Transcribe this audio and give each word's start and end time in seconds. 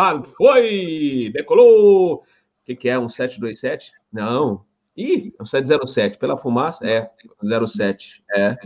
lá 0.00 0.22
foi, 0.22 1.30
decolou. 1.32 2.14
O 2.14 2.22
que, 2.64 2.74
que 2.74 2.88
é 2.88 2.98
um 2.98 3.08
727? 3.08 3.92
Não. 4.12 4.64
Ih, 4.96 5.32
é 5.38 5.42
um 5.42 5.46
707. 5.46 6.18
Pela 6.18 6.36
fumaça, 6.36 6.86
é, 6.86 7.10
07. 7.66 8.22
É. 8.34 8.56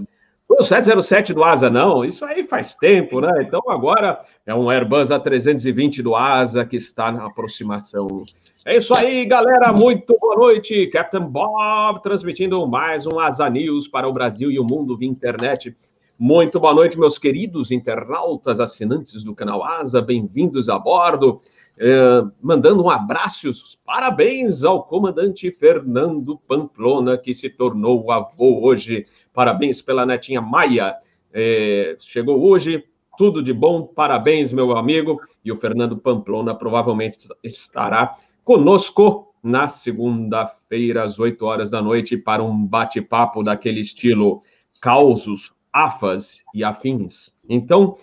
O 0.49 0.63
707 0.63 1.33
do 1.33 1.43
Asa, 1.43 1.71
não, 1.71 2.05
isso 2.05 2.25
aí 2.25 2.45
faz 2.45 2.75
tempo, 2.75 3.21
né? 3.21 3.43
Então 3.43 3.63
agora 3.69 4.21
é 4.47 4.55
um 4.55 4.71
Airbus 4.71 5.09
A320 5.09 6.03
do 6.03 6.15
Asa 6.15 6.65
que 6.65 6.77
está 6.77 7.11
na 7.11 7.27
aproximação. 7.27 8.25
É 8.65 8.77
isso 8.77 8.95
aí, 8.95 9.25
galera. 9.25 9.73
Muito 9.73 10.17
boa 10.19 10.37
noite. 10.37 10.87
Captain 10.89 11.25
Bob 11.25 12.03
transmitindo 12.03 12.67
mais 12.67 13.07
um 13.07 13.19
Asa 13.19 13.49
News 13.49 13.89
para 13.89 14.07
o 14.07 14.13
Brasil 14.13 14.51
e 14.51 14.59
o 14.59 14.65
mundo 14.65 14.97
via 14.97 15.09
internet. 15.09 15.75
Muito 16.17 16.61
boa 16.61 16.73
noite, 16.73 16.97
meus 16.97 17.19
queridos 17.19 17.73
internautas, 17.73 18.61
assinantes 18.61 19.25
do 19.25 19.35
canal 19.35 19.65
Asa, 19.65 20.01
bem-vindos 20.01 20.69
a 20.69 20.79
bordo. 20.79 21.41
É, 21.77 22.23
mandando 22.41 22.85
um 22.85 22.89
abraço, 22.89 23.51
parabéns 23.85 24.63
ao 24.63 24.85
comandante 24.85 25.51
Fernando 25.51 26.39
Pamplona, 26.47 27.19
que 27.19 27.35
se 27.35 27.51
tornou 27.51 28.13
avô 28.13 28.65
hoje. 28.65 29.07
Parabéns 29.33 29.83
pela 29.83 30.07
netinha 30.07 30.41
Maia. 30.41 30.95
É, 31.33 31.97
chegou 31.99 32.49
hoje, 32.49 32.85
tudo 33.19 33.43
de 33.43 33.53
bom, 33.53 33.83
parabéns, 33.83 34.53
meu 34.53 34.77
amigo. 34.77 35.21
E 35.45 35.51
o 35.51 35.57
Fernando 35.57 35.97
Pamplona 35.97 36.55
provavelmente 36.55 37.27
estará 37.43 38.15
conosco 38.45 39.35
na 39.43 39.67
segunda-feira, 39.67 41.03
às 41.03 41.19
8 41.19 41.45
horas 41.45 41.73
da 41.73 41.83
noite, 41.83 42.17
para 42.17 42.41
um 42.41 42.65
bate-papo 42.65 43.43
daquele 43.43 43.81
estilo 43.81 44.41
causos, 44.81 45.54
afas 45.75 46.45
e 46.55 46.63
afins. 46.63 47.33
Então, 47.49 47.97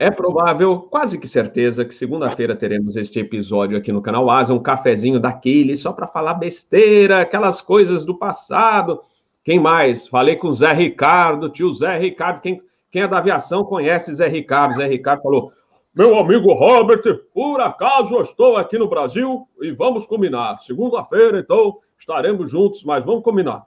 é 0.00 0.10
provável, 0.10 0.80
quase 0.80 1.16
que 1.16 1.28
certeza, 1.28 1.84
que 1.84 1.94
segunda-feira 1.94 2.56
teremos 2.56 2.96
este 2.96 3.20
episódio 3.20 3.78
aqui 3.78 3.92
no 3.92 4.02
canal 4.02 4.28
Asa, 4.28 4.52
um 4.52 4.58
cafezinho 4.58 5.20
daquele, 5.20 5.76
só 5.76 5.92
para 5.92 6.08
falar 6.08 6.34
besteira, 6.34 7.20
aquelas 7.20 7.62
coisas 7.62 8.04
do 8.04 8.18
passado. 8.18 9.00
Quem 9.44 9.60
mais? 9.60 10.08
Falei 10.08 10.34
com 10.34 10.48
o 10.48 10.52
Zé 10.52 10.72
Ricardo, 10.72 11.48
tio 11.48 11.72
Zé 11.72 11.96
Ricardo. 11.98 12.40
Quem, 12.40 12.60
quem 12.90 13.02
é 13.02 13.08
da 13.08 13.18
aviação 13.18 13.62
conhece 13.64 14.12
Zé 14.12 14.26
Ricardo. 14.26 14.74
Zé 14.74 14.86
Ricardo 14.86 15.22
falou: 15.22 15.52
Meu 15.96 16.18
amigo 16.18 16.52
Robert, 16.52 17.02
por 17.32 17.60
acaso 17.60 18.16
eu 18.16 18.22
estou 18.22 18.56
aqui 18.56 18.76
no 18.76 18.88
Brasil 18.88 19.46
e 19.62 19.70
vamos 19.70 20.04
combinar. 20.04 20.58
Segunda-feira, 20.58 21.38
então, 21.38 21.78
estaremos 21.96 22.50
juntos, 22.50 22.82
mas 22.82 23.04
vamos 23.04 23.22
combinar. 23.22 23.64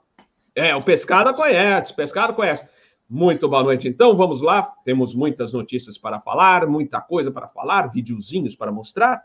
É, 0.54 0.76
o 0.76 0.82
Pescada 0.82 1.32
conhece, 1.32 1.92
o 1.92 1.96
Pescada 1.96 2.32
conhece. 2.32 2.68
Muito 3.08 3.48
boa 3.48 3.62
noite, 3.62 3.88
então. 3.88 4.14
Vamos 4.14 4.42
lá. 4.42 4.62
Temos 4.84 5.14
muitas 5.14 5.54
notícias 5.54 5.96
para 5.96 6.20
falar, 6.20 6.66
muita 6.66 7.00
coisa 7.00 7.30
para 7.30 7.48
falar, 7.48 7.90
videozinhos 7.90 8.54
para 8.54 8.70
mostrar. 8.70 9.22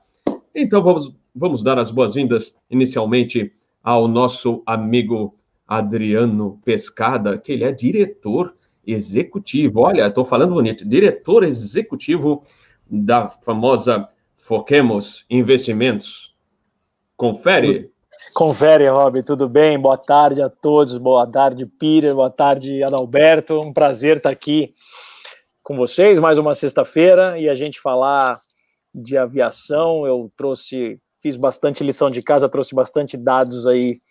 Então 0.55 0.81
vamos, 0.81 1.13
vamos 1.35 1.61
dar 1.61 1.77
as 1.77 1.91
boas-vindas 1.91 2.57
inicialmente 2.69 3.51
ao 3.83 4.07
nosso 4.07 4.63
amigo 4.65 5.35
Adriano 5.67 6.61
Pescada, 6.63 7.37
que 7.37 7.51
ele 7.51 7.65
é 7.65 7.73
diretor 7.73 8.55
executivo. 8.87 9.81
Olha, 9.81 10.07
estou 10.07 10.23
falando 10.23 10.53
bonito, 10.53 10.87
diretor 10.87 11.43
executivo 11.43 12.41
da 12.89 13.27
famosa 13.27 14.07
Foquemos 14.33 15.25
Investimentos. 15.29 16.35
Confere. 17.17 17.92
Confere, 18.31 18.87
Rob, 18.87 19.23
tudo 19.23 19.47
bem? 19.47 19.79
Boa 19.79 19.97
tarde 19.97 20.41
a 20.41 20.49
todos, 20.49 20.97
boa 20.97 21.27
tarde, 21.27 21.65
Peter, 21.65 22.15
boa 22.15 22.31
tarde, 22.31 22.83
Adalberto. 22.83 23.59
Um 23.59 23.73
prazer 23.73 24.17
estar 24.17 24.29
aqui 24.29 24.73
com 25.61 25.75
vocês 25.75 26.17
mais 26.17 26.37
uma 26.37 26.55
sexta-feira 26.55 27.37
e 27.37 27.47
a 27.47 27.53
gente 27.53 27.79
falar 27.79 28.39
de 28.93 29.17
aviação. 29.17 30.07
Eu 30.07 30.31
trouxe, 30.35 30.99
fiz 31.21 31.35
bastante 31.35 31.83
lição 31.83 32.09
de 32.09 32.23
casa, 32.23 32.49
trouxe 32.49 32.73
bastante 32.73 33.17
dados 33.17 33.67
aí 33.67 34.01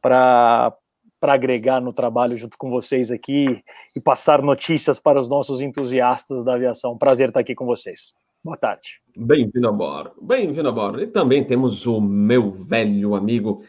para 0.00 0.72
para 1.20 1.34
agregar 1.34 1.80
no 1.80 1.92
trabalho 1.92 2.36
junto 2.36 2.58
com 2.58 2.68
vocês 2.68 3.12
aqui 3.12 3.62
e 3.94 4.00
passar 4.00 4.42
notícias 4.42 4.98
para 4.98 5.20
os 5.20 5.28
nossos 5.28 5.60
entusiastas 5.60 6.42
da 6.42 6.54
aviação. 6.54 6.98
Prazer 6.98 7.28
estar 7.28 7.38
aqui 7.38 7.54
com 7.54 7.64
vocês. 7.64 8.12
Boa 8.44 8.56
tarde. 8.56 9.00
Bem-vindo 9.16 9.68
a 9.68 9.70
bordo. 9.70 10.14
Bem-vindo 10.20 10.68
a 10.68 10.72
bordo. 10.72 11.00
E 11.00 11.06
também 11.06 11.44
temos 11.44 11.86
o 11.86 12.00
meu 12.00 12.50
velho 12.50 13.14
amigo. 13.14 13.62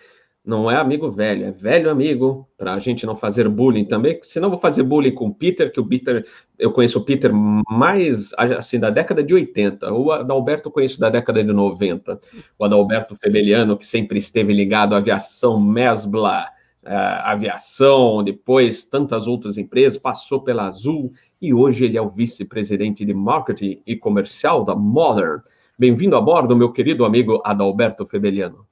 Não 0.44 0.70
é 0.70 0.76
amigo 0.76 1.12
velho, 1.12 1.46
é 1.46 1.52
velho 1.52 1.92
amigo, 1.92 2.50
para 2.58 2.74
a 2.74 2.80
gente 2.80 3.06
não 3.06 3.16
fazer 3.16 3.48
bullying 3.48 3.86
também, 3.86 4.20
senão 4.24 4.50
vou 4.50 4.60
fazer 4.60 4.84
bullying 4.84 5.14
com 5.14 5.28
o 5.28 5.34
Peter, 5.34 5.72
que 5.72 5.80
o 5.80 5.88
Peter, 5.88 6.26
eu 6.60 6.74
conheço 6.74 7.00
o 7.00 7.06
Peter 7.06 7.32
mais, 7.32 8.34
assim, 8.34 8.78
da 8.78 8.90
década 8.90 9.24
de 9.24 9.34
80, 9.34 9.94
o 9.94 10.12
Adalberto 10.12 10.70
conheço 10.70 11.00
da 11.00 11.10
década 11.10 11.42
de 11.42 11.54
90, 11.54 12.20
o 12.60 12.66
Adalberto 12.66 13.16
Febeliano, 13.16 13.78
que 13.78 13.86
sempre 13.86 14.20
esteve 14.20 14.52
ligado 14.52 14.96
à 14.96 14.98
aviação 14.98 15.62
Mesbla, 15.62 16.50
aviação, 16.86 18.24
depois 18.24 18.86
tantas 18.86 19.28
outras 19.28 19.58
empresas, 19.58 19.98
passou 19.98 20.42
pela 20.42 20.66
Azul, 20.66 21.12
e 21.42 21.54
hoje 21.54 21.86
ele 21.86 21.98
é 21.98 22.02
o 22.02 22.10
vice-presidente 22.10 23.04
de 23.04 23.14
marketing 23.14 23.82
e 23.86 23.96
comercial 23.96 24.64
da 24.64 24.76
Modern. 24.76 25.42
Bem-vindo 25.78 26.16
a 26.16 26.22
bordo, 26.22 26.56
meu 26.56 26.72
querido 26.72 27.04
amigo 27.04 27.42
Adalberto 27.44 28.06
Febeliano. 28.06 28.66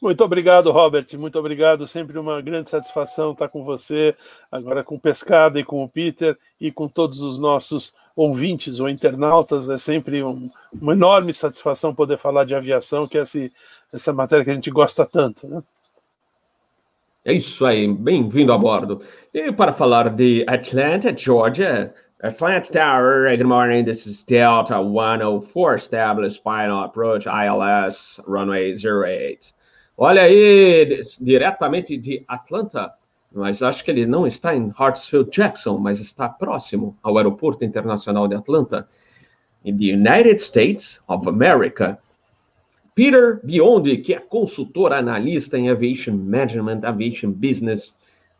Muito 0.00 0.22
obrigado, 0.22 0.70
Robert. 0.70 1.06
Muito 1.18 1.38
obrigado. 1.38 1.86
Sempre 1.88 2.18
uma 2.18 2.40
grande 2.40 2.68
satisfação 2.68 3.32
estar 3.32 3.48
com 3.48 3.64
você, 3.64 4.14
agora 4.52 4.84
com 4.84 4.98
Pescada 4.98 5.58
e 5.58 5.64
com 5.64 5.82
o 5.82 5.88
Peter 5.88 6.38
e 6.60 6.70
com 6.70 6.86
todos 6.86 7.20
os 7.20 7.38
nossos 7.38 7.94
ouvintes 8.14 8.78
ou 8.78 8.88
internautas. 8.88 9.68
É 9.68 9.78
sempre 9.78 10.22
um, 10.22 10.50
uma 10.80 10.92
enorme 10.92 11.32
satisfação 11.32 11.94
poder 11.94 12.18
falar 12.18 12.44
de 12.44 12.54
aviação, 12.54 13.06
que 13.06 13.16
é 13.16 13.22
esse, 13.22 13.52
essa 13.92 14.12
matéria 14.12 14.44
que 14.44 14.50
a 14.50 14.54
gente 14.54 14.70
gosta 14.70 15.06
tanto. 15.06 15.46
Né? 15.48 15.62
É 17.28 17.32
isso 17.32 17.66
aí, 17.66 17.92
bem-vindo 17.92 18.52
a 18.52 18.56
bordo. 18.56 19.00
E 19.34 19.50
para 19.50 19.72
falar 19.72 20.10
de 20.10 20.44
Atlanta, 20.46 21.12
Georgia, 21.12 21.92
Atlanta 22.22 22.70
Tower, 22.70 23.28
good 23.36 23.42
morning, 23.42 23.84
this 23.84 24.06
is 24.06 24.22
Delta 24.22 24.80
104, 24.80 25.74
established 25.74 26.40
final 26.44 26.84
approach, 26.84 27.26
ILS, 27.26 28.20
runway 28.28 28.76
08. 28.76 29.52
Olha 29.98 30.22
aí, 30.22 31.00
diretamente 31.20 31.96
de 31.96 32.24
Atlanta, 32.28 32.94
mas 33.34 33.60
acho 33.60 33.82
que 33.82 33.90
ele 33.90 34.06
não 34.06 34.24
está 34.24 34.54
em 34.54 34.72
Hartsfield 34.78 35.28
Jackson, 35.28 35.78
mas 35.78 35.98
está 35.98 36.28
próximo 36.28 36.96
ao 37.02 37.18
Aeroporto 37.18 37.64
Internacional 37.64 38.28
de 38.28 38.36
Atlanta, 38.36 38.88
in 39.64 39.76
the 39.76 39.92
United 39.92 40.40
States 40.40 41.02
of 41.08 41.28
America. 41.28 41.98
Peter 42.96 43.40
Biondi, 43.44 43.98
que 43.98 44.14
é 44.14 44.18
consultor 44.18 44.94
analista 44.94 45.58
em 45.58 45.68
Aviation 45.68 46.14
Management, 46.16 46.80
Aviation 46.82 47.30
Business, 47.30 47.98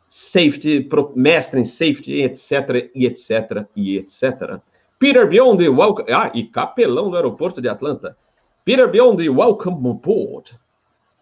Safety, 0.09 0.89
mestre 1.15 1.61
em 1.61 1.65
Safety, 1.67 2.23
etc, 2.23 2.91
e 2.95 3.05
etc, 3.05 3.67
e 3.77 3.99
etc. 3.99 4.59
Peter 4.99 5.29
Biondi, 5.29 5.69
welcome... 5.69 6.11
Ah, 6.11 6.33
e 6.35 6.45
capelão 6.45 7.11
do 7.11 7.17
aeroporto 7.17 7.61
de 7.61 7.69
Atlanta. 7.69 8.17
Peter 8.65 8.91
Biondi, 8.91 9.29
welcome 9.29 9.91
aboard. 9.91 10.59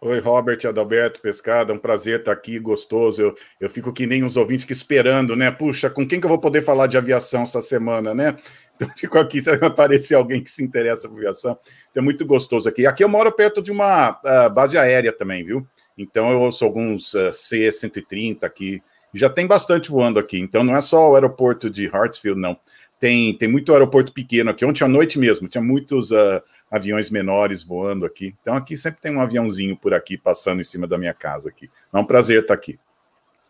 Oi, 0.00 0.20
Robert 0.20 0.58
Adalberto 0.64 1.20
Pescada, 1.20 1.72
um 1.72 1.78
prazer 1.78 2.20
estar 2.20 2.30
aqui, 2.30 2.58
gostoso. 2.58 3.20
Eu, 3.20 3.34
eu 3.58 3.70
fico 3.70 3.90
que 3.92 4.06
nem 4.06 4.22
os 4.22 4.36
ouvintes 4.36 4.64
que 4.64 4.72
esperando, 4.74 5.34
né? 5.34 5.50
Puxa, 5.50 5.90
com 5.90 6.06
quem 6.06 6.20
que 6.20 6.26
eu 6.26 6.30
vou 6.30 6.38
poder 6.38 6.62
falar 6.62 6.86
de 6.86 6.96
aviação 6.96 7.42
essa 7.42 7.62
semana, 7.62 8.14
né? 8.14 8.36
Então, 8.76 8.88
fico 8.96 9.18
aqui, 9.18 9.40
se 9.40 9.50
aparecer 9.62 10.14
alguém 10.14 10.42
que 10.42 10.50
se 10.50 10.62
interessa 10.62 11.08
por 11.08 11.18
aviação. 11.18 11.58
Então, 11.90 12.02
é 12.02 12.04
muito 12.04 12.26
gostoso 12.26 12.68
aqui. 12.68 12.86
Aqui 12.86 13.04
eu 13.04 13.08
moro 13.08 13.30
perto 13.32 13.62
de 13.62 13.70
uma 13.70 14.10
uh, 14.10 14.50
base 14.52 14.76
aérea 14.76 15.12
também, 15.12 15.44
viu? 15.44 15.66
Então, 15.96 16.30
eu 16.30 16.52
sou 16.52 16.66
alguns 16.66 17.14
uh, 17.14 17.32
C-130 17.32 18.42
aqui. 18.42 18.82
Já 19.12 19.30
tem 19.30 19.46
bastante 19.46 19.90
voando 19.90 20.18
aqui. 20.18 20.38
Então, 20.38 20.64
não 20.64 20.76
é 20.76 20.80
só 20.80 21.10
o 21.10 21.14
aeroporto 21.14 21.70
de 21.70 21.86
Hartsfield, 21.86 22.40
não. 22.40 22.58
Tem, 22.98 23.36
tem 23.36 23.48
muito 23.48 23.72
aeroporto 23.72 24.12
pequeno 24.12 24.50
aqui. 24.50 24.64
Ontem 24.64 24.84
à 24.84 24.88
noite 24.88 25.18
mesmo, 25.18 25.46
tinha 25.48 25.62
muitos 25.62 26.10
uh, 26.10 26.42
aviões 26.70 27.10
menores 27.10 27.62
voando 27.62 28.04
aqui. 28.04 28.34
Então, 28.40 28.56
aqui 28.56 28.76
sempre 28.76 29.00
tem 29.00 29.14
um 29.14 29.20
aviãozinho 29.20 29.76
por 29.76 29.94
aqui 29.94 30.16
passando 30.18 30.60
em 30.60 30.64
cima 30.64 30.86
da 30.86 30.98
minha 30.98 31.14
casa 31.14 31.48
aqui. 31.48 31.70
É 31.92 31.98
um 31.98 32.04
prazer 32.04 32.42
estar 32.42 32.54
aqui. 32.54 32.78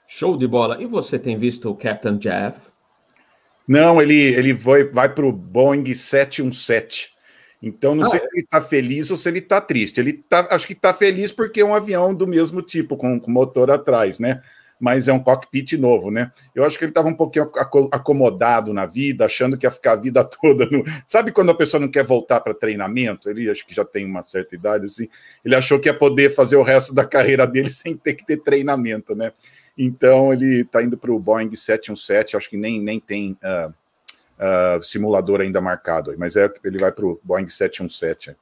Show 0.06 0.36
de 0.36 0.46
bola. 0.46 0.82
E 0.82 0.86
você 0.86 1.18
tem 1.18 1.38
visto 1.38 1.70
o 1.70 1.74
Captain 1.74 2.18
Jeff? 2.18 2.73
Não, 3.66 4.00
ele, 4.00 4.14
ele 4.14 4.52
vai, 4.52 4.84
vai 4.84 5.08
para 5.12 5.24
o 5.24 5.32
Boeing 5.32 5.94
717. 5.94 7.14
Então, 7.62 7.94
não 7.94 8.04
ah, 8.04 8.10
sei 8.10 8.20
é? 8.20 8.22
se 8.22 8.28
ele 8.34 8.42
está 8.42 8.60
feliz 8.60 9.10
ou 9.10 9.16
se 9.16 9.26
ele 9.26 9.38
está 9.38 9.58
triste. 9.58 9.98
Ele 9.98 10.12
tá, 10.12 10.46
acho 10.50 10.66
que 10.66 10.74
está 10.74 10.92
feliz 10.92 11.32
porque 11.32 11.62
é 11.62 11.64
um 11.64 11.74
avião 11.74 12.14
do 12.14 12.26
mesmo 12.26 12.60
tipo, 12.60 12.94
com, 12.94 13.18
com 13.18 13.30
motor 13.30 13.70
atrás, 13.70 14.18
né? 14.18 14.42
Mas 14.78 15.08
é 15.08 15.12
um 15.14 15.18
cockpit 15.18 15.72
novo, 15.78 16.10
né? 16.10 16.30
Eu 16.54 16.62
acho 16.64 16.76
que 16.76 16.84
ele 16.84 16.90
estava 16.90 17.08
um 17.08 17.14
pouquinho 17.14 17.50
acomodado 17.90 18.74
na 18.74 18.84
vida, 18.84 19.24
achando 19.24 19.56
que 19.56 19.64
ia 19.64 19.70
ficar 19.70 19.92
a 19.92 19.96
vida 19.96 20.22
toda. 20.42 20.66
No... 20.66 20.84
Sabe 21.06 21.32
quando 21.32 21.52
a 21.52 21.54
pessoa 21.54 21.80
não 21.80 21.88
quer 21.88 22.04
voltar 22.04 22.40
para 22.40 22.52
treinamento? 22.52 23.30
Ele 23.30 23.48
acho 23.48 23.64
que 23.64 23.74
já 23.74 23.84
tem 23.84 24.04
uma 24.04 24.22
certa 24.24 24.54
idade, 24.54 24.84
assim. 24.84 25.08
Ele 25.42 25.54
achou 25.54 25.80
que 25.80 25.88
ia 25.88 25.94
poder 25.94 26.34
fazer 26.34 26.56
o 26.56 26.62
resto 26.62 26.94
da 26.94 27.06
carreira 27.06 27.46
dele 27.46 27.70
sem 27.72 27.96
ter 27.96 28.12
que 28.12 28.26
ter 28.26 28.42
treinamento, 28.42 29.14
né? 29.14 29.32
Então 29.76 30.32
ele 30.32 30.60
está 30.60 30.82
indo 30.82 30.96
para 30.96 31.12
o 31.12 31.18
Boeing 31.18 31.54
717, 31.54 32.36
acho 32.36 32.48
que 32.48 32.56
nem, 32.56 32.80
nem 32.80 33.00
tem 33.00 33.36
uh, 33.42 33.70
uh, 34.38 34.82
simulador 34.82 35.40
ainda 35.40 35.60
marcado, 35.60 36.14
mas 36.16 36.36
é, 36.36 36.50
ele 36.64 36.78
vai 36.78 36.92
para 36.92 37.04
o 37.04 37.20
Boeing 37.24 37.48
717. 37.48 38.36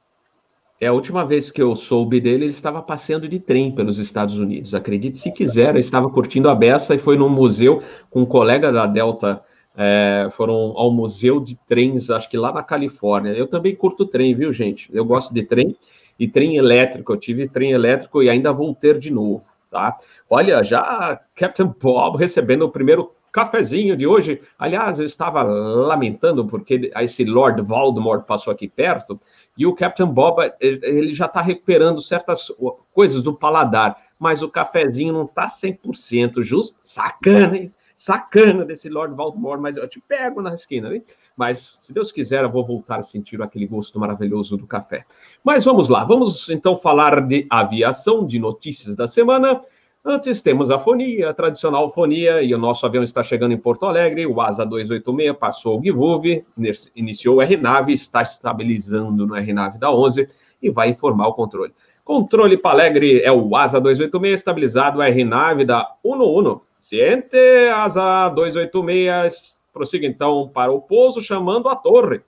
É 0.83 0.87
a 0.87 0.93
última 0.93 1.25
vez 1.25 1.49
que 1.49 1.61
eu 1.61 1.75
soube 1.75 2.19
dele, 2.19 2.45
ele 2.45 2.51
estava 2.51 2.81
passeando 2.81 3.27
de 3.27 3.39
trem 3.39 3.73
pelos 3.73 3.99
Estados 3.99 4.37
Unidos. 4.37 4.75
Acredite 4.75 5.17
se 5.17 5.31
quiser, 5.31 5.69
ele 5.69 5.79
estava 5.79 6.09
curtindo 6.09 6.49
a 6.49 6.55
beça 6.55 6.93
e 6.93 6.99
foi 6.99 7.17
num 7.17 7.29
museu 7.29 7.81
com 8.09 8.23
um 8.23 8.25
colega 8.25 8.71
da 8.71 8.85
Delta. 8.85 9.41
É, 9.75 10.27
foram 10.31 10.53
ao 10.53 10.91
museu 10.91 11.39
de 11.39 11.55
trens, 11.65 12.09
acho 12.09 12.29
que 12.29 12.37
lá 12.37 12.51
na 12.51 12.61
Califórnia. 12.61 13.31
Eu 13.31 13.47
também 13.47 13.73
curto 13.75 14.05
trem, 14.05 14.35
viu, 14.35 14.51
gente? 14.51 14.89
Eu 14.93 15.05
gosto 15.05 15.33
de 15.33 15.43
trem 15.43 15.75
e 16.19 16.27
trem 16.27 16.57
elétrico. 16.57 17.13
Eu 17.13 17.17
tive 17.17 17.47
trem 17.47 17.71
elétrico 17.71 18.21
e 18.21 18.29
ainda 18.29 18.51
vou 18.51 18.75
ter 18.75 18.99
de 18.99 19.09
novo, 19.09 19.45
tá? 19.73 19.97
Olha, 20.29 20.63
já 20.63 21.19
Captain 21.35 21.73
Bob 21.81 22.17
recebendo 22.17 22.61
o 22.61 22.71
primeiro 22.71 23.11
cafezinho 23.31 23.97
de 23.97 24.05
hoje. 24.05 24.39
Aliás, 24.59 24.99
eu 24.99 25.05
estava 25.05 25.41
lamentando 25.41 26.45
porque 26.45 26.91
esse 26.95 27.25
Lord 27.25 27.63
Voldemort 27.63 28.23
passou 28.25 28.53
aqui 28.53 28.69
perto 28.69 29.19
e 29.57 29.65
o 29.65 29.73
Captain 29.73 30.05
Bob, 30.05 30.53
ele 30.61 31.15
já 31.15 31.25
está 31.25 31.41
recuperando 31.41 31.99
certas 31.99 32.51
coisas 32.93 33.23
do 33.23 33.33
paladar, 33.33 33.97
mas 34.19 34.43
o 34.43 34.49
cafezinho 34.49 35.11
não 35.11 35.25
está 35.25 35.47
100% 35.47 36.43
justo. 36.43 36.79
Sacana, 36.83 37.57
hein? 37.57 37.71
Sacana 37.95 38.65
desse 38.65 38.89
Lord 38.89 39.15
Voldemort, 39.15 39.59
mas 39.59 39.77
eu 39.77 39.87
te 39.87 40.01
pego 40.01 40.41
na 40.41 40.53
esquina, 40.53 40.93
hein? 40.93 41.03
Mas, 41.35 41.77
se 41.81 41.93
Deus 41.93 42.11
quiser, 42.11 42.43
eu 42.43 42.49
vou 42.49 42.65
voltar 42.65 42.99
a 42.99 43.01
sentir 43.01 43.41
aquele 43.41 43.67
gosto 43.67 43.99
maravilhoso 43.99 44.57
do 44.57 44.65
café. 44.65 45.05
Mas 45.43 45.63
vamos 45.63 45.89
lá, 45.89 46.03
vamos 46.03 46.49
então 46.49 46.75
falar 46.75 47.21
de 47.21 47.45
aviação, 47.49 48.25
de 48.25 48.39
notícias 48.39 48.95
da 48.95 49.07
semana. 49.07 49.61
Antes 50.05 50.41
temos 50.41 50.69
a 50.69 50.77
fonia, 50.77 51.29
a 51.29 51.33
tradicional 51.33 51.89
fonia, 51.89 52.41
e 52.41 52.53
o 52.53 52.57
nosso 52.57 52.85
avião 52.85 53.03
está 53.03 53.23
chegando 53.23 53.53
em 53.53 53.57
Porto 53.57 53.85
Alegre. 53.85 54.27
O 54.27 54.41
ASA 54.41 54.65
286 54.65 55.37
passou 55.37 55.79
o 55.79 55.81
Givuve, 55.81 56.45
iniciou 56.93 57.37
o 57.37 57.41
RNAV, 57.41 57.89
está 57.89 58.21
estabilizando 58.21 59.25
no 59.25 59.33
RNAV 59.33 59.77
da 59.77 59.93
11 59.93 60.27
e 60.61 60.69
vai 60.69 60.89
informar 60.89 61.27
o 61.27 61.33
controle. 61.33 61.73
Controle 62.03 62.57
para 62.57 62.71
Alegre 62.71 63.21
é 63.21 63.31
o 63.31 63.55
ASA 63.55 63.79
286, 63.79 64.41
estabilizado 64.41 64.99
o 64.99 65.01
RNAV 65.01 65.63
da 65.63 65.95
11. 66.03 66.59
Ciente, 66.83 67.37
ASA 67.73 68.27
286, 68.27 69.61
prossiga 69.71 70.05
então 70.05 70.49
para 70.49 70.69
o 70.69 70.81
pouso, 70.81 71.21
chamando 71.21 71.69
a 71.69 71.77
torre. 71.77 72.21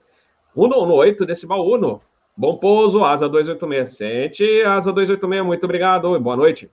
118, 0.54 1.26
decimal 1.26 1.60
1. 1.60 1.98
Bom 2.34 2.56
pouso, 2.56 3.04
ASA 3.04 3.28
286. 3.28 3.94
Ciente, 3.94 4.62
ASA 4.62 4.94
286, 4.94 5.44
muito 5.44 5.64
obrigado 5.64 6.16
e 6.16 6.18
boa 6.18 6.38
noite. 6.38 6.70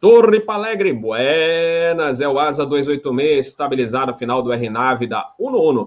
Torre 0.00 0.40
Palegre, 0.40 0.92
buenas, 0.92 2.20
é 2.20 2.26
o 2.26 2.36
Asa 2.36 2.66
286, 2.66 3.46
estabilizado 3.46 4.12
final 4.12 4.42
do 4.42 4.52
RNAV 4.52 5.06
da 5.06 5.32
11. 5.40 5.86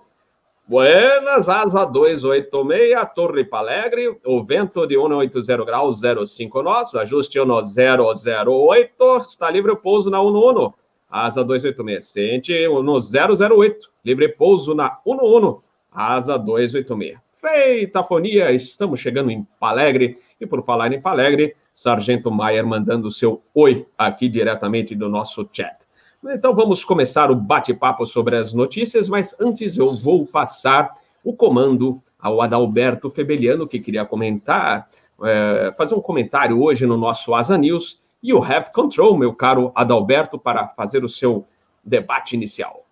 Buenas, 0.66 1.50
Asa 1.50 1.84
286, 1.84 2.96
Torre 3.14 3.44
Palegre, 3.44 4.18
o 4.26 4.42
vento 4.42 4.88
de 4.88 4.96
180 4.96 5.66
graus, 5.66 6.00
05 6.26 6.64
nós, 6.64 6.96
ajuste 6.96 7.38
1008, 7.38 9.18
está 9.18 9.52
livre 9.52 9.74
o 9.74 9.76
pouso 9.76 10.10
na 10.10 10.22
11. 10.22 10.74
Asa 11.10 11.44
286, 11.44 12.04
sente 12.04 12.68
no 12.68 12.98
008, 12.98 13.90
livre 14.04 14.30
pouso 14.30 14.76
na 14.76 15.00
11, 15.06 15.62
Asa 15.92 16.38
286. 16.38 17.18
Feita 17.32 18.00
a 18.00 18.04
fonia, 18.04 18.52
estamos 18.52 19.00
chegando 19.00 19.30
em 19.30 19.46
Palegre, 19.60 20.18
e 20.42 20.46
por 20.46 20.64
falar 20.64 20.92
em 20.92 21.00
Palegre, 21.00 21.56
Sargento 21.72 22.32
Maier 22.32 22.66
mandando 22.66 23.12
seu 23.12 23.44
oi 23.54 23.86
aqui 23.96 24.28
diretamente 24.28 24.96
do 24.96 25.08
nosso 25.08 25.48
chat. 25.52 25.88
Então 26.26 26.54
vamos 26.54 26.84
começar 26.84 27.30
o 27.30 27.36
bate-papo 27.36 28.06
sobre 28.06 28.36
as 28.36 28.54
notícias, 28.54 29.08
mas 29.08 29.36
antes 29.40 29.78
eu 29.78 29.94
vou 29.94 30.26
passar 30.26 30.92
o 31.24 31.34
comando 31.34 32.02
ao 32.20 32.42
Adalberto 32.42 33.10
Febeliano, 33.10 33.68
que 33.68 33.80
queria 33.80 34.04
comentar, 34.04 34.88
é, 35.24 35.74
fazer 35.78 35.94
um 35.94 36.02
comentário 36.02 36.62
hoje 36.62 36.86
no 36.86 36.98
nosso 36.98 37.36
Asa 37.36 37.58
News. 37.58 38.00
E 38.22 38.34
o 38.34 38.44
Have 38.44 38.72
Control, 38.72 39.18
meu 39.18 39.34
caro 39.34 39.72
Adalberto, 39.76 40.40
para 40.40 40.68
fazer 40.70 41.04
o 41.04 41.10
seu 41.10 41.46
debate 41.84 42.36
inicial. 42.36 42.84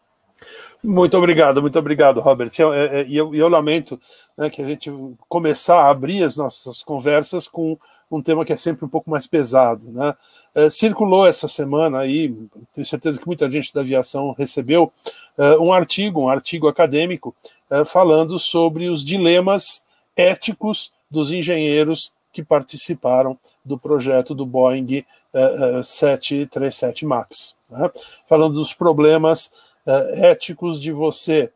Muito 0.84 1.18
obrigado, 1.18 1.62
muito 1.62 1.80
obrigado, 1.80 2.20
Robert. 2.22 2.52
E 2.58 2.62
eu, 2.62 2.74
eu, 2.74 3.36
eu, 3.36 3.48
lamento 3.48 4.00
né, 4.38 4.50
que 4.50 4.62
a 4.62 4.66
gente 4.66 4.92
começar 5.28 5.82
a 5.82 5.90
abrir 5.90 6.24
as 6.24 6.38
nossas 6.38 6.84
conversas 6.84 7.48
com 7.48 7.78
um 8.12 8.22
tema 8.22 8.46
que 8.46 8.54
é 8.54 8.58
sempre 8.58 8.86
um 8.86 8.90
pouco 8.90 9.10
mais 9.10 9.26
pesado. 9.26 9.92
Né? 9.92 10.14
É, 10.54 10.70
circulou 10.70 11.26
essa 11.26 11.48
semana 11.48 12.00
aí, 12.00 12.34
tenho 12.74 12.86
certeza 12.86 13.20
que 13.20 13.26
muita 13.26 13.50
gente 13.50 13.74
da 13.74 13.82
aviação 13.82 14.36
recebeu, 14.38 14.92
é, 15.38 15.58
um 15.58 15.74
artigo, 15.74 16.22
um 16.22 16.30
artigo 16.30 16.68
acadêmico, 16.68 17.36
é, 17.70 17.84
falando 17.84 18.38
sobre 18.38 18.90
os 18.90 19.04
dilemas 19.04 19.86
éticos 20.16 20.92
dos 21.10 21.32
engenheiros 21.32 22.14
que 22.36 22.44
participaram 22.44 23.40
do 23.64 23.80
projeto 23.80 24.36
do 24.36 24.46
Boeing 24.46 25.06
737 25.82 27.06
MAX. 27.06 27.56
Né? 27.70 27.90
Falando 28.28 28.56
dos 28.56 28.74
problemas 28.74 29.54
éticos 29.86 30.82
de 30.82 30.92
você 30.92 31.50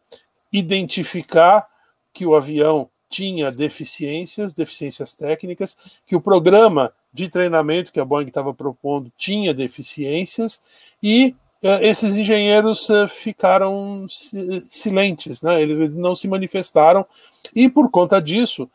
identificar 0.54 1.68
que 2.14 2.26
o 2.26 2.34
avião 2.34 2.90
tinha 3.10 3.52
deficiências, 3.52 4.54
deficiências 4.54 5.14
técnicas, 5.14 5.76
que 6.08 6.16
o 6.16 6.22
programa 6.22 6.94
de 7.12 7.28
treinamento 7.28 7.92
que 7.92 8.00
a 8.00 8.06
Boeing 8.06 8.28
estava 8.28 8.54
propondo 8.54 9.12
tinha 9.18 9.54
deficiências 9.54 10.62
e 11.04 11.36
uh, 11.62 11.82
esses 11.82 12.16
engenheiros 12.16 12.88
uh, 12.90 13.06
ficaram 13.08 14.06
silentes, 14.70 15.42
né? 15.42 15.62
eles 15.62 15.94
não 15.94 16.16
se 16.16 16.28
manifestaram 16.28 17.06
e 17.54 17.68
por 17.68 17.90
conta 17.92 18.22
disso 18.22 18.64
uh, 18.64 18.70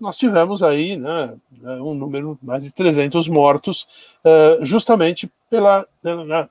nós 0.00 0.16
tivemos 0.16 0.62
aí 0.62 0.96
né, 0.96 1.34
um 1.62 1.94
número 1.94 2.38
mais 2.42 2.64
de 2.64 2.72
300 2.72 3.28
mortos 3.28 3.86
justamente 4.62 5.30
pela 5.50 5.86
né, 6.02 6.48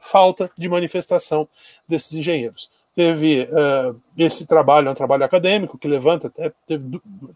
falta 0.00 0.50
de 0.56 0.68
manifestação 0.68 1.46
desses 1.86 2.14
engenheiros. 2.14 2.70
Teve 2.94 3.48
esse 4.16 4.46
trabalho, 4.46 4.88
é 4.88 4.90
um 4.90 4.94
trabalho 4.94 5.24
acadêmico 5.24 5.78
que 5.78 5.86
levanta 5.86 6.28
até 6.28 6.52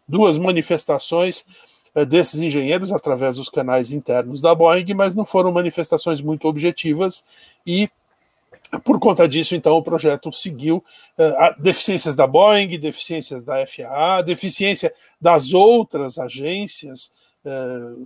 duas 0.09 0.39
manifestações 0.39 1.45
desses 2.09 2.41
engenheiros 2.41 2.91
através 2.93 3.37
dos 3.37 3.51
canais 3.51 3.93
internos 3.93 4.41
da 4.41 4.55
Boeing, 4.55 4.95
mas 4.95 5.15
não 5.15 5.25
foram 5.25 5.53
manifestações 5.53 6.21
muito 6.23 6.49
objetivas 6.49 7.23
e 7.67 7.91
por 8.85 8.99
conta 8.99 9.29
disso, 9.29 9.55
então, 9.55 9.77
o 9.77 9.83
projeto 9.83 10.33
seguiu 10.33 10.83
uh, 11.19 11.63
deficiências 11.63 12.17
da 12.17 12.27
Boeing, 12.27 12.79
deficiências 12.79 13.43
da 13.43 13.67
FAA, 13.67 14.23
deficiência 14.23 14.93
das 15.21 15.53
outras 15.53 16.19
agências, 16.19 17.11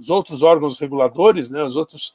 os 0.00 0.08
outros 0.08 0.42
órgãos 0.42 0.78
reguladores, 0.78 1.50
né, 1.50 1.62
os 1.62 1.76
outros 1.76 2.14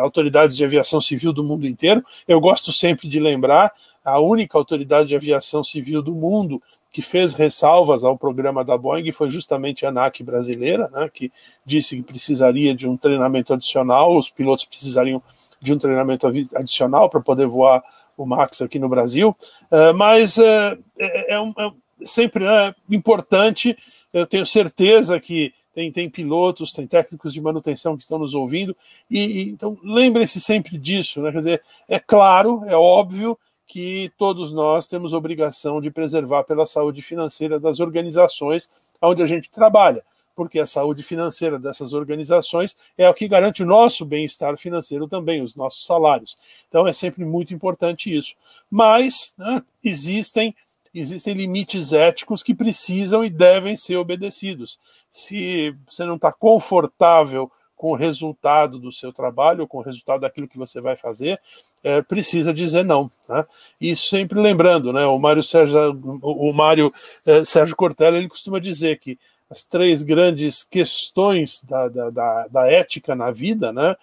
autoridades 0.00 0.56
de 0.56 0.64
aviação 0.64 0.98
civil 0.98 1.30
do 1.30 1.44
mundo 1.44 1.66
inteiro. 1.66 2.02
Eu 2.26 2.40
gosto 2.40 2.72
sempre 2.72 3.06
de 3.06 3.20
lembrar 3.20 3.70
a 4.02 4.18
única 4.18 4.56
autoridade 4.56 5.08
de 5.08 5.14
aviação 5.16 5.62
civil 5.62 6.00
do 6.00 6.14
mundo 6.14 6.62
que 6.92 7.02
fez 7.02 7.34
ressalvas 7.34 8.04
ao 8.04 8.16
programa 8.16 8.64
da 8.64 8.78
Boeing 8.78 9.12
foi 9.12 9.28
justamente 9.28 9.84
a 9.84 9.90
ANAC 9.90 10.22
brasileira, 10.22 10.88
né, 10.88 11.10
que 11.12 11.30
disse 11.62 11.96
que 11.96 12.02
precisaria 12.02 12.74
de 12.74 12.88
um 12.88 12.96
treinamento 12.96 13.52
adicional, 13.52 14.16
os 14.16 14.30
pilotos 14.30 14.64
precisariam 14.64 15.22
de 15.60 15.72
um 15.72 15.78
treinamento 15.78 16.26
adicional 16.54 17.08
para 17.08 17.20
poder 17.20 17.46
voar 17.46 17.82
o 18.16 18.24
Max 18.24 18.62
aqui 18.62 18.78
no 18.78 18.88
Brasil, 18.88 19.36
uh, 19.70 19.94
mas 19.94 20.38
uh, 20.38 20.78
é, 20.98 21.34
é, 21.34 21.36
é, 21.36 21.72
sempre 22.04 22.44
né, 22.44 22.74
importante, 22.90 23.76
eu 24.12 24.26
tenho 24.26 24.46
certeza 24.46 25.20
que 25.20 25.52
tem, 25.74 25.92
tem 25.92 26.08
pilotos, 26.08 26.72
tem 26.72 26.86
técnicos 26.86 27.34
de 27.34 27.40
manutenção 27.40 27.96
que 27.96 28.02
estão 28.02 28.18
nos 28.18 28.34
ouvindo, 28.34 28.74
e, 29.10 29.18
e 29.18 29.50
então 29.50 29.76
lembrem-se 29.84 30.40
sempre 30.40 30.78
disso, 30.78 31.20
né, 31.20 31.30
quer 31.30 31.38
dizer, 31.38 31.62
é 31.88 31.98
claro, 31.98 32.64
é 32.66 32.74
óbvio 32.74 33.38
que 33.66 34.10
todos 34.16 34.52
nós 34.52 34.86
temos 34.86 35.12
obrigação 35.12 35.80
de 35.80 35.90
preservar 35.90 36.44
pela 36.44 36.64
saúde 36.64 37.02
financeira 37.02 37.58
das 37.58 37.80
organizações 37.80 38.70
onde 39.02 39.22
a 39.22 39.26
gente 39.26 39.50
trabalha, 39.50 40.02
porque 40.36 40.60
a 40.60 40.66
saúde 40.66 41.02
financeira 41.02 41.58
dessas 41.58 41.94
organizações 41.94 42.76
é 42.96 43.08
o 43.08 43.14
que 43.14 43.26
garante 43.26 43.62
o 43.62 43.66
nosso 43.66 44.04
bem-estar 44.04 44.56
financeiro 44.58 45.08
também, 45.08 45.42
os 45.42 45.56
nossos 45.56 45.86
salários. 45.86 46.36
Então 46.68 46.86
é 46.86 46.92
sempre 46.92 47.24
muito 47.24 47.54
importante 47.54 48.14
isso. 48.14 48.34
Mas 48.70 49.34
né, 49.38 49.62
existem 49.82 50.54
existem 50.94 51.34
limites 51.34 51.92
éticos 51.92 52.42
que 52.42 52.54
precisam 52.54 53.22
e 53.24 53.28
devem 53.28 53.76
ser 53.76 53.96
obedecidos. 53.96 54.78
Se 55.10 55.74
você 55.86 56.04
não 56.04 56.16
está 56.16 56.32
confortável 56.32 57.50
com 57.76 57.92
o 57.92 57.94
resultado 57.94 58.78
do 58.78 58.90
seu 58.90 59.12
trabalho, 59.12 59.66
com 59.66 59.78
o 59.78 59.82
resultado 59.82 60.22
daquilo 60.22 60.48
que 60.48 60.56
você 60.56 60.80
vai 60.80 60.96
fazer, 60.96 61.38
é, 61.84 62.00
precisa 62.00 62.52
dizer 62.52 62.82
não. 62.82 63.10
Né? 63.28 63.44
E 63.78 63.94
sempre 63.94 64.40
lembrando, 64.40 64.92
né, 64.92 65.04
o 65.04 65.18
Mário 65.18 65.42
Sérgio, 65.42 65.92
o 66.22 66.52
Mário 66.54 66.92
é, 67.26 67.44
Sérgio 67.44 67.76
Cortella, 67.76 68.16
ele 68.16 68.28
costuma 68.28 68.58
dizer 68.58 68.98
que 68.98 69.18
as 69.48 69.64
três 69.64 70.02
grandes 70.02 70.62
questões 70.62 71.62
da, 71.62 71.88
da, 71.88 72.10
da, 72.10 72.48
da 72.48 72.70
ética 72.70 73.14
na 73.14 73.30
vida, 73.30 73.72
né, 73.72 73.96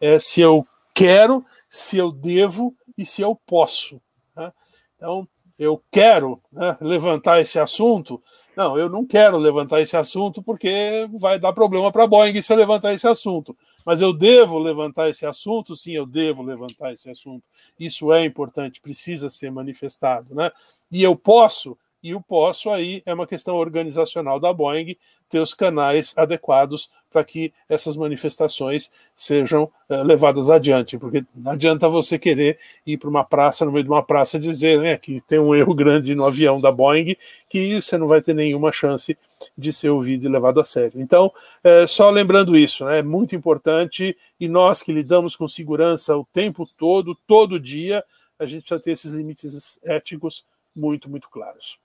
é 0.00 0.18
se 0.18 0.40
eu 0.40 0.66
quero, 0.94 1.44
se 1.68 1.96
eu 1.96 2.12
devo 2.12 2.74
e 2.96 3.06
se 3.06 3.22
eu 3.22 3.34
posso. 3.34 4.00
Né? 4.36 4.52
Então, 4.96 5.26
eu 5.58 5.82
quero 5.90 6.40
né, 6.52 6.76
levantar 6.80 7.40
esse 7.40 7.58
assunto, 7.58 8.22
não, 8.56 8.76
eu 8.76 8.88
não 8.88 9.06
quero 9.06 9.38
levantar 9.38 9.80
esse 9.80 9.96
assunto 9.96 10.42
porque 10.42 11.08
vai 11.12 11.38
dar 11.38 11.52
problema 11.52 11.90
para 11.90 12.04
a 12.04 12.06
Boeing 12.06 12.42
se 12.42 12.52
eu 12.52 12.56
levantar 12.56 12.92
esse 12.92 13.06
assunto. 13.06 13.56
Mas 13.86 14.02
eu 14.02 14.12
devo 14.12 14.58
levantar 14.58 15.08
esse 15.08 15.24
assunto? 15.24 15.74
Sim, 15.74 15.92
eu 15.92 16.04
devo 16.04 16.42
levantar 16.42 16.92
esse 16.92 17.08
assunto. 17.08 17.42
Isso 17.78 18.12
é 18.12 18.24
importante, 18.24 18.80
precisa 18.80 19.30
ser 19.30 19.50
manifestado. 19.50 20.34
Né? 20.34 20.50
E 20.90 21.02
eu 21.02 21.16
posso 21.16 21.78
e 22.02 22.14
o 22.14 22.20
posso 22.20 22.70
aí 22.70 23.02
é 23.04 23.12
uma 23.12 23.26
questão 23.26 23.56
organizacional 23.56 24.40
da 24.40 24.52
Boeing 24.52 24.96
ter 25.28 25.38
os 25.38 25.54
canais 25.54 26.12
adequados 26.16 26.90
para 27.10 27.24
que 27.24 27.52
essas 27.68 27.96
manifestações 27.96 28.90
sejam 29.14 29.64
uh, 29.64 30.02
levadas 30.02 30.48
adiante, 30.48 30.96
porque 30.96 31.24
não 31.34 31.52
adianta 31.52 31.88
você 31.88 32.18
querer 32.18 32.58
ir 32.86 32.98
para 32.98 33.10
uma 33.10 33.24
praça, 33.24 33.64
no 33.64 33.72
meio 33.72 33.84
de 33.84 33.90
uma 33.90 34.02
praça, 34.02 34.38
dizer 34.38 34.80
né, 34.80 34.96
que 34.96 35.20
tem 35.20 35.38
um 35.38 35.54
erro 35.54 35.74
grande 35.74 36.14
no 36.14 36.24
avião 36.24 36.60
da 36.60 36.70
Boeing, 36.70 37.16
que 37.48 37.80
você 37.80 37.98
não 37.98 38.06
vai 38.06 38.22
ter 38.22 38.34
nenhuma 38.34 38.70
chance 38.72 39.16
de 39.58 39.72
ser 39.72 39.90
ouvido 39.90 40.26
e 40.26 40.28
levado 40.28 40.60
a 40.60 40.64
sério. 40.64 41.00
Então, 41.00 41.32
é, 41.64 41.86
só 41.86 42.10
lembrando 42.10 42.56
isso, 42.56 42.84
né, 42.84 43.00
é 43.00 43.02
muito 43.02 43.34
importante, 43.34 44.16
e 44.38 44.48
nós 44.48 44.82
que 44.82 44.92
lidamos 44.92 45.34
com 45.34 45.48
segurança 45.48 46.16
o 46.16 46.26
tempo 46.32 46.68
todo, 46.78 47.16
todo 47.26 47.58
dia, 47.58 48.04
a 48.38 48.46
gente 48.46 48.62
precisa 48.62 48.82
ter 48.82 48.92
esses 48.92 49.12
limites 49.12 49.78
éticos 49.84 50.46
muito, 50.74 51.10
muito 51.10 51.28
claros. 51.28 51.78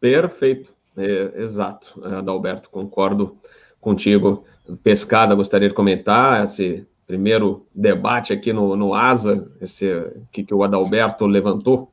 Perfeito, 0.00 0.74
é, 0.96 1.42
exato, 1.42 2.00
Adalberto, 2.04 2.70
concordo 2.70 3.36
contigo. 3.80 4.44
Pescada, 4.82 5.34
gostaria 5.34 5.68
de 5.68 5.74
comentar 5.74 6.42
esse 6.42 6.86
primeiro 7.06 7.66
debate 7.74 8.32
aqui 8.32 8.52
no, 8.52 8.74
no 8.74 8.92
ASA, 8.92 9.48
esse 9.60 9.86
que, 10.32 10.42
que 10.42 10.54
o 10.54 10.62
Adalberto 10.62 11.26
levantou. 11.26 11.90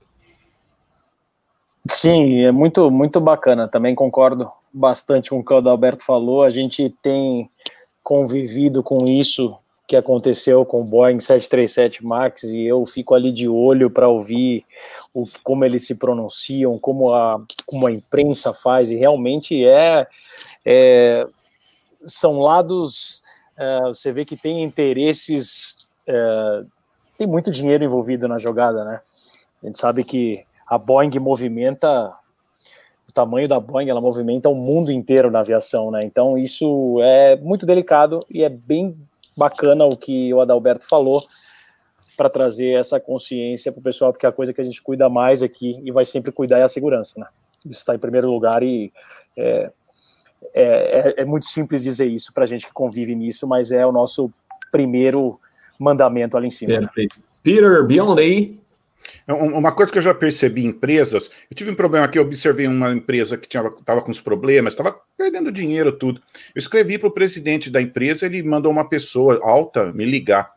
Sim, 1.90 2.42
é 2.42 2.52
muito, 2.52 2.90
muito 2.90 3.20
bacana. 3.20 3.68
Também 3.68 3.94
concordo 3.94 4.50
bastante 4.74 5.30
com 5.30 5.40
o 5.40 5.46
que 5.46 5.54
o 5.54 5.58
Adalberto 5.58 6.04
falou. 6.04 6.42
A 6.42 6.50
gente 6.50 6.90
tem 7.02 7.50
convivido 8.02 8.82
com 8.82 9.06
isso 9.06 9.56
que 9.86 9.96
aconteceu 9.96 10.66
com 10.66 10.82
o 10.82 10.84
Boeing 10.84 11.20
737 11.20 12.06
MAX 12.06 12.44
e 12.44 12.66
eu 12.66 12.86
fico 12.86 13.14
ali 13.14 13.32
de 13.32 13.50
olho 13.50 13.90
para 13.90 14.08
ouvir 14.08 14.66
o, 15.14 15.26
como 15.44 15.66
eles 15.66 15.86
se 15.86 15.96
pronunciam, 15.96 16.80
como 16.80 17.14
a, 17.14 17.40
como 17.74 17.88
a 17.88 17.92
imprensa 17.92 18.54
faz, 18.54 18.92
e 18.92 18.96
realmente 18.96 19.66
é, 19.66 20.08
é 20.64 21.28
são 22.06 22.40
lados, 22.40 23.24
é, 23.58 23.80
você 23.88 24.12
vê 24.12 24.24
que 24.24 24.38
tem 24.38 24.62
interesses, 24.62 25.88
é, 26.06 26.64
tem 27.18 27.26
muito 27.26 27.50
dinheiro 27.50 27.84
envolvido 27.84 28.28
na 28.28 28.38
jogada, 28.38 28.86
né? 28.86 29.02
A 29.64 29.66
gente 29.66 29.80
sabe 29.80 30.04
que 30.04 30.46
a 30.68 30.78
Boeing 30.78 31.18
movimenta 31.20 32.16
o 33.10 33.12
tamanho 33.12 33.48
da 33.48 33.60
Boeing, 33.60 33.90
ela 33.90 34.02
movimenta 34.02 34.50
o 34.50 34.56
mundo 34.56 34.92
inteiro 34.92 35.32
na 35.32 35.40
aviação, 35.40 35.90
né? 35.90 36.04
Então 36.04 36.38
isso 36.38 37.00
é 37.02 37.36
muito 37.38 37.66
delicado 37.66 38.24
e 38.30 38.44
é 38.44 38.50
bem 38.50 38.96
bacana 39.36 39.84
o 39.86 39.98
que 39.98 40.32
o 40.32 40.42
Adalberto 40.42 40.88
falou 40.88 41.24
para 42.16 42.30
trazer 42.30 42.80
essa 42.80 43.00
consciência 43.00 43.72
para 43.72 43.80
o 43.80 43.84
pessoal, 43.84 44.14
porque 44.14 44.28
a 44.28 44.32
coisa 44.32 44.54
que 44.54 44.62
a 44.62 44.64
gente 44.64 44.80
cuida 44.84 45.10
mais 45.10 45.42
aqui 45.42 45.82
e 45.84 45.92
vai 45.92 46.06
sempre 46.06 46.32
cuidar 46.32 46.60
é 46.60 46.64
a 46.64 46.68
segurança, 46.68 47.20
né? 47.20 47.26
Isso 47.70 47.80
está 47.80 47.96
em 47.96 48.00
primeiro 48.00 48.30
lugar 48.30 48.64
e 48.64 48.92
é, 49.38 49.72
é, 50.54 50.64
é, 50.64 51.14
é 51.22 51.26
muito 51.26 51.46
simples 51.46 51.84
dizer 51.84 52.06
isso 52.06 52.34
para 52.34 52.44
a 52.44 52.48
gente 52.48 52.66
que 52.66 52.74
convive 52.74 53.16
nisso, 53.16 53.48
mas 53.48 53.72
é 53.72 53.86
o 53.86 53.92
nosso 53.92 54.32
primeiro 54.72 55.40
mandamento 55.80 56.38
ali 56.38 56.48
em 56.48 56.52
cima. 56.52 56.74
Né? 56.74 56.80
Perfeito. 56.80 57.18
Peter, 57.42 57.84
beyond 57.86 58.20
aí. 58.20 58.60
É 59.28 59.34
uma 59.34 59.72
coisa 59.74 59.92
que 59.92 59.98
eu 59.98 60.02
já 60.02 60.14
percebi 60.14 60.64
em 60.64 60.70
empresas, 60.70 61.30
eu 61.52 61.56
tive 61.56 61.70
um 61.70 61.76
problema 61.76 62.06
aqui, 62.06 62.18
eu 62.18 62.24
observei 62.24 62.68
uma 62.68 62.92
empresa 62.92 63.38
que 63.38 63.48
estava 63.48 64.02
com 64.02 64.12
os 64.12 64.22
problemas, 64.22 64.74
estava 64.74 64.98
perdendo 65.18 65.52
dinheiro, 65.52 65.92
tudo. 65.92 66.22
Eu 66.56 66.60
escrevi 66.60 66.98
para 66.98 67.10
o 67.10 67.14
presidente 67.14 67.70
da 67.70 67.82
empresa, 67.82 68.26
ele 68.26 68.42
mandou 68.42 68.72
uma 68.72 68.88
pessoa 68.88 69.42
alta 69.44 69.92
me 69.92 70.06
ligar. 70.06 70.52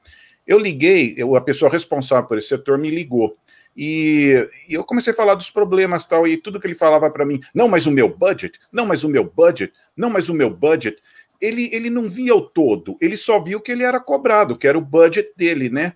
Eu 0.46 0.58
liguei, 0.58 1.14
eu, 1.16 1.34
a 1.34 1.40
pessoa 1.40 1.70
responsável 1.70 2.28
por 2.28 2.38
esse 2.38 2.48
setor 2.48 2.78
me 2.78 2.88
ligou. 2.88 3.36
E, 3.76 4.48
e, 4.68 4.74
eu 4.74 4.82
comecei 4.82 5.12
a 5.12 5.16
falar 5.16 5.34
dos 5.34 5.50
problemas 5.50 6.06
tal, 6.06 6.26
e 6.26 6.36
tudo 6.36 6.58
que 6.58 6.66
ele 6.66 6.74
falava 6.74 7.10
para 7.10 7.26
mim, 7.26 7.40
não, 7.54 7.68
mas 7.68 7.86
o 7.86 7.90
meu 7.90 8.08
budget, 8.08 8.58
não, 8.72 8.86
mas 8.86 9.04
o 9.04 9.08
meu 9.08 9.24
budget, 9.24 9.72
não, 9.96 10.08
mas 10.08 10.28
o 10.28 10.34
meu 10.34 10.48
budget. 10.48 10.96
Ele, 11.38 11.68
ele 11.70 11.90
não 11.90 12.08
via 12.08 12.34
o 12.34 12.40
todo, 12.40 12.96
ele 12.98 13.16
só 13.16 13.38
viu 13.38 13.60
que 13.60 13.70
ele 13.70 13.84
era 13.84 14.00
cobrado, 14.00 14.56
que 14.56 14.66
era 14.66 14.78
o 14.78 14.80
budget 14.80 15.30
dele, 15.36 15.68
né? 15.68 15.92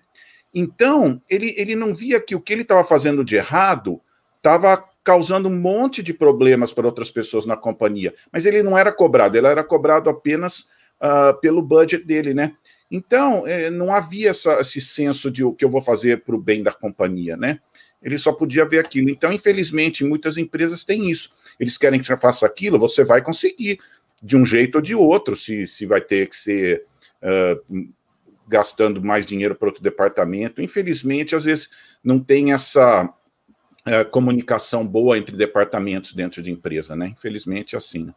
Então, 0.53 1.19
ele, 1.27 1.55
ele 1.57 1.75
não 1.75 1.95
via 1.95 2.19
que 2.19 2.35
o 2.35 2.41
que 2.41 2.53
ele 2.53 2.61
estava 2.61 2.83
fazendo 2.83 3.25
de 3.25 3.37
errado 3.37 3.99
estava 4.37 4.83
causando 5.03 5.49
um 5.49 5.59
monte 5.59 6.03
de 6.03 6.13
problemas 6.13 6.73
para 6.73 6.85
outras 6.85 7.09
pessoas 7.09 7.45
na 7.45 7.57
companhia. 7.57 8.13
Mas 8.31 8.45
ele 8.45 8.61
não 8.61 8.77
era 8.77 8.91
cobrado, 8.91 9.35
ele 9.35 9.47
era 9.47 9.63
cobrado 9.63 10.09
apenas 10.09 10.67
uh, 11.01 11.39
pelo 11.41 11.61
budget 11.61 12.05
dele, 12.05 12.33
né? 12.33 12.53
Então, 12.89 13.47
é, 13.47 13.69
não 13.69 13.93
havia 13.93 14.31
essa, 14.31 14.59
esse 14.59 14.81
senso 14.81 15.31
de 15.31 15.43
o 15.43 15.53
que 15.53 15.63
eu 15.63 15.69
vou 15.69 15.81
fazer 15.81 16.23
para 16.23 16.35
o 16.35 16.41
bem 16.41 16.61
da 16.61 16.73
companhia, 16.73 17.37
né? 17.37 17.59
Ele 18.01 18.17
só 18.17 18.31
podia 18.31 18.65
ver 18.65 18.79
aquilo. 18.79 19.09
Então, 19.09 19.31
infelizmente, 19.31 20.03
muitas 20.03 20.37
empresas 20.37 20.83
têm 20.83 21.09
isso. 21.09 21.31
Eles 21.59 21.77
querem 21.77 21.99
que 21.99 22.05
você 22.05 22.17
faça 22.17 22.45
aquilo, 22.45 22.79
você 22.79 23.03
vai 23.03 23.21
conseguir, 23.21 23.79
de 24.21 24.35
um 24.35 24.45
jeito 24.45 24.75
ou 24.75 24.81
de 24.81 24.95
outro, 24.95 25.35
se, 25.35 25.67
se 25.67 25.85
vai 25.85 26.01
ter 26.01 26.27
que 26.27 26.35
ser 26.35 26.85
uh, 27.21 27.87
gastando 28.47 29.01
mais 29.03 29.25
dinheiro 29.25 29.55
para 29.55 29.67
outro 29.67 29.83
departamento. 29.83 30.61
Infelizmente, 30.61 31.35
às 31.35 31.43
vezes, 31.43 31.69
não 32.03 32.19
tem 32.19 32.53
essa 32.53 33.05
uh, 33.05 34.11
comunicação 34.11 34.85
boa 34.85 35.17
entre 35.17 35.35
departamentos 35.35 36.13
dentro 36.13 36.41
de 36.41 36.51
empresa, 36.51 36.95
né? 36.95 37.07
Infelizmente, 37.07 37.75
é 37.75 37.77
assim. 37.77 38.05
Né? 38.05 38.13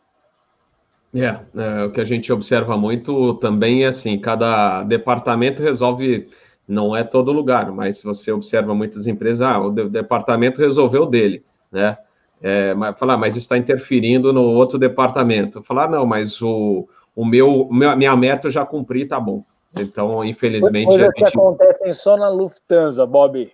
É, 1.15 1.41
é, 1.55 1.85
o 1.85 1.93
que 1.93 2.01
a 2.01 2.05
gente 2.05 2.33
observa 2.33 2.77
muito 2.77 3.35
também 3.35 3.85
é 3.85 3.87
assim, 3.87 4.19
cada 4.19 4.83
departamento 4.83 5.63
resolve, 5.63 6.29
não 6.67 6.97
é 6.97 7.05
todo 7.05 7.33
lugar, 7.33 7.71
mas 7.71 8.03
você 8.03 8.33
observa 8.33 8.75
muitas 8.75 9.07
empresas, 9.07 9.43
ah, 9.43 9.61
o 9.61 9.71
departamento 9.71 10.61
resolveu 10.61 11.07
dele, 11.07 11.45
né? 11.71 11.99
É, 12.43 12.75
mas 12.75 12.99
falar, 12.99 13.15
ah, 13.15 13.19
mas 13.19 13.37
está 13.37 13.57
interferindo 13.57 14.33
no 14.33 14.43
outro 14.43 14.79
departamento. 14.79 15.63
Falar, 15.63 15.85
ah, 15.85 15.89
não, 15.89 16.07
mas 16.07 16.43
o, 16.43 16.87
o 17.17 17.25
meu, 17.25 17.69
minha 17.71 18.17
meta 18.17 18.49
eu 18.49 18.51
já 18.51 18.67
cumpri, 18.67 19.07
tá 19.07 19.19
bom. 19.19 19.43
Então, 19.79 20.25
infelizmente. 20.25 20.89
Coisas 20.89 21.11
gente... 21.17 21.33
que 21.33 21.39
acontecem 21.39 21.93
só 21.93 22.17
na 22.17 22.29
Lufthansa, 22.29 23.07
Bob. 23.07 23.51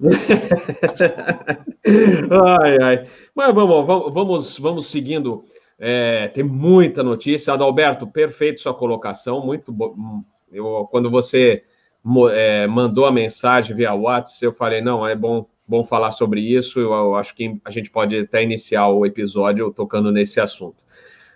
ai, 2.60 2.78
ai. 2.82 3.04
Mas 3.34 3.54
vamos, 3.54 3.86
vamos, 4.12 4.58
vamos 4.58 4.86
seguindo 4.86 5.44
é, 5.78 6.26
tem 6.28 6.42
muita 6.42 7.02
notícia. 7.02 7.52
Adalberto, 7.52 8.06
perfeito 8.06 8.60
sua 8.60 8.74
colocação, 8.74 9.44
muito 9.44 9.70
bom. 9.70 9.94
Eu, 10.50 10.88
quando 10.90 11.10
você 11.10 11.62
é, 12.32 12.66
mandou 12.66 13.06
a 13.06 13.12
mensagem 13.12 13.76
via 13.76 13.94
WhatsApp, 13.94 14.44
eu 14.44 14.52
falei, 14.52 14.80
não, 14.80 15.06
é 15.06 15.14
bom, 15.14 15.46
bom 15.66 15.84
falar 15.84 16.10
sobre 16.10 16.40
isso. 16.40 16.80
Eu, 16.80 16.92
eu 16.92 17.14
acho 17.14 17.34
que 17.34 17.60
a 17.64 17.70
gente 17.70 17.90
pode 17.90 18.16
até 18.16 18.42
iniciar 18.42 18.88
o 18.88 19.04
episódio 19.04 19.72
tocando 19.72 20.10
nesse 20.10 20.40
assunto. 20.40 20.76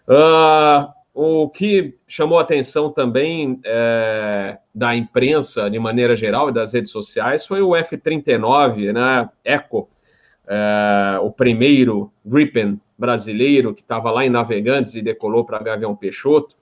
Uh, 0.08 0.90
o 1.14 1.48
que 1.48 1.94
chamou 2.08 2.38
atenção 2.38 2.90
também 2.90 3.60
é, 3.64 4.58
da 4.74 4.96
imprensa, 4.96 5.68
de 5.68 5.78
maneira 5.78 6.16
geral, 6.16 6.48
e 6.48 6.52
das 6.52 6.72
redes 6.72 6.90
sociais, 6.90 7.46
foi 7.46 7.60
o 7.60 7.76
F-39, 7.76 8.92
né, 8.92 9.28
Echo, 9.44 9.88
é, 10.46 11.18
o 11.20 11.30
primeiro 11.30 12.10
Gripen 12.24 12.80
brasileiro 12.98 13.74
que 13.74 13.82
estava 13.82 14.10
lá 14.10 14.24
em 14.24 14.30
Navegantes 14.30 14.94
e 14.94 15.02
decolou 15.02 15.44
para 15.44 15.62
Gavião 15.62 15.94
Peixoto. 15.94 16.56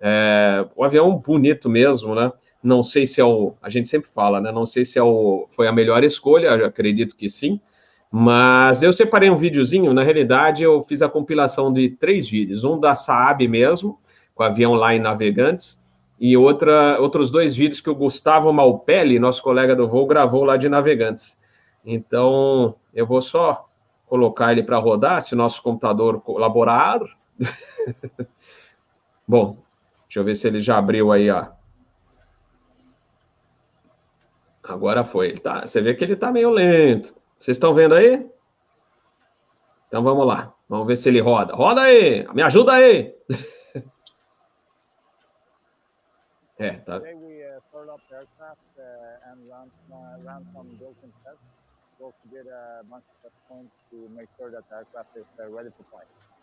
É, 0.00 0.66
o 0.74 0.82
avião 0.82 1.16
bonito 1.16 1.68
mesmo, 1.68 2.14
né? 2.14 2.32
Não 2.62 2.82
sei 2.82 3.06
se 3.06 3.20
é 3.20 3.24
o. 3.24 3.54
A 3.60 3.68
gente 3.68 3.88
sempre 3.88 4.08
fala, 4.08 4.40
né? 4.40 4.52
Não 4.52 4.64
sei 4.64 4.84
se 4.84 4.98
é 4.98 5.02
o, 5.02 5.46
foi 5.50 5.66
a 5.66 5.72
melhor 5.72 6.04
escolha, 6.04 6.54
acredito 6.66 7.16
que 7.16 7.28
sim. 7.28 7.60
Mas 8.10 8.82
eu 8.82 8.92
separei 8.92 9.30
um 9.30 9.36
videozinho, 9.36 9.94
na 9.94 10.02
realidade, 10.02 10.62
eu 10.62 10.82
fiz 10.82 11.00
a 11.00 11.08
compilação 11.08 11.72
de 11.72 11.88
três 11.88 12.28
vídeos: 12.28 12.62
um 12.62 12.78
da 12.78 12.94
Saab 12.94 13.46
mesmo, 13.48 13.98
com 14.34 14.42
avião 14.42 14.74
lá 14.74 14.94
em 14.94 15.00
Navegantes, 15.00 15.82
e 16.20 16.36
outra, 16.36 17.00
outros 17.00 17.30
dois 17.30 17.56
vídeos 17.56 17.80
que 17.80 17.90
o 17.90 17.94
Gustavo 17.94 18.52
Malpelli, 18.52 19.18
nosso 19.18 19.42
colega 19.42 19.74
do 19.74 19.88
voo, 19.88 20.06
gravou 20.06 20.44
lá 20.44 20.56
de 20.56 20.68
Navegantes. 20.68 21.38
Então, 21.84 22.74
eu 22.94 23.06
vou 23.06 23.20
só 23.20 23.66
colocar 24.06 24.52
ele 24.52 24.62
para 24.62 24.76
rodar, 24.76 25.22
se 25.22 25.34
nosso 25.34 25.62
computador 25.62 26.20
colaborar. 26.20 27.00
Bom, 29.26 29.56
deixa 30.04 30.20
eu 30.20 30.24
ver 30.24 30.36
se 30.36 30.46
ele 30.46 30.60
já 30.60 30.78
abriu 30.78 31.10
aí, 31.10 31.30
ó. 31.30 31.46
Agora 34.62 35.04
foi. 35.04 35.28
Ele 35.28 35.40
tá, 35.40 35.66
você 35.66 35.80
vê 35.80 35.94
que 35.94 36.04
ele 36.04 36.12
está 36.14 36.30
meio 36.30 36.50
lento. 36.50 37.14
Vocês 37.38 37.56
estão 37.56 37.74
vendo 37.74 37.94
aí? 37.94 38.30
Então 39.88 40.02
vamos 40.02 40.26
lá. 40.26 40.54
Vamos 40.68 40.86
ver 40.86 40.96
se 40.96 41.08
ele 41.08 41.20
roda. 41.20 41.54
Roda 41.54 41.82
aí! 41.82 42.26
Me 42.32 42.42
ajuda 42.42 42.72
aí! 42.72 43.14
é, 46.58 46.70
tá. 46.78 47.00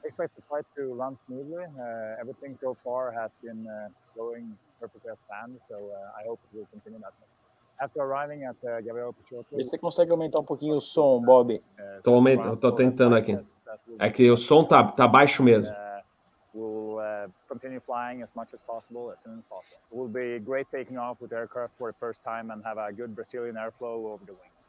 expect 0.06 0.36
the 0.36 0.42
flight 0.48 0.66
to 0.78 0.94
run 0.94 1.18
smoothly. 1.26 1.66
Uh, 1.80 2.16
everything 2.20 2.58
so 2.62 2.76
far 2.84 3.12
has 3.12 3.32
been 3.44 3.68
uh, 3.68 3.90
going 4.16 4.56
perfectly 4.80 5.12
as 5.12 5.18
planned, 5.28 5.60
so 5.68 5.76
uh, 5.76 6.20
I 6.20 6.24
hope 6.26 6.40
it 6.52 6.58
will 6.58 6.68
continue 6.72 7.00
that 7.00 7.14
way. 7.20 7.38
After 7.82 8.02
arriving 8.02 8.44
at 8.44 8.58
uh, 8.64 8.82
Gabriel 8.82 9.14
Peixoto, 9.14 9.56
Vê 9.56 9.64
se 9.64 9.70
você 9.70 9.78
consegue 9.78 10.12
aumentar 10.12 10.40
um 10.40 10.44
pouquinho 10.44 10.76
o 10.76 10.82
som, 10.82 11.22
Bob. 11.22 11.54
uh, 11.56 12.02
Tô, 12.04 12.14
aument... 12.14 12.40
eu 12.46 12.58
tô 12.58 12.74
tentando 12.74 13.16
aqui. 13.16 13.40
É 13.98 14.10
que 14.10 14.30
o 14.30 14.36
som 14.36 14.66
tá, 14.66 14.84
tá 14.92 15.08
baixo 15.08 15.42
mesmo. 15.42 15.74
We'll 16.54 16.98
uh, 16.98 17.32
continue 17.48 17.80
flying 17.80 18.22
as 18.22 18.34
much 18.34 18.54
as 18.54 18.60
possible 18.68 19.12
as 19.12 19.20
soon 19.20 19.38
as 19.38 19.46
possible. 19.46 19.78
It 19.92 19.96
will 19.96 20.10
be 20.10 20.40
great 20.40 20.68
taking 20.72 20.98
off 20.98 21.22
with 21.22 21.32
aircraft 21.32 21.74
for 21.78 21.92
the 21.92 21.98
first 22.00 22.22
time 22.24 22.52
and 22.52 22.62
have 22.66 22.78
a 22.80 22.92
good 22.92 23.16
Brazilian 23.16 23.56
airflow 23.56 24.12
over 24.12 24.26
the 24.26 24.34
wings. 24.34 24.60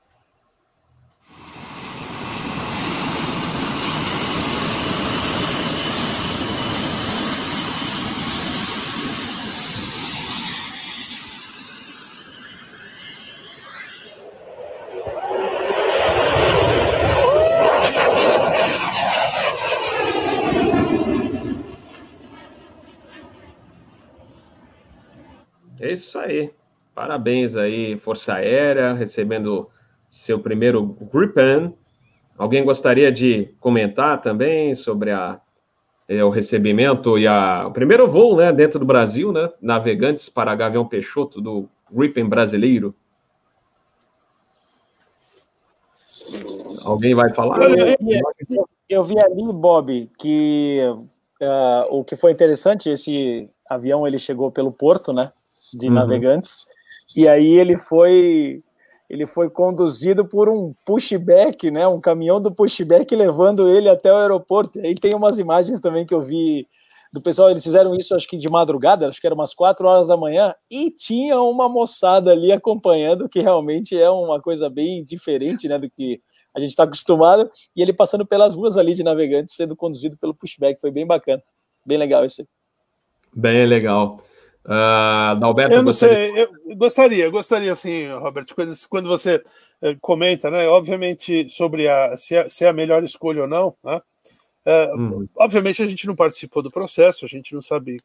É 25.82 25.89
isso 26.04 26.18
aí. 26.18 26.52
Parabéns 26.94 27.56
aí, 27.56 27.96
Força 27.98 28.34
Aérea, 28.34 28.92
recebendo 28.92 29.70
seu 30.08 30.40
primeiro 30.40 30.84
Gripen. 31.12 31.74
Alguém 32.36 32.64
gostaria 32.64 33.12
de 33.12 33.54
comentar 33.60 34.20
também 34.20 34.74
sobre 34.74 35.10
a, 35.10 35.40
é, 36.08 36.24
o 36.24 36.30
recebimento 36.30 37.18
e 37.18 37.26
a, 37.26 37.66
o 37.66 37.72
primeiro 37.72 38.08
voo 38.08 38.36
né, 38.36 38.52
dentro 38.52 38.78
do 38.80 38.84
Brasil, 38.84 39.32
né? 39.32 39.50
Navegantes 39.60 40.28
para 40.28 40.54
Gavião 40.54 40.86
Peixoto 40.86 41.40
do 41.40 41.68
Gripen 41.90 42.28
brasileiro. 42.28 42.94
Alguém 46.84 47.14
vai 47.14 47.32
falar? 47.32 47.62
Eu, 47.62 47.96
eu, 48.48 48.68
eu 48.88 49.02
vi 49.02 49.18
ali, 49.18 49.52
Bob, 49.52 50.10
que 50.18 50.80
uh, 51.40 51.94
o 51.94 52.04
que 52.04 52.16
foi 52.16 52.32
interessante, 52.32 52.90
esse 52.90 53.48
avião 53.68 54.06
ele 54.06 54.18
chegou 54.18 54.50
pelo 54.50 54.72
porto, 54.72 55.12
né? 55.12 55.32
De 55.72 55.88
uhum. 55.88 55.94
navegantes. 55.94 56.64
E 57.16 57.28
aí 57.28 57.58
ele 57.58 57.76
foi 57.76 58.62
ele 59.08 59.26
foi 59.26 59.50
conduzido 59.50 60.24
por 60.24 60.48
um 60.48 60.72
pushback, 60.86 61.68
né, 61.68 61.84
um 61.88 62.00
caminhão 62.00 62.40
do 62.40 62.54
pushback 62.54 63.12
levando 63.16 63.68
ele 63.68 63.88
até 63.88 64.12
o 64.12 64.16
aeroporto. 64.16 64.78
E 64.78 64.86
aí 64.86 64.94
tem 64.94 65.16
umas 65.16 65.36
imagens 65.36 65.80
também 65.80 66.06
que 66.06 66.14
eu 66.14 66.20
vi 66.20 66.68
do 67.12 67.20
pessoal, 67.20 67.50
eles 67.50 67.64
fizeram 67.64 67.96
isso 67.96 68.14
acho 68.14 68.28
que 68.28 68.36
de 68.36 68.48
madrugada, 68.48 69.08
acho 69.08 69.20
que 69.20 69.26
era 69.26 69.34
umas 69.34 69.52
quatro 69.52 69.86
horas 69.88 70.06
da 70.06 70.16
manhã, 70.16 70.54
e 70.70 70.90
tinha 70.92 71.40
uma 71.40 71.68
moçada 71.68 72.30
ali 72.30 72.52
acompanhando, 72.52 73.28
que 73.28 73.40
realmente 73.40 73.98
é 73.98 74.08
uma 74.08 74.40
coisa 74.40 74.70
bem 74.70 75.02
diferente, 75.04 75.66
né, 75.66 75.76
do 75.76 75.90
que 75.90 76.20
a 76.54 76.60
gente 76.60 76.70
está 76.70 76.84
acostumado, 76.84 77.50
e 77.74 77.82
ele 77.82 77.92
passando 77.92 78.24
pelas 78.24 78.54
ruas 78.54 78.76
ali 78.76 78.94
de 78.94 79.02
navegantes, 79.02 79.56
sendo 79.56 79.74
conduzido 79.74 80.16
pelo 80.16 80.34
pushback, 80.34 80.80
foi 80.80 80.92
bem 80.92 81.04
bacana, 81.04 81.42
bem 81.84 81.98
legal 81.98 82.24
isso. 82.24 82.46
Bem 83.34 83.66
legal. 83.66 84.22
Uh, 84.64 85.40
Dalberto, 85.40 85.74
eu 85.74 85.82
não 85.82 85.92
sei, 85.92 86.32
eu 86.66 86.76
gostaria, 86.76 87.28
gostaria 87.30 87.72
assim, 87.72 88.08
Robert, 88.08 88.46
quando, 88.54 88.74
quando 88.90 89.08
você 89.08 89.36
uh, 89.82 89.98
comenta, 90.00 90.50
né, 90.50 90.68
obviamente 90.68 91.48
sobre 91.48 91.88
a 91.88 92.14
se, 92.16 92.36
é, 92.36 92.46
se, 92.46 92.66
é 92.66 92.68
a 92.68 92.72
melhor 92.72 93.02
escolha 93.02 93.42
ou 93.42 93.48
não, 93.48 93.74
né, 93.82 94.02
uh, 94.66 94.98
uhum. 94.98 95.28
obviamente 95.38 95.82
a 95.82 95.88
gente 95.88 96.06
não 96.06 96.14
participou 96.14 96.62
do 96.62 96.70
processo, 96.70 97.24
a 97.24 97.28
gente 97.28 97.54
não 97.54 97.62
sabe 97.62 98.02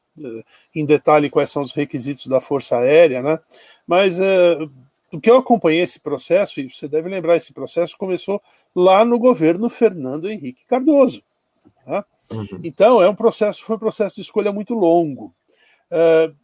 em 0.74 0.86
detalhe 0.86 1.30
quais 1.30 1.52
são 1.52 1.62
os 1.62 1.74
requisitos 1.74 2.28
da 2.28 2.40
Força 2.40 2.78
Aérea, 2.78 3.22
né, 3.22 3.38
mas 3.86 4.18
do 5.12 5.20
que 5.20 5.30
eu 5.30 5.38
acompanhei 5.38 5.82
esse 5.82 6.00
processo, 6.00 6.62
e 6.62 6.70
você 6.70 6.88
deve 6.88 7.10
lembrar, 7.10 7.36
esse 7.36 7.54
processo 7.54 7.98
começou 7.98 8.42
lá 8.74 9.04
no 9.04 9.20
governo 9.20 9.70
Fernando 9.70 10.30
Henrique 10.30 10.66
Cardoso. 10.66 11.22
Né? 11.86 12.04
Uhum. 12.32 12.60
Então, 12.64 13.02
é 13.02 13.10
um 13.10 13.16
processo, 13.16 13.64
foi 13.64 13.76
um 13.76 13.80
processo 13.80 14.16
de 14.16 14.22
escolha 14.22 14.52
muito 14.52 14.74
longo. 14.74 15.34
Uh, 15.92 16.36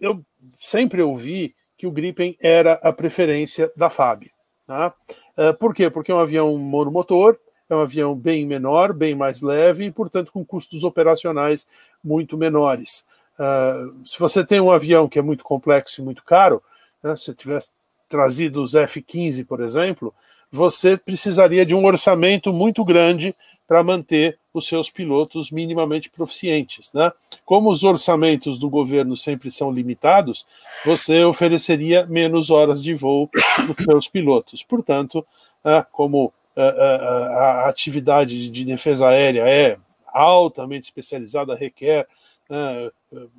eu 0.00 0.20
sempre 0.58 1.02
ouvi 1.02 1.54
que 1.76 1.86
o 1.86 1.90
Gripen 1.90 2.36
era 2.40 2.74
a 2.82 2.92
preferência 2.92 3.70
da 3.76 3.88
FAB. 3.90 4.30
Tá? 4.66 4.94
Uh, 5.36 5.54
por 5.58 5.74
quê? 5.74 5.90
Porque 5.90 6.12
é 6.12 6.14
um 6.14 6.20
avião 6.20 6.56
monomotor, 6.58 7.36
é 7.68 7.74
um 7.74 7.80
avião 7.80 8.16
bem 8.16 8.46
menor, 8.46 8.92
bem 8.92 9.14
mais 9.14 9.42
leve 9.42 9.84
e, 9.84 9.90
portanto, 9.90 10.32
com 10.32 10.44
custos 10.44 10.84
operacionais 10.84 11.66
muito 12.02 12.36
menores. 12.36 13.04
Uh, 13.38 14.06
se 14.06 14.18
você 14.18 14.44
tem 14.44 14.60
um 14.60 14.70
avião 14.70 15.08
que 15.08 15.18
é 15.18 15.22
muito 15.22 15.42
complexo 15.44 16.00
e 16.00 16.04
muito 16.04 16.24
caro, 16.24 16.62
né, 17.02 17.16
se 17.16 17.34
tivesse 17.34 17.72
trazido 18.08 18.62
os 18.62 18.74
F-15, 18.74 19.46
por 19.46 19.60
exemplo, 19.60 20.12
você 20.50 20.96
precisaria 20.96 21.64
de 21.64 21.74
um 21.74 21.84
orçamento 21.84 22.52
muito 22.52 22.84
grande 22.84 23.34
para 23.70 23.84
manter 23.84 24.36
os 24.52 24.66
seus 24.66 24.90
pilotos 24.90 25.52
minimamente 25.52 26.10
proficientes. 26.10 26.90
Né? 26.92 27.12
Como 27.44 27.70
os 27.70 27.84
orçamentos 27.84 28.58
do 28.58 28.68
governo 28.68 29.16
sempre 29.16 29.48
são 29.48 29.70
limitados, 29.70 30.44
você 30.84 31.22
ofereceria 31.22 32.04
menos 32.06 32.50
horas 32.50 32.82
de 32.82 32.92
voo 32.94 33.28
para 33.28 33.70
os 33.70 33.84
seus 33.84 34.08
pilotos. 34.08 34.64
Portanto, 34.64 35.24
né, 35.64 35.86
como 35.92 36.32
a, 36.56 36.62
eh, 36.62 37.28
a, 37.64 37.68
atividade 37.68 38.50
de 38.50 38.64
defesa 38.64 39.06
aérea 39.06 39.48
é 39.48 39.78
altamente 40.12 40.86
especializada, 40.86 41.54
requer 41.54 42.08
né, 42.48 42.90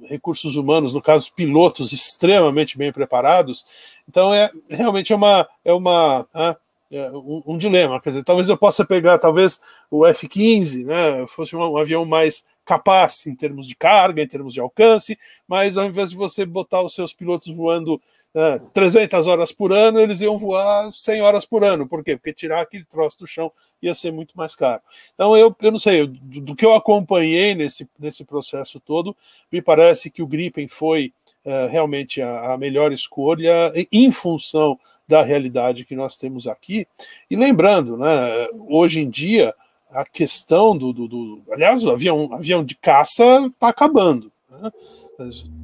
recursos 0.03 0.55
humanos, 0.55 0.93
no 0.93 1.01
caso 1.01 1.33
pilotos 1.33 1.91
extremamente 1.91 2.77
bem 2.77 2.93
preparados. 2.93 3.65
Então 4.07 4.33
é 4.33 4.49
realmente 4.69 5.11
é 5.11 5.15
uma 5.17 5.45
é 5.65 5.73
uma 5.73 6.25
é, 6.33 6.55
um, 6.91 7.41
um, 7.47 7.57
dilema. 7.57 8.01
Quer 8.01 8.09
dizer, 8.09 8.23
talvez 8.23 8.49
eu 8.49 8.57
possa 8.57 8.85
pegar, 8.85 9.17
talvez 9.17 9.59
o 9.89 10.05
F-15, 10.05 10.85
né, 10.85 11.25
fosse 11.27 11.55
um, 11.55 11.61
um, 11.61 11.77
avião 11.77 12.03
mais 12.03 12.45
capaz 12.65 13.25
em 13.25 13.35
termos 13.35 13.67
de 13.67 13.75
carga, 13.75 14.21
em 14.21 14.27
termos 14.27 14.53
de 14.53 14.59
alcance, 14.59 15.17
mas 15.47 15.77
ao 15.77 15.85
invés 15.85 16.11
de 16.11 16.15
você 16.15 16.45
botar 16.45 16.81
os 16.81 16.93
seus 16.93 17.13
pilotos 17.13 17.53
voando 17.55 17.95
uh, 18.35 18.59
300 18.73 19.25
horas 19.25 19.51
por 19.51 19.71
ano, 19.71 19.99
eles 19.99 20.21
iam 20.21 20.37
voar 20.37 20.91
100 20.93 21.21
horas 21.21 21.45
por 21.45 21.63
ano. 21.63 21.87
Por 21.87 22.03
quê? 22.03 22.15
Porque 22.15 22.33
tirar 22.33 22.61
aquele 22.61 22.85
troço 22.85 23.19
do 23.19 23.27
chão 23.27 23.51
ia 23.81 23.93
ser 23.93 24.11
muito 24.11 24.37
mais 24.37 24.55
caro. 24.55 24.81
Então, 25.13 25.35
eu, 25.35 25.55
eu 25.61 25.71
não 25.71 25.79
sei, 25.79 26.05
do, 26.05 26.41
do 26.41 26.55
que 26.55 26.65
eu 26.65 26.73
acompanhei 26.73 27.55
nesse, 27.55 27.89
nesse 27.97 28.23
processo 28.23 28.79
todo, 28.79 29.15
me 29.51 29.61
parece 29.61 30.09
que 30.09 30.21
o 30.21 30.27
Gripen 30.27 30.67
foi 30.67 31.13
uh, 31.45 31.67
realmente 31.69 32.21
a, 32.21 32.53
a 32.53 32.57
melhor 32.57 32.91
escolha 32.91 33.73
em 33.91 34.11
função 34.11 34.77
da 35.11 35.21
realidade 35.21 35.83
que 35.83 35.93
nós 35.93 36.15
temos 36.15 36.47
aqui. 36.47 36.87
E 37.29 37.35
lembrando, 37.35 37.97
né, 37.97 38.47
hoje 38.69 39.01
em 39.01 39.09
dia, 39.09 39.53
a 39.91 40.05
questão 40.05 40.77
do. 40.77 40.93
do, 40.93 41.05
do 41.05 41.41
aliás, 41.51 41.83
o 41.83 41.91
avião, 41.91 42.33
avião 42.33 42.63
de 42.63 42.75
caça 42.75 43.45
está 43.47 43.67
acabando. 43.67 44.31
Né? 44.49 44.71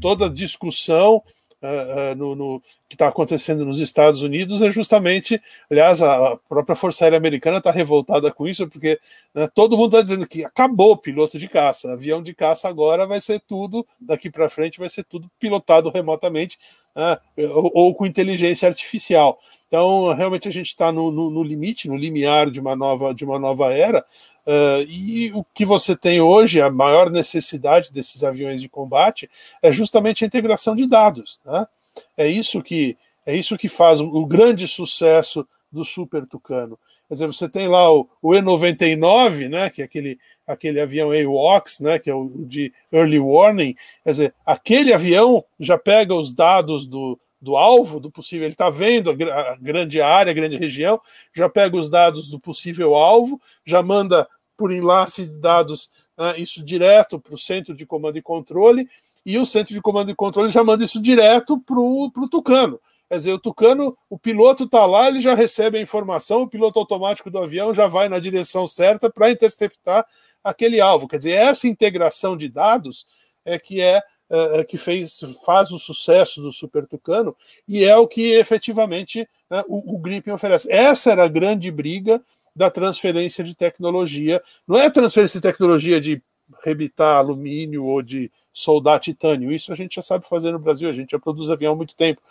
Toda 0.01 0.29
discussão 0.29 1.23
uh, 1.63 2.11
uh, 2.11 2.15
no, 2.17 2.35
no, 2.35 2.61
que 2.87 2.95
está 2.95 3.07
acontecendo 3.07 3.65
nos 3.65 3.79
Estados 3.79 4.21
Unidos 4.21 4.61
é 4.61 4.71
justamente, 4.71 5.41
aliás, 5.69 6.01
a 6.01 6.37
própria 6.47 6.75
Força 6.75 7.03
Aérea 7.03 7.17
Americana 7.17 7.57
está 7.57 7.69
revoltada 7.69 8.31
com 8.31 8.47
isso, 8.47 8.67
porque 8.67 8.99
né, 9.33 9.47
todo 9.53 9.77
mundo 9.77 9.97
está 9.97 10.01
dizendo 10.01 10.27
que 10.27 10.45
acabou 10.45 10.91
o 10.91 10.97
piloto 10.97 11.37
de 11.37 11.49
caça, 11.49 11.93
avião 11.93 12.23
de 12.23 12.33
caça 12.33 12.69
agora 12.69 13.05
vai 13.05 13.19
ser 13.19 13.41
tudo, 13.41 13.85
daqui 13.99 14.29
para 14.29 14.49
frente 14.49 14.79
vai 14.79 14.89
ser 14.89 15.03
tudo 15.03 15.29
pilotado 15.37 15.89
remotamente 15.89 16.57
uh, 16.95 17.19
ou, 17.53 17.71
ou, 17.73 17.95
com 17.95 18.05
inteligência 18.05 18.67
artificial. 18.67 19.37
Então, 19.67 20.13
realmente 20.13 20.47
a 20.47 20.51
gente 20.51 20.67
está 20.67 20.91
no, 20.91 21.11
no, 21.11 21.29
no, 21.29 21.43
limite, 21.43 21.89
no 21.89 21.97
limiar 21.97 22.49
de 22.49 22.59
uma 22.59 22.75
nova, 22.75 23.13
de 23.13 23.25
uma 23.25 23.37
nova 23.37 23.73
era, 23.73 24.05
Uh, 24.47 24.79
e 24.87 25.29
o 25.33 25.43
que 25.53 25.65
você 25.65 25.93
tem 25.93 26.21
hoje, 26.21 26.61
a 26.61 26.71
maior 26.71 27.09
necessidade 27.09 27.91
desses 27.91 28.23
aviões 28.23 28.61
de 28.61 28.69
combate, 28.69 29.29
é 29.61 29.73
justamente 29.73 30.23
a 30.23 30.27
integração 30.27 30.73
de 30.73 30.87
dados. 30.87 31.41
Né? 31.45 31.67
É 32.15 32.27
isso 32.27 32.61
que 32.61 32.97
é 33.27 33.35
isso 33.35 33.57
que 33.57 33.67
faz 33.67 33.99
o, 33.99 34.25
grande 34.25 34.69
sucesso 34.69 35.45
do 35.69 35.83
Super 35.83 36.25
Tucano. 36.25 36.79
Quer 37.09 37.13
dizer, 37.13 37.27
você 37.27 37.49
tem 37.49 37.67
lá 37.67 37.93
o, 37.93 38.07
o 38.21 38.33
E-99, 38.33 39.49
né, 39.49 39.69
que 39.69 39.81
é 39.81 39.85
aquele, 39.85 40.17
aquele 40.47 40.79
avião 40.79 41.11
AWACS, 41.11 41.81
né, 41.81 41.99
que 41.99 42.09
é 42.09 42.15
o 42.15 42.29
de 42.45 42.73
Early 42.89 43.19
Warning. 43.19 43.75
Quer 44.01 44.11
dizer, 44.11 44.33
aquele 44.45 44.93
avião 44.93 45.43
já 45.59 45.77
pega 45.77 46.15
os 46.15 46.33
dados 46.33 46.87
do, 46.87 47.19
do 47.41 47.57
alvo, 47.57 47.99
do 47.99 48.09
possível, 48.09 48.45
ele 48.45 48.53
está 48.53 48.69
vendo 48.69 49.11
a, 49.11 49.51
a, 49.51 49.55
grande 49.57 50.01
área, 50.01 50.31
a 50.31 50.33
grande 50.33 50.55
região, 50.55 50.97
já 51.33 51.49
pega 51.49 51.75
os 51.75 51.89
dados 51.89 52.29
do 52.29 52.39
possível 52.39 52.95
alvo, 52.95 53.41
já 53.65 53.83
manda 53.83 54.25
por 54.55 54.71
enlace 54.71 55.25
de 55.25 55.37
dados, 55.37 55.89
né, 56.17 56.35
isso 56.37 56.63
direto 56.63 57.19
para 57.19 57.35
o 57.35 57.37
centro 57.37 57.75
de 57.75 57.85
comando 57.85 58.17
e 58.17 58.21
controle, 58.21 58.89
e 59.27 59.37
o 59.37 59.45
centro 59.45 59.73
de 59.73 59.81
comando 59.81 60.09
e 60.09 60.15
controle 60.15 60.49
já 60.49 60.63
manda 60.63 60.85
isso 60.85 61.01
direto 61.01 61.59
para 61.59 61.77
o 61.77 62.29
Tucano. 62.31 62.79
Quer 63.09 63.17
dizer, 63.17 63.33
o 63.33 63.39
Tucano, 63.39 63.97
o 64.09 64.17
piloto 64.17 64.63
está 64.63 64.85
lá, 64.85 65.09
ele 65.09 65.19
já 65.19 65.35
recebe 65.35 65.77
a 65.77 65.81
informação, 65.81 66.43
o 66.43 66.47
piloto 66.47 66.79
automático 66.79 67.29
do 67.29 67.37
avião 67.37 67.73
já 67.73 67.87
vai 67.87 68.07
na 68.07 68.19
direção 68.19 68.65
certa 68.65 69.09
para 69.09 69.29
interceptar 69.29 70.05
aquele 70.41 70.79
alvo. 70.79 71.09
Quer 71.09 71.17
dizer, 71.17 71.31
essa 71.31 71.67
integração 71.67 72.37
de 72.37 72.47
dados 72.47 73.05
é 73.43 73.59
que 73.59 73.81
é, 73.81 74.01
é, 74.29 74.59
é 74.59 74.63
que 74.63 74.77
fez, 74.77 75.19
faz 75.45 75.71
o 75.71 75.79
sucesso 75.79 76.41
do 76.41 76.53
Super 76.53 76.87
Tucano 76.87 77.35
e 77.67 77.83
é 77.83 77.97
o 77.97 78.07
que 78.07 78.31
efetivamente 78.31 79.27
né, 79.49 79.61
o, 79.67 79.95
o 79.95 79.99
Gripen 79.99 80.33
oferece. 80.33 80.71
Essa 80.71 81.11
era 81.11 81.25
a 81.25 81.29
grande 81.29 81.69
briga 81.69 82.21
da 82.55 82.71
transferência 82.71 83.43
de 83.43 83.53
tecnologia. 83.53 84.41
Não 84.65 84.79
é 84.79 84.89
transferência 84.89 85.41
de 85.41 85.47
tecnologia 85.47 85.99
de 85.99 86.21
rebitar 86.63 87.17
alumínio 87.17 87.85
ou 87.85 88.01
de 88.01 88.31
soldar 88.53 88.99
titânio. 88.99 89.51
Isso 89.51 89.71
a 89.71 89.75
gente 89.75 89.95
já 89.95 90.01
sabe 90.01 90.27
fazer 90.27 90.51
no 90.51 90.59
Brasil, 90.59 90.89
a 90.89 90.93
gente 90.93 91.11
já 91.11 91.19
produz 91.19 91.49
avião 91.49 91.73
há 91.73 91.75
muito 91.75 91.95
tempo. 91.95 92.21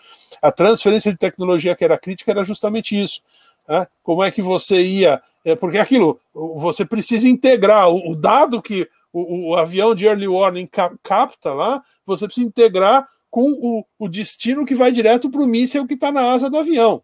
A 0.43 0.51
transferência 0.51 1.13
de 1.13 1.19
tecnologia 1.19 1.77
que 1.77 1.85
era 1.85 1.99
crítica 1.99 2.31
era 2.31 2.45
justamente 2.45 3.01
isso. 3.01 3.21
Né? 3.69 3.87
Como 4.03 4.23
é 4.23 4.31
que 4.31 4.43
você 4.43 4.83
ia. 4.83 5.23
É, 5.45 5.55
porque 5.55 5.79
aquilo, 5.79 6.19
você 6.35 6.85
precisa 6.85 7.29
integrar 7.29 7.89
o, 7.89 8.11
o 8.11 8.17
dado 8.17 8.61
que 8.61 8.89
o, 9.13 9.51
o, 9.51 9.57
avião 9.57 9.95
de 9.95 10.05
early 10.05 10.27
warning 10.27 10.69
capta 11.03 11.55
lá, 11.55 11.83
você 12.05 12.27
precisa 12.27 12.47
integrar 12.47 13.09
com 13.31 13.53
o, 13.53 13.85
o 13.99 14.09
destino 14.09 14.67
que 14.67 14.75
vai 14.75 14.91
direto 14.91 15.31
para 15.31 15.41
o 15.41 15.47
míssil 15.47 15.87
que 15.87 15.95
está 15.95 16.11
na 16.11 16.33
asa 16.33 16.51
do 16.51 16.59
avião. 16.59 17.03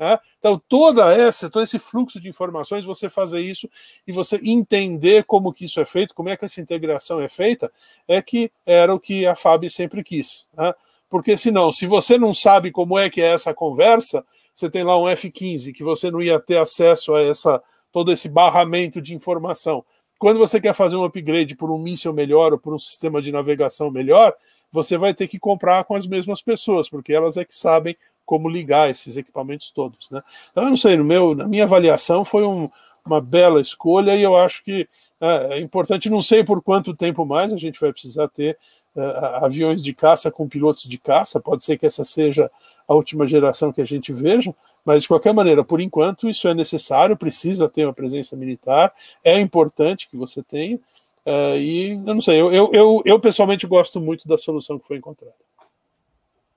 Né? 0.00 0.18
Então, 0.38 0.60
toda 0.66 1.14
essa, 1.14 1.50
todo 1.50 1.62
esse 1.62 1.78
fluxo 1.78 2.18
de 2.18 2.26
informações, 2.26 2.86
você 2.86 3.10
fazer 3.10 3.40
isso 3.40 3.68
e 4.06 4.12
você 4.12 4.40
entender 4.42 5.24
como 5.24 5.52
que 5.52 5.66
isso 5.66 5.78
é 5.78 5.84
feito, 5.84 6.14
como 6.14 6.30
é 6.30 6.36
que 6.38 6.44
essa 6.46 6.58
integração 6.58 7.20
é 7.20 7.28
feita, 7.28 7.70
é 8.08 8.22
que 8.22 8.50
era 8.64 8.94
o 8.94 8.98
que 8.98 9.26
a 9.26 9.36
FAB 9.36 9.68
sempre 9.68 10.02
quis. 10.02 10.48
Né? 10.56 10.72
Porque 11.10 11.36
senão, 11.36 11.70
se 11.70 11.86
você 11.86 12.16
não 12.16 12.32
sabe 12.32 12.70
como 12.70 12.98
é 12.98 13.10
que 13.10 13.20
é 13.20 13.34
essa 13.34 13.52
conversa, 13.52 14.24
você 14.54 14.70
tem 14.70 14.82
lá 14.82 14.98
um 14.98 15.06
F-15 15.06 15.74
que 15.74 15.84
você 15.84 16.10
não 16.10 16.22
ia 16.22 16.40
ter 16.40 16.56
acesso 16.56 17.12
a 17.12 17.20
essa 17.20 17.62
todo 17.92 18.10
esse 18.10 18.28
barramento 18.28 19.02
de 19.02 19.14
informação. 19.14 19.84
Quando 20.18 20.38
você 20.38 20.60
quer 20.60 20.72
fazer 20.72 20.96
um 20.96 21.04
upgrade 21.04 21.56
por 21.56 21.70
um 21.70 21.78
míssil 21.78 22.12
melhor 22.12 22.52
ou 22.52 22.58
por 22.58 22.72
um 22.72 22.78
sistema 22.78 23.20
de 23.20 23.32
navegação 23.32 23.90
melhor, 23.90 24.32
você 24.72 24.96
vai 24.96 25.12
ter 25.12 25.26
que 25.26 25.38
comprar 25.38 25.84
com 25.84 25.94
as 25.94 26.06
mesmas 26.06 26.40
pessoas, 26.40 26.88
porque 26.88 27.12
elas 27.12 27.36
é 27.36 27.44
que 27.44 27.56
sabem 27.56 27.96
como 28.30 28.48
ligar 28.48 28.88
esses 28.88 29.16
equipamentos 29.16 29.72
todos. 29.72 30.08
Né? 30.08 30.22
Então, 30.52 30.62
eu 30.62 30.70
não 30.70 30.76
sei, 30.76 30.96
no 30.96 31.04
meu, 31.04 31.34
na 31.34 31.48
minha 31.48 31.64
avaliação 31.64 32.24
foi 32.24 32.46
um, 32.46 32.70
uma 33.04 33.20
bela 33.20 33.60
escolha 33.60 34.14
e 34.14 34.22
eu 34.22 34.36
acho 34.36 34.62
que 34.62 34.88
é, 35.20 35.54
é, 35.54 35.60
importante, 35.60 36.08
não 36.08 36.22
sei 36.22 36.44
por 36.44 36.62
quanto 36.62 36.94
tempo 36.94 37.26
mais 37.26 37.52
a 37.52 37.56
gente 37.56 37.80
vai 37.80 37.92
precisar 37.92 38.28
ter 38.28 38.56
é, 38.94 39.02
aviões 39.44 39.82
de 39.82 39.92
caça 39.92 40.30
com 40.30 40.48
pilotos 40.48 40.84
de 40.84 40.96
caça, 40.96 41.40
pode 41.40 41.64
ser 41.64 41.76
que 41.76 41.84
essa 41.84 42.04
seja 42.04 42.48
a 42.86 42.94
última 42.94 43.26
geração 43.26 43.72
que 43.72 43.82
a 43.82 43.84
gente 43.84 44.12
veja, 44.12 44.54
mas 44.84 45.02
de 45.02 45.08
qualquer 45.08 45.34
maneira, 45.34 45.64
por 45.64 45.80
enquanto, 45.80 46.28
isso 46.28 46.46
é 46.46 46.54
necessário, 46.54 47.16
precisa 47.16 47.68
ter 47.68 47.84
uma 47.84 47.92
presença 47.92 48.36
militar, 48.36 48.92
é 49.24 49.40
importante 49.40 50.08
que 50.08 50.16
você 50.16 50.40
tenha, 50.40 50.78
é, 51.26 51.58
e 51.58 51.90
eu 51.94 52.14
não 52.14 52.22
sei, 52.22 52.40
eu, 52.40 52.52
eu, 52.52 52.70
eu, 52.72 53.02
eu 53.04 53.18
pessoalmente 53.18 53.66
gosto 53.66 54.00
muito 54.00 54.28
da 54.28 54.38
solução 54.38 54.78
que 54.78 54.86
foi 54.86 54.98
encontrada. 54.98 55.34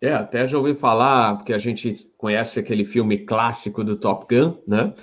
É, 0.04 0.12
até 0.12 0.46
já 0.46 0.58
ouvi 0.58 0.76
falar, 0.76 1.38
porque 1.38 1.54
a 1.54 1.58
gente 1.58 1.90
conhece 2.18 2.60
aquele 2.60 2.84
filme 2.84 3.20
clássico 3.20 3.86
do 3.86 3.96
Top 3.96 4.26
Gun, 4.30 4.58
né? 4.68 4.94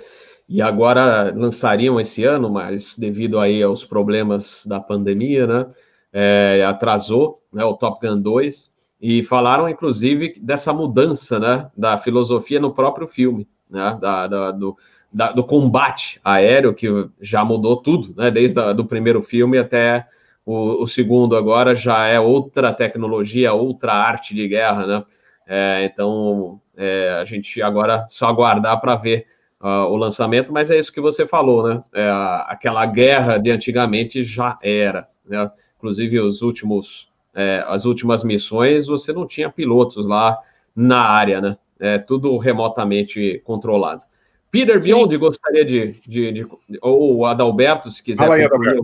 E 0.47 0.61
agora 0.61 1.33
lançariam 1.35 1.99
esse 1.99 2.23
ano, 2.23 2.51
mas 2.51 2.95
devido 2.95 3.39
aí 3.39 3.63
aos 3.63 3.83
problemas 3.83 4.63
da 4.63 4.79
pandemia, 4.79 5.47
né? 5.47 5.65
É, 6.13 6.63
atrasou 6.67 7.41
né, 7.51 7.65
o 7.65 7.73
Top 7.73 8.05
Gun 8.05 8.21
2 8.21 8.71
e 9.01 9.23
falaram, 9.23 9.67
inclusive, 9.67 10.39
dessa 10.39 10.71
mudança 10.71 11.39
né, 11.39 11.71
da 11.75 11.97
filosofia 11.97 12.59
no 12.59 12.71
próprio 12.71 13.07
filme, 13.07 13.47
né, 13.67 13.97
da, 13.99 14.27
da 14.27 14.51
do, 14.51 14.77
da, 15.11 15.31
do 15.31 15.43
combate 15.43 16.21
aéreo, 16.23 16.75
que 16.75 16.87
já 17.19 17.43
mudou 17.43 17.77
tudo, 17.77 18.13
né, 18.15 18.29
desde 18.29 18.59
o 18.59 18.85
primeiro 18.85 19.19
filme 19.19 19.57
até 19.57 20.05
o, 20.45 20.83
o, 20.83 20.87
segundo 20.87 21.35
agora 21.35 21.75
já 21.75 22.07
é 22.07 22.19
outra 22.19 22.73
tecnologia, 22.73 23.53
outra 23.53 23.93
arte 23.93 24.33
de 24.33 24.47
guerra, 24.47 24.87
né? 24.87 25.03
É, 25.47 25.83
então 25.85 26.59
é, 26.75 27.17
a 27.21 27.25
gente 27.25 27.61
agora 27.61 28.05
só 28.07 28.27
aguardar 28.27 28.79
para 28.79 28.95
ver 28.95 29.27
uh, 29.61 29.85
o 29.87 29.95
lançamento, 29.95 30.51
mas 30.51 30.69
é 30.69 30.77
isso 30.77 30.91
que 30.91 31.01
você 31.01 31.27
falou, 31.27 31.67
né? 31.67 31.83
É, 31.93 32.09
aquela 32.47 32.85
guerra 32.85 33.37
de 33.37 33.51
antigamente 33.51 34.23
já 34.23 34.57
era, 34.61 35.07
né? 35.25 35.49
Inclusive 35.77 36.19
os 36.19 36.41
últimos, 36.41 37.09
é, 37.33 37.63
as 37.67 37.85
últimas 37.85 38.23
missões 38.23 38.87
você 38.87 39.13
não 39.13 39.27
tinha 39.27 39.49
pilotos 39.49 40.07
lá 40.07 40.37
na 40.75 40.99
área, 40.99 41.41
né? 41.41 41.57
É 41.79 41.97
tudo 41.97 42.37
remotamente 42.37 43.41
controlado. 43.43 44.03
Peter 44.51 44.79
Biondi 44.83 45.17
gostaria 45.17 45.63
de, 45.63 45.95
de, 46.05 46.31
de, 46.31 46.47
ou 46.81 47.17
o 47.17 47.25
Adalberto, 47.25 47.89
se 47.89 48.03
quiser 48.03 48.23
Fala 48.23 48.35
aí, 48.35 48.43
Adalberto. 48.43 48.83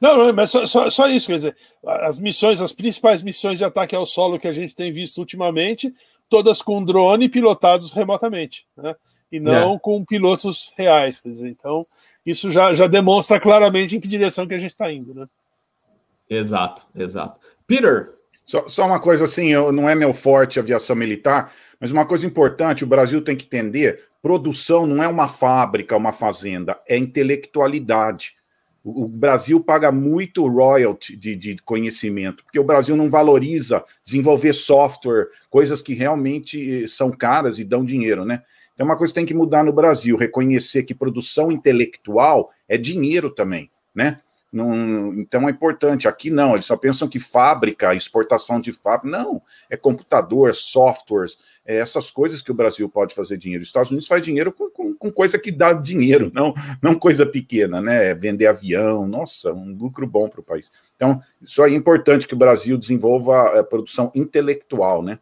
Não, 0.00 0.16
não, 0.16 0.32
mas 0.32 0.50
só, 0.50 0.66
só, 0.66 0.88
só, 0.90 1.08
isso, 1.08 1.26
quer 1.26 1.36
dizer, 1.36 1.56
as 1.84 2.18
missões, 2.18 2.60
as 2.60 2.72
principais 2.72 3.22
missões 3.22 3.58
de 3.58 3.64
ataque 3.64 3.96
ao 3.96 4.06
solo 4.06 4.38
que 4.38 4.46
a 4.46 4.52
gente 4.52 4.74
tem 4.74 4.92
visto 4.92 5.18
ultimamente, 5.18 5.92
todas 6.28 6.62
com 6.62 6.84
drone 6.84 7.28
pilotados 7.28 7.92
remotamente, 7.92 8.66
né? 8.76 8.94
E 9.30 9.38
não 9.38 9.74
é. 9.74 9.78
com 9.78 10.04
pilotos 10.04 10.72
reais, 10.76 11.20
quer 11.20 11.28
dizer, 11.30 11.48
então 11.50 11.86
isso 12.24 12.50
já, 12.50 12.72
já 12.72 12.86
demonstra 12.86 13.40
claramente 13.40 13.96
em 13.96 14.00
que 14.00 14.08
direção 14.08 14.46
que 14.46 14.54
a 14.54 14.58
gente 14.58 14.70
está 14.72 14.90
indo, 14.90 15.14
né? 15.14 15.26
Exato, 16.30 16.86
exato. 16.94 17.40
Peter. 17.66 18.14
Só, 18.46 18.66
só 18.66 18.86
uma 18.86 18.98
coisa 18.98 19.24
assim, 19.24 19.48
eu, 19.48 19.70
não 19.70 19.90
é 19.90 19.94
meu 19.94 20.14
forte 20.14 20.58
aviação 20.58 20.96
militar, 20.96 21.52
mas 21.78 21.90
uma 21.92 22.06
coisa 22.06 22.26
importante, 22.26 22.82
o 22.82 22.86
Brasil 22.86 23.22
tem 23.22 23.36
que 23.36 23.44
entender, 23.44 24.04
produção 24.22 24.86
não 24.86 25.02
é 25.02 25.08
uma 25.08 25.28
fábrica, 25.28 25.94
uma 25.94 26.14
fazenda, 26.14 26.80
é 26.88 26.96
intelectualidade. 26.96 28.37
O 28.90 29.06
Brasil 29.06 29.60
paga 29.60 29.92
muito 29.92 30.48
royalty 30.48 31.14
de, 31.16 31.36
de, 31.36 31.56
conhecimento, 31.58 32.42
porque 32.42 32.58
o 32.58 32.64
Brasil 32.64 32.96
não 32.96 33.10
valoriza 33.10 33.84
desenvolver 34.04 34.54
software, 34.54 35.28
coisas 35.50 35.82
que 35.82 35.92
realmente 35.92 36.84
eh, 36.84 36.88
são 36.88 37.10
caras 37.10 37.58
e 37.58 37.64
dão 37.64 37.84
dinheiro, 37.84 38.24
né? 38.24 38.42
Então, 38.72 38.86
uma 38.86 38.96
coisa 38.96 39.12
que 39.12 39.18
tem 39.18 39.26
que 39.26 39.34
mudar 39.34 39.64
no 39.64 39.72
Brasil, 39.72 40.16
reconhecer 40.16 40.84
que 40.84 40.94
produção 40.94 41.52
intelectual 41.52 42.50
é 42.68 42.78
dinheiro 42.78 43.28
também, 43.28 43.70
né? 43.94 44.20
Não, 44.50 45.12
então 45.14 45.46
é 45.46 45.50
importante. 45.50 46.08
Aqui 46.08 46.30
não, 46.30 46.54
eles 46.54 46.66
só 46.66 46.76
pensam 46.76 47.06
que 47.06 47.18
fábrica, 47.18 47.94
exportação 47.94 48.60
de 48.60 48.72
fábrica. 48.72 49.16
Não, 49.16 49.42
é 49.68 49.76
computador, 49.76 50.54
softwares, 50.54 51.38
é 51.66 51.76
essas 51.76 52.10
coisas 52.10 52.40
que 52.40 52.50
o 52.50 52.54
Brasil 52.54 52.88
pode 52.88 53.14
fazer 53.14 53.36
dinheiro. 53.36 53.62
Os 53.62 53.68
Estados 53.68 53.90
Unidos 53.90 54.08
faz 54.08 54.22
dinheiro 54.22 54.50
com, 54.50 54.70
com, 54.70 54.94
com, 54.94 55.12
coisa 55.12 55.38
que 55.38 55.52
dá 55.52 55.74
dinheiro, 55.74 56.30
não, 56.34 56.54
não 56.82 56.98
coisa 56.98 57.26
pequena, 57.26 57.80
né? 57.80 58.14
Vender 58.14 58.46
avião, 58.46 59.06
nossa, 59.06 59.52
um 59.52 59.76
lucro 59.76 60.06
bom 60.06 60.28
para 60.28 60.40
o 60.40 60.44
país. 60.44 60.72
Então, 60.96 61.22
isso 61.42 61.62
é 61.62 61.70
importante 61.70 62.26
que 62.26 62.34
o 62.34 62.38
Brasil 62.38 62.78
desenvolva 62.78 63.60
a 63.60 63.62
produção 63.62 64.10
intelectual, 64.14 65.02
né? 65.02 65.18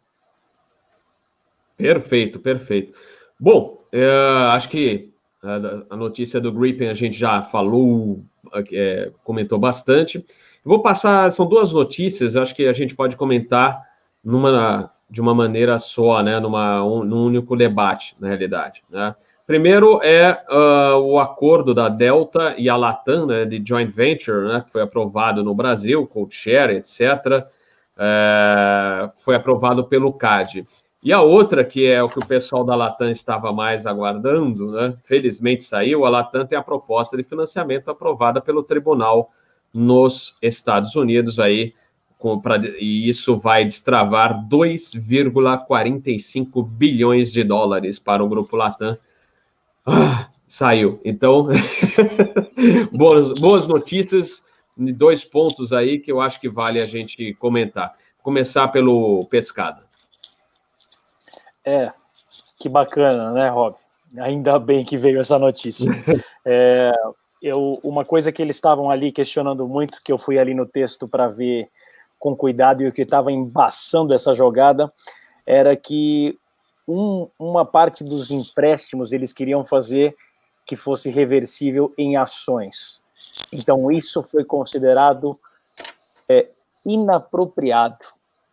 Perfeito, 1.75 2.39
perfeito. 2.39 2.93
Bom, 3.37 3.83
é, 3.91 4.07
acho 4.51 4.69
que 4.69 5.11
a, 5.43 5.93
a 5.93 5.97
notícia 5.97 6.39
do 6.39 6.51
Gripen 6.51 6.89
a 6.89 6.93
gente 6.93 7.17
já 7.17 7.43
falou 7.43 8.23
é, 8.71 9.11
comentou 9.23 9.57
bastante. 9.57 10.23
Vou 10.63 10.81
passar, 10.81 11.31
são 11.31 11.47
duas 11.47 11.71
notícias, 11.71 12.35
acho 12.35 12.53
que 12.53 12.67
a 12.67 12.73
gente 12.73 12.95
pode 12.95 13.15
comentar 13.15 13.81
numa, 14.23 14.91
de 15.09 15.21
uma 15.21 15.33
maneira 15.33 15.79
só, 15.79 16.21
né, 16.21 16.39
numa, 16.39 16.83
um, 16.83 17.03
num 17.03 17.25
único 17.25 17.55
debate, 17.55 18.15
na 18.19 18.27
realidade. 18.27 18.83
Né? 18.89 19.15
Primeiro 19.45 20.01
é 20.03 20.43
uh, 20.49 20.97
o 20.97 21.19
acordo 21.19 21.73
da 21.73 21.87
Delta 21.87 22.53
e 22.57 22.67
a 22.67 22.75
Latam, 22.75 23.25
né, 23.25 23.45
de 23.45 23.63
joint 23.65 23.89
venture, 23.89 24.47
né, 24.47 24.61
que 24.65 24.71
foi 24.71 24.81
aprovado 24.81 25.43
no 25.43 25.55
Brasil, 25.55 26.05
code 26.05 26.35
share, 26.35 26.75
etc., 26.75 27.45
é, 27.99 29.09
foi 29.15 29.33
aprovado 29.33 29.85
pelo 29.85 30.13
CAD. 30.13 30.63
E 31.03 31.13
a 31.13 31.21
outra, 31.21 31.63
que 31.63 31.85
é 31.85 32.01
o 32.01 32.09
que 32.09 32.17
o 32.17 32.25
pessoal 32.25 32.63
da 32.63 32.73
Latam 32.75 33.11
estava 33.11 33.53
mais 33.53 33.85
aguardando, 33.85 34.71
né? 34.71 34.95
felizmente 35.03 35.63
saiu, 35.63 36.03
a 36.05 36.09
Latam 36.09 36.43
tem 36.45 36.57
a 36.57 36.63
proposta 36.63 37.15
de 37.15 37.23
financiamento 37.23 37.91
aprovada 37.91 38.41
pelo 38.41 38.63
tribunal 38.63 39.31
nos 39.73 40.35
Estados 40.41 40.95
Unidos 40.95 41.39
aí, 41.39 41.73
com, 42.17 42.39
pra, 42.39 42.57
e 42.79 43.07
isso 43.07 43.37
vai 43.37 43.63
destravar 43.63 44.43
2,45 44.49 46.67
bilhões 46.67 47.31
de 47.31 47.43
dólares 47.43 47.99
para 47.99 48.23
o 48.23 48.27
grupo 48.27 48.55
Latam. 48.55 48.97
Ah, 49.85 50.29
saiu. 50.47 50.99
Então, 51.05 51.45
boas, 52.91 53.39
boas 53.39 53.67
notícias, 53.67 54.43
dois 54.75 55.23
pontos 55.23 55.71
aí 55.71 55.99
que 55.99 56.11
eu 56.11 56.19
acho 56.19 56.41
que 56.41 56.49
vale 56.49 56.79
a 56.79 56.85
gente 56.85 57.35
comentar. 57.35 57.93
Começar 58.23 58.67
pelo 58.69 59.23
pescado. 59.25 59.85
É, 61.67 61.89
que 62.57 62.69
bacana, 62.69 63.33
né, 63.33 63.49
Rob? 63.49 63.75
Ainda 64.19 64.57
bem 64.57 64.85
que 64.85 64.95
veio 64.95 65.19
essa 65.19 65.37
notícia. 65.37 65.91
É, 66.49 66.93
eu, 67.41 67.77
uma 67.83 68.05
coisa 68.05 68.31
que 68.31 68.41
eles 68.41 68.55
estavam 68.55 68.89
ali 68.89 69.11
questionando 69.11 69.67
muito, 69.67 70.01
que 70.01 70.13
eu 70.13 70.17
fui 70.17 70.39
ali 70.39 70.53
no 70.53 70.65
texto 70.65 71.09
para 71.09 71.27
ver 71.27 71.69
com 72.17 72.33
cuidado 72.33 72.81
e 72.81 72.87
o 72.87 72.93
que 72.93 73.01
estava 73.01 73.33
embaçando 73.33 74.13
essa 74.13 74.33
jogada, 74.33 74.89
era 75.45 75.75
que 75.75 76.39
um, 76.87 77.27
uma 77.37 77.65
parte 77.65 78.01
dos 78.01 78.31
empréstimos 78.31 79.11
eles 79.11 79.33
queriam 79.33 79.61
fazer 79.61 80.15
que 80.65 80.77
fosse 80.77 81.09
reversível 81.09 81.93
em 81.97 82.15
ações. 82.15 83.01
Então, 83.51 83.91
isso 83.91 84.23
foi 84.23 84.45
considerado 84.45 85.37
é, 86.29 86.47
inapropriado. 86.85 88.05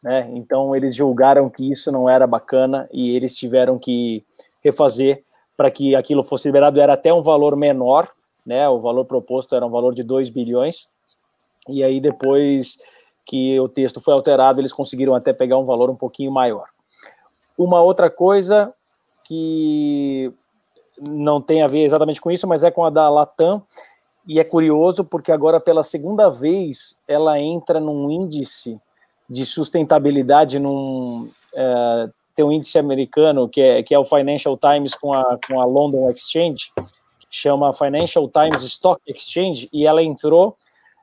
Né? 0.04 0.28
Então, 0.34 0.76
eles 0.76 0.94
julgaram 0.94 1.48
que 1.48 1.72
isso 1.72 1.90
não 1.90 2.10
era 2.10 2.26
bacana 2.26 2.86
e 2.92 3.16
eles 3.16 3.34
tiveram 3.34 3.78
que 3.78 4.22
refazer 4.62 5.24
para 5.56 5.70
que 5.70 5.96
aquilo 5.96 6.22
fosse 6.22 6.46
liberado. 6.46 6.78
Era 6.78 6.92
até 6.92 7.12
um 7.12 7.22
valor 7.22 7.56
menor, 7.56 8.10
né? 8.44 8.68
o 8.68 8.78
valor 8.78 9.06
proposto 9.06 9.56
era 9.56 9.64
um 9.64 9.70
valor 9.70 9.94
de 9.94 10.02
2 10.02 10.28
bilhões. 10.28 10.88
E 11.66 11.82
aí, 11.82 12.00
depois 12.00 12.76
que 13.24 13.58
o 13.58 13.66
texto 13.66 13.98
foi 13.98 14.12
alterado, 14.12 14.60
eles 14.60 14.74
conseguiram 14.74 15.14
até 15.14 15.32
pegar 15.32 15.56
um 15.56 15.64
valor 15.64 15.88
um 15.88 15.96
pouquinho 15.96 16.30
maior. 16.30 16.68
Uma 17.56 17.80
outra 17.80 18.10
coisa 18.10 18.74
que 19.26 20.30
não 21.00 21.40
tem 21.40 21.62
a 21.62 21.66
ver 21.66 21.82
exatamente 21.82 22.20
com 22.20 22.30
isso, 22.30 22.46
mas 22.46 22.62
é 22.62 22.70
com 22.70 22.84
a 22.84 22.90
da 22.90 23.08
Latam, 23.08 23.62
e 24.28 24.38
é 24.38 24.44
curioso 24.44 25.02
porque 25.02 25.32
agora, 25.32 25.58
pela 25.58 25.82
segunda 25.82 26.28
vez, 26.28 27.00
ela 27.08 27.40
entra 27.40 27.80
num 27.80 28.10
índice 28.10 28.78
de 29.28 29.46
sustentabilidade, 29.46 30.58
num, 30.58 31.28
é, 31.54 32.08
tem 32.34 32.44
um 32.44 32.52
índice 32.52 32.78
americano, 32.78 33.48
que 33.48 33.60
é, 33.60 33.82
que 33.82 33.94
é 33.94 33.98
o 33.98 34.04
Financial 34.04 34.56
Times 34.56 34.94
com 34.94 35.12
a, 35.12 35.38
com 35.46 35.60
a 35.60 35.64
London 35.64 36.10
Exchange, 36.10 36.72
que 37.20 37.26
chama 37.30 37.72
Financial 37.72 38.28
Times 38.28 38.62
Stock 38.64 39.00
Exchange, 39.06 39.68
e 39.72 39.86
ela 39.86 40.02
entrou 40.02 40.56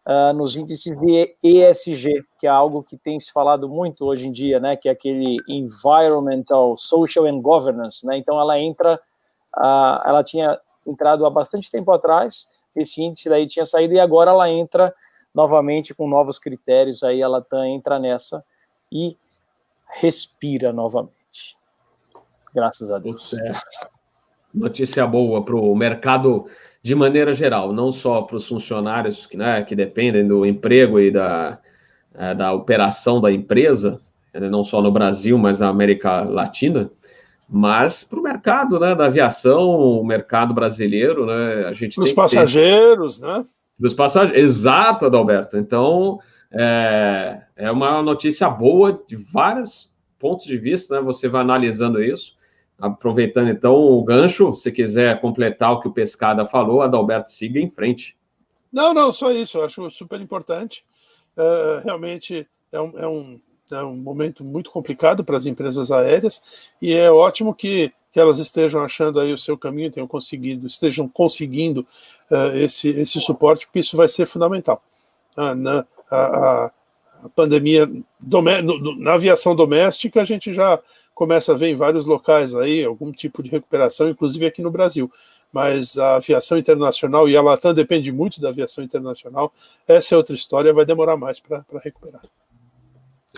uh, 0.06 0.34
nos 0.34 0.56
índices 0.56 0.98
de 1.00 1.36
ESG, 1.42 2.24
que 2.40 2.48
é 2.48 2.50
algo 2.50 2.84
que 2.84 2.98
tem 2.98 3.20
se 3.20 3.32
falado 3.32 3.70
muito 3.70 4.06
hoje 4.06 4.28
em 4.28 4.32
dia, 4.32 4.60
né, 4.60 4.76
que 4.76 4.90
é 4.90 4.92
aquele 4.92 5.38
Environmental, 5.48 6.76
Social 6.78 7.26
and 7.26 7.42
Governance, 7.42 8.06
né, 8.06 8.18
então 8.18 8.40
ela 8.40 8.60
entra, 8.60 9.00
uh, 9.58 10.08
ela 10.08 10.24
tinha 10.24 10.60
entrado 10.86 11.26
há 11.26 11.30
bastante 11.30 11.72
tempo 11.72 11.92
atrás, 11.92 12.48
esse 12.76 13.02
índice 13.02 13.30
daí 13.30 13.48
tinha 13.48 13.66
saído 13.66 13.94
e 13.94 14.00
agora 14.00 14.32
ela 14.32 14.50
entra 14.50 14.94
novamente 15.34 15.94
com 15.94 16.08
novos 16.08 16.38
critérios, 16.38 17.04
aí 17.04 17.22
ela 17.22 17.42
tá, 17.42 17.68
entra 17.68 18.00
nessa 18.00 18.44
e 18.92 19.18
respira 19.88 20.72
novamente. 20.72 21.58
Graças 22.54 22.92
a 22.92 23.00
Deus. 23.00 23.34
É. 23.34 23.52
Notícia 24.54 25.08
boa 25.08 25.44
para 25.44 25.56
o 25.56 25.76
mercado 25.76 26.46
de 26.84 26.96
maneira 26.96 27.34
geral, 27.34 27.72
não 27.72 27.92
só 27.92 28.24
para 28.24 28.36
os 28.36 28.48
funcionários 28.48 29.26
que, 29.26 29.38
né, 29.38 29.64
que 29.64 29.76
dependem 29.76 30.28
do 30.28 30.46
emprego 30.46 31.00
e 31.00 31.12
da, 31.12 31.60
é, 32.14 32.34
da 32.34 32.54
operação 32.54 33.22
da 33.22 33.32
empresa, 33.32 34.02
né, 34.34 34.50
não 34.50 34.64
só 34.64 34.82
no 34.82 34.92
Brasil, 34.92 35.38
mas 35.38 35.60
na 35.60 35.70
América 35.70 36.24
Latina, 36.24 36.90
mas 37.48 38.04
para 38.04 38.20
o 38.20 38.24
mercado 38.24 38.80
né, 38.80 38.96
da 38.96 39.06
aviação, 39.06 39.70
o 39.70 40.04
mercado 40.04 40.54
brasileiro, 40.54 41.26
né, 41.26 41.66
a 41.68 41.74
gente 41.74 42.00
Os 42.00 42.14
passageiros, 42.14 43.20
ter... 43.20 43.28
né? 43.28 43.46
Dos 43.82 43.96
passageiros, 43.96 44.40
exato, 44.40 45.08
Adalberto. 45.08 45.58
Então, 45.58 46.20
é, 46.52 47.42
é 47.56 47.72
uma 47.72 48.04
notícia 48.04 48.48
boa 48.48 49.02
de 49.08 49.16
vários 49.16 49.92
pontos 50.20 50.46
de 50.46 50.56
vista, 50.56 50.98
né? 50.98 51.02
Você 51.02 51.28
vai 51.28 51.42
analisando 51.42 52.02
isso. 52.02 52.38
Aproveitando 52.80 53.50
então 53.50 53.74
o 53.74 54.04
gancho, 54.04 54.54
se 54.54 54.72
quiser 54.72 55.20
completar 55.20 55.72
o 55.72 55.80
que 55.80 55.88
o 55.88 55.92
Pescada 55.92 56.46
falou, 56.46 56.84
Adalberto, 56.84 57.32
siga 57.32 57.60
em 57.60 57.70
frente. 57.70 58.16
Não, 58.72 58.94
não, 58.94 59.12
só 59.12 59.32
isso, 59.32 59.58
eu 59.58 59.66
acho 59.66 59.90
super 59.90 60.22
importante. 60.22 60.86
Uh, 61.36 61.84
realmente 61.84 62.48
é 62.72 62.80
um, 62.80 63.00
é 63.00 63.08
um, 63.08 63.40
é 63.72 63.84
um 63.84 63.96
momento 63.96 64.44
muito 64.44 64.70
complicado 64.70 65.24
para 65.24 65.38
as 65.38 65.48
empresas 65.48 65.92
aéreas 65.92 66.70
e 66.80 66.94
é 66.94 67.12
ótimo 67.12 67.56
que, 67.56 67.92
que 68.12 68.20
elas 68.20 68.40
estejam 68.40 68.84
achando 68.84 69.20
aí 69.20 69.34
o 69.34 69.38
seu 69.38 69.58
caminho, 69.58 69.92
tenham 69.92 70.08
conseguido, 70.08 70.68
estejam 70.68 71.08
conseguindo 71.08 71.86
uh, 72.30 72.56
esse, 72.56 72.90
esse 72.90 73.20
suporte, 73.22 73.66
porque 73.66 73.80
isso 73.80 73.96
vai 73.96 74.08
ser 74.08 74.26
fundamental. 74.26 74.84
Uh, 75.38 75.56
na, 75.56 75.86
a, 76.10 76.66
a, 77.24 77.30
pandemia 77.36 77.90
na 79.00 79.14
aviação 79.14 79.56
doméstica, 79.56 80.22
a 80.22 80.26
gente 80.26 80.52
já 80.52 80.80
começa 81.14 81.54
a 81.54 81.56
ver 81.56 81.68
em 81.68 81.76
vários 81.76 82.06
locais 82.06 82.54
aí 82.56 82.84
algum 82.84 83.12
tipo 83.12 83.42
de 83.42 83.50
recuperação, 83.50 84.10
inclusive 84.10 84.46
aqui 84.46 84.62
no 84.62 84.72
Brasil. 84.72 85.12
Mas 85.54 85.98
a 85.98 86.16
aviação 86.16 86.58
internacional, 86.58 87.30
e 87.30 87.36
a 87.36 87.42
Latam 87.42 87.74
depende 87.74 88.12
muito 88.12 88.42
da 88.42 88.50
aviação 88.50 88.84
internacional, 88.84 89.54
essa 89.88 90.16
é 90.16 90.18
outra 90.18 90.34
história, 90.34 90.74
vai 90.74 90.86
demorar 90.86 91.18
mais 91.18 91.40
para 91.40 91.64
recuperar. 91.84 92.22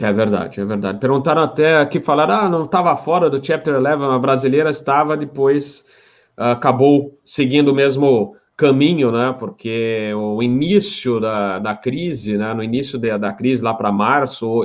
É 0.01 0.12
verdade, 0.12 0.60
é 0.60 0.65
verdade. 0.65 0.99
Perguntaram 0.99 1.43
até 1.43 1.77
aqui, 1.77 2.01
falaram, 2.01 2.34
ah, 2.34 2.49
não 2.49 2.65
estava 2.65 2.95
fora 2.97 3.29
do 3.29 3.43
Chapter 3.45 3.75
11, 3.75 3.88
a 3.88 4.17
brasileira 4.17 4.71
estava, 4.71 5.15
depois 5.15 5.86
uh, 6.38 6.45
acabou 6.45 7.19
seguindo 7.23 7.69
o 7.69 7.75
mesmo 7.75 8.36
caminho, 8.58 9.12
né? 9.12 9.36
Porque 9.38 10.12
o 10.15 10.41
início 10.41 11.19
da, 11.19 11.60
da 11.60 11.75
crise, 11.75 12.38
né? 12.38 12.53
No 12.56 12.63
início 12.63 12.97
de, 12.97 13.15
da 13.19 13.32
crise, 13.34 13.62
lá 13.62 13.73
para 13.73 13.91
março, 13.91 14.63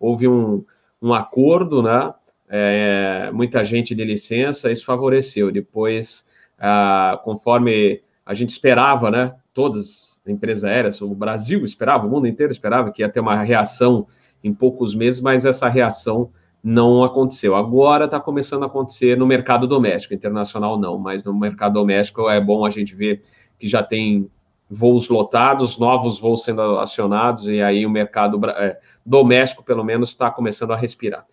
houve 0.00 0.26
um, 0.26 0.64
um 1.00 1.14
acordo, 1.14 1.80
né? 1.80 2.12
É, 2.48 3.30
muita 3.32 3.62
gente 3.64 3.94
de 3.94 4.04
licença, 4.04 4.70
isso 4.70 4.84
favoreceu. 4.84 5.52
Depois, 5.52 6.26
ah, 6.58 7.20
conforme 7.22 8.02
a 8.24 8.34
gente 8.34 8.50
esperava, 8.50 9.12
né? 9.12 9.32
Todas 9.54 10.20
as 10.26 10.32
empresas 10.32 10.64
aéreas, 10.64 11.00
o 11.00 11.14
Brasil 11.14 11.64
esperava, 11.64 12.04
o 12.04 12.10
mundo 12.10 12.26
inteiro 12.26 12.50
esperava 12.50 12.90
que 12.90 13.02
ia 13.02 13.08
ter 13.08 13.20
uma 13.20 13.40
reação 13.42 14.08
em 14.46 14.54
poucos 14.54 14.94
meses, 14.94 15.20
mas 15.20 15.44
essa 15.44 15.68
reação 15.68 16.30
não 16.62 17.04
aconteceu. 17.04 17.54
Agora 17.54 18.06
está 18.06 18.18
começando 18.18 18.62
a 18.62 18.66
acontecer 18.66 19.16
no 19.16 19.26
mercado 19.26 19.66
doméstico, 19.66 20.14
internacional 20.14 20.78
não, 20.78 20.98
mas 20.98 21.22
no 21.22 21.32
mercado 21.32 21.74
doméstico 21.74 22.28
é 22.28 22.40
bom 22.40 22.64
a 22.64 22.70
gente 22.70 22.94
ver 22.94 23.22
que 23.58 23.68
já 23.68 23.82
tem 23.82 24.30
voos 24.68 25.08
lotados, 25.08 25.78
novos 25.78 26.18
voos 26.18 26.42
sendo 26.42 26.78
acionados, 26.78 27.48
e 27.48 27.62
aí 27.62 27.86
o 27.86 27.90
mercado 27.90 28.40
é, 28.50 28.78
doméstico, 29.04 29.62
pelo 29.62 29.84
menos, 29.84 30.10
está 30.10 30.30
começando 30.30 30.72
a 30.72 30.76
respirar. 30.76 31.24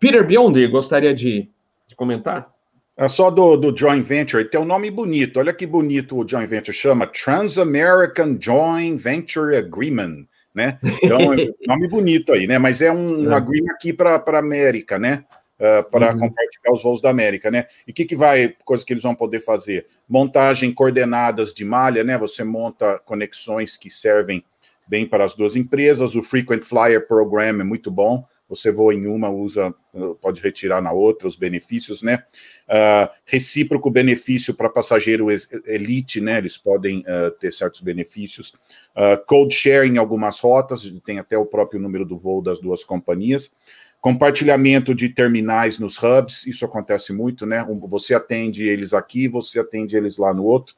Peter 0.00 0.26
Biondi, 0.26 0.66
gostaria 0.66 1.14
de, 1.14 1.50
de 1.86 1.94
comentar? 1.94 2.50
É 2.96 3.08
só 3.08 3.30
do, 3.30 3.56
do 3.56 3.76
joint 3.76 4.02
venture, 4.02 4.44
tem 4.44 4.60
um 4.60 4.64
nome 4.64 4.90
bonito, 4.90 5.38
olha 5.38 5.52
que 5.52 5.66
bonito 5.66 6.16
o 6.16 6.28
joint 6.28 6.46
venture, 6.46 6.76
chama 6.76 7.06
Trans-American 7.06 8.36
Joint 8.40 8.98
Venture 8.98 9.56
Agreement 9.56 10.26
né? 10.54 10.78
Então, 11.02 11.20
é 11.20 11.28
um 11.28 11.54
nome 11.66 11.88
bonito 11.88 12.32
aí, 12.32 12.46
né? 12.46 12.58
Mas 12.58 12.82
é 12.82 12.92
um, 12.92 13.30
é. 13.30 13.34
agreement 13.34 13.72
aqui 13.72 13.92
para 13.92 14.16
a 14.16 14.38
América, 14.38 14.98
né? 14.98 15.24
Uh, 15.58 15.88
para 15.90 16.12
uhum. 16.12 16.18
compartilhar 16.18 16.72
os 16.72 16.82
voos 16.82 17.00
da 17.00 17.10
América, 17.10 17.50
né? 17.50 17.66
E 17.86 17.92
o 17.92 17.94
que, 17.94 18.04
que 18.04 18.16
vai, 18.16 18.54
coisa 18.64 18.84
que 18.84 18.92
eles 18.92 19.02
vão 19.02 19.14
poder 19.14 19.40
fazer? 19.40 19.86
Montagem 20.08 20.72
coordenadas 20.72 21.54
de 21.54 21.64
malha, 21.64 22.02
né? 22.02 22.18
Você 22.18 22.42
monta 22.42 22.98
conexões 22.98 23.76
que 23.76 23.88
servem 23.88 24.44
bem 24.88 25.06
para 25.06 25.24
as 25.24 25.34
duas 25.34 25.54
empresas. 25.54 26.16
O 26.16 26.22
Frequent 26.22 26.62
Flyer 26.62 27.06
Program 27.06 27.60
é 27.60 27.64
muito 27.64 27.90
bom 27.90 28.26
você 28.52 28.70
voa 28.70 28.94
em 28.94 29.06
uma, 29.06 29.30
usa, 29.30 29.74
pode 30.20 30.42
retirar 30.42 30.82
na 30.82 30.92
outra 30.92 31.26
os 31.26 31.36
benefícios, 31.36 32.02
né? 32.02 32.22
Uh, 32.68 33.08
recíproco 33.24 33.90
benefício 33.90 34.52
para 34.52 34.68
passageiro 34.68 35.28
elite, 35.64 36.20
né? 36.20 36.36
Eles 36.36 36.58
podem 36.58 37.00
uh, 37.00 37.30
ter 37.40 37.50
certos 37.50 37.80
benefícios. 37.80 38.52
Uh, 38.94 39.24
code 39.26 39.54
sharing 39.54 39.94
em 39.94 39.98
algumas 39.98 40.38
rotas, 40.38 40.82
tem 41.02 41.18
até 41.18 41.38
o 41.38 41.46
próprio 41.46 41.80
número 41.80 42.04
do 42.04 42.18
voo 42.18 42.42
das 42.42 42.60
duas 42.60 42.84
companhias. 42.84 43.50
Compartilhamento 44.02 44.94
de 44.94 45.08
terminais 45.08 45.78
nos 45.78 45.96
hubs, 45.96 46.46
isso 46.46 46.66
acontece 46.66 47.10
muito, 47.10 47.46
né? 47.46 47.66
Você 47.88 48.12
atende 48.12 48.68
eles 48.68 48.92
aqui, 48.92 49.28
você 49.28 49.60
atende 49.60 49.96
eles 49.96 50.18
lá 50.18 50.34
no 50.34 50.44
outro. 50.44 50.74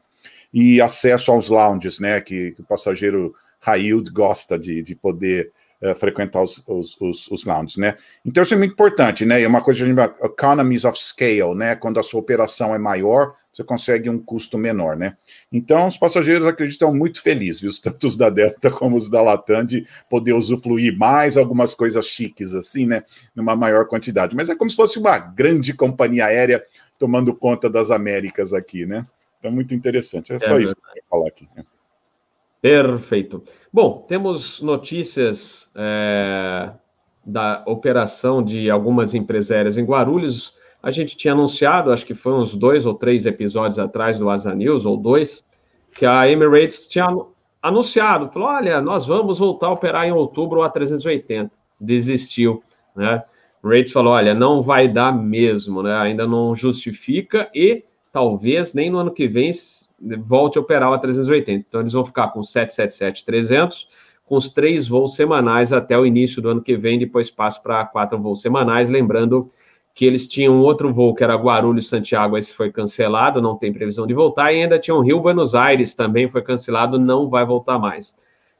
E 0.52 0.80
acesso 0.80 1.32
aos 1.32 1.48
lounges, 1.48 1.98
né? 1.98 2.20
Que, 2.20 2.52
que 2.52 2.60
o 2.60 2.64
passageiro 2.64 3.34
Railed 3.58 4.10
gosta 4.12 4.56
de, 4.56 4.80
de 4.80 4.94
poder 4.94 5.50
uh, 5.84 5.94
frequentar 5.94 6.42
os, 6.42 6.62
os, 6.66 7.00
os, 7.00 7.30
os, 7.30 7.44
lounges, 7.44 7.76
né? 7.76 7.96
Então 8.24 8.42
isso 8.42 8.54
é 8.54 8.56
muito 8.56 8.72
importante, 8.72 9.24
né? 9.24 9.42
É 9.42 9.46
uma 9.46 9.60
coisa 9.60 9.78
que 9.78 9.84
a 9.84 9.86
gente 9.86 9.96
chama 9.96 10.14
economies 10.22 10.84
of 10.84 10.98
scale, 10.98 11.54
né? 11.54 11.76
Quando 11.76 12.00
a 12.00 12.02
sua 12.02 12.20
operação 12.20 12.74
é 12.74 12.78
maior, 12.78 13.34
você 13.52 13.62
consegue 13.62 14.08
um 14.08 14.18
custo 14.18 14.56
menor, 14.56 14.96
né? 14.96 15.16
Então 15.52 15.86
os 15.86 15.96
passageiros 15.96 16.46
acreditam 16.46 16.94
muito 16.94 17.22
felizes, 17.22 17.60
viu? 17.60 17.70
Tanto 17.82 18.06
os 18.06 18.16
da 18.16 18.30
Delta 18.30 18.70
como 18.70 18.96
os 18.96 19.10
da 19.10 19.20
Latam 19.20 19.64
de 19.64 19.86
poder 20.08 20.32
usufruir 20.32 20.96
mais 20.96 21.36
algumas 21.36 21.74
coisas 21.74 22.06
chiques, 22.06 22.54
assim, 22.54 22.86
né? 22.86 23.04
Numa 23.34 23.54
maior 23.54 23.86
quantidade. 23.86 24.34
Mas 24.34 24.48
é 24.48 24.54
como 24.54 24.70
se 24.70 24.76
fosse 24.76 24.98
uma 24.98 25.18
grande 25.18 25.74
companhia 25.74 26.26
aérea 26.26 26.64
tomando 26.98 27.34
conta 27.34 27.68
das 27.68 27.90
Américas 27.90 28.52
aqui, 28.52 28.86
né? 28.86 29.04
Então, 29.38 29.52
muito 29.52 29.74
interessante. 29.74 30.32
É, 30.32 30.36
é 30.36 30.38
só 30.38 30.58
isso 30.58 30.74
que 30.74 30.80
eu 30.80 30.96
ia 30.96 31.02
falar 31.10 31.28
aqui. 31.28 31.46
Né? 31.54 31.64
Perfeito. 32.64 33.42
Bom, 33.70 34.06
temos 34.08 34.62
notícias 34.62 35.68
é, 35.74 36.70
da 37.22 37.62
operação 37.66 38.42
de 38.42 38.70
algumas 38.70 39.12
empresárias 39.12 39.76
em 39.76 39.84
Guarulhos. 39.84 40.54
A 40.82 40.90
gente 40.90 41.14
tinha 41.14 41.34
anunciado, 41.34 41.92
acho 41.92 42.06
que 42.06 42.14
foi 42.14 42.32
uns 42.32 42.56
dois 42.56 42.86
ou 42.86 42.94
três 42.94 43.26
episódios 43.26 43.78
atrás 43.78 44.18
do 44.18 44.30
Asa 44.30 44.54
News, 44.54 44.86
ou 44.86 44.96
dois, 44.96 45.46
que 45.94 46.06
a 46.06 46.26
Emirates 46.26 46.88
tinha 46.88 47.06
anunciado, 47.60 48.32
falou, 48.32 48.48
olha, 48.48 48.80
nós 48.80 49.04
vamos 49.04 49.38
voltar 49.38 49.66
a 49.66 49.72
operar 49.72 50.06
em 50.06 50.12
outubro 50.12 50.62
a 50.62 50.70
380. 50.70 51.52
Desistiu, 51.78 52.62
né? 52.96 53.22
Rates 53.62 53.92
falou: 53.92 54.14
olha, 54.14 54.32
não 54.32 54.62
vai 54.62 54.88
dar 54.88 55.12
mesmo, 55.12 55.82
né? 55.82 55.94
Ainda 55.96 56.26
não 56.26 56.54
justifica 56.54 57.50
e 57.54 57.84
talvez 58.10 58.72
nem 58.72 58.88
no 58.88 58.96
ano 59.00 59.12
que 59.12 59.28
vem 59.28 59.52
volte 60.18 60.58
a 60.58 60.60
operar 60.60 60.90
o 60.90 60.98
A380. 60.98 61.64
Então, 61.66 61.80
eles 61.80 61.92
vão 61.92 62.04
ficar 62.04 62.28
com 62.28 62.40
777-300, 62.40 63.86
com 64.24 64.36
os 64.36 64.48
três 64.48 64.88
voos 64.88 65.14
semanais 65.14 65.72
até 65.72 65.98
o 65.98 66.06
início 66.06 66.40
do 66.40 66.48
ano 66.48 66.62
que 66.62 66.76
vem, 66.76 66.98
depois 66.98 67.30
passa 67.30 67.60
para 67.60 67.84
quatro 67.84 68.18
voos 68.18 68.40
semanais. 68.40 68.88
Lembrando 68.88 69.48
que 69.94 70.04
eles 70.04 70.26
tinham 70.26 70.60
outro 70.60 70.92
voo 70.92 71.14
que 71.14 71.22
era 71.22 71.36
Guarulhos-Santiago, 71.36 72.36
esse 72.36 72.52
foi 72.52 72.72
cancelado, 72.72 73.40
não 73.40 73.56
tem 73.56 73.72
previsão 73.72 74.06
de 74.06 74.12
voltar, 74.12 74.52
e 74.52 74.62
ainda 74.62 74.78
tinham 74.78 75.00
Rio-Buenos 75.00 75.54
Aires, 75.54 75.94
também 75.94 76.28
foi 76.28 76.42
cancelado, 76.42 76.98
não 76.98 77.28
vai 77.28 77.46
voltar 77.46 77.78
mais. 77.78 78.16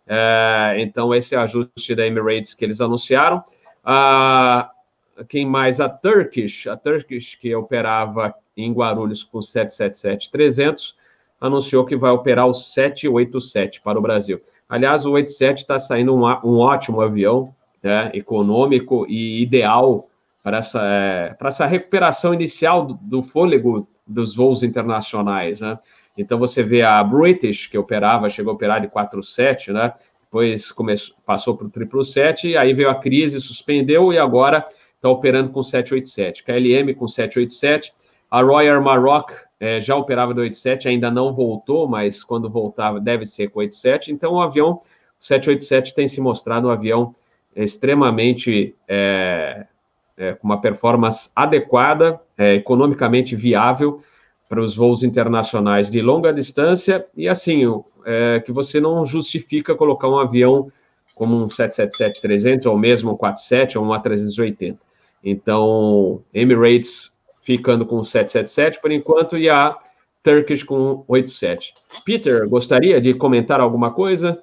É, 0.06 0.76
então, 0.78 1.14
esse 1.14 1.34
é 1.34 1.38
ajuste 1.38 1.94
da 1.94 2.06
Emirates 2.06 2.54
que 2.54 2.64
eles 2.64 2.80
anunciaram. 2.80 3.42
Ah, 3.82 4.70
quem 5.28 5.46
mais? 5.46 5.80
A 5.80 5.88
Turkish, 5.88 6.66
a 6.66 6.76
Turkish 6.76 7.34
que 7.34 7.54
operava 7.54 8.34
em 8.56 8.72
Guarulhos 8.72 9.24
com 9.24 9.40
777-300, 9.40 10.94
anunciou 11.44 11.84
que 11.84 11.94
vai 11.94 12.10
operar 12.10 12.46
o 12.46 12.54
787 12.54 13.82
para 13.82 13.98
o 13.98 14.02
Brasil. 14.02 14.40
Aliás, 14.66 15.04
o 15.04 15.10
87 15.10 15.58
está 15.58 15.78
saindo 15.78 16.14
um, 16.14 16.24
um, 16.42 16.58
ótimo 16.58 17.02
avião, 17.02 17.54
né, 17.82 18.10
econômico 18.14 19.04
e 19.06 19.42
ideal 19.42 20.08
para 20.42 20.58
essa, 20.58 20.80
é, 20.82 21.34
para 21.34 21.48
essa 21.48 21.66
recuperação 21.66 22.32
inicial 22.32 22.86
do, 22.86 22.94
do, 22.94 23.22
fôlego 23.22 23.86
dos 24.06 24.34
voos 24.34 24.62
internacionais. 24.62 25.60
Né? 25.60 25.78
Então, 26.16 26.38
você 26.38 26.62
vê 26.62 26.80
a 26.80 27.04
British, 27.04 27.66
que 27.66 27.76
operava, 27.76 28.30
chegou 28.30 28.52
a 28.52 28.54
operar 28.54 28.80
de 28.80 28.88
47, 28.88 29.70
né? 29.70 29.92
depois 30.22 30.72
começou, 30.72 31.14
passou 31.26 31.58
para 31.58 31.66
o 31.66 31.70
777, 31.70 32.56
aí 32.56 32.72
veio 32.72 32.88
a 32.88 32.94
crise, 32.94 33.38
suspendeu 33.38 34.14
e 34.14 34.18
agora 34.18 34.64
está 34.96 35.10
operando 35.10 35.50
com 35.50 35.62
787. 35.62 36.42
KLM 36.42 36.94
com 36.94 37.06
787, 37.06 37.92
a 38.30 38.42
Royal 38.42 38.82
Maroc 38.82 39.30
é, 39.64 39.80
já 39.80 39.96
operava 39.96 40.34
do 40.34 40.42
87, 40.42 40.88
ainda 40.88 41.10
não 41.10 41.32
voltou, 41.32 41.88
mas 41.88 42.22
quando 42.22 42.50
voltar 42.50 43.00
deve 43.00 43.24
ser 43.24 43.48
com 43.48 43.60
87. 43.60 44.12
Então 44.12 44.34
o 44.34 44.40
avião 44.42 44.72
o 44.72 44.80
787 45.18 45.94
tem 45.94 46.06
se 46.06 46.20
mostrado 46.20 46.68
um 46.68 46.70
avião 46.70 47.14
extremamente 47.56 48.76
é, 48.86 49.66
é, 50.18 50.34
com 50.34 50.46
uma 50.46 50.60
performance 50.60 51.30
adequada, 51.34 52.20
é, 52.36 52.56
economicamente 52.56 53.34
viável 53.34 54.00
para 54.50 54.60
os 54.60 54.76
voos 54.76 55.02
internacionais 55.02 55.90
de 55.90 56.02
longa 56.02 56.30
distância 56.30 57.06
e 57.16 57.26
assim 57.26 57.62
é, 58.04 58.40
que 58.40 58.52
você 58.52 58.78
não 58.78 59.02
justifica 59.02 59.74
colocar 59.74 60.10
um 60.10 60.18
avião 60.18 60.66
como 61.14 61.42
um 61.42 61.46
777-300 61.46 62.66
ou 62.66 62.76
mesmo 62.76 63.12
um 63.12 63.16
47 63.16 63.78
ou 63.78 63.86
um 63.86 63.88
A380. 63.88 64.76
Então, 65.24 66.22
Emirates 66.34 67.13
ficando 67.44 67.84
com 67.84 68.02
777 68.02 68.80
por 68.80 68.90
enquanto 68.90 69.36
e 69.36 69.48
a 69.48 69.76
Turkish 70.22 70.62
com 70.62 71.04
87. 71.06 71.74
Peter, 72.04 72.48
gostaria 72.48 73.00
de 73.00 73.12
comentar 73.14 73.60
alguma 73.60 73.92
coisa? 73.92 74.42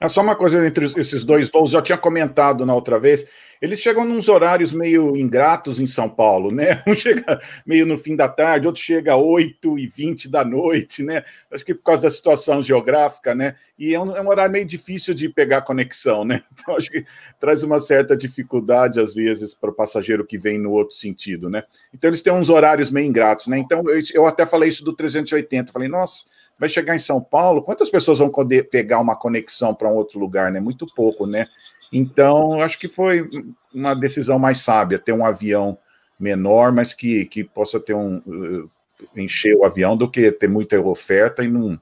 É 0.00 0.08
só 0.08 0.22
uma 0.22 0.34
coisa 0.34 0.66
entre 0.66 0.86
esses 0.98 1.24
dois 1.24 1.50
voos, 1.50 1.70
já 1.70 1.82
tinha 1.82 1.98
comentado 1.98 2.64
na 2.64 2.74
outra 2.74 2.98
vez. 2.98 3.26
Eles 3.60 3.78
chegam 3.78 4.06
nos 4.06 4.26
horários 4.26 4.72
meio 4.72 5.14
ingratos 5.16 5.78
em 5.78 5.86
São 5.86 6.08
Paulo, 6.08 6.50
né? 6.50 6.82
Um 6.88 6.94
chega 6.94 7.40
meio 7.66 7.84
no 7.84 7.98
fim 7.98 8.16
da 8.16 8.28
tarde, 8.28 8.66
outro 8.66 8.82
chega 8.82 9.14
às 9.14 9.20
8 9.20 9.78
e 9.78 9.86
20 9.86 10.28
da 10.28 10.42
noite, 10.44 11.02
né? 11.02 11.22
Acho 11.50 11.64
que 11.64 11.74
por 11.74 11.82
causa 11.82 12.02
da 12.02 12.10
situação 12.10 12.62
geográfica, 12.62 13.34
né? 13.34 13.56
E 13.78 13.94
é 13.94 14.00
um, 14.00 14.16
é 14.16 14.22
um 14.22 14.28
horário 14.28 14.52
meio 14.52 14.64
difícil 14.64 15.12
de 15.12 15.28
pegar 15.28 15.62
conexão, 15.62 16.24
né? 16.24 16.42
Então 16.60 16.76
acho 16.76 16.90
que 16.90 17.04
traz 17.38 17.62
uma 17.62 17.80
certa 17.80 18.16
dificuldade, 18.16 19.00
às 19.00 19.14
vezes, 19.14 19.54
para 19.54 19.70
o 19.70 19.74
passageiro 19.74 20.26
que 20.26 20.38
vem 20.38 20.58
no 20.58 20.72
outro 20.72 20.94
sentido, 20.94 21.48
né? 21.50 21.64
Então 21.92 22.08
eles 22.08 22.22
têm 22.22 22.32
uns 22.32 22.48
horários 22.48 22.90
meio 22.90 23.06
ingratos, 23.06 23.46
né? 23.46 23.58
Então 23.58 23.82
eu, 23.88 24.02
eu 24.14 24.26
até 24.26 24.46
falei 24.46 24.68
isso 24.68 24.84
do 24.84 24.94
380, 24.94 25.72
falei, 25.72 25.88
nossa 25.88 26.24
vai 26.58 26.68
chegar 26.68 26.94
em 26.94 26.98
São 26.98 27.22
Paulo, 27.22 27.62
quantas 27.62 27.88
pessoas 27.88 28.18
vão 28.18 28.28
poder 28.28 28.68
pegar 28.68 29.00
uma 29.00 29.16
conexão 29.16 29.74
para 29.74 29.88
um 29.88 29.94
outro 29.94 30.20
lugar, 30.20 30.52
né? 30.52 30.60
Muito 30.60 30.86
pouco, 30.94 31.26
né? 31.26 31.46
Então, 31.92 32.60
acho 32.60 32.78
que 32.78 32.88
foi 32.88 33.28
uma 33.74 33.94
decisão 33.94 34.38
mais 34.38 34.60
sábia 34.60 34.98
ter 34.98 35.12
um 35.12 35.24
avião 35.24 35.78
menor, 36.18 36.72
mas 36.72 36.92
que, 36.92 37.24
que 37.24 37.42
possa 37.42 37.80
ter 37.80 37.94
um 37.94 38.18
uh, 38.18 38.70
encher 39.16 39.56
o 39.56 39.64
avião 39.64 39.96
do 39.96 40.10
que 40.10 40.30
ter 40.30 40.48
muita 40.48 40.80
oferta 40.80 41.42
e 41.42 41.48
não 41.48 41.80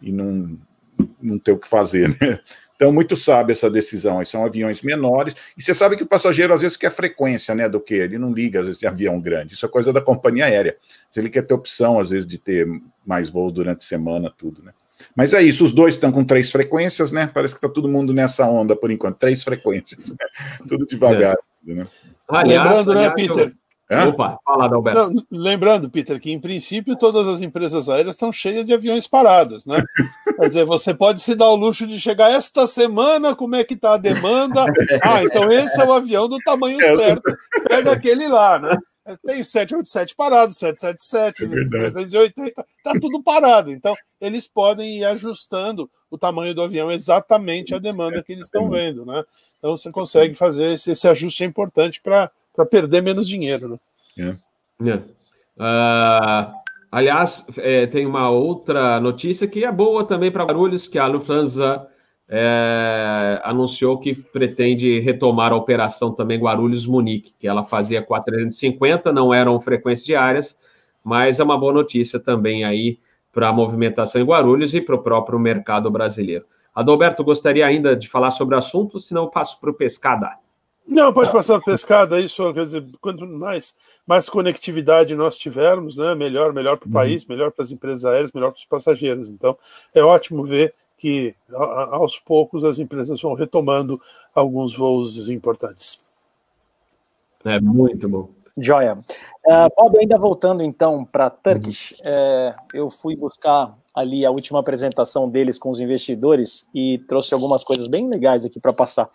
e 0.00 0.12
não, 0.12 0.58
não 1.20 1.38
ter 1.38 1.52
o 1.52 1.58
que 1.58 1.68
fazer, 1.68 2.08
né? 2.20 2.40
Então, 2.78 2.92
muito 2.92 3.16
sábia 3.16 3.52
essa 3.52 3.68
decisão. 3.68 4.24
São 4.24 4.44
aviões 4.44 4.82
menores. 4.82 5.34
E 5.56 5.62
você 5.62 5.74
sabe 5.74 5.96
que 5.96 6.04
o 6.04 6.06
passageiro, 6.06 6.54
às 6.54 6.60
vezes, 6.60 6.76
quer 6.76 6.92
frequência, 6.92 7.52
né? 7.52 7.68
Do 7.68 7.80
que? 7.80 7.94
Ele 7.94 8.18
não 8.18 8.32
liga, 8.32 8.60
às 8.60 8.66
vezes, 8.66 8.78
de 8.78 8.86
avião 8.86 9.20
grande. 9.20 9.54
Isso 9.54 9.66
é 9.66 9.68
coisa 9.68 9.92
da 9.92 10.00
companhia 10.00 10.44
aérea. 10.44 10.76
Se 11.10 11.18
ele 11.18 11.28
quer 11.28 11.42
ter 11.42 11.54
opção, 11.54 11.98
às 11.98 12.10
vezes, 12.10 12.24
de 12.24 12.38
ter 12.38 12.68
mais 13.04 13.30
voos 13.30 13.52
durante 13.52 13.78
a 13.78 13.88
semana, 13.88 14.32
tudo, 14.38 14.62
né? 14.62 14.72
Mas 15.16 15.34
é 15.34 15.42
isso, 15.42 15.64
os 15.64 15.72
dois 15.72 15.94
estão 15.94 16.12
com 16.12 16.24
três 16.24 16.50
frequências, 16.50 17.12
né? 17.12 17.30
Parece 17.32 17.54
que 17.54 17.58
está 17.58 17.68
todo 17.68 17.88
mundo 17.88 18.12
nessa 18.14 18.46
onda 18.46 18.76
por 18.76 18.90
enquanto, 18.90 19.16
três 19.16 19.42
frequências, 19.42 20.10
né? 20.10 20.16
tudo 20.68 20.86
devagar. 20.86 21.36
É. 21.66 21.74
Né? 21.74 21.86
Aliás, 22.28 22.86
Lembrando, 22.86 22.94
né, 22.94 23.10
Peter? 23.10 23.46
Eu... 23.48 24.10
Opa, 24.10 24.38
fala, 24.44 24.66
Adalberto. 24.66 25.10
Não, 25.10 25.24
lembrando, 25.30 25.88
Peter, 25.88 26.20
que 26.20 26.30
em 26.30 26.38
princípio 26.38 26.94
todas 26.94 27.26
as 27.26 27.40
empresas 27.40 27.88
aéreas 27.88 28.16
estão 28.16 28.30
cheias 28.30 28.66
de 28.66 28.74
aviões 28.74 29.06
parados, 29.06 29.64
né? 29.64 29.82
Quer 30.38 30.46
dizer, 30.46 30.64
você 30.66 30.92
pode 30.92 31.22
se 31.22 31.34
dar 31.34 31.48
o 31.48 31.56
luxo 31.56 31.86
de 31.86 31.98
chegar 31.98 32.30
esta 32.30 32.66
semana, 32.66 33.34
como 33.34 33.56
é 33.56 33.64
que 33.64 33.72
está 33.72 33.94
a 33.94 33.98
demanda? 33.98 34.66
Ah, 35.02 35.24
então 35.24 35.50
esse 35.50 35.80
é 35.80 35.84
o 35.86 35.92
avião 35.92 36.28
do 36.28 36.36
tamanho 36.40 36.78
é. 36.84 36.96
certo. 36.96 37.22
Pega 37.66 37.92
aquele 37.92 38.28
lá, 38.28 38.58
né? 38.58 38.76
Tem 39.16 39.42
787 39.42 40.14
parado, 40.14 40.52
777, 40.52 41.76
é 41.76 41.78
380, 41.80 42.66
tá 42.82 42.92
tudo 43.00 43.22
parado. 43.22 43.70
Então, 43.70 43.94
eles 44.20 44.46
podem 44.46 44.98
ir 44.98 45.04
ajustando 45.04 45.90
o 46.10 46.18
tamanho 46.18 46.54
do 46.54 46.62
avião 46.62 46.90
exatamente 46.90 47.74
à 47.74 47.78
demanda 47.78 48.22
que 48.22 48.32
eles 48.32 48.46
estão 48.46 48.68
vendo, 48.68 49.04
né? 49.04 49.24
Então, 49.58 49.76
você 49.76 49.90
consegue 49.90 50.34
fazer 50.34 50.72
esse, 50.72 50.90
esse 50.90 51.08
ajuste 51.08 51.44
é 51.44 51.46
importante 51.46 52.00
para 52.00 52.30
perder 52.70 53.02
menos 53.02 53.26
dinheiro, 53.28 53.68
né? 53.68 53.78
É. 54.18 54.90
É. 54.90 54.94
Uh, 55.58 56.54
aliás, 56.90 57.46
é, 57.58 57.86
tem 57.86 58.06
uma 58.06 58.30
outra 58.30 59.00
notícia 59.00 59.48
que 59.48 59.64
é 59.64 59.72
boa 59.72 60.04
também 60.04 60.30
para 60.30 60.44
Barulhos, 60.44 60.86
que 60.86 60.98
a 60.98 61.06
Lufthansa 61.06 61.86
é, 62.28 63.40
anunciou 63.42 63.98
que 63.98 64.14
pretende 64.14 65.00
retomar 65.00 65.52
a 65.52 65.56
operação 65.56 66.12
também 66.12 66.38
Guarulhos-Munique, 66.38 67.34
que 67.38 67.48
ela 67.48 67.64
fazia 67.64 68.02
450, 68.02 69.12
não 69.12 69.32
eram 69.32 69.58
frequências 69.58 70.06
diárias, 70.06 70.58
mas 71.02 71.40
é 71.40 71.44
uma 71.44 71.58
boa 71.58 71.72
notícia 71.72 72.20
também 72.20 72.64
aí 72.64 72.98
para 73.32 73.48
a 73.48 73.52
movimentação 73.52 74.20
em 74.20 74.24
Guarulhos 74.24 74.74
e 74.74 74.80
para 74.80 74.94
o 74.94 75.02
próprio 75.02 75.38
mercado 75.38 75.90
brasileiro. 75.90 76.44
Adalberto, 76.74 77.24
gostaria 77.24 77.66
ainda 77.66 77.96
de 77.96 78.08
falar 78.08 78.30
sobre 78.30 78.54
o 78.54 78.58
assunto, 78.58 79.00
senão 79.00 79.24
eu 79.24 79.30
passo 79.30 79.58
para 79.58 79.70
o 79.70 79.74
Pescada. 79.74 80.38
Não, 80.86 81.12
pode 81.12 81.30
passar 81.30 81.60
para 81.60 81.72
pescada, 81.72 82.18
isso 82.18 82.42
quer 82.54 82.64
dizer, 82.64 82.82
quanto 82.98 83.26
mais, 83.26 83.76
mais 84.06 84.26
conectividade 84.26 85.14
nós 85.14 85.36
tivermos, 85.36 85.98
né, 85.98 86.14
melhor, 86.14 86.54
melhor 86.54 86.78
para 86.78 86.86
o 86.86 86.88
uhum. 86.88 86.94
país, 86.94 87.26
melhor 87.26 87.52
para 87.52 87.62
as 87.62 87.70
empresas 87.70 88.06
aéreas, 88.06 88.32
melhor 88.32 88.50
para 88.50 88.58
os 88.58 88.64
passageiros. 88.64 89.28
Então, 89.28 89.54
é 89.94 90.02
ótimo 90.02 90.42
ver 90.44 90.74
que 90.98 91.34
aos 91.52 92.18
poucos 92.18 92.64
as 92.64 92.78
empresas 92.78 93.22
vão 93.22 93.34
retomando 93.34 94.00
alguns 94.34 94.76
voos 94.76 95.30
importantes. 95.30 95.98
É 97.44 97.60
muito 97.60 98.08
bom. 98.08 98.28
Joia. 98.60 98.98
Uh, 99.46 99.68
Bob, 99.76 99.96
ainda 99.98 100.18
voltando 100.18 100.64
então 100.64 101.04
para 101.04 101.30
Turkish, 101.30 101.92
uhum. 101.92 101.98
é, 102.04 102.56
eu 102.74 102.90
fui 102.90 103.14
buscar 103.14 103.72
ali 103.94 104.26
a 104.26 104.30
última 104.30 104.58
apresentação 104.58 105.28
deles 105.28 105.56
com 105.56 105.70
os 105.70 105.80
investidores 105.80 106.68
e 106.74 106.98
trouxe 107.06 107.32
algumas 107.32 107.62
coisas 107.62 107.86
bem 107.86 108.08
legais 108.08 108.44
aqui 108.44 108.58
para 108.58 108.72
passar. 108.72 109.08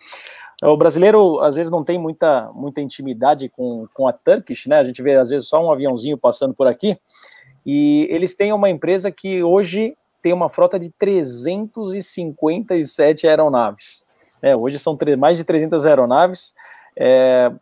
O 0.62 0.76
brasileiro 0.76 1.40
às 1.40 1.56
vezes 1.56 1.70
não 1.70 1.84
tem 1.84 1.98
muita, 1.98 2.50
muita 2.54 2.80
intimidade 2.80 3.50
com, 3.50 3.86
com 3.92 4.08
a 4.08 4.12
Turkish, 4.12 4.66
né? 4.66 4.78
A 4.78 4.84
gente 4.84 5.02
vê 5.02 5.16
às 5.16 5.28
vezes 5.28 5.48
só 5.48 5.62
um 5.62 5.70
aviãozinho 5.70 6.16
passando 6.16 6.54
por 6.54 6.66
aqui. 6.66 6.96
E 7.66 8.06
eles 8.10 8.34
têm 8.34 8.52
uma 8.52 8.70
empresa 8.70 9.10
que 9.10 9.42
hoje 9.42 9.96
tem 10.24 10.32
uma 10.32 10.48
frota 10.48 10.76
de 10.78 10.88
357 10.88 13.28
aeronaves. 13.28 14.06
É, 14.40 14.56
hoje 14.56 14.78
são 14.78 14.96
mais 15.18 15.36
de 15.36 15.44
300 15.44 15.84
aeronaves. 15.84 16.54
É, 16.96 17.52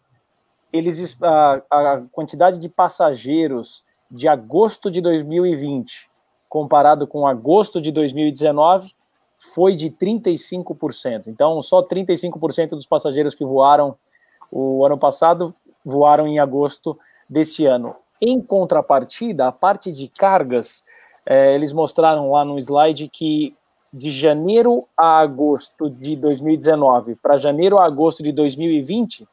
eles, 0.73 1.21
a, 1.21 1.61
a 1.69 2.03
quantidade 2.13 2.61
de 2.61 2.69
passageiros 2.69 3.85
de 4.09 4.29
agosto 4.29 4.93
de 4.93 5.01
2020 5.01 6.09
comparado 6.49 7.05
com 7.05 7.27
agosto 7.27 7.81
de 7.81 7.91
2019 7.91 8.95
foi 9.37 9.75
de 9.75 9.91
35%. 9.91 11.27
Então, 11.27 11.61
só 11.61 11.83
35% 11.83 12.77
dos 12.77 12.87
passageiros 12.87 13.35
que 13.35 13.45
voaram 13.45 13.97
o 14.53 14.87
ano 14.87 14.97
passado 14.97 15.53
voaram 15.85 16.29
em 16.29 16.39
agosto 16.39 16.97
desse 17.29 17.67
ano. 17.67 17.97
Em 18.21 18.41
contrapartida, 18.41 19.49
a 19.49 19.53
parte 19.53 19.91
de 19.91 20.07
cargas 20.07 20.85
é, 21.27 21.55
eles 21.55 21.73
mostraram 21.73 22.31
lá 22.33 22.45
no 22.45 22.59
slide 22.59 23.09
que 23.09 23.57
de 23.93 24.11
janeiro 24.11 24.89
a 24.97 25.19
agosto 25.19 25.91
de 25.91 26.17
2019 26.17 27.15
para 27.17 27.39
janeiro 27.39 27.79
a 27.79 27.85
agosto 27.85 28.23
de 28.23 28.33
2020, 28.33 29.29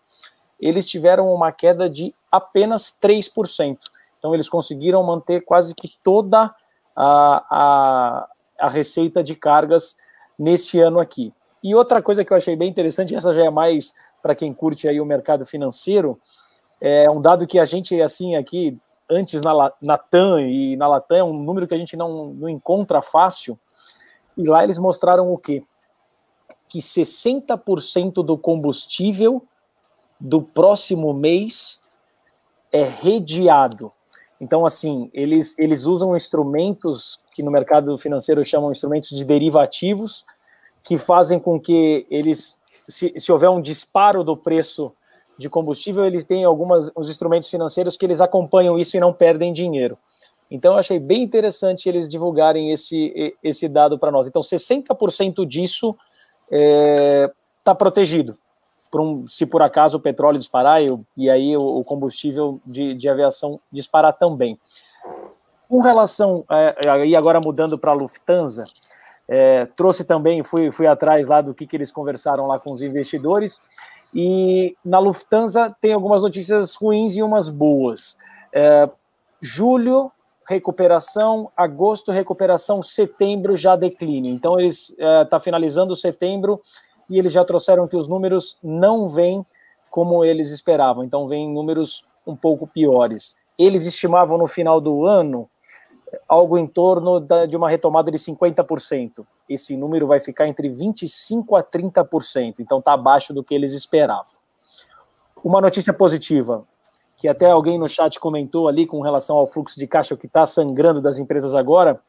eles 0.59 0.87
tiveram 0.87 1.33
uma 1.33 1.51
queda 1.51 1.89
de 1.89 2.13
apenas 2.29 2.93
3%. 3.01 3.77
Então, 4.17 4.33
eles 4.33 4.49
conseguiram 4.49 5.01
manter 5.01 5.45
quase 5.45 5.73
que 5.73 5.97
toda 6.03 6.53
a, 6.93 7.45
a, 7.49 8.27
a 8.59 8.69
receita 8.69 9.23
de 9.23 9.33
cargas 9.33 9.95
nesse 10.37 10.79
ano 10.81 10.99
aqui. 10.99 11.33
E 11.63 11.73
outra 11.73 12.01
coisa 12.01 12.25
que 12.25 12.33
eu 12.33 12.37
achei 12.37 12.55
bem 12.55 12.69
interessante, 12.69 13.15
essa 13.15 13.33
já 13.33 13.45
é 13.45 13.49
mais 13.49 13.93
para 14.21 14.35
quem 14.35 14.53
curte 14.53 14.87
aí 14.87 14.99
o 14.99 15.05
mercado 15.05 15.45
financeiro, 15.45 16.19
é 16.81 17.09
um 17.09 17.21
dado 17.21 17.47
que 17.47 17.59
a 17.59 17.65
gente, 17.65 18.01
assim, 18.01 18.35
aqui, 18.35 18.77
antes 19.09 19.41
na, 19.41 19.73
na 19.81 19.97
TAM 19.97 20.41
e 20.41 20.75
na 20.75 20.87
Latam, 20.87 21.17
é 21.17 21.23
um 21.23 21.33
número 21.33 21.67
que 21.67 21.73
a 21.73 21.77
gente 21.77 21.97
não, 21.97 22.33
não 22.33 22.49
encontra 22.49 23.01
fácil, 23.01 23.59
e 24.37 24.43
lá 24.43 24.63
eles 24.63 24.77
mostraram 24.77 25.33
o 25.33 25.37
quê? 25.37 25.63
Que 26.67 26.79
60% 26.79 28.23
do 28.23 28.37
combustível 28.37 29.43
do 30.19 30.41
próximo 30.41 31.13
mês 31.13 31.81
é 32.71 32.83
redeado. 32.83 33.91
Então, 34.39 34.65
assim, 34.65 35.09
eles, 35.13 35.57
eles 35.57 35.85
usam 35.85 36.15
instrumentos 36.15 37.19
que 37.31 37.43
no 37.43 37.51
mercado 37.51 37.97
financeiro 37.97 38.45
chamam 38.45 38.71
instrumentos 38.71 39.09
de 39.09 39.25
derivativos, 39.25 40.23
que 40.83 40.97
fazem 40.97 41.39
com 41.39 41.59
que 41.59 42.05
eles, 42.09 42.59
se, 42.87 43.13
se 43.19 43.31
houver 43.31 43.49
um 43.49 43.61
disparo 43.61 44.23
do 44.23 44.37
preço 44.37 44.93
de 45.39 45.49
combustível, 45.49 46.05
eles 46.05 46.25
têm 46.25 46.43
alguns 46.43 46.91
os 46.93 47.09
instrumentos 47.09 47.49
financeiros 47.49 47.95
que 47.95 48.05
eles 48.05 48.19
acompanham 48.19 48.77
isso 48.77 48.97
e 48.97 48.99
não 48.99 49.13
perdem 49.13 49.53
dinheiro. 49.53 49.97
Então, 50.51 50.73
eu 50.73 50.79
achei 50.79 50.99
bem 50.99 51.23
interessante 51.23 51.87
eles 51.87 52.09
divulgarem 52.09 52.73
esse, 52.73 53.33
esse 53.41 53.69
dado 53.69 53.97
para 53.97 54.11
nós. 54.11 54.27
Então, 54.27 54.41
60% 54.41 55.45
disso 55.45 55.95
está 56.51 56.51
é, 56.51 57.31
tá 57.63 57.73
protegido. 57.73 58.37
Por 58.91 58.99
um, 58.99 59.25
se 59.27 59.45
por 59.45 59.61
acaso 59.61 59.97
o 59.97 60.01
petróleo 60.01 60.39
disparar 60.39 60.83
e, 60.83 60.99
e 61.15 61.29
aí 61.29 61.55
o, 61.55 61.61
o 61.61 61.83
combustível 61.85 62.59
de, 62.65 62.93
de, 62.95 63.07
aviação 63.07 63.61
disparar 63.71 64.17
também. 64.17 64.59
Com 65.69 65.79
relação, 65.79 66.43
é, 66.49 67.05
e 67.05 67.15
agora 67.15 67.39
mudando 67.39 67.77
para 67.77 67.91
a 67.91 67.93
Lufthansa, 67.93 68.65
é, 69.25 69.67
trouxe 69.67 70.03
também, 70.03 70.43
fui, 70.43 70.69
fui 70.69 70.85
atrás 70.85 71.27
lá 71.27 71.39
do 71.39 71.53
que, 71.53 71.65
que 71.65 71.77
eles 71.77 71.93
conversaram 71.93 72.45
lá 72.45 72.59
com 72.59 72.73
os 72.73 72.81
investidores, 72.81 73.61
e 74.13 74.75
na 74.83 74.99
Lufthansa 74.99 75.75
tem 75.79 75.93
algumas 75.93 76.21
notícias 76.21 76.75
ruins 76.75 77.15
e 77.15 77.23
umas 77.23 77.49
boas. 77.49 78.17
É, 78.53 78.89
julho, 79.41 80.11
recuperação, 80.47 81.51
agosto, 81.55 82.11
recuperação, 82.11 82.81
setembro 82.81 83.55
já 83.55 83.75
declínio. 83.75 84.33
Então, 84.33 84.59
eles 84.59 84.89
está 84.89 85.37
é, 85.37 85.39
finalizando 85.39 85.95
setembro 85.95 86.59
e 87.09 87.19
eles 87.19 87.31
já 87.31 87.45
trouxeram 87.45 87.87
que 87.87 87.95
os 87.95 88.07
números 88.07 88.57
não 88.63 89.07
vêm 89.07 89.45
como 89.91 90.25
eles 90.25 90.49
esperavam. 90.49 91.03
Então, 91.03 91.27
vêm 91.27 91.51
números 91.51 92.05
um 92.25 92.35
pouco 92.35 92.65
piores. 92.65 93.35
Eles 93.57 93.85
estimavam 93.85 94.37
no 94.37 94.47
final 94.47 94.81
do 94.81 95.05
ano 95.05 95.49
algo 96.29 96.59
em 96.59 96.67
torno 96.67 97.19
da, 97.19 97.47
de 97.47 97.57
uma 97.57 97.67
retomada 97.67 98.11
de 98.11 98.17
50%. 98.19 99.25
Esse 99.49 99.75
número 99.75 100.05
vai 100.05 100.19
ficar 100.19 100.47
entre 100.47 100.69
25% 100.69 101.57
a 101.57 101.63
30%, 101.63 102.59
então 102.59 102.77
está 102.77 102.93
abaixo 102.93 103.33
do 103.33 103.43
que 103.43 103.55
eles 103.55 103.71
esperavam. 103.73 104.37
Uma 105.43 105.59
notícia 105.59 105.91
positiva, 105.91 106.63
que 107.17 107.27
até 107.27 107.49
alguém 107.49 107.79
no 107.79 107.89
chat 107.89 108.19
comentou 108.19 108.67
ali 108.67 108.85
com 108.85 109.01
relação 109.01 109.37
ao 109.37 109.47
fluxo 109.47 109.79
de 109.79 109.87
caixa 109.87 110.15
que 110.15 110.27
está 110.27 110.45
sangrando 110.45 111.01
das 111.01 111.17
empresas 111.17 111.55
agora, 111.55 111.99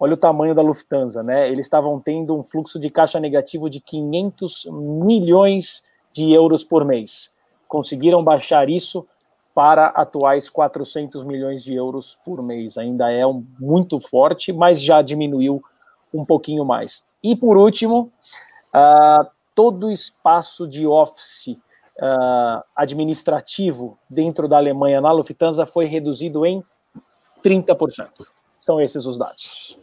olha 0.00 0.14
o 0.14 0.16
tamanho 0.16 0.54
da 0.54 0.62
Lufthansa, 0.62 1.22
né? 1.22 1.48
Eles 1.48 1.66
estavam 1.66 2.00
tendo 2.00 2.34
um 2.34 2.42
fluxo 2.42 2.78
de 2.78 2.88
caixa 2.88 3.20
negativo 3.20 3.68
de 3.68 3.80
500 3.80 4.66
milhões 4.72 5.82
de 6.10 6.32
euros 6.32 6.64
por 6.64 6.84
mês. 6.86 7.36
Conseguiram 7.66 8.24
baixar 8.24 8.70
isso 8.70 9.06
para 9.58 9.86
atuais 9.86 10.48
400 10.48 11.24
milhões 11.24 11.64
de 11.64 11.74
euros 11.74 12.16
por 12.24 12.40
mês. 12.40 12.78
Ainda 12.78 13.10
é 13.10 13.26
um, 13.26 13.44
muito 13.58 13.98
forte, 13.98 14.52
mas 14.52 14.80
já 14.80 15.02
diminuiu 15.02 15.60
um 16.14 16.24
pouquinho 16.24 16.64
mais. 16.64 17.04
E 17.20 17.34
por 17.34 17.56
último, 17.56 18.12
uh, 18.72 19.28
todo 19.56 19.88
o 19.88 19.90
espaço 19.90 20.68
de 20.68 20.86
office 20.86 21.48
uh, 21.48 22.62
administrativo 22.76 23.98
dentro 24.08 24.46
da 24.46 24.58
Alemanha 24.58 25.00
na 25.00 25.10
Lufthansa 25.10 25.66
foi 25.66 25.86
reduzido 25.86 26.46
em 26.46 26.62
30%. 27.42 28.10
São 28.60 28.80
esses 28.80 29.06
os 29.06 29.18
dados. 29.18 29.76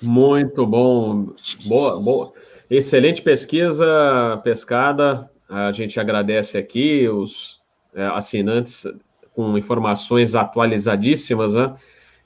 Muito 0.00 0.66
bom. 0.66 1.26
Boa, 1.66 2.00
boa. 2.00 2.32
Excelente 2.70 3.20
pesquisa, 3.20 4.40
pescada. 4.42 5.30
A 5.46 5.70
gente 5.72 6.00
agradece 6.00 6.56
aqui 6.56 7.06
os 7.06 7.60
assinantes 7.94 8.86
com 9.34 9.56
informações 9.56 10.34
atualizadíssimas, 10.34 11.54
né? 11.54 11.74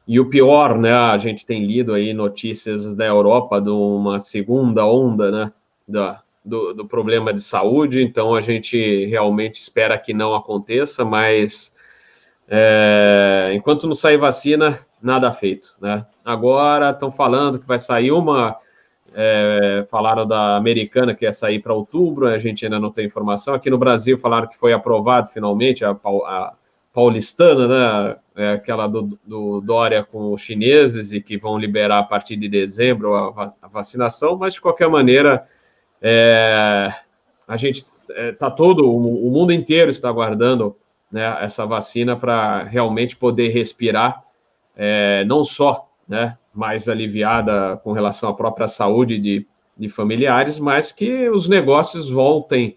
E 0.07 0.21
o 0.21 0.29
pior, 0.29 0.79
né? 0.79 0.93
A 0.93 1.19
gente 1.19 1.45
tem 1.45 1.65
lido 1.65 1.93
aí 1.93 2.13
notícias 2.13 2.95
da 2.95 3.05
Europa 3.05 3.61
de 3.61 3.71
uma 3.71 4.19
segunda 4.19 4.87
onda, 4.87 5.31
né? 5.31 5.53
Da, 5.87 6.23
do, 6.45 6.73
do 6.73 6.87
problema 6.87 7.33
de 7.33 7.41
saúde, 7.41 8.03
então 8.03 8.35
a 8.35 8.41
gente 8.41 9.07
realmente 9.07 9.55
espera 9.57 9.99
que 9.99 10.15
não 10.15 10.35
aconteça, 10.35 11.05
mas 11.05 11.75
é, 12.49 13.53
enquanto 13.55 13.89
não 13.89 13.95
sair 13.95 14.17
vacina, 14.17 14.79
nada 15.03 15.33
feito, 15.33 15.75
né? 15.81 16.07
Agora 16.25 16.91
estão 16.91 17.11
falando 17.11 17.59
que 17.59 17.67
vai 17.67 17.79
sair 17.79 18.13
uma 18.13 18.57
é, 19.19 19.87
falaram 19.89 20.27
da 20.27 20.57
americana 20.57 21.15
que 21.15 21.25
ia 21.25 21.33
sair 21.33 21.59
para 21.59 21.73
outubro, 21.73 22.29
a 22.29 22.37
gente 22.37 22.67
ainda 22.67 22.79
não 22.79 22.93
tem 22.93 23.07
informação. 23.07 23.55
Aqui 23.55 23.71
no 23.71 23.79
Brasil 23.79 24.19
falaram 24.19 24.47
que 24.47 24.59
foi 24.59 24.75
aprovado 24.75 25.29
finalmente 25.29 25.83
a, 25.83 25.93
a 25.93 26.55
paulistana, 26.93 27.67
né? 27.67 28.17
É 28.37 28.53
aquela 28.53 28.87
do, 28.87 29.19
do, 29.27 29.63
Dória 29.63 30.05
com 30.05 30.35
os 30.35 30.43
chineses 30.43 31.15
e 31.15 31.23
que 31.23 31.39
vão 31.39 31.57
liberar 31.57 32.01
a 32.01 32.03
partir 32.03 32.37
de 32.37 32.47
dezembro 32.47 33.15
a, 33.15 33.55
a 33.63 33.69
vacinação, 33.69 34.37
mas 34.37 34.53
de 34.53 34.61
qualquer 34.61 34.91
maneira 34.91 35.47
é, 36.03 36.93
a 37.49 37.57
gente 37.57 37.87
está 38.11 38.47
é, 38.47 38.51
todo, 38.51 38.87
o, 38.87 39.27
o, 39.27 39.31
mundo 39.31 39.55
inteiro 39.55 39.91
está 39.91 40.11
aguardando 40.11 40.77
né, 41.11 41.39
essa 41.41 41.65
vacina 41.65 42.15
para 42.15 42.65
realmente 42.65 43.17
poder 43.17 43.49
respirar, 43.49 44.23
é, 44.77 45.25
não 45.25 45.43
só 45.43 45.89
né, 46.07 46.37
mais 46.57 46.89
aliviada 46.89 47.77
com 47.85 47.93
relação 47.93 48.31
à 48.31 48.35
própria 48.35 48.67
saúde 48.67 49.19
de, 49.19 49.47
de 49.77 49.89
familiares, 49.91 50.59
mas 50.59 50.91
que 50.91 51.29
os 51.29 51.49
negócios 51.49 52.11
voltem 52.11 52.77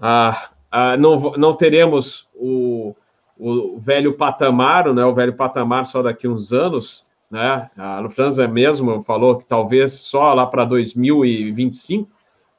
a. 0.00 0.48
a 0.70 0.96
não, 0.96 1.32
não 1.32 1.54
teremos 1.54 2.26
o, 2.34 2.94
o 3.38 3.78
velho 3.78 4.16
patamar, 4.16 4.92
né, 4.94 5.04
o 5.04 5.14
velho 5.14 5.34
patamar 5.36 5.84
só 5.84 6.02
daqui 6.02 6.26
uns 6.26 6.52
anos, 6.52 7.06
né? 7.30 7.68
A 7.76 7.98
Lufthansa 8.00 8.46
mesmo 8.48 9.00
falou 9.02 9.38
que 9.38 9.44
talvez 9.44 9.92
só 9.92 10.32
lá 10.34 10.46
para 10.46 10.64
2025, 10.64 12.10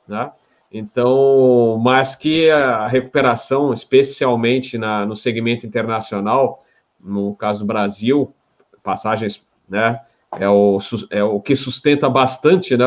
né? 0.07 0.31
Então, 0.71 1.79
mas 1.83 2.15
que 2.15 2.49
a 2.49 2.87
recuperação, 2.87 3.71
especialmente 3.71 4.75
na, 4.75 5.05
no 5.05 5.15
segmento 5.15 5.67
internacional, 5.67 6.59
no 6.99 7.35
caso 7.35 7.59
do 7.59 7.67
Brasil, 7.67 8.33
passagens, 8.81 9.45
né? 9.69 10.01
É 10.39 10.49
o, 10.49 10.79
é 11.09 11.23
o 11.23 11.39
que 11.39 11.55
sustenta 11.55 12.09
bastante 12.09 12.75
né, 12.77 12.85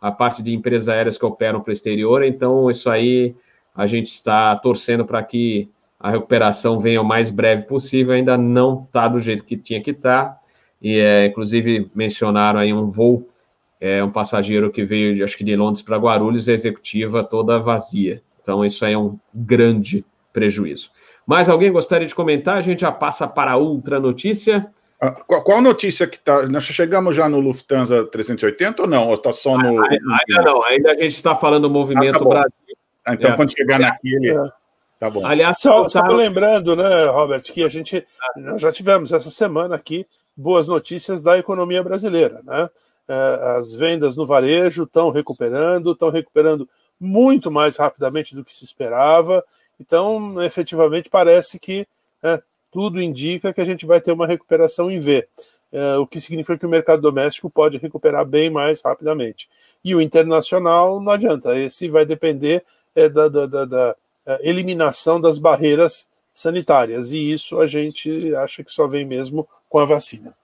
a 0.00 0.12
parte 0.12 0.42
de 0.42 0.54
empresas 0.54 0.88
aéreas 0.88 1.18
que 1.18 1.24
operam 1.24 1.60
para 1.60 1.70
o 1.70 1.72
exterior. 1.72 2.22
Então, 2.22 2.70
isso 2.70 2.88
aí 2.88 3.34
a 3.74 3.86
gente 3.86 4.08
está 4.08 4.56
torcendo 4.56 5.04
para 5.04 5.22
que 5.22 5.70
a 5.98 6.10
recuperação 6.10 6.78
venha 6.78 7.00
o 7.00 7.04
mais 7.04 7.30
breve 7.30 7.66
possível. 7.66 8.14
Ainda 8.14 8.38
não 8.38 8.84
está 8.84 9.08
do 9.08 9.18
jeito 9.20 9.44
que 9.44 9.56
tinha 9.56 9.82
que 9.82 9.90
estar. 9.90 10.26
Tá. 10.26 10.40
E, 10.80 10.98
é, 10.98 11.26
inclusive, 11.26 11.90
mencionaram 11.94 12.60
aí 12.60 12.72
um 12.72 12.86
voo, 12.86 13.28
é, 13.80 14.02
um 14.02 14.10
passageiro 14.10 14.70
que 14.70 14.84
veio, 14.84 15.24
acho 15.24 15.36
que 15.36 15.44
de 15.44 15.56
Londres 15.56 15.82
para 15.82 15.96
Guarulhos, 15.96 16.48
a 16.48 16.52
executiva 16.52 17.24
toda 17.24 17.58
vazia. 17.58 18.22
Então, 18.40 18.64
isso 18.64 18.84
aí 18.84 18.92
é 18.92 18.98
um 18.98 19.18
grande 19.34 20.04
prejuízo. 20.32 20.90
Mais 21.26 21.48
alguém 21.48 21.70
gostaria 21.70 22.06
de 22.06 22.14
comentar? 22.14 22.56
A 22.56 22.62
gente 22.62 22.80
já 22.80 22.92
passa 22.92 23.26
para 23.26 23.52
a 23.52 23.56
outra 23.56 24.00
notícia. 24.00 24.70
Ah, 25.00 25.12
qual, 25.12 25.44
qual 25.44 25.62
notícia 25.62 26.08
que 26.08 26.16
está? 26.16 26.46
Nós 26.48 26.64
chegamos 26.64 27.14
já 27.14 27.28
no 27.28 27.38
Lufthansa 27.38 28.04
380 28.04 28.82
ou 28.82 28.88
não? 28.88 29.08
Ou 29.08 29.14
está 29.14 29.32
só 29.32 29.56
no. 29.56 29.80
Ainda 29.84 30.42
não, 30.44 30.62
ainda 30.64 30.92
a 30.92 30.96
gente 30.96 31.14
está 31.14 31.36
falando 31.36 31.62
do 31.62 31.70
movimento 31.70 32.16
ah, 32.16 32.18
tá 32.18 32.24
Brasil. 32.24 32.76
Ah, 33.04 33.14
então, 33.14 33.30
é. 33.30 33.36
quando 33.36 33.56
chegar 33.56 33.78
naquele. 33.78 34.30
É. 34.30 34.42
Tá 34.98 35.08
bom. 35.08 35.24
Aliás, 35.24 35.60
só, 35.60 35.88
só 35.88 36.00
lembrando, 36.08 36.74
né, 36.74 37.06
Robert, 37.06 37.42
que 37.42 37.62
a 37.62 37.68
gente 37.68 38.04
nós 38.36 38.60
já 38.60 38.72
tivemos 38.72 39.12
essa 39.12 39.30
semana 39.30 39.76
aqui 39.76 40.04
boas 40.36 40.66
notícias 40.66 41.22
da 41.22 41.38
economia 41.38 41.82
brasileira, 41.82 42.40
né? 42.44 42.68
É, 43.06 43.56
as 43.56 43.74
vendas 43.74 44.16
no 44.16 44.26
varejo 44.26 44.82
estão 44.82 45.10
recuperando, 45.10 45.92
estão 45.92 46.10
recuperando 46.10 46.68
muito 47.00 47.50
mais 47.50 47.76
rapidamente 47.76 48.34
do 48.34 48.44
que 48.44 48.52
se 48.52 48.64
esperava. 48.64 49.44
Então, 49.80 50.42
efetivamente, 50.42 51.08
parece 51.08 51.58
que 51.58 51.86
é, 52.22 52.42
tudo 52.70 53.00
indica 53.00 53.52
que 53.52 53.60
a 53.60 53.64
gente 53.64 53.86
vai 53.86 54.00
ter 54.00 54.12
uma 54.12 54.26
recuperação 54.26 54.90
em 54.90 55.00
V, 55.00 55.26
é, 55.72 55.96
o 55.96 56.06
que 56.06 56.20
significa 56.20 56.58
que 56.58 56.66
o 56.66 56.70
mercado 56.70 57.02
doméstico 57.02 57.50
pode 57.50 57.78
recuperar 57.78 58.24
bem 58.24 58.50
mais 58.50 58.82
rapidamente. 58.82 59.48
E 59.84 59.94
o 59.94 60.00
internacional 60.00 61.00
não 61.00 61.12
adianta, 61.12 61.58
esse 61.58 61.88
vai 61.88 62.06
depender 62.06 62.64
é, 62.94 63.08
da, 63.08 63.28
da, 63.28 63.46
da, 63.46 63.64
da 63.64 63.96
eliminação 64.40 65.20
das 65.20 65.38
barreiras 65.38 66.08
sanitárias. 66.32 67.12
E 67.12 67.32
isso 67.32 67.60
a 67.60 67.66
gente 67.66 68.34
acha 68.36 68.62
que 68.62 68.70
só 68.70 68.86
vem 68.86 69.04
mesmo 69.04 69.48
com 69.68 69.78
a 69.78 69.84
vacina. 69.84 70.34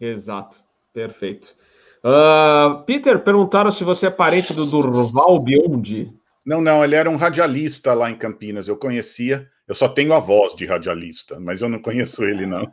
Exato, 0.00 0.56
perfeito. 0.92 1.54
Uh, 2.02 2.82
Peter, 2.84 3.22
perguntaram 3.22 3.70
se 3.70 3.84
você 3.84 4.06
é 4.06 4.10
parente 4.10 4.54
do 4.54 4.64
Durval 4.64 5.38
Biondi. 5.38 6.10
Não, 6.44 6.62
não, 6.62 6.82
ele 6.82 6.94
era 6.94 7.10
um 7.10 7.16
radialista 7.16 7.92
lá 7.92 8.10
em 8.10 8.16
Campinas, 8.16 8.68
eu 8.68 8.76
conhecia. 8.76 9.46
Eu 9.70 9.76
só 9.76 9.88
tenho 9.88 10.12
a 10.12 10.18
voz 10.18 10.56
de 10.56 10.66
radialista, 10.66 11.38
mas 11.38 11.62
eu 11.62 11.68
não 11.68 11.80
conheço 11.80 12.24
ele, 12.24 12.44
não. 12.44 12.68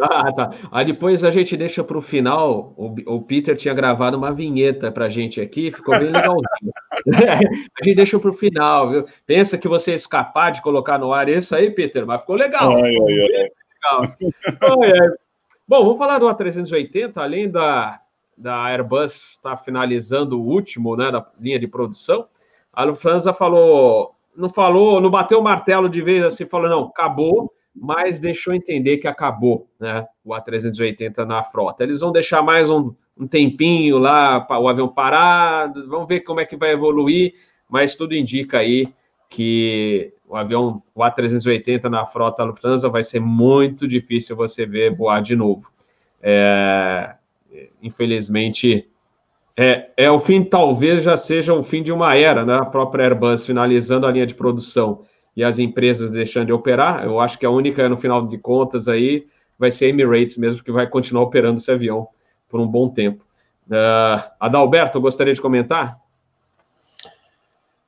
Ah, 0.00 0.32
tá. 0.32 0.50
Aí 0.70 0.84
depois 0.84 1.24
a 1.24 1.30
gente 1.32 1.56
deixa 1.56 1.82
para 1.82 1.98
o 1.98 2.00
final. 2.00 2.72
O, 2.76 3.20
Peter 3.20 3.56
tinha 3.56 3.74
gravado 3.74 4.16
uma 4.16 4.32
vinheta 4.32 4.92
para 4.92 5.06
a 5.06 5.08
gente 5.08 5.40
aqui, 5.40 5.72
ficou 5.72 5.98
bem 5.98 6.12
legalzinho. 6.12 6.72
a 7.80 7.84
gente 7.84 7.96
deixa 7.96 8.16
para 8.16 8.30
o 8.30 8.32
final, 8.32 8.90
viu? 8.90 9.06
Pensa 9.26 9.58
que 9.58 9.66
você 9.66 9.92
escapar 9.92 10.52
de 10.52 10.62
colocar 10.62 11.00
no 11.00 11.12
ar 11.12 11.28
isso 11.28 11.52
aí, 11.52 11.68
Peter, 11.68 12.06
mas 12.06 12.20
ficou 12.20 12.36
legal. 12.36 12.76
Ai, 12.76 12.92
ficou 12.92 13.08
ai, 13.08 13.14
legal. 13.14 14.02
Ai, 14.84 15.10
Bom, 15.66 15.82
vamos 15.82 15.98
falar 15.98 16.18
do 16.18 16.26
A380, 16.26 17.14
além 17.16 17.50
da, 17.50 18.00
da 18.36 18.66
Airbus 18.66 19.32
estar 19.32 19.50
tá 19.50 19.56
finalizando 19.56 20.40
o 20.40 20.46
último, 20.46 20.94
né, 20.94 21.10
da 21.10 21.26
linha 21.40 21.58
de 21.58 21.66
produção. 21.66 22.28
A 22.72 22.84
Lufthansa 22.84 23.34
falou, 23.34 24.14
não 24.38 24.48
falou, 24.48 25.00
não 25.00 25.10
bateu 25.10 25.40
o 25.40 25.42
martelo 25.42 25.88
de 25.88 26.00
vez 26.00 26.24
assim, 26.24 26.46
falou 26.46 26.68
não, 26.68 26.84
acabou 26.84 27.52
mas 27.80 28.20
deixou 28.20 28.54
entender 28.54 28.98
que 28.98 29.06
acabou 29.06 29.68
né, 29.78 30.06
o 30.24 30.30
A380 30.30 31.24
na 31.24 31.42
frota. 31.42 31.84
Eles 31.84 32.00
vão 32.00 32.12
deixar 32.12 32.42
mais 32.42 32.68
um, 32.68 32.92
um 33.16 33.26
tempinho 33.26 33.98
lá 33.98 34.46
o 34.58 34.68
avião 34.68 34.88
parado, 34.88 35.88
vamos 35.88 36.08
ver 36.08 36.20
como 36.20 36.40
é 36.40 36.44
que 36.44 36.56
vai 36.56 36.72
evoluir, 36.72 37.34
mas 37.68 37.94
tudo 37.94 38.14
indica 38.14 38.58
aí 38.58 38.92
que 39.28 40.12
o 40.26 40.36
avião, 40.36 40.82
o 40.94 41.00
A380 41.00 41.84
na 41.84 42.06
frota 42.06 42.44
Lufthansa 42.44 42.88
vai 42.88 43.04
ser 43.04 43.20
muito 43.20 43.86
difícil 43.86 44.34
você 44.34 44.66
ver 44.66 44.92
voar 44.92 45.20
de 45.20 45.36
novo. 45.36 45.70
É, 46.20 47.16
infelizmente, 47.82 48.88
é, 49.60 49.90
é 49.96 50.10
o 50.10 50.20
fim, 50.20 50.44
talvez 50.44 51.02
já 51.02 51.16
seja 51.16 51.52
o 51.52 51.64
fim 51.64 51.82
de 51.82 51.90
uma 51.90 52.14
era, 52.14 52.44
né? 52.44 52.54
A 52.54 52.64
própria 52.64 53.06
Airbus 53.06 53.44
finalizando 53.44 54.06
a 54.06 54.12
linha 54.12 54.26
de 54.26 54.34
produção 54.34 55.02
e 55.36 55.42
as 55.42 55.58
empresas 55.58 56.10
deixando 56.10 56.46
de 56.46 56.52
operar. 56.52 57.04
Eu 57.04 57.18
acho 57.18 57.36
que 57.36 57.44
a 57.44 57.50
única, 57.50 57.88
no 57.88 57.96
final 57.96 58.24
de 58.24 58.38
contas, 58.38 58.86
aí 58.86 59.26
vai 59.58 59.72
ser 59.72 59.86
a 59.86 59.88
Emirates 59.88 60.36
mesmo, 60.36 60.62
que 60.62 60.70
vai 60.70 60.86
continuar 60.86 61.24
operando 61.24 61.58
esse 61.58 61.72
avião 61.72 62.06
por 62.48 62.60
um 62.60 62.68
bom 62.68 62.88
tempo. 62.88 63.24
Uh, 63.66 64.30
Adalberto, 64.38 65.00
gostaria 65.00 65.34
de 65.34 65.40
comentar? 65.40 65.98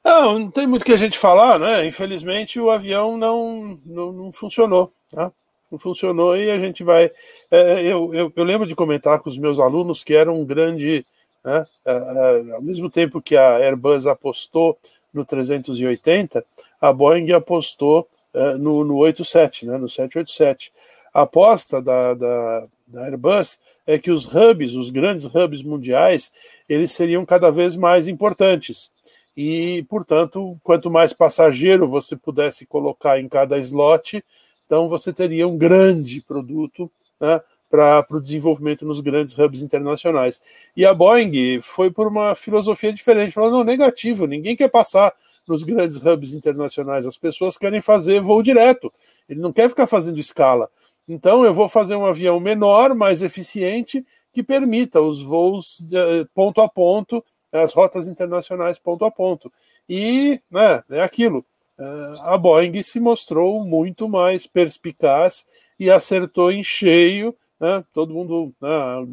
Não, 0.05 0.41
não 0.41 0.51
tem 0.51 0.67
muito 0.67 0.85
que 0.85 0.93
a 0.93 0.97
gente 0.97 1.17
falar, 1.17 1.57
né? 1.59 1.87
Infelizmente 1.87 2.59
o 2.59 2.69
avião 2.69 3.17
não, 3.17 3.79
não, 3.87 4.13
não 4.13 4.33
funcionou. 4.33 4.91
Né? 5.13 5.31
Não 5.71 5.79
funcionou 5.79 6.37
e 6.37 6.51
a 6.51 6.59
gente 6.59 6.83
vai. 6.83 7.13
É, 7.49 7.83
eu, 7.83 8.13
eu, 8.13 8.33
eu, 8.35 8.45
lembro 8.45 8.67
de 8.67 8.75
comentar 8.75 9.21
com 9.21 9.31
os 9.31 9.39
meus 9.39 9.61
alunos 9.61 10.03
que 10.03 10.15
era 10.15 10.33
um 10.33 10.45
grande. 10.45 11.07
Né? 11.45 11.67
É, 11.85 11.93
é, 11.93 12.53
ao 12.53 12.63
mesmo 12.63 12.91
tempo 12.91 13.21
que 13.21 13.37
a 13.37 13.57
Airbus 13.57 14.07
apostou 14.07 14.79
no 15.13 15.25
380, 15.25 16.45
a 16.81 16.93
Boeing 16.93 17.33
apostou 17.33 18.09
uh, 18.35 18.59
no, 18.59 18.85
no 18.85 18.97
87, 18.97 19.67
né, 19.67 19.77
no 19.77 19.89
787. 19.89 20.73
A 21.13 21.23
aposta 21.23 21.83
da, 21.83 22.15
da, 22.15 22.67
da 22.87 23.05
Airbus 23.07 23.59
é 23.87 23.99
que 23.99 24.11
os 24.11 24.25
hubs, 24.25 24.75
os 24.77 24.91
grandes 24.91 25.27
hubs 25.27 25.63
mundiais, 25.63 26.33
eles 26.69 26.93
seriam 26.93 27.27
cada 27.27 27.51
vez 27.51 27.75
mais 27.75 28.07
importantes. 28.07 28.91
E, 29.37 29.85
portanto, 29.89 30.57
quanto 30.63 30.91
mais 30.91 31.13
passageiro 31.13 31.89
você 31.89 32.17
pudesse 32.17 32.67
colocar 32.67 33.19
em 33.19 33.29
cada 33.29 33.59
slot, 33.59 34.23
então 34.67 34.89
você 34.89 35.13
teria 35.13 35.49
um 35.49 35.59
grande 35.59 36.21
produto 36.21 36.91
né, 37.21 37.41
para 37.71 38.05
o 38.11 38.21
desenvolvimento 38.21 38.85
nos 38.85 39.01
grandes 39.01 39.39
hubs 39.39 39.63
internacionais. 39.63 40.43
E 40.77 40.85
a 40.85 40.93
Boeing 40.93 41.61
foi 41.63 41.91
por 41.91 42.09
uma 42.09 42.35
filosofia 42.35 42.93
diferente, 42.93 43.33
falou, 43.33 43.51
não, 43.51 43.65
negativo, 43.65 44.27
ninguém 44.27 44.57
quer 44.57 44.69
passar 44.69 45.15
nos 45.47 45.63
grandes 45.63 45.97
hubs 45.99 46.35
internacionais, 46.35 47.07
as 47.07 47.17
pessoas 47.17 47.57
querem 47.57 47.81
fazer 47.81 48.21
voo 48.21 48.43
direto, 48.43 48.93
ele 49.29 49.41
não 49.41 49.53
quer 49.53 49.69
ficar 49.69 49.87
fazendo 49.87 50.19
escala. 50.19 50.69
Então 51.09 51.45
eu 51.45 51.55
vou 51.55 51.69
fazer 51.69 51.97
um 51.97 52.07
avião 52.07 52.39
menor, 52.41 52.95
mais 52.95 53.23
eficiente, 53.23 54.05
que 54.33 54.43
permita 54.43 55.01
os 55.01 55.23
voos 55.23 55.87
eh, 55.93 56.25
ponto 56.35 56.61
a 56.61 56.69
ponto, 56.69 57.25
as 57.53 57.73
rotas 57.73 58.07
internacionais 58.07 58.79
ponto 58.79 59.05
a 59.05 59.11
ponto. 59.11 59.53
E 59.89 60.41
né, 60.51 60.83
é 60.91 61.01
aquilo. 61.01 61.45
Eh, 61.79 62.15
a 62.21 62.39
Boeing 62.39 62.81
se 62.83 63.01
mostrou 63.01 63.65
muito 63.65 64.09
mais 64.09 64.47
perspicaz 64.47 65.45
e 65.81 65.91
acertou 65.91 66.53
em 66.53 66.63
cheio 66.63 67.35
né? 67.61 67.85
Todo 67.93 68.15
mundo 68.15 68.55
né, 68.61 68.69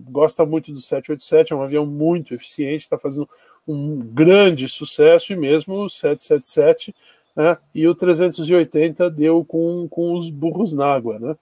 gosta 0.10 0.46
muito 0.46 0.72
do 0.72 0.80
787, 0.80 1.52
é 1.52 1.56
um 1.56 1.62
avião 1.62 1.86
muito 1.86 2.34
eficiente, 2.34 2.84
está 2.84 2.98
fazendo 2.98 3.28
um 3.68 4.00
grande 4.00 4.70
sucesso, 4.70 5.34
e 5.34 5.36
mesmo 5.36 5.74
o 5.84 5.90
777 5.90 6.96
né, 7.36 7.58
e 7.76 7.88
o 7.88 7.94
380 7.94 9.10
deu 9.12 9.44
com, 9.44 9.88
com 9.90 10.18
os 10.18 10.30
burros 10.30 10.74
na 10.74 10.88
água. 10.88 11.20
Né? 11.20 11.36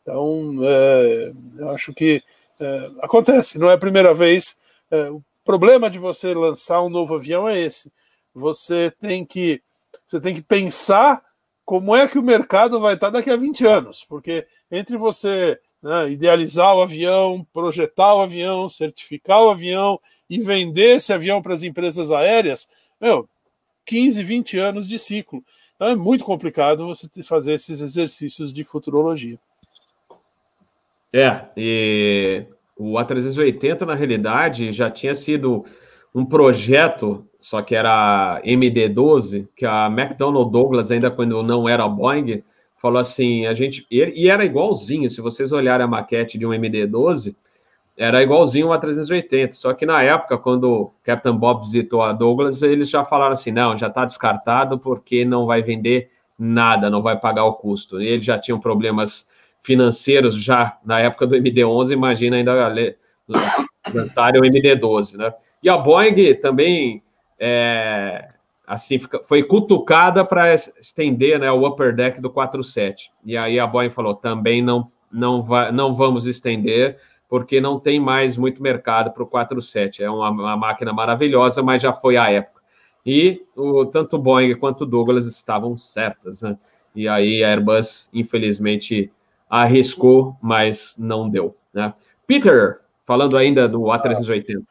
Então, 0.00 0.60
é, 0.62 1.32
acho 1.74 1.92
que 1.92 2.22
é, 2.60 2.90
acontece, 3.00 3.58
não 3.58 3.68
é 3.68 3.74
a 3.74 3.78
primeira 3.78 4.14
vez. 4.14 4.56
É, 4.90 5.10
o 5.10 5.22
problema 5.44 5.90
de 5.90 5.98
você 5.98 6.32
lançar 6.32 6.80
um 6.80 6.88
novo 6.88 7.16
avião 7.16 7.48
é 7.48 7.60
esse. 7.60 7.92
Você 8.32 8.92
tem 9.00 9.24
que, 9.24 9.60
você 10.08 10.20
tem 10.20 10.34
que 10.34 10.42
pensar 10.42 11.22
como 11.64 11.94
é 11.94 12.06
que 12.06 12.18
o 12.18 12.22
mercado 12.22 12.80
vai 12.80 12.94
estar 12.94 13.10
daqui 13.10 13.30
a 13.30 13.36
20 13.36 13.66
anos, 13.66 14.04
porque 14.08 14.46
entre 14.70 14.96
você 14.96 15.58
né, 15.82 16.10
idealizar 16.10 16.76
o 16.76 16.82
avião, 16.82 17.46
projetar 17.52 18.14
o 18.14 18.20
avião, 18.20 18.68
certificar 18.68 19.42
o 19.42 19.50
avião 19.50 19.98
e 20.30 20.38
vender 20.38 20.96
esse 20.96 21.12
avião 21.12 21.42
para 21.42 21.54
as 21.54 21.62
empresas 21.62 22.10
aéreas, 22.10 22.68
meu, 23.00 23.28
15, 23.84 24.22
20 24.22 24.58
anos 24.58 24.88
de 24.88 24.98
ciclo. 24.98 25.42
Então 25.74 25.88
é 25.88 25.96
muito 25.96 26.24
complicado 26.24 26.86
você 26.86 27.08
fazer 27.24 27.54
esses 27.54 27.80
exercícios 27.80 28.52
de 28.52 28.62
futurologia. 28.62 29.38
É, 31.12 31.46
e 31.56 32.46
o 32.76 32.94
A380, 32.94 33.82
na 33.82 33.94
realidade, 33.94 34.72
já 34.72 34.88
tinha 34.88 35.14
sido 35.14 35.64
um 36.14 36.24
projeto, 36.24 37.26
só 37.40 37.60
que 37.60 37.74
era 37.74 38.40
MD-12, 38.44 39.48
que 39.56 39.66
a 39.66 39.86
McDonnell 39.86 40.44
Douglas, 40.44 40.90
ainda 40.90 41.10
quando 41.10 41.42
não 41.42 41.68
era 41.68 41.88
Boeing, 41.88 42.42
falou 42.82 42.98
assim, 42.98 43.46
a 43.46 43.54
gente 43.54 43.86
e 43.88 44.28
era 44.28 44.44
igualzinho, 44.44 45.08
se 45.08 45.20
vocês 45.20 45.52
olharem 45.52 45.84
a 45.84 45.88
maquete 45.88 46.36
de 46.36 46.44
um 46.44 46.52
MD-12, 46.52 47.36
era 47.96 48.20
igualzinho 48.20 48.72
a 48.72 48.78
380, 48.78 49.52
só 49.52 49.72
que 49.72 49.86
na 49.86 50.02
época, 50.02 50.36
quando 50.36 50.64
o 50.64 50.94
Captain 51.04 51.36
Bob 51.36 51.62
visitou 51.62 52.02
a 52.02 52.10
Douglas, 52.10 52.60
eles 52.62 52.90
já 52.90 53.04
falaram 53.04 53.34
assim, 53.34 53.52
não, 53.52 53.78
já 53.78 53.86
está 53.86 54.04
descartado 54.04 54.80
porque 54.80 55.24
não 55.24 55.46
vai 55.46 55.62
vender 55.62 56.10
nada, 56.36 56.90
não 56.90 57.00
vai 57.00 57.16
pagar 57.16 57.44
o 57.44 57.52
custo. 57.52 58.02
E 58.02 58.06
eles 58.08 58.24
já 58.24 58.36
tinham 58.36 58.58
problemas 58.58 59.28
financeiros 59.60 60.34
já 60.34 60.76
na 60.84 60.98
época 60.98 61.26
do 61.26 61.36
MD-11, 61.36 61.92
imagina 61.92 62.36
ainda 62.36 62.74
lançarem 63.94 64.40
o 64.40 64.44
MD-12, 64.44 65.18
né? 65.18 65.32
E 65.62 65.68
a 65.68 65.76
Boeing 65.76 66.34
também 66.40 67.00
é, 67.38 68.26
assim 68.72 68.98
foi 69.22 69.42
cutucada 69.42 70.24
para 70.24 70.54
estender 70.54 71.38
né, 71.38 71.52
o 71.52 71.66
upper 71.66 71.94
deck 71.94 72.22
do 72.22 72.30
47. 72.30 73.12
E 73.22 73.36
aí 73.36 73.60
a 73.60 73.66
Boeing 73.66 73.90
falou: 73.90 74.14
também 74.14 74.62
não, 74.62 74.90
não, 75.12 75.42
vai, 75.42 75.70
não 75.70 75.92
vamos 75.92 76.26
estender, 76.26 76.98
porque 77.28 77.60
não 77.60 77.78
tem 77.78 78.00
mais 78.00 78.38
muito 78.38 78.62
mercado 78.62 79.12
para 79.12 79.22
o 79.22 79.26
47. 79.26 80.02
É 80.02 80.10
uma, 80.10 80.30
uma, 80.30 80.56
máquina 80.56 80.90
maravilhosa, 80.90 81.62
mas 81.62 81.82
já 81.82 81.92
foi 81.92 82.16
a 82.16 82.30
época. 82.30 82.62
E 83.04 83.44
o, 83.54 83.84
tanto 83.84 84.16
Boeing 84.16 84.54
quanto 84.54 84.86
Douglas 84.86 85.26
estavam 85.26 85.76
certas. 85.76 86.40
Né? 86.40 86.56
E 86.94 87.06
aí 87.06 87.44
a 87.44 87.50
Airbus, 87.50 88.08
infelizmente, 88.14 89.12
arriscou, 89.50 90.34
mas 90.40 90.96
não 90.98 91.28
deu. 91.28 91.54
Né? 91.74 91.92
Peter, 92.26 92.80
falando 93.04 93.36
ainda 93.36 93.68
do 93.68 93.82
A380. 93.82 94.64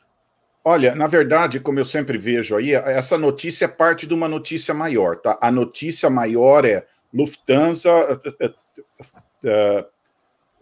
Olha, 0.63 0.93
na 0.93 1.07
verdade, 1.07 1.59
como 1.59 1.79
eu 1.79 1.85
sempre 1.85 2.17
vejo 2.17 2.55
aí, 2.55 2.73
essa 2.73 3.17
notícia 3.17 3.65
é 3.65 3.67
parte 3.67 4.05
de 4.05 4.13
uma 4.13 4.27
notícia 4.27 4.73
maior, 4.73 5.15
tá? 5.15 5.37
A 5.41 5.51
notícia 5.51 6.09
maior 6.09 6.65
é 6.65 6.85
Lufthansa 7.11 7.89
uh, 9.43 9.85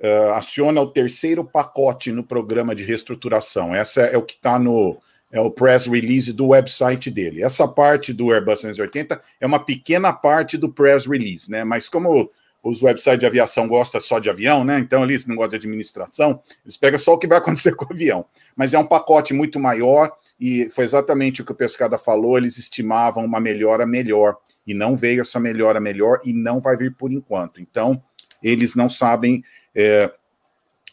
uh, 0.01 0.33
aciona 0.35 0.81
o 0.81 0.91
terceiro 0.91 1.43
pacote 1.43 2.11
no 2.11 2.23
programa 2.23 2.73
de 2.73 2.83
reestruturação. 2.83 3.75
Essa 3.75 4.01
é 4.01 4.17
o 4.17 4.23
que 4.23 4.35
está 4.35 4.57
no 4.57 4.97
é 5.31 5.39
o 5.39 5.51
press 5.51 5.85
release 5.85 6.33
do 6.33 6.47
website 6.47 7.11
dele. 7.11 7.43
Essa 7.43 7.67
parte 7.67 8.11
do 8.11 8.31
Airbus 8.31 8.61
380 8.61 9.21
é 9.39 9.45
uma 9.45 9.63
pequena 9.63 10.11
parte 10.11 10.57
do 10.57 10.73
press 10.73 11.05
release, 11.05 11.51
né? 11.51 11.63
Mas 11.63 11.87
como 11.87 12.29
os 12.63 12.81
websites 12.81 13.19
de 13.19 13.25
aviação 13.25 13.67
gostam 13.67 14.01
só 14.01 14.19
de 14.19 14.29
avião, 14.29 14.63
né? 14.63 14.79
Então 14.79 15.03
eles 15.03 15.25
não 15.25 15.35
gostam 15.35 15.57
de 15.59 15.67
administração, 15.67 16.41
eles 16.63 16.77
pegam 16.77 16.99
só 16.99 17.13
o 17.13 17.17
que 17.17 17.27
vai 17.27 17.37
acontecer 17.39 17.75
com 17.75 17.85
o 17.85 17.93
avião. 17.93 18.25
Mas 18.55 18.73
é 18.73 18.79
um 18.79 18.85
pacote 18.85 19.33
muito 19.33 19.59
maior 19.59 20.11
e 20.39 20.69
foi 20.69 20.85
exatamente 20.85 21.41
o 21.41 21.45
que 21.45 21.51
o 21.51 21.55
Pescada 21.55 21.97
falou, 21.97 22.37
eles 22.37 22.57
estimavam 22.57 23.25
uma 23.25 23.39
melhora 23.39 23.85
melhor 23.85 24.37
E 24.65 24.73
não 24.73 24.95
veio 24.95 25.21
essa 25.21 25.39
melhora 25.39 25.79
melhor 25.79 26.19
e 26.23 26.31
não 26.31 26.59
vai 26.59 26.77
vir 26.77 26.95
por 26.95 27.11
enquanto. 27.11 27.59
Então, 27.59 28.01
eles 28.41 28.75
não 28.75 28.89
sabem 28.89 29.43
é, 29.75 30.11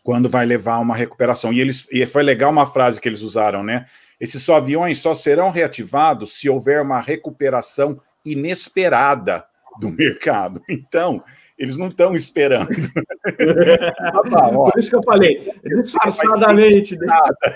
quando 0.03 0.29
vai 0.29 0.47
levar 0.47 0.79
uma 0.79 0.97
recuperação. 0.97 1.53
E, 1.53 1.61
eles, 1.61 1.87
e 1.91 2.05
foi 2.07 2.23
legal 2.23 2.51
uma 2.51 2.67
frase 2.67 3.01
que 3.01 3.09
eles 3.09 3.23
usaram, 3.23 3.63
né? 3.63 3.87
Esses 4.21 4.49
aviões 4.49 4.99
só 4.99 5.15
serão 5.15 5.51
reativados 5.51 6.39
se 6.39 6.49
houver 6.49 6.81
uma 6.81 7.01
recuperação 7.01 8.01
inesperada 8.25 9.45
do 9.79 9.91
mercado. 9.93 10.63
Então, 10.69 11.23
eles 11.59 11.77
não 11.77 11.89
estão 11.89 12.15
esperando. 12.15 12.69
Por 14.29 14.79
isso 14.79 14.91
que 14.91 14.97
eu 14.97 15.03
falei, 15.03 15.53
disfarçadamente. 15.65 16.97
Né? 16.97 17.07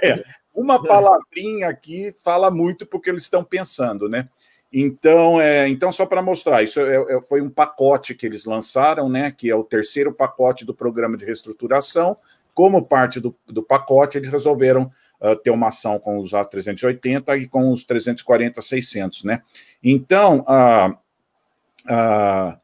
É. 0.03 0.15
Uma 0.55 0.83
palavrinha 0.83 1.69
aqui 1.69 2.15
fala 2.23 2.51
muito 2.51 2.87
porque 2.87 3.11
eles 3.11 3.23
estão 3.23 3.45
pensando, 3.45 4.09
né? 4.09 4.29
Então, 4.73 5.41
é, 5.41 5.69
então 5.69 5.91
só 5.91 6.07
para 6.07 6.23
mostrar, 6.23 6.63
isso 6.63 6.81
é, 6.81 6.95
é, 6.97 7.23
foi 7.29 7.41
um 7.41 7.51
pacote 7.51 8.15
que 8.15 8.25
eles 8.25 8.45
lançaram, 8.45 9.09
né? 9.09 9.33
Que 9.33 9.51
é 9.51 9.55
o 9.55 9.65
terceiro 9.65 10.13
pacote 10.13 10.65
do 10.65 10.75
programa 10.75 11.17
de 11.17 11.25
reestruturação. 11.25 12.17
Como 12.55 12.85
parte 12.85 13.21
do, 13.21 13.35
do 13.47 13.63
pacote, 13.63 14.19
eles 14.19 14.33
resolveram 14.33 14.91
uh, 15.21 15.37
ter 15.37 15.51
uma 15.51 15.69
ação 15.69 15.99
com 15.99 16.19
os 16.19 16.33
A380 16.33 17.41
e 17.41 17.49
com 17.49 17.71
os 17.71 17.85
340-600, 17.87 19.25
né? 19.25 19.43
Então, 19.83 20.41
uh, 20.41 20.93
uh, 21.87 22.60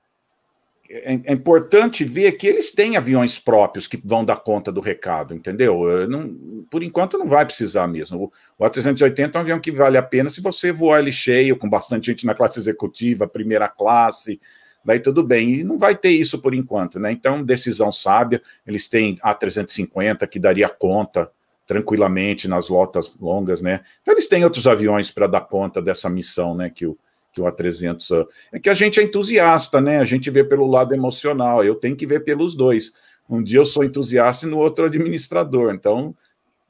é, 0.91 1.21
é, 1.25 1.33
importante 1.33 2.05
ver 2.05 2.33
que 2.33 2.47
eles 2.47 2.71
têm 2.71 2.97
aviões 2.97 3.39
próprios 3.39 3.87
que 3.87 4.01
vão 4.05 4.25
dar 4.25 4.37
conta 4.37 4.71
do 4.71 4.81
recado, 4.81 5.35
entendeu? 5.35 6.07
Não, 6.09 6.65
por 6.71 6.83
enquanto 6.83 7.19
não 7.19 7.29
vai 7.29 7.45
precisar 7.45 7.87
mesmo. 7.87 8.33
O, 8.59 8.65
o 8.65 8.69
A380 8.69 9.35
é 9.35 9.39
um 9.39 9.41
avião 9.41 9.61
que 9.61 9.73
vale 9.73 9.97
a 9.97 10.03
pena 10.03 10.31
se 10.31 10.41
você 10.41 10.73
voar 10.73 11.01
ele 11.01 11.13
cheio, 11.13 11.57
com 11.57 11.69
bastante 11.69 12.07
gente 12.07 12.27
na 12.27 12.35
classe 12.35 12.59
executiva, 12.59 13.27
primeira 13.29 13.69
classe, 13.69 14.41
daí 14.85 15.01
tudo 15.01 15.23
bem. 15.23 15.55
E 15.61 15.65
não 15.65 15.79
vai 15.79 15.97
ter 15.97 16.11
isso 16.11 16.41
por 16.41 16.55
enquanto, 16.55 16.99
né? 16.99 17.11
Então, 17.11 17.43
decisão 17.43 17.93
sábia. 17.93 18.41
Eles 18.67 18.89
têm 18.89 19.17
A350 19.17 20.27
que 20.29 20.39
daria 20.39 20.69
conta 20.69 21.31
tranquilamente 21.67 22.47
nas 22.47 22.69
lotas 22.69 23.13
longas, 23.21 23.61
né? 23.61 23.81
Então, 24.03 24.15
eles 24.15 24.29
têm 24.29 24.45
outros 24.45 24.67
aviões 24.67 25.11
para 25.11 25.27
dar 25.27 25.41
conta 25.41 25.83
dessa 25.83 26.09
missão, 26.09 26.55
né? 26.55 26.71
Que 26.71 26.87
o, 26.87 26.97
que 27.37 27.43
o 27.43 27.45
A300 27.45 28.27
é 28.51 28.59
que 28.59 28.71
a 28.71 28.75
gente 28.75 28.99
é 28.99 29.03
entusiasta, 29.03 29.79
né? 29.79 29.99
A 29.99 30.05
gente 30.05 30.31
vê 30.31 30.43
pelo 30.43 30.67
lado 30.67 30.95
emocional. 30.95 31.63
Eu 31.63 31.75
tenho 31.75 31.95
que 31.95 32.07
ver 32.07 32.25
pelos 32.25 32.55
dois. 32.55 32.93
Um 33.29 33.43
dia 33.43 33.59
eu 33.59 33.67
sou 33.67 33.85
entusiasta 33.85 34.47
e 34.47 34.49
no 34.49 34.57
outro 34.57 34.87
administrador. 34.87 35.75
Então 35.75 36.15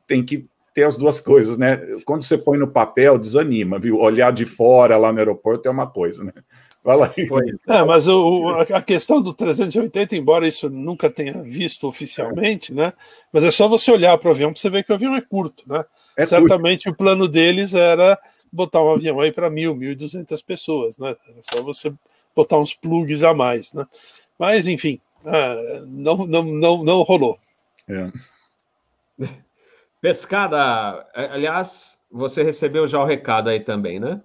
tem 0.09 0.25
que 0.25 0.47
ter 0.75 0.83
as 0.83 0.97
duas 0.97 1.21
coisas, 1.21 1.57
né? 1.57 1.77
Quando 2.05 2.25
você 2.25 2.37
põe 2.37 2.59
no 2.59 2.69
papel, 2.69 3.19
desanima, 3.19 3.79
viu? 3.79 3.99
Olhar 3.99 4.33
de 4.33 4.45
fora 4.45 4.97
lá 4.97 5.12
no 5.12 5.19
aeroporto 5.19 5.69
é 5.69 5.71
uma 5.71 5.87
coisa, 5.87 6.25
né? 6.25 6.33
Fala 6.83 7.12
aí. 7.17 7.29
É, 7.69 7.85
mas 7.85 8.07
o, 8.07 8.49
a 8.73 8.83
questão 8.83 9.21
do 9.21 9.33
380, 9.35 10.17
embora 10.17 10.47
isso 10.47 10.69
nunca 10.71 11.11
tenha 11.11 11.43
visto 11.43 11.87
oficialmente, 11.87 12.75
né? 12.75 12.93
Mas 13.33 13.45
é 13.45 13.51
só 13.51 13.69
você 13.69 13.91
olhar 13.91 14.17
para 14.19 14.29
o 14.29 14.31
avião 14.33 14.53
para 14.53 14.61
você 14.61 14.71
ver 14.71 14.85
que 14.85 14.93
o 14.93 14.95
avião 14.95 15.17
é 15.17 15.21
curto, 15.21 15.64
né? 15.67 15.85
É 16.17 16.25
Certamente 16.25 16.85
curto. 16.85 16.95
o 16.95 16.97
plano 16.97 17.27
deles 17.27 17.75
era 17.75 18.19
botar 18.53 18.82
um 18.82 18.90
avião 18.92 19.20
aí 19.20 19.32
para 19.32 19.51
mil, 19.51 19.74
mil 19.74 19.92
e 19.92 19.97
duzentas 19.97 20.42
pessoas, 20.42 20.99
né? 20.99 21.16
É 21.28 21.40
só 21.42 21.62
você 21.62 21.92
botar 22.34 22.59
uns 22.59 22.74
plugs 22.74 23.22
a 23.22 23.34
mais, 23.34 23.72
né? 23.72 23.86
Mas, 24.38 24.68
enfim, 24.68 25.01
ah, 25.24 25.82
não, 25.86 26.26
não, 26.26 26.42
não, 26.42 26.84
não 26.84 27.03
rolou. 27.03 27.38
É. 27.88 28.11
Pescada, 30.01 31.07
aliás, 31.14 31.99
você 32.11 32.42
recebeu 32.42 32.86
já 32.86 33.01
o 33.01 33.07
recado 33.07 33.49
aí 33.51 33.61
também, 33.61 33.99
né? 33.99 34.20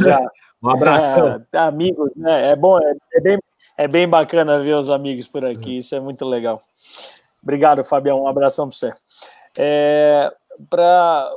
Já. 0.00 0.20
um 0.62 0.70
abraço. 0.70 1.18
É, 1.52 1.58
amigos, 1.58 2.10
né? 2.16 2.52
É 2.52 2.56
bom, 2.56 2.78
é, 2.78 2.94
é, 3.14 3.20
bem, 3.20 3.38
é 3.76 3.88
bem 3.88 4.08
bacana 4.08 4.60
ver 4.60 4.74
os 4.74 4.88
amigos 4.88 5.26
por 5.26 5.44
aqui, 5.44 5.78
isso 5.78 5.94
é 5.94 6.00
muito 6.00 6.24
legal. 6.24 6.62
Obrigado, 7.42 7.82
Fabião, 7.82 8.22
um 8.22 8.28
abração 8.28 8.68
para 8.68 8.76
você. 8.76 8.94
É, 9.58 10.32
para 10.70 11.30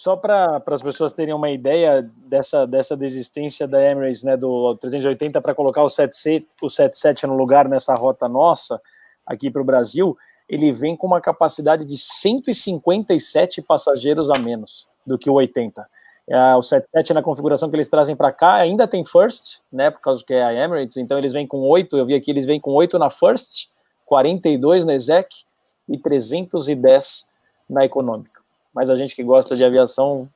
só 0.00 0.16
para 0.16 0.62
as 0.66 0.80
pessoas 0.80 1.12
terem 1.12 1.34
uma 1.34 1.50
ideia 1.50 2.10
dessa, 2.26 2.66
dessa 2.66 2.96
desistência 2.96 3.68
da 3.68 3.84
Emirates, 3.84 4.24
né, 4.24 4.34
do 4.34 4.74
380 4.76 5.42
para 5.42 5.54
colocar 5.54 5.82
o 5.82 5.90
77, 5.90 6.48
o 6.62 6.70
77 6.70 7.26
no 7.26 7.36
lugar 7.36 7.68
nessa 7.68 7.92
rota 7.92 8.26
nossa 8.26 8.80
aqui 9.26 9.50
para 9.50 9.60
o 9.60 9.64
Brasil, 9.64 10.16
ele 10.48 10.72
vem 10.72 10.96
com 10.96 11.06
uma 11.06 11.20
capacidade 11.20 11.84
de 11.84 11.98
157 11.98 13.60
passageiros 13.60 14.30
a 14.30 14.38
menos 14.38 14.88
do 15.06 15.18
que 15.18 15.28
o 15.28 15.34
80. 15.34 15.86
É, 16.30 16.56
o 16.56 16.62
77 16.62 17.12
na 17.12 17.22
configuração 17.22 17.68
que 17.68 17.76
eles 17.76 17.90
trazem 17.90 18.16
para 18.16 18.32
cá 18.32 18.54
ainda 18.54 18.88
tem 18.88 19.04
First, 19.04 19.58
né, 19.70 19.90
por 19.90 20.00
causa 20.00 20.24
que 20.24 20.32
é 20.32 20.42
a 20.42 20.54
Emirates, 20.54 20.96
então 20.96 21.18
eles 21.18 21.34
vêm 21.34 21.46
com 21.46 21.58
8, 21.58 21.98
eu 21.98 22.06
vi 22.06 22.14
aqui 22.14 22.30
eles 22.30 22.46
vêm 22.46 22.58
com 22.58 22.72
8 22.72 22.98
na 22.98 23.10
First, 23.10 23.68
42 24.06 24.86
na 24.86 24.94
Exec 24.94 25.28
e 25.86 25.98
310 25.98 27.28
na 27.68 27.84
Econômica 27.84 28.39
mas 28.74 28.90
a 28.90 28.96
gente 28.96 29.14
que 29.14 29.22
gosta 29.22 29.56
de 29.56 29.64
aviação 29.64 30.28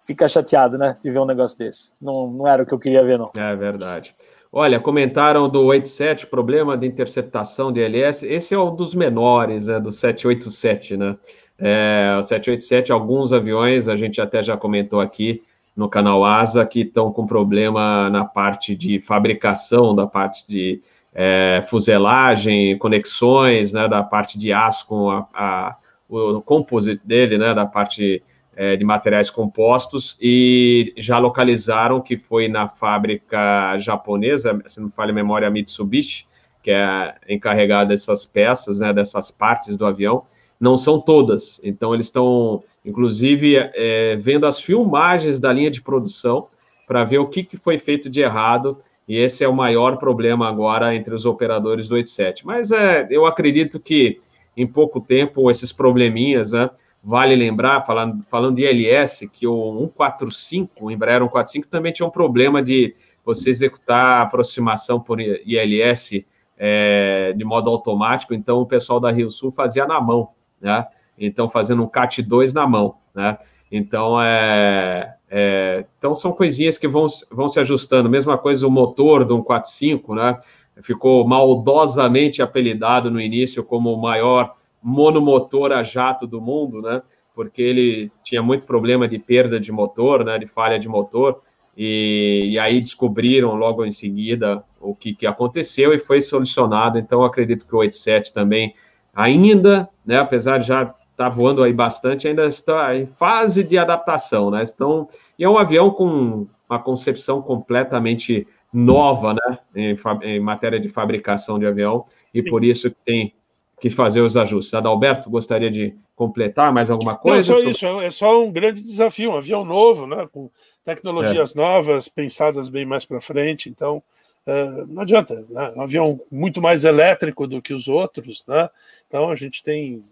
fica 0.00 0.26
chateado, 0.26 0.78
né, 0.78 0.96
de 1.00 1.10
ver 1.10 1.18
um 1.18 1.26
negócio 1.26 1.58
desse. 1.58 1.92
Não, 2.00 2.28
não 2.28 2.46
era 2.46 2.62
o 2.62 2.66
que 2.66 2.72
eu 2.72 2.78
queria 2.78 3.04
ver, 3.04 3.18
não. 3.18 3.30
É 3.36 3.54
verdade. 3.54 4.14
Olha, 4.50 4.80
comentaram 4.80 5.48
do 5.48 5.62
87, 5.64 6.26
problema 6.26 6.76
de 6.76 6.86
interceptação 6.86 7.70
de 7.70 7.82
LS. 7.82 8.26
Esse 8.26 8.54
é 8.54 8.58
um 8.58 8.74
dos 8.74 8.94
menores, 8.94 9.66
né, 9.66 9.78
do 9.78 9.90
787, 9.90 10.96
né? 10.96 11.16
É, 11.58 12.16
o 12.18 12.22
787, 12.22 12.90
alguns 12.90 13.32
aviões, 13.32 13.88
a 13.88 13.96
gente 13.96 14.20
até 14.20 14.42
já 14.42 14.56
comentou 14.56 15.00
aqui 15.00 15.42
no 15.76 15.88
canal 15.88 16.24
ASA, 16.24 16.64
que 16.64 16.80
estão 16.80 17.12
com 17.12 17.26
problema 17.26 18.08
na 18.10 18.24
parte 18.24 18.74
de 18.74 19.00
fabricação, 19.00 19.94
da 19.94 20.06
parte 20.06 20.44
de 20.48 20.80
é, 21.14 21.62
fuselagem, 21.68 22.78
conexões, 22.78 23.72
né, 23.72 23.86
da 23.88 24.02
parte 24.02 24.38
de 24.38 24.52
aço 24.52 24.86
com 24.86 25.10
a, 25.10 25.26
a 25.34 25.76
o 26.08 26.40
composite 26.40 27.06
dele, 27.06 27.36
né, 27.36 27.52
da 27.52 27.66
parte 27.66 28.22
é, 28.56 28.76
de 28.76 28.84
materiais 28.84 29.30
compostos, 29.30 30.16
e 30.20 30.92
já 30.96 31.18
localizaram 31.18 32.00
que 32.00 32.16
foi 32.16 32.48
na 32.48 32.68
fábrica 32.68 33.78
japonesa, 33.78 34.60
se 34.66 34.80
não 34.80 34.90
falha 34.90 35.10
a 35.10 35.14
memória, 35.14 35.46
a 35.46 35.50
Mitsubishi, 35.50 36.26
que 36.62 36.70
é 36.70 37.14
encarregada 37.28 37.90
dessas 37.90 38.26
peças, 38.26 38.80
né, 38.80 38.92
dessas 38.92 39.30
partes 39.30 39.76
do 39.76 39.86
avião, 39.86 40.24
não 40.58 40.76
são 40.76 41.00
todas. 41.00 41.60
Então, 41.62 41.94
eles 41.94 42.06
estão, 42.06 42.62
inclusive, 42.84 43.56
é, 43.56 44.16
vendo 44.16 44.46
as 44.46 44.58
filmagens 44.58 45.38
da 45.38 45.52
linha 45.52 45.70
de 45.70 45.80
produção 45.80 46.48
para 46.86 47.04
ver 47.04 47.18
o 47.18 47.28
que, 47.28 47.44
que 47.44 47.56
foi 47.56 47.78
feito 47.78 48.10
de 48.10 48.20
errado, 48.20 48.78
e 49.06 49.16
esse 49.16 49.44
é 49.44 49.48
o 49.48 49.54
maior 49.54 49.98
problema 49.98 50.48
agora 50.48 50.94
entre 50.94 51.14
os 51.14 51.24
operadores 51.24 51.86
do 51.86 51.94
87. 51.94 52.44
Mas 52.44 52.70
é, 52.70 53.06
eu 53.10 53.24
acredito 53.24 53.78
que 53.78 54.20
em 54.58 54.66
pouco 54.66 55.00
tempo 55.00 55.48
esses 55.50 55.72
probleminhas, 55.72 56.50
né? 56.50 56.68
Vale 57.00 57.36
lembrar, 57.36 57.80
falando, 57.82 58.24
falando 58.24 58.56
de 58.56 58.64
ILS, 58.64 59.28
que 59.32 59.46
o 59.46 59.72
145, 59.78 60.86
o 60.86 60.90
Embraer 60.90 61.20
145, 61.20 61.68
também 61.68 61.92
tinha 61.92 62.06
um 62.06 62.10
problema 62.10 62.60
de 62.60 62.92
você 63.24 63.50
executar 63.50 64.18
a 64.18 64.22
aproximação 64.22 64.98
por 64.98 65.20
ILS 65.20 66.24
é, 66.58 67.32
de 67.36 67.44
modo 67.44 67.70
automático, 67.70 68.34
então 68.34 68.58
o 68.58 68.66
pessoal 68.66 68.98
da 68.98 69.12
Rio 69.12 69.30
Sul 69.30 69.52
fazia 69.52 69.86
na 69.86 70.00
mão, 70.00 70.30
né? 70.60 70.86
Então, 71.16 71.48
fazendo 71.48 71.82
um 71.84 71.88
CAT 71.88 72.20
2 72.20 72.52
na 72.52 72.66
mão, 72.66 72.96
né? 73.14 73.38
Então, 73.70 74.20
é, 74.20 75.14
é, 75.30 75.84
então 75.98 76.16
são 76.16 76.32
coisinhas 76.32 76.78
que 76.78 76.88
vão, 76.88 77.06
vão 77.30 77.48
se 77.48 77.60
ajustando. 77.60 78.08
Mesma 78.08 78.36
coisa 78.36 78.66
o 78.66 78.70
motor 78.70 79.24
do 79.24 79.36
145, 79.36 80.14
né? 80.16 80.38
Ficou 80.82 81.26
maldosamente 81.26 82.42
apelidado 82.42 83.10
no 83.10 83.20
início 83.20 83.64
como 83.64 83.92
o 83.92 84.00
maior 84.00 84.54
monomotor 84.82 85.72
a 85.72 85.82
jato 85.82 86.26
do 86.26 86.40
mundo, 86.40 86.80
né? 86.80 87.02
Porque 87.34 87.62
ele 87.62 88.12
tinha 88.22 88.42
muito 88.42 88.66
problema 88.66 89.06
de 89.06 89.18
perda 89.18 89.58
de 89.60 89.70
motor, 89.72 90.24
né? 90.24 90.38
De 90.38 90.46
falha 90.46 90.78
de 90.78 90.88
motor. 90.88 91.40
E, 91.76 92.50
e 92.50 92.58
aí 92.58 92.80
descobriram 92.80 93.54
logo 93.54 93.84
em 93.84 93.92
seguida 93.92 94.64
o 94.80 94.94
que, 94.94 95.14
que 95.14 95.26
aconteceu 95.26 95.92
e 95.92 95.98
foi 95.98 96.20
solucionado. 96.20 96.98
Então, 96.98 97.22
acredito 97.22 97.66
que 97.66 97.74
o 97.74 97.78
87 97.78 98.32
também, 98.32 98.74
ainda, 99.14 99.88
né? 100.04 100.18
Apesar 100.18 100.58
de 100.58 100.66
já 100.66 100.82
estar 100.82 100.94
tá 101.16 101.28
voando 101.28 101.62
aí 101.62 101.72
bastante, 101.72 102.26
ainda 102.26 102.46
está 102.46 102.96
em 102.96 103.06
fase 103.06 103.62
de 103.62 103.78
adaptação, 103.78 104.50
né? 104.50 104.62
Então, 104.62 105.08
e 105.38 105.44
é 105.44 105.48
um 105.48 105.58
avião 105.58 105.90
com 105.90 106.46
uma 106.68 106.78
concepção 106.78 107.40
completamente 107.40 108.46
nova, 108.72 109.34
né, 109.34 109.58
em, 109.74 109.96
em, 110.22 110.40
matéria 110.40 110.78
de 110.78 110.88
fabricação 110.88 111.58
de 111.58 111.66
avião, 111.66 112.04
e 112.34 112.40
Sim. 112.40 112.50
por 112.50 112.64
isso 112.64 112.90
tem 113.04 113.34
que 113.80 113.88
fazer 113.88 114.20
os 114.20 114.36
ajustes. 114.36 114.74
Adalberto, 114.74 115.30
gostaria 115.30 115.70
de 115.70 115.94
completar 116.14 116.72
mais 116.72 116.90
alguma 116.90 117.16
coisa? 117.16 117.52
Não, 117.52 117.60
só 117.60 117.68
isso, 117.68 117.86
é 118.00 118.10
só 118.10 118.42
um 118.42 118.52
grande 118.52 118.82
desafio, 118.82 119.30
um 119.30 119.36
avião 119.36 119.64
novo, 119.64 120.06
né, 120.06 120.28
com 120.30 120.50
tecnologias 120.84 121.54
é. 121.54 121.58
novas, 121.58 122.08
pensadas 122.08 122.68
bem 122.68 122.84
mais 122.84 123.04
para 123.04 123.20
frente, 123.20 123.68
então 123.68 124.02
Uh, 124.48 124.86
não 124.86 125.02
adianta, 125.02 125.44
né? 125.50 125.72
um 125.76 125.82
avião 125.82 126.18
muito 126.30 126.62
mais 126.62 126.82
elétrico 126.82 127.46
do 127.46 127.60
que 127.60 127.74
os 127.74 127.86
outros, 127.86 128.46
né? 128.48 128.70
Então 129.06 129.30
a 129.30 129.36
gente 129.36 129.62
tem, 129.62 130.02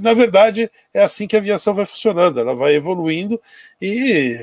na 0.00 0.12
verdade, 0.12 0.68
é 0.92 1.04
assim 1.04 1.28
que 1.28 1.36
a 1.36 1.38
aviação 1.38 1.74
vai 1.74 1.86
funcionando, 1.86 2.40
ela 2.40 2.56
vai 2.56 2.74
evoluindo 2.74 3.40
e 3.80 4.36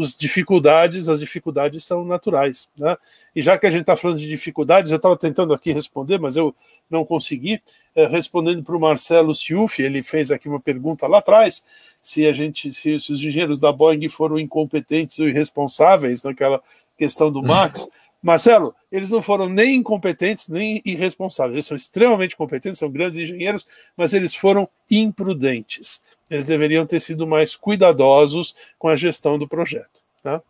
as 0.00 0.16
dificuldades, 0.16 1.08
as 1.08 1.18
dificuldades 1.18 1.84
são 1.84 2.04
naturais, 2.04 2.70
né? 2.78 2.96
E 3.34 3.42
já 3.42 3.58
que 3.58 3.66
a 3.66 3.72
gente 3.72 3.80
está 3.80 3.96
falando 3.96 4.20
de 4.20 4.28
dificuldades, 4.28 4.92
eu 4.92 4.98
estava 4.98 5.16
tentando 5.16 5.52
aqui 5.52 5.72
responder, 5.72 6.20
mas 6.20 6.36
eu 6.36 6.54
não 6.88 7.04
consegui. 7.04 7.60
Uh, 7.96 8.06
respondendo 8.06 8.62
para 8.62 8.76
o 8.76 8.80
Marcelo 8.80 9.34
Siuf, 9.34 9.82
ele 9.82 10.00
fez 10.00 10.30
aqui 10.30 10.48
uma 10.48 10.60
pergunta 10.60 11.08
lá 11.08 11.18
atrás, 11.18 11.64
se 12.00 12.24
a 12.24 12.32
gente, 12.32 12.72
se, 12.72 13.00
se 13.00 13.12
os 13.12 13.20
engenheiros 13.20 13.58
da 13.58 13.72
Boeing 13.72 14.08
foram 14.08 14.38
incompetentes 14.38 15.18
ou 15.18 15.26
irresponsáveis 15.26 16.22
naquela 16.22 16.62
questão 16.96 17.32
do 17.32 17.42
Max. 17.42 17.88
Marcelo, 18.26 18.74
eles 18.90 19.08
não 19.08 19.22
foram 19.22 19.48
nem 19.48 19.76
incompetentes 19.76 20.48
nem 20.48 20.82
irresponsáveis. 20.84 21.54
Eles 21.54 21.66
são 21.66 21.76
extremamente 21.76 22.36
competentes, 22.36 22.80
são 22.80 22.90
grandes 22.90 23.16
engenheiros, 23.16 23.64
mas 23.96 24.12
eles 24.12 24.34
foram 24.34 24.68
imprudentes. 24.90 26.02
Eles 26.28 26.44
deveriam 26.44 26.84
ter 26.84 26.98
sido 26.98 27.24
mais 27.24 27.54
cuidadosos 27.54 28.56
com 28.80 28.88
a 28.88 28.96
gestão 28.96 29.38
do 29.38 29.46
projeto. 29.46 30.00
Tá? 30.24 30.42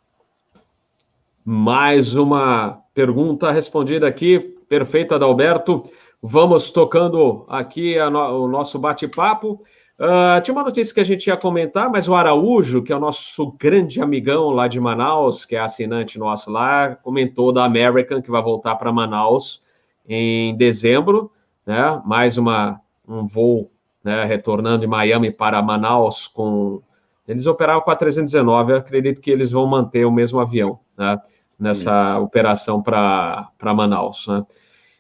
Mais 1.45 2.15
uma 2.15 2.81
pergunta 2.95 3.53
respondida 3.53 4.09
aqui, 4.09 4.55
perfeita, 4.71 5.17
Adalberto. 5.17 5.91
Vamos 6.23 6.71
tocando 6.71 7.45
aqui 7.47 7.99
no, 8.09 8.45
o 8.45 8.49
nosso 8.49 8.79
bate-papo. 8.79 9.63
Uh, 9.99 10.41
tinha 10.43 10.55
uma 10.55 10.63
notícia 10.63 10.93
que 10.93 11.01
a 11.01 11.05
gente 11.05 11.27
ia 11.27 11.37
comentar, 11.39 11.91
mas 11.91 12.07
o 12.07 12.15
Araújo, 12.15 12.83
que 12.83 12.93
é 12.93 12.97
o 12.97 13.01
nosso 13.01 13.53
grande 13.53 14.01
amigão 14.03 14.51
lá 14.51 14.69
de 14.69 14.79
Manaus, 14.79 15.47
que 15.47 15.57
é 15.57 15.59
assinante 15.59 16.19
nosso 16.19 16.51
lá, 16.51 16.95
comentou 16.97 17.51
da 17.51 17.65
American, 17.65 18.21
que 18.21 18.31
vai 18.31 18.43
voltar 18.43 18.77
para 18.77 18.93
Manaus 18.93 19.63
em 20.07 20.55
dezembro, 20.57 21.33
né? 21.65 22.01
Mais 22.05 22.37
uma, 22.37 22.81
um 23.09 23.27
voo 23.27 23.71
né, 24.05 24.25
retornando 24.25 24.81
de 24.81 24.87
Miami 24.87 25.33
para 25.33 25.61
Manaus 25.63 26.29
com. 26.29 26.81
Eles 27.27 27.45
operavam 27.47 27.83
com 27.83 27.91
a 27.91 27.97
319, 27.97 28.73
eu 28.73 28.77
acredito 28.77 29.21
que 29.21 29.33
eles 29.33 29.51
vão 29.51 29.67
manter 29.67 30.05
o 30.05 30.13
mesmo 30.13 30.39
avião 30.39 30.79
né, 30.97 31.19
nessa 31.59 32.21
operação 32.21 32.81
para 32.81 33.51
Manaus. 33.61 34.29
Né? 34.29 34.45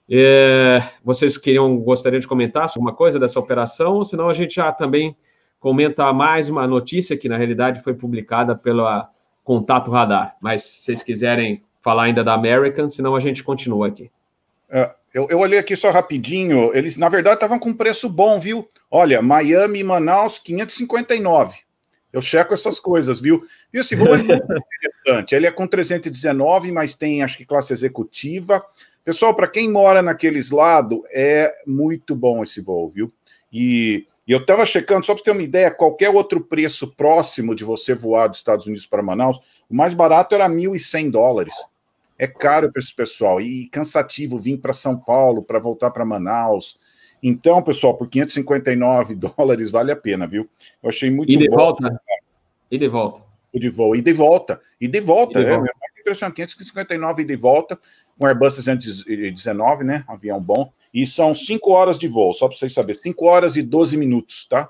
É, 0.09 0.83
vocês 1.05 1.37
queriam, 1.37 1.77
gostariam 1.79 2.21
de 2.21 2.29
comentar 2.29 2.65
alguma 2.65 2.95
coisa 2.95 3.19
dessa 3.19 3.41
operação, 3.41 4.05
senão 4.05 4.29
a 4.29 4.33
gente 4.33 4.55
já 4.55 4.73
também 4.73 5.17
comenta 5.59 6.13
mais 6.13 6.49
uma 6.49 6.67
notícia 6.67 7.17
que 7.17 7.29
na 7.29 7.37
realidade 7.37 7.83
foi 7.83 7.95
publicada 7.95 8.55
pela 8.55 9.11
Contato 9.43 9.91
Radar. 9.91 10.37
Mas 10.41 10.63
se 10.63 10.83
vocês 10.83 11.03
quiserem 11.03 11.63
falar 11.81 12.05
ainda 12.05 12.23
da 12.23 12.35
American, 12.35 12.89
senão 12.89 13.17
a 13.17 13.21
gente 13.21 13.43
continua 13.43 13.89
aqui. 13.89 14.11
É, 14.69 14.93
eu, 15.15 15.29
eu, 15.31 15.39
olhei 15.39 15.59
aqui 15.59 15.77
só 15.77 15.91
rapidinho, 15.91 16.71
eles 16.75 16.97
na 16.97 17.09
verdade 17.09 17.37
estavam 17.37 17.59
com 17.59 17.73
preço 17.73 18.09
bom, 18.09 18.39
viu? 18.41 18.69
Olha, 18.91 19.23
Miami 19.23 19.81
e 19.81 19.85
Manaus, 19.85 20.39
559. 20.39 21.59
Eu 22.13 22.21
checo 22.21 22.55
essas 22.55 22.81
coisas, 22.81 23.21
viu? 23.21 23.43
E 23.73 23.79
esse 23.79 23.95
voo 23.95 24.15
é 24.15 24.19
muito 24.19 24.33
interessante. 25.05 25.35
Ele 25.35 25.47
é 25.47 25.51
com 25.51 25.67
319, 25.67 26.73
mas 26.73 26.95
tem 26.95 27.23
acho 27.23 27.39
que 27.39 27.45
classe 27.45 27.73
executiva. 27.73 28.65
Pessoal, 29.07 29.33
para 29.33 29.47
quem 29.47 29.71
mora 29.71 30.03
naqueles 30.03 30.51
lados, 30.51 30.99
é 31.13 31.55
muito 31.65 32.13
bom 32.17 32.43
esse 32.43 32.61
voo, 32.61 32.91
viu? 32.91 33.13
E, 33.53 34.05
e 34.27 34.33
eu 34.33 34.39
estava 34.39 34.67
checando, 34.67 35.07
só 35.07 35.15
para 35.15 35.23
ter 35.23 35.31
uma 35.31 35.45
ideia, 35.45 35.71
qualquer 35.71 36.11
outro 36.11 36.41
preço 36.41 36.93
próximo 36.93 37.55
de 37.55 37.63
você 37.63 37.95
voar 37.95 38.27
dos 38.27 38.39
Estados 38.39 38.67
Unidos 38.67 38.85
para 38.85 39.05
Manaus, 39.05 39.39
o 39.71 39.77
mais 39.77 39.95
barato 39.95 40.35
era 40.35 40.49
1.100 40.49 41.13
dólares. 41.13 41.55
É 42.19 42.27
caro 42.27 42.73
para 42.73 42.83
esse 42.83 42.93
pessoal 42.93 43.41
e 43.41 43.69
cansativo 43.69 44.41
vir 44.41 44.59
para 44.59 44.73
São 44.73 44.99
Paulo 44.99 45.41
para 45.41 45.61
voltar 45.61 45.93
para 45.93 46.05
Manaus. 46.05 46.77
Então, 47.23 47.63
pessoal, 47.63 47.97
por 47.97 48.09
559 48.09 49.15
dólares 49.39 49.71
vale 49.71 49.93
a 49.93 49.97
pena, 49.97 50.27
viu? 50.27 50.51
Eu 50.83 50.91
achei 50.91 51.13
muito 51.13 51.31
e 51.31 51.37
de 51.37 51.49
bom. 51.49 51.55
Volta. 51.55 52.01
E 52.69 52.77
de 52.77 52.89
volta. 52.89 53.23
E 53.55 53.61
de 53.61 53.71
volta. 53.71 53.99
E 54.01 54.03
de 54.03 54.13
volta. 54.13 54.61
E 54.81 54.89
de 54.89 55.01
volta. 55.01 55.39
E 55.39 55.45
de 55.45 55.47
volta. 55.47 55.49
É, 55.49 55.53
é 55.53 55.59
mais 55.59 55.97
impressionante. 56.01 56.35
559 56.35 57.23
e 57.23 57.25
de 57.25 57.37
volta 57.37 57.79
um 58.21 58.27
Airbus 58.27 58.55
319, 58.55 59.85
né? 59.85 60.05
Avião 60.09 60.41
bom. 60.41 60.73
E 60.93 61.07
são 61.07 61.35
5 61.35 61.71
horas 61.71 61.99
de 61.99 62.09
voo, 62.09 62.33
só 62.33 62.49
para 62.49 62.57
vocês 62.57 62.73
saberem. 62.73 63.01
5 63.01 63.25
horas 63.27 63.57
e 63.57 63.63
12 63.63 63.97
minutos, 63.97 64.47
tá? 64.47 64.69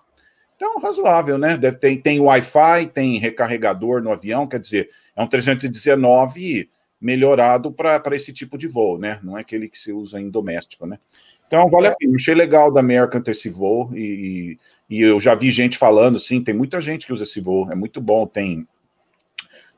Então, 0.57 0.79
razoável, 0.81 1.39
né? 1.39 1.57
Deve 1.57 1.77
ter, 1.77 1.97
tem 1.99 2.19
Wi-Fi, 2.19 2.87
tem 2.93 3.19
recarregador 3.19 4.03
no 4.03 4.11
avião, 4.11 4.47
quer 4.47 4.59
dizer, 4.59 4.91
é 5.15 5.23
um 5.23 5.27
319 5.27 6.69
melhorado 7.01 7.71
para 7.71 8.17
esse 8.17 8.33
tipo 8.33 8.57
de 8.57 8.67
voo, 8.67 8.99
né? 8.99 9.21
Não 9.23 9.37
é 9.37 9.43
aquele 9.43 9.69
que 9.69 9.79
se 9.79 9.93
usa 9.93 10.21
em 10.21 10.31
doméstico, 10.31 10.87
né? 10.87 10.99
Então, 11.47 11.69
vale 11.71 11.87
a 11.89 11.95
pena. 11.95 12.17
Achei 12.17 12.35
legal 12.35 12.73
da 12.73 12.81
American 12.81 13.21
ter 13.21 13.33
esse 13.33 13.49
voo 13.49 13.91
e, 13.95 14.59
e 14.91 15.03
eu 15.03 15.21
já 15.21 15.35
vi 15.35 15.51
gente 15.51 15.79
falando, 15.79 16.19
sim, 16.19 16.43
tem 16.43 16.55
muita 16.55 16.81
gente 16.81 17.07
que 17.07 17.13
usa 17.13 17.23
esse 17.23 17.41
voo, 17.41 17.71
é 17.71 17.75
muito 17.75 18.01
bom. 18.01 18.27
Tem 18.27 18.67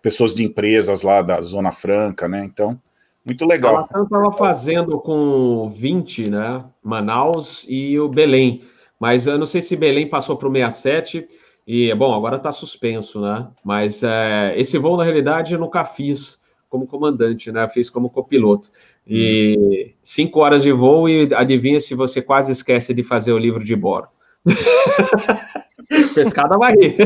pessoas 0.00 0.34
de 0.34 0.44
empresas 0.44 1.02
lá 1.02 1.20
da 1.20 1.42
Zona 1.42 1.72
Franca, 1.72 2.26
né? 2.28 2.44
Então, 2.44 2.80
muito 3.24 3.44
legal. 3.44 3.76
A 3.76 3.80
Latam 3.80 4.04
estava 4.04 4.32
fazendo 4.32 4.98
com 5.00 5.68
20, 5.68 6.30
né? 6.30 6.64
Manaus 6.82 7.66
e 7.68 7.98
o 7.98 8.08
Belém. 8.08 8.62
Mas 8.98 9.26
eu 9.26 9.38
não 9.38 9.46
sei 9.46 9.60
se 9.60 9.76
Belém 9.76 10.08
passou 10.08 10.36
para 10.36 10.48
o 10.48 10.52
67. 10.52 11.26
E, 11.66 11.94
bom, 11.94 12.14
agora 12.14 12.36
está 12.36 12.50
suspenso, 12.50 13.20
né? 13.20 13.46
Mas 13.62 14.02
é, 14.02 14.54
esse 14.56 14.78
voo, 14.78 14.96
na 14.96 15.04
realidade, 15.04 15.52
eu 15.52 15.60
nunca 15.60 15.84
fiz 15.84 16.40
como 16.68 16.86
comandante, 16.86 17.52
né? 17.52 17.68
fiz 17.68 17.90
como 17.90 18.10
copiloto. 18.10 18.70
E 19.06 19.94
cinco 20.02 20.40
horas 20.40 20.62
de 20.62 20.72
voo 20.72 21.08
e 21.08 21.34
adivinha 21.34 21.80
se 21.80 21.94
você 21.94 22.20
quase 22.20 22.52
esquece 22.52 22.92
de 22.92 23.02
fazer 23.02 23.32
o 23.32 23.38
livro 23.38 23.64
de 23.64 23.74
bordo. 23.74 24.08
Pescada 26.14 26.58
vai 26.58 26.74
rir. 26.74 26.96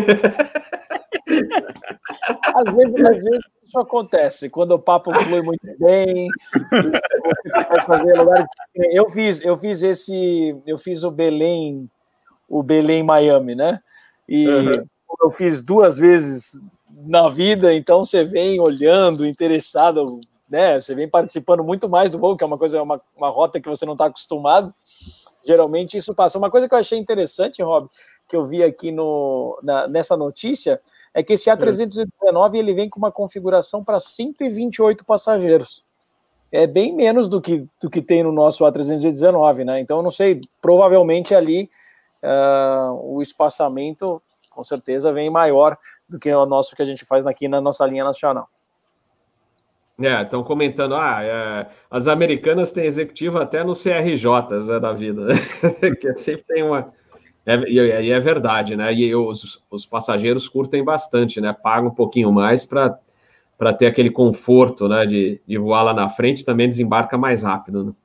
Às 2.55 2.75
vezes, 2.75 3.05
às 3.05 3.23
vezes 3.23 3.45
isso 3.73 3.79
acontece 3.79 4.51
quando 4.51 4.73
o 4.73 4.79
papo 4.79 5.13
flui 5.15 5.41
muito 5.41 5.67
bem. 5.79 6.29
eu 8.93 9.09
fiz, 9.09 9.43
eu 9.43 9.57
fiz 9.57 9.83
esse, 9.83 10.55
eu 10.67 10.77
fiz 10.77 11.03
o 11.03 11.11
Belém, 11.11 11.91
o 12.47 12.63
Belém 12.63 13.03
Miami, 13.03 13.55
né? 13.55 13.81
E 14.29 14.47
uhum. 14.47 14.85
eu 15.23 15.31
fiz 15.31 15.63
duas 15.63 15.97
vezes 15.97 16.61
na 17.07 17.29
vida, 17.29 17.73
então 17.73 18.05
você 18.05 18.25
vem 18.25 18.61
olhando, 18.61 19.27
interessado, 19.27 20.21
né? 20.51 20.79
Você 20.79 20.95
vem 20.95 21.09
participando 21.09 21.65
muito 21.65 21.89
mais 21.89 22.11
do 22.11 22.19
voo, 22.19 22.37
que 22.37 22.45
é 22.45 22.47
uma 22.47 22.59
coisa, 22.59 22.83
uma, 22.83 23.01
uma 23.17 23.31
rota 23.31 23.59
que 23.59 23.69
você 23.69 23.87
não 23.87 23.95
está 23.95 24.07
acostumado. 24.07 24.75
Geralmente 25.45 25.97
isso 25.97 26.15
passa. 26.15 26.39
Uma 26.39 26.51
coisa 26.51 26.69
que 26.69 26.75
eu 26.75 26.79
achei 26.79 26.99
interessante, 26.99 27.63
Rob, 27.63 27.89
que 28.29 28.37
eu 28.37 28.45
vi 28.45 28.63
aqui 28.63 28.93
no, 28.93 29.59
na, 29.63 29.89
nessa 29.89 30.17
notícia, 30.17 30.81
é 31.15 31.23
que 31.23 31.35
esse 31.35 31.51
A319 31.51 32.55
ele 32.55 32.73
vem 32.73 32.89
com 32.89 32.99
uma 32.99 33.13
configuração 33.13 33.85
para 33.85 34.01
128 34.01 35.05
passageiros. 35.05 35.85
É 36.51 36.67
bem 36.67 36.95
menos 36.95 37.29
do 37.29 37.41
que, 37.41 37.67
do 37.81 37.89
que 37.91 38.03
tem 38.03 38.23
no 38.23 38.33
nosso 38.33 38.65
A319, 38.65 39.65
né? 39.65 39.81
Então, 39.81 39.99
eu 39.99 40.03
não 40.03 40.11
sei, 40.11 40.41
provavelmente 40.61 41.35
ali 41.35 41.71
uh, 42.23 43.15
o 43.15 43.23
espaçamento, 43.23 44.23
com 44.51 44.63
certeza, 44.63 45.13
vem 45.13 45.31
maior 45.31 45.79
do 46.09 46.19
que 46.19 46.33
o 46.33 46.47
nosso 46.47 46.77
que 46.77 46.83
a 46.83 46.85
gente 46.85 47.05
faz 47.05 47.27
aqui 47.27 47.49
na 47.49 47.61
nossa 47.61 47.87
linha 47.87 48.05
nacional. 48.05 48.49
É, 50.01 50.23
estão 50.23 50.43
comentando, 50.43 50.95
ah, 50.95 51.23
é, 51.23 51.67
as 51.91 52.07
americanas 52.07 52.73
têm 52.73 52.85
executivo 52.85 53.39
até 53.39 53.63
no 53.63 53.73
CRJ 53.73 54.27
né, 54.67 54.81
da 54.81 54.93
vida, 54.93 55.27
né? 55.27 55.35
que 56.01 56.15
sempre 56.17 56.45
tem 56.45 56.63
uma, 56.63 56.93
é, 57.45 57.59
e, 57.69 58.11
é 58.11 58.21
verdade, 58.21 58.77
né? 58.77 58.93
E 58.95 59.15
os, 59.15 59.65
os 59.71 59.85
passageiros 59.85 60.49
curtem 60.49 60.85
bastante, 60.85 61.41
né? 61.41 61.53
Pagam 61.53 61.89
um 61.89 61.95
pouquinho 61.95 62.31
mais 62.31 62.65
para 62.65 62.99
ter 63.77 63.87
aquele 63.87 64.11
conforto, 64.11 64.89
né? 64.89 65.05
De, 65.05 65.41
de 65.47 65.59
voar 65.59 65.83
lá 65.83 65.93
na 65.93 66.09
frente, 66.09 66.45
também 66.45 66.69
desembarca 66.69 67.19
mais 67.19 67.43
rápido. 67.43 67.97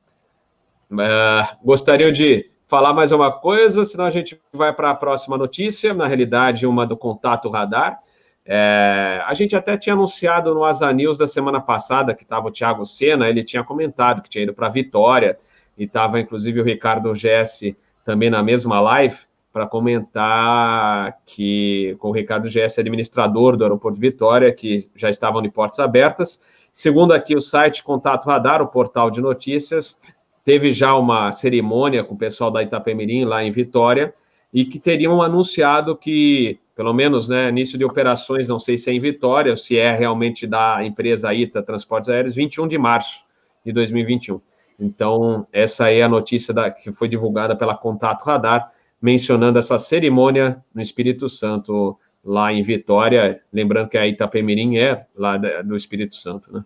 Né? 0.90 1.48
Gostariam 1.64 2.12
de 2.12 2.50
falar 2.64 2.94
mais 2.94 3.12
uma 3.12 3.32
coisa, 3.32 3.86
senão 3.86 4.06
a 4.06 4.10
gente 4.10 4.40
vai 4.52 4.74
para 4.74 4.92
a 4.92 4.96
próxima 4.96 5.38
notícia, 5.38 5.94
na 5.94 6.08
realidade, 6.08 6.66
uma 6.66 6.86
do 6.86 6.98
contato 6.98 7.50
radar. 7.50 8.00
É, 8.44 9.22
a 9.26 9.34
gente 9.34 9.56
até 9.56 9.78
tinha 9.78 9.94
anunciado 9.94 10.54
no 10.54 10.64
Asa 10.64 10.92
News 10.92 11.18
da 11.18 11.28
semana 11.28 11.62
passada 11.62 12.16
que 12.16 12.24
estava 12.24 12.48
o 12.48 12.52
Thiago 12.52 12.86
Senna, 12.86 13.28
ele 13.28 13.44
tinha 13.44 13.64
comentado 13.64 14.22
que 14.22 14.30
tinha 14.30 14.44
ido 14.44 14.54
para 14.54 14.70
Vitória 14.70 15.38
e 15.78 15.84
estava 15.84 16.18
inclusive 16.20 16.62
o 16.62 16.64
Ricardo 16.64 17.14
Jesse 17.14 17.78
também 18.06 18.30
na 18.30 18.42
mesma 18.42 18.80
live 18.80 19.27
para 19.58 19.66
comentar 19.66 21.18
que 21.26 21.96
com 21.98 22.10
o 22.10 22.12
Ricardo 22.12 22.48
GS, 22.48 22.78
administrador 22.78 23.58
do 23.58 23.64
Aeroporto 23.64 24.00
Vitória, 24.00 24.54
que 24.54 24.78
já 24.96 25.10
estavam 25.10 25.42
de 25.42 25.50
portas 25.50 25.80
abertas. 25.80 26.40
Segundo 26.72 27.12
aqui 27.12 27.36
o 27.36 27.42
site 27.42 27.84
Contato 27.84 28.28
Radar, 28.28 28.62
o 28.62 28.68
portal 28.68 29.10
de 29.10 29.20
notícias, 29.20 30.00
teve 30.46 30.72
já 30.72 30.96
uma 30.96 31.32
cerimônia 31.32 32.04
com 32.04 32.14
o 32.14 32.18
pessoal 32.18 32.52
da 32.52 32.62
Itapemirim 32.62 33.26
lá 33.26 33.44
em 33.44 33.50
Vitória 33.50 34.14
e 34.54 34.64
que 34.64 34.78
teriam 34.78 35.24
anunciado 35.24 35.98
que, 35.98 36.60
pelo 36.76 36.94
menos, 36.94 37.28
né, 37.28 37.50
início 37.50 37.80
de 37.80 37.84
operações, 37.84 38.48
não 38.48 38.60
sei 38.60 38.78
se 38.78 38.92
é 38.92 38.94
em 38.94 39.00
Vitória 39.00 39.50
ou 39.50 39.58
se 39.58 39.76
é 39.76 39.92
realmente 39.92 40.46
da 40.46 40.86
empresa 40.86 41.34
ITA 41.34 41.64
Transportes 41.64 42.10
Aéreos, 42.10 42.36
21 42.36 42.68
de 42.68 42.78
março. 42.78 43.26
de 43.66 43.74
2021. 43.74 44.40
Então, 44.80 45.48
essa 45.52 45.92
é 45.92 46.04
a 46.04 46.08
notícia 46.08 46.54
da, 46.54 46.70
que 46.70 46.92
foi 46.94 47.10
divulgada 47.10 47.56
pela 47.56 47.76
Contato 47.76 48.24
Radar, 48.24 48.72
mencionando 49.02 49.60
essa 49.60 49.78
cerimônia 49.78 50.64
no 50.74 50.82
Espírito 50.82 51.30
Santo, 51.30 51.98
lá 52.24 52.52
em 52.52 52.62
Vitória. 52.62 53.42
Lembrando 53.52 53.90
que 53.90 53.98
a 53.98 54.08
Itapemirim 54.08 54.78
é 54.78 55.06
lá 55.16 55.38
do 55.38 55.76
Espírito 55.76 56.16
Santo, 56.16 56.52
né? 56.52 56.64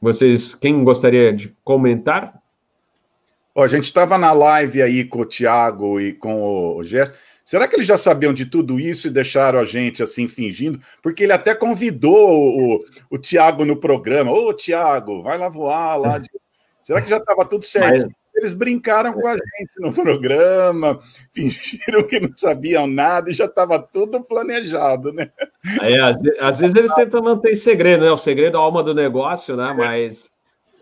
Vocês, 0.00 0.54
quem 0.54 0.82
gostaria 0.82 1.32
de 1.32 1.54
comentar? 1.62 2.40
a 3.56 3.66
gente 3.66 3.84
estava 3.84 4.16
na 4.16 4.32
live 4.32 4.80
aí 4.80 5.04
com 5.04 5.20
o 5.20 5.24
Tiago 5.26 6.00
e 6.00 6.12
com 6.12 6.76
o 6.76 6.82
Gerson. 6.82 7.14
Será 7.44 7.66
que 7.66 7.74
eles 7.74 7.86
já 7.86 7.98
sabiam 7.98 8.32
de 8.32 8.46
tudo 8.46 8.78
isso 8.78 9.08
e 9.08 9.10
deixaram 9.10 9.58
a 9.58 9.64
gente 9.64 10.02
assim 10.02 10.28
fingindo? 10.28 10.80
Porque 11.02 11.24
ele 11.24 11.32
até 11.32 11.54
convidou 11.54 12.14
o, 12.14 12.84
o 13.10 13.18
Tiago 13.18 13.64
no 13.64 13.76
programa. 13.76 14.30
Ô, 14.30 14.52
Tiago, 14.54 15.22
vai 15.22 15.36
lá 15.36 15.48
voar 15.48 15.96
lá. 15.96 16.18
De... 16.18 16.30
Será 16.82 17.02
que 17.02 17.10
já 17.10 17.16
estava 17.16 17.44
tudo 17.44 17.64
certo? 17.64 18.06
Mas... 18.06 18.19
Eles 18.40 18.54
brincaram 18.54 19.12
com 19.12 19.26
a 19.26 19.34
gente 19.34 19.70
no 19.78 19.92
programa, 19.92 20.98
fingiram 21.32 22.02
que 22.08 22.18
não 22.18 22.30
sabiam 22.34 22.86
nada 22.86 23.30
e 23.30 23.34
já 23.34 23.44
estava 23.44 23.78
tudo 23.78 24.22
planejado, 24.24 25.12
né? 25.12 25.30
É, 25.82 26.00
às, 26.00 26.16
às, 26.40 26.58
vezes 26.60 26.74
eles 26.74 26.94
tentam 26.94 27.22
manter 27.22 27.54
segredo, 27.54 28.04
né? 28.04 28.10
O 28.10 28.16
segredo 28.16 28.56
é 28.56 28.60
a 28.60 28.62
alma 28.62 28.82
do 28.82 28.94
negócio, 28.94 29.56
né? 29.56 29.74
Mas 29.76 30.30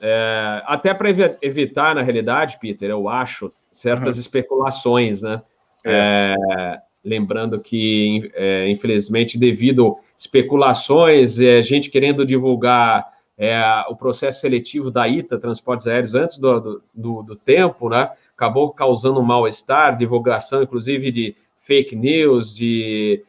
é, 0.01 0.63
até 0.67 0.95
para 0.95 1.11
evitar, 1.43 1.95
na 1.95 2.03
realidade, 2.03 2.59
Peter, 2.61 2.89
eu 2.91 3.09
acho, 3.09 3.51
certas 3.73 4.15
uhum. 4.15 4.21
especulações, 4.21 5.23
né? 5.23 5.43
É. 5.85 6.37
É, 6.49 6.79
lembrando 7.05 7.61
que, 7.61 8.31
é, 8.35 8.69
infelizmente, 8.69 9.39
devido 9.39 9.97
especulações, 10.17 11.41
é, 11.41 11.63
gente 11.63 11.91
querendo 11.91 12.25
divulgar 12.25 13.18
é, 13.39 13.61
o 13.89 13.95
processo 13.95 14.41
seletivo 14.41 14.91
da 14.91 15.07
ITA, 15.07 15.39
Transportes 15.39 15.87
Aéreos, 15.87 16.15
antes 16.15 16.39
do, 16.39 16.83
do, 16.93 17.23
do 17.23 17.37
tempo, 17.37 17.89
né? 17.89 18.11
Acabou 18.37 18.71
causando 18.73 19.23
mal-estar, 19.23 19.97
divulgação, 19.97 20.63
inclusive, 20.63 21.11
de 21.11 21.37
fake 21.57 21.95
news, 21.95 22.55
de, 22.55 23.23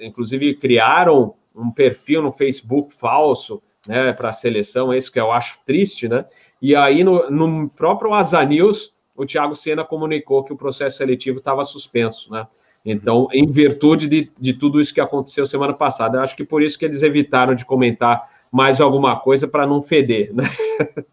inclusive, 0.00 0.54
criaram 0.54 1.34
um 1.54 1.70
perfil 1.70 2.22
no 2.22 2.30
Facebook 2.30 2.92
falso, 2.92 3.62
né, 3.86 4.12
para 4.12 4.30
a 4.30 4.32
seleção, 4.32 4.92
é 4.92 4.98
isso 4.98 5.10
que 5.10 5.20
eu 5.20 5.32
acho 5.32 5.58
triste, 5.64 6.08
né? 6.08 6.24
E 6.60 6.74
aí, 6.74 7.04
no, 7.04 7.30
no 7.30 7.68
próprio 7.68 8.12
Asa 8.12 8.44
News, 8.44 8.94
o 9.14 9.24
Thiago 9.24 9.54
Senna 9.54 9.84
comunicou 9.84 10.44
que 10.44 10.52
o 10.52 10.56
processo 10.56 10.98
seletivo 10.98 11.38
estava 11.38 11.64
suspenso, 11.64 12.30
né? 12.32 12.46
Então, 12.84 13.26
em 13.32 13.50
virtude 13.50 14.06
de, 14.06 14.30
de 14.38 14.52
tudo 14.52 14.80
isso 14.80 14.94
que 14.94 15.00
aconteceu 15.00 15.44
semana 15.46 15.72
passada, 15.72 16.18
eu 16.18 16.22
acho 16.22 16.36
que 16.36 16.44
por 16.44 16.62
isso 16.62 16.78
que 16.78 16.84
eles 16.84 17.02
evitaram 17.02 17.54
de 17.54 17.64
comentar 17.64 18.30
mais 18.50 18.80
alguma 18.80 19.18
coisa 19.18 19.46
para 19.46 19.66
não 19.66 19.82
feder, 19.82 20.34
né? 20.34 20.44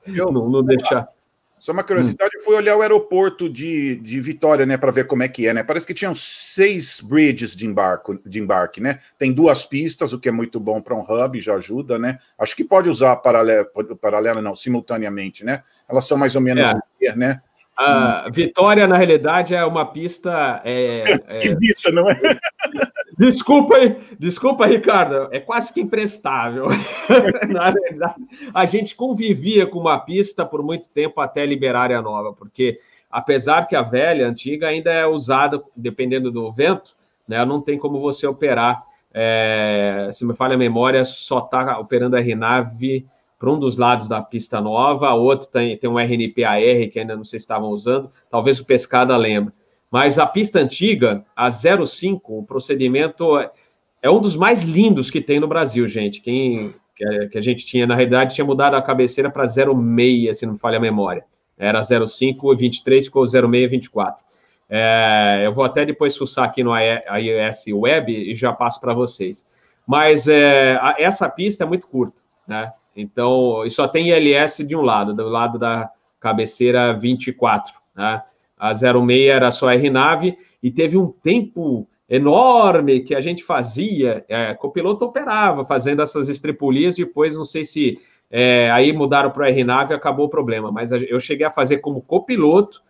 Eu, 0.05 0.31
não, 0.31 0.49
não 0.49 0.63
deixar. 0.63 1.07
Só 1.63 1.71
uma 1.71 1.81
curiosidade, 1.81 2.35
hum. 2.37 2.41
fui 2.43 2.55
olhar 2.55 2.75
o 2.75 2.81
aeroporto 2.81 3.49
de, 3.49 3.95
de 3.95 4.19
Vitória, 4.19 4.65
né, 4.65 4.75
para 4.75 4.91
ver 4.91 5.07
como 5.07 5.23
é 5.23 5.29
que 5.29 5.47
é, 5.47 5.53
né? 5.53 5.63
Parece 5.63 5.87
que 5.87 5.93
tinham 5.93 6.13
seis 6.13 6.99
bridges 6.99 7.55
de 7.55 7.65
embarque, 7.65 8.19
de 8.25 8.41
embarque, 8.41 8.81
né? 8.81 8.99
Tem 9.17 9.31
duas 9.31 9.63
pistas, 9.63 10.11
o 10.11 10.19
que 10.19 10.27
é 10.27 10.31
muito 10.31 10.59
bom 10.59 10.81
para 10.81 10.93
um 10.93 10.99
hub, 10.99 11.39
já 11.39 11.55
ajuda, 11.55 11.97
né? 11.97 12.19
Acho 12.37 12.53
que 12.53 12.65
pode 12.65 12.89
usar 12.89 13.15
paralela, 13.15 13.65
paralela 14.01 14.41
não, 14.41 14.57
simultaneamente, 14.57 15.45
né? 15.45 15.63
Elas 15.87 16.05
são 16.05 16.17
mais 16.17 16.35
ou 16.35 16.41
menos, 16.41 16.69
é. 17.01 17.15
né? 17.15 17.41
A 17.77 18.29
Vitória, 18.29 18.87
na 18.87 18.97
realidade, 18.97 19.55
é 19.55 19.65
uma 19.65 19.85
pista. 19.85 20.61
É, 20.63 21.19
é 21.27 21.37
Esquisita, 21.37 21.91
não 21.91 22.09
é? 22.09 22.15
Desculpa, 23.17 23.75
desculpa, 24.17 24.65
Ricardo, 24.65 25.27
é 25.31 25.39
quase 25.39 25.71
que 25.71 25.79
imprestável. 25.79 26.65
na 27.47 27.69
verdade, 27.69 28.15
a 28.53 28.65
gente 28.65 28.95
convivia 28.95 29.67
com 29.67 29.79
uma 29.79 29.99
pista 29.99 30.43
por 30.43 30.63
muito 30.63 30.89
tempo 30.89 31.21
até 31.21 31.45
liberar 31.45 31.91
a 31.91 32.01
nova, 32.01 32.33
porque 32.33 32.79
apesar 33.11 33.67
que 33.67 33.75
a 33.75 33.83
velha, 33.83 34.27
antiga, 34.27 34.67
ainda 34.67 34.91
é 34.91 35.05
usada, 35.05 35.63
dependendo 35.75 36.31
do 36.31 36.51
vento, 36.51 36.95
né, 37.27 37.45
não 37.45 37.61
tem 37.61 37.77
como 37.77 37.99
você 37.99 38.25
operar. 38.25 38.83
É, 39.13 40.09
se 40.11 40.25
me 40.25 40.35
falha 40.35 40.55
a 40.55 40.57
memória, 40.57 41.05
só 41.05 41.37
está 41.37 41.77
operando 41.77 42.15
a 42.15 42.19
RNAV 42.19 43.05
para 43.43 43.51
um 43.51 43.59
dos 43.59 43.75
lados 43.75 44.07
da 44.07 44.21
pista 44.21 44.61
nova, 44.61 45.09
a 45.09 45.15
outro 45.15 45.49
tem, 45.49 45.75
tem 45.75 45.89
um 45.89 45.99
RNPAR 45.99 46.61
que 46.89 46.97
ainda 46.97 47.13
não 47.13 47.25
se 47.25 47.35
estavam 47.35 47.71
usando, 47.71 48.09
talvez 48.29 48.57
o 48.57 48.65
Pescada 48.65 49.17
lembre. 49.17 49.53
Mas 49.91 50.17
a 50.17 50.25
pista 50.25 50.59
antiga, 50.59 51.25
a 51.35 51.51
05, 51.51 52.39
o 52.39 52.45
procedimento 52.45 53.37
é, 53.37 53.51
é 54.01 54.09
um 54.09 54.21
dos 54.21 54.37
mais 54.37 54.63
lindos 54.63 55.11
que 55.11 55.19
tem 55.19 55.41
no 55.41 55.47
Brasil, 55.47 55.85
gente. 55.89 56.21
Quem 56.21 56.73
que 56.95 57.05
a, 57.05 57.27
que 57.27 57.37
a 57.37 57.41
gente 57.41 57.65
tinha, 57.65 57.85
na 57.85 57.95
realidade, 57.95 58.33
tinha 58.33 58.45
mudado 58.45 58.77
a 58.77 58.81
cabeceira 58.81 59.29
para 59.29 59.45
06, 59.45 60.37
se 60.37 60.45
não 60.45 60.53
me 60.53 60.59
falha 60.59 60.77
a 60.77 60.81
memória. 60.81 61.25
Era 61.57 61.83
05 61.83 62.53
e 62.53 62.55
23, 62.55 63.07
ficou 63.07 63.25
06 63.25 63.53
e 63.53 63.67
24. 63.67 64.23
É, 64.69 65.41
eu 65.43 65.51
vou 65.51 65.65
até 65.65 65.85
depois 65.85 66.15
fuçar 66.15 66.45
aqui 66.45 66.63
no 66.63 66.71
iOS 66.73 67.65
Web 67.73 68.31
e 68.31 68.33
já 68.35 68.53
passo 68.53 68.79
para 68.79 68.93
vocês. 68.93 69.45
Mas 69.85 70.29
é, 70.29 70.77
a, 70.81 70.95
essa 70.97 71.27
pista 71.27 71.65
é 71.65 71.67
muito 71.67 71.87
curta, 71.87 72.21
né? 72.47 72.71
Então, 72.95 73.65
e 73.65 73.69
só 73.69 73.87
tem 73.87 74.09
ILS 74.09 74.57
de 74.67 74.75
um 74.75 74.81
lado, 74.81 75.13
do 75.13 75.27
lado 75.27 75.57
da 75.57 75.89
cabeceira 76.19 76.93
24, 76.93 77.73
né? 77.95 78.21
A 78.57 78.73
06 78.73 79.29
era 79.29 79.51
só 79.51 79.69
RNAV, 79.69 80.37
e 80.61 80.71
teve 80.71 80.97
um 80.97 81.07
tempo 81.07 81.87
enorme 82.07 83.01
que 83.01 83.15
a 83.15 83.19
gente 83.19 83.43
fazia, 83.43 84.23
é, 84.29 84.53
copiloto 84.53 85.03
operava 85.03 85.65
fazendo 85.65 86.01
essas 86.01 86.29
estripulias, 86.29 86.95
depois 86.95 87.35
não 87.35 87.43
sei 87.43 87.65
se 87.65 87.99
é, 88.29 88.69
aí 88.71 88.93
mudaram 88.93 89.31
para 89.31 89.43
o 89.43 89.49
RNAV 89.49 89.91
e 89.91 89.93
acabou 89.95 90.27
o 90.27 90.29
problema, 90.29 90.71
mas 90.71 90.91
eu 90.91 91.19
cheguei 91.19 91.45
a 91.45 91.49
fazer 91.49 91.77
como 91.79 92.01
copiloto, 92.01 92.81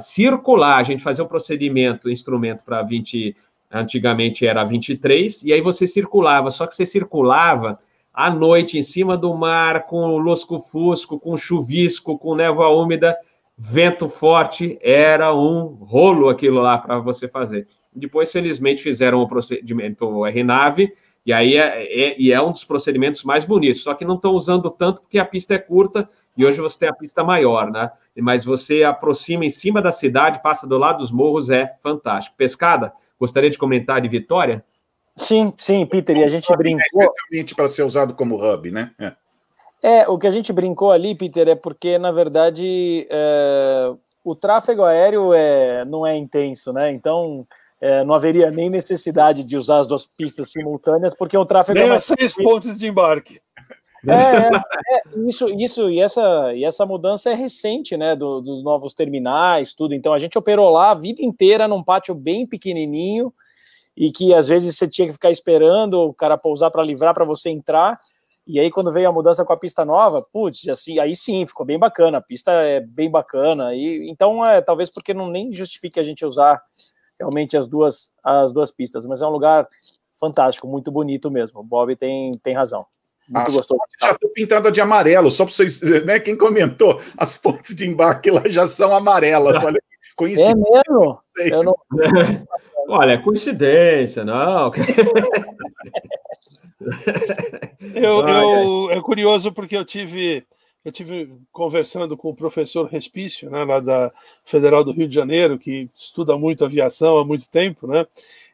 circular, 0.00 0.78
a 0.78 0.82
gente 0.82 1.02
fazia 1.02 1.24
um 1.24 1.28
procedimento, 1.28 2.10
instrumento 2.10 2.64
para 2.64 2.82
20, 2.82 3.34
antigamente 3.70 4.46
era 4.46 4.64
23, 4.64 5.42
e 5.42 5.52
aí 5.52 5.60
você 5.60 5.86
circulava, 5.86 6.50
só 6.50 6.66
que 6.66 6.74
você 6.74 6.86
circulava 6.86 7.78
à 8.12 8.30
noite 8.30 8.78
em 8.78 8.82
cima 8.82 9.16
do 9.16 9.34
mar, 9.34 9.86
com 9.86 10.16
lusco-fusco, 10.16 11.18
com 11.18 11.36
chuvisco, 11.36 12.18
com 12.18 12.34
névoa 12.34 12.68
úmida, 12.68 13.16
vento 13.56 14.08
forte, 14.08 14.78
era 14.82 15.34
um 15.34 15.64
rolo 15.66 16.28
aquilo 16.28 16.60
lá 16.60 16.78
para 16.78 16.98
você 16.98 17.28
fazer. 17.28 17.66
Depois, 17.94 18.32
felizmente, 18.32 18.82
fizeram 18.82 19.20
o 19.20 19.28
procedimento 19.28 20.24
RNAV, 20.24 20.90
e 21.24 21.32
aí 21.32 21.56
é, 21.56 21.84
é, 21.84 22.20
e 22.20 22.32
é 22.32 22.42
um 22.42 22.50
dos 22.50 22.64
procedimentos 22.64 23.22
mais 23.22 23.44
bonitos, 23.44 23.82
só 23.82 23.94
que 23.94 24.04
não 24.04 24.16
estão 24.16 24.32
usando 24.32 24.70
tanto 24.70 25.02
porque 25.02 25.18
a 25.18 25.24
pista 25.24 25.54
é 25.54 25.58
curta 25.58 26.08
e 26.36 26.44
hoje 26.44 26.60
você 26.60 26.80
tem 26.80 26.88
a 26.88 26.94
pista 26.94 27.22
maior, 27.22 27.70
né? 27.70 27.90
Mas 28.18 28.44
você 28.44 28.82
aproxima 28.82 29.44
em 29.44 29.50
cima 29.50 29.80
da 29.80 29.92
cidade, 29.92 30.42
passa 30.42 30.66
do 30.66 30.78
lado 30.78 30.98
dos 30.98 31.12
morros, 31.12 31.50
é 31.50 31.68
fantástico. 31.80 32.36
Pescada, 32.36 32.92
gostaria 33.20 33.50
de 33.50 33.58
comentar 33.58 34.00
de 34.00 34.08
Vitória? 34.08 34.64
Sim, 35.14 35.52
sim, 35.56 35.84
Peter, 35.84 36.16
e 36.18 36.24
a 36.24 36.28
gente 36.28 36.50
brincou. 36.56 37.02
Especialmente 37.02 37.54
para 37.54 37.68
ser 37.68 37.82
usado 37.82 38.14
como 38.14 38.36
hub, 38.36 38.70
né? 38.70 38.90
É. 38.98 39.12
é. 39.82 40.08
o 40.08 40.18
que 40.18 40.26
a 40.26 40.30
gente 40.30 40.52
brincou 40.52 40.90
ali, 40.90 41.14
Peter, 41.14 41.48
é 41.48 41.54
porque, 41.54 41.98
na 41.98 42.10
verdade, 42.10 43.06
é, 43.10 43.92
o 44.24 44.34
tráfego 44.34 44.84
aéreo 44.84 45.34
é, 45.34 45.84
não 45.84 46.06
é 46.06 46.16
intenso, 46.16 46.72
né? 46.72 46.90
Então, 46.90 47.46
é, 47.80 48.04
não 48.04 48.14
haveria 48.14 48.50
nem 48.50 48.70
necessidade 48.70 49.44
de 49.44 49.56
usar 49.56 49.78
as 49.78 49.88
duas 49.88 50.06
pistas 50.06 50.50
simultâneas, 50.50 51.14
porque 51.14 51.36
o 51.36 51.44
tráfego. 51.44 51.78
Nem 51.78 51.88
é 51.88 51.94
as 51.94 52.04
seis 52.04 52.34
pontos 52.34 52.78
de 52.78 52.86
embarque. 52.86 53.40
É, 54.06 54.12
é, 54.12 54.50
é, 54.96 55.02
isso, 55.28 55.48
isso 55.50 55.88
e 55.88 56.00
essa, 56.00 56.52
e 56.54 56.64
essa 56.64 56.84
mudança 56.84 57.30
é 57.30 57.34
recente, 57.34 57.96
né? 57.96 58.16
Do, 58.16 58.40
dos 58.40 58.62
novos 58.62 58.94
terminais, 58.94 59.74
tudo. 59.74 59.94
Então 59.94 60.12
a 60.12 60.18
gente 60.18 60.38
operou 60.38 60.70
lá 60.70 60.90
a 60.90 60.94
vida 60.94 61.22
inteira 61.22 61.68
num 61.68 61.82
pátio 61.82 62.14
bem 62.14 62.46
pequenininho, 62.46 63.32
e 63.96 64.10
que 64.10 64.34
às 64.34 64.48
vezes 64.48 64.76
você 64.76 64.88
tinha 64.88 65.06
que 65.06 65.12
ficar 65.12 65.30
esperando 65.30 66.00
o 66.00 66.14
cara 66.14 66.38
pousar 66.38 66.70
para 66.70 66.82
livrar 66.82 67.14
para 67.14 67.24
você 67.24 67.50
entrar. 67.50 67.98
E 68.46 68.58
aí, 68.58 68.70
quando 68.70 68.92
veio 68.92 69.08
a 69.08 69.12
mudança 69.12 69.44
com 69.44 69.52
a 69.52 69.56
pista 69.56 69.84
nova, 69.84 70.26
putz, 70.32 70.66
assim, 70.68 70.98
aí 70.98 71.14
sim, 71.14 71.46
ficou 71.46 71.64
bem 71.64 71.78
bacana. 71.78 72.18
A 72.18 72.22
pista 72.22 72.50
é 72.50 72.80
bem 72.80 73.10
bacana. 73.10 73.74
E 73.74 74.10
então, 74.10 74.44
é, 74.44 74.60
talvez 74.60 74.90
porque 74.90 75.14
não 75.14 75.28
nem 75.28 75.52
justifique 75.52 76.00
a 76.00 76.02
gente 76.02 76.26
usar 76.26 76.60
realmente 77.18 77.56
as 77.56 77.68
duas, 77.68 78.12
as 78.22 78.52
duas 78.52 78.72
pistas, 78.72 79.06
mas 79.06 79.22
é 79.22 79.26
um 79.26 79.30
lugar 79.30 79.68
fantástico, 80.18 80.66
muito 80.66 80.90
bonito 80.90 81.30
mesmo. 81.30 81.60
O 81.60 81.64
Bob 81.64 81.94
tem, 81.94 82.36
tem 82.38 82.54
razão. 82.54 82.86
Muito 83.28 83.48
as 83.48 83.54
gostoso. 83.54 83.80
Já 84.00 84.10
estou 84.10 84.30
pintada 84.30 84.72
de 84.72 84.80
amarelo, 84.80 85.30
só 85.30 85.44
para 85.44 85.54
vocês, 85.54 85.80
né? 86.04 86.18
Quem 86.18 86.36
comentou, 86.36 87.00
as 87.16 87.36
pontes 87.36 87.74
de 87.74 87.88
embarque 87.88 88.30
lá 88.30 88.42
já 88.46 88.66
são 88.66 88.94
amarelas. 88.94 89.62
Olha, 89.64 89.80
é 90.20 90.54
mesmo? 90.54 91.20
Eu 91.36 91.62
não... 91.62 91.74
Olha, 92.88 93.12
é 93.12 93.18
coincidência, 93.18 94.24
não. 94.24 94.72
eu, 97.94 98.28
eu, 98.28 98.90
é 98.90 99.00
curioso 99.00 99.52
porque 99.52 99.76
eu 99.76 99.84
tive, 99.84 100.44
eu 100.84 100.90
tive 100.90 101.32
conversando 101.52 102.16
com 102.16 102.30
o 102.30 102.34
professor 102.34 102.86
Respício, 102.88 103.50
né, 103.50 103.64
lá 103.64 103.80
da 103.80 104.12
Federal 104.44 104.82
do 104.84 104.92
Rio 104.92 105.08
de 105.08 105.14
Janeiro, 105.14 105.58
que 105.58 105.88
estuda 105.94 106.36
muito 106.36 106.64
aviação 106.64 107.18
há 107.18 107.24
muito 107.24 107.48
tempo, 107.48 107.86
né? 107.86 108.06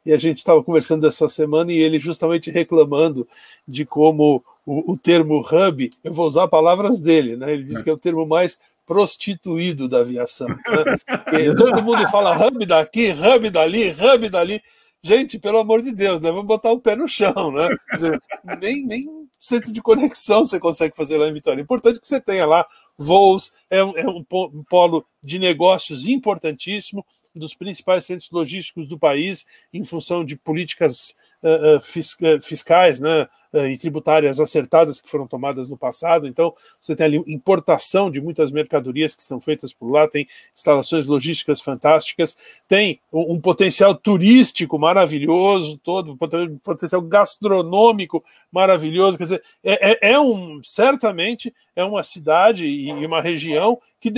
E 0.05 0.13
a 0.13 0.19
gente 0.19 0.39
estava 0.39 0.63
conversando 0.63 1.07
essa 1.07 1.29
semana 1.29 1.73
e 1.73 1.79
ele 1.79 1.99
justamente 1.99 2.51
reclamando 2.51 3.27
de 3.67 3.85
como 3.85 4.43
o, 4.65 4.93
o, 4.93 4.97
termo 4.97 5.41
hub, 5.41 5.91
eu 6.05 6.13
vou 6.13 6.27
usar 6.27 6.47
palavras 6.47 7.01
dele, 7.01 7.37
né? 7.37 7.53
Ele 7.55 7.65
diz 7.65 7.81
que 7.81 7.89
é 7.89 7.93
o 7.93 7.99
termo 7.99 8.27
mais 8.27 8.59
prostituído 8.87 9.89
da 9.89 10.01
aviação. 10.01 10.49
Né? 10.49 11.55
todo 11.57 11.83
mundo 11.83 12.09
fala 12.11 12.37
hub 12.47 12.65
daqui, 12.67 13.11
hub 13.13 13.51
dali, 13.51 13.91
hub 13.91 14.29
dali. 14.29 14.63
Gente, 15.03 15.39
pelo 15.39 15.59
amor 15.59 15.83
de 15.83 15.93
Deus, 15.93 16.21
né? 16.21 16.31
Vamos 16.31 16.47
botar 16.47 16.73
o 16.73 16.81
pé 16.81 16.97
no 16.97 17.09
chão, 17.09 17.53
né? 17.53 17.69
Dizer, 17.95 18.21
nem, 18.61 18.85
nem 18.87 19.07
centro 19.39 19.71
de 19.71 19.81
conexão 19.81 20.45
você 20.45 20.59
consegue 20.59 20.97
fazer 20.97 21.17
lá 21.19 21.29
em 21.29 21.33
Vitória. 21.33 21.61
É 21.61 21.63
importante 21.63 22.01
que 22.01 22.09
você 22.09 22.21
tenha 22.21 22.45
lá 22.45 22.67
voos, 22.97 23.53
é 23.71 23.83
um, 23.83 23.97
é 23.97 24.07
um 24.09 24.25
polo 24.69 25.07
de 25.23 25.39
negócios 25.39 26.07
importantíssimo, 26.07 27.05
dos 27.35 27.55
principais 27.55 28.05
centros 28.05 28.31
logísticos 28.31 28.89
do 28.89 28.99
país, 28.99 29.47
em 29.73 29.85
função 29.85 30.25
de 30.25 30.37
políticas 30.37 31.15
uh, 31.43 31.77
uh, 31.77 32.43
fiscais, 32.43 32.99
né? 32.99 33.29
Eh, 33.51 33.71
e 33.71 33.79
tributárias 33.79 34.41
acertadas 34.41 35.01
que 35.01 35.09
foram 35.09 35.27
tomadas 35.27 35.71
no 35.71 35.77
passado. 35.77 36.27
Então, 36.27 36.53
você 36.79 36.95
tem 36.95 37.07
ali 37.07 37.25
importação 37.27 38.11
de 38.11 38.21
muitas 38.21 38.51
mercadorias 38.51 39.17
que 39.17 39.25
são 39.25 39.41
feitas 39.41 39.73
por 39.73 39.91
lá, 39.91 40.07
tem 40.07 40.29
instalações 40.55 41.07
logísticas 41.07 41.63
fantásticas, 41.63 42.37
tem 42.69 43.01
um, 43.11 43.37
um 43.37 43.41
potencial 43.41 43.95
turístico 43.95 44.79
maravilhoso, 44.79 45.79
todo 45.79 46.15
potencial 46.63 47.01
gastronômico 47.01 48.23
maravilhoso. 48.53 49.17
Quer 49.17 49.25
dizer, 49.25 49.43
é, 49.65 49.93
é, 49.93 50.13
é, 50.13 50.21
um 50.21 50.61
certamente 50.63 51.55
é 51.75 51.83
uma 51.83 52.03
cidade 52.03 52.67
e 52.67 52.91
uma 53.07 53.23
região 53.23 53.81
que 53.99 54.11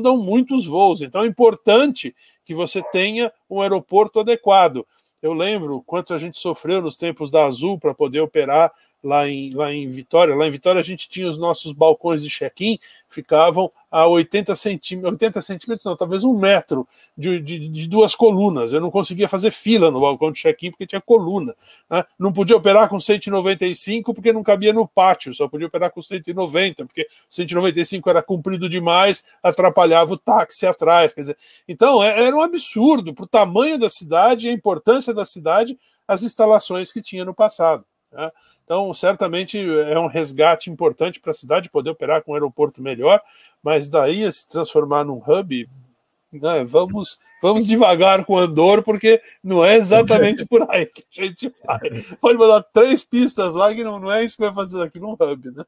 demandam 0.00 0.16
muitos 0.16 0.66
voos. 0.66 1.02
Então, 1.02 1.22
é 1.22 1.26
importante 1.26 2.14
que 2.44 2.54
você 2.54 2.82
tenha 2.90 3.32
um 3.48 3.60
aeroporto 3.60 4.20
adequado. 4.20 4.86
Eu 5.22 5.34
lembro 5.34 5.82
quanto 5.82 6.14
a 6.14 6.18
gente 6.18 6.38
sofreu 6.38 6.80
nos 6.80 6.96
tempos 6.96 7.30
da 7.30 7.44
Azul 7.44 7.78
para 7.78 7.94
poder 7.94 8.20
operar 8.20 8.72
lá 9.02 9.28
em, 9.28 9.52
lá 9.54 9.72
em 9.72 9.90
Vitória. 9.90 10.34
Lá 10.34 10.46
em 10.46 10.50
Vitória 10.50 10.80
a 10.80 10.84
gente 10.84 11.08
tinha 11.08 11.28
os 11.28 11.38
nossos 11.38 11.72
balcões 11.72 12.22
de 12.22 12.28
check-in, 12.28 12.78
ficavam 13.08 13.70
a 13.90 14.06
80 14.06 14.54
centímetros, 14.54 15.12
80 15.12 15.42
centímetros 15.42 15.84
não, 15.84 15.96
talvez 15.96 16.22
um 16.22 16.38
metro 16.38 16.86
de, 17.18 17.40
de, 17.40 17.68
de, 17.68 17.88
duas 17.88 18.14
colunas. 18.14 18.72
Eu 18.72 18.80
não 18.80 18.90
conseguia 18.90 19.28
fazer 19.28 19.50
fila 19.50 19.90
no 19.90 20.00
balcão 20.00 20.30
de 20.30 20.40
check-in 20.40 20.70
porque 20.70 20.86
tinha 20.86 21.00
coluna. 21.00 21.54
Né? 21.88 22.04
Não 22.18 22.32
podia 22.32 22.56
operar 22.56 22.88
com 22.88 23.00
195 23.00 24.14
porque 24.14 24.32
não 24.32 24.44
cabia 24.44 24.72
no 24.72 24.86
pátio, 24.86 25.34
só 25.34 25.48
podia 25.48 25.66
operar 25.66 25.90
com 25.90 26.00
190, 26.00 26.86
porque 26.86 27.08
195 27.28 28.08
era 28.08 28.22
comprido 28.22 28.68
demais, 28.68 29.24
atrapalhava 29.42 30.12
o 30.12 30.16
táxi 30.16 30.66
atrás. 30.66 31.12
Quer 31.12 31.22
dizer, 31.22 31.36
então 31.66 32.02
é, 32.02 32.26
era 32.26 32.36
um 32.36 32.42
absurdo 32.42 33.12
para 33.12 33.24
o 33.24 33.28
tamanho 33.28 33.76
da 33.76 33.90
cidade 33.90 34.46
e 34.46 34.50
a 34.50 34.52
importância 34.52 35.12
da 35.12 35.24
cidade 35.24 35.76
as 36.10 36.24
instalações 36.24 36.90
que 36.90 37.00
tinha 37.00 37.24
no 37.24 37.32
passado. 37.32 37.84
Né? 38.12 38.30
Então, 38.64 38.92
certamente 38.94 39.58
é 39.58 39.98
um 39.98 40.06
resgate 40.06 40.70
importante 40.70 41.20
para 41.20 41.32
a 41.32 41.34
cidade 41.34 41.70
poder 41.70 41.90
operar 41.90 42.22
com 42.22 42.32
um 42.32 42.34
aeroporto 42.34 42.80
melhor, 42.80 43.20
mas 43.62 43.88
daí 43.88 44.24
a 44.24 44.30
se 44.30 44.48
transformar 44.48 45.04
num 45.04 45.22
hub, 45.26 45.68
né, 46.32 46.64
vamos, 46.64 47.18
vamos 47.42 47.66
devagar 47.66 48.24
com 48.24 48.34
o 48.34 48.38
Andor, 48.38 48.84
porque 48.84 49.20
não 49.42 49.64
é 49.64 49.76
exatamente 49.76 50.46
por 50.46 50.70
aí 50.70 50.86
que 50.86 51.04
a 51.18 51.24
gente 51.24 51.52
vai. 51.64 51.80
Pode 52.20 52.38
mandar 52.38 52.62
três 52.72 53.02
pistas 53.02 53.52
lá, 53.54 53.74
que 53.74 53.82
não, 53.82 53.98
não 53.98 54.10
é 54.10 54.24
isso 54.24 54.36
que 54.36 54.42
vai 54.42 54.54
fazer 54.54 54.82
aqui 54.82 55.00
num 55.00 55.12
hub, 55.12 55.50
né? 55.50 55.64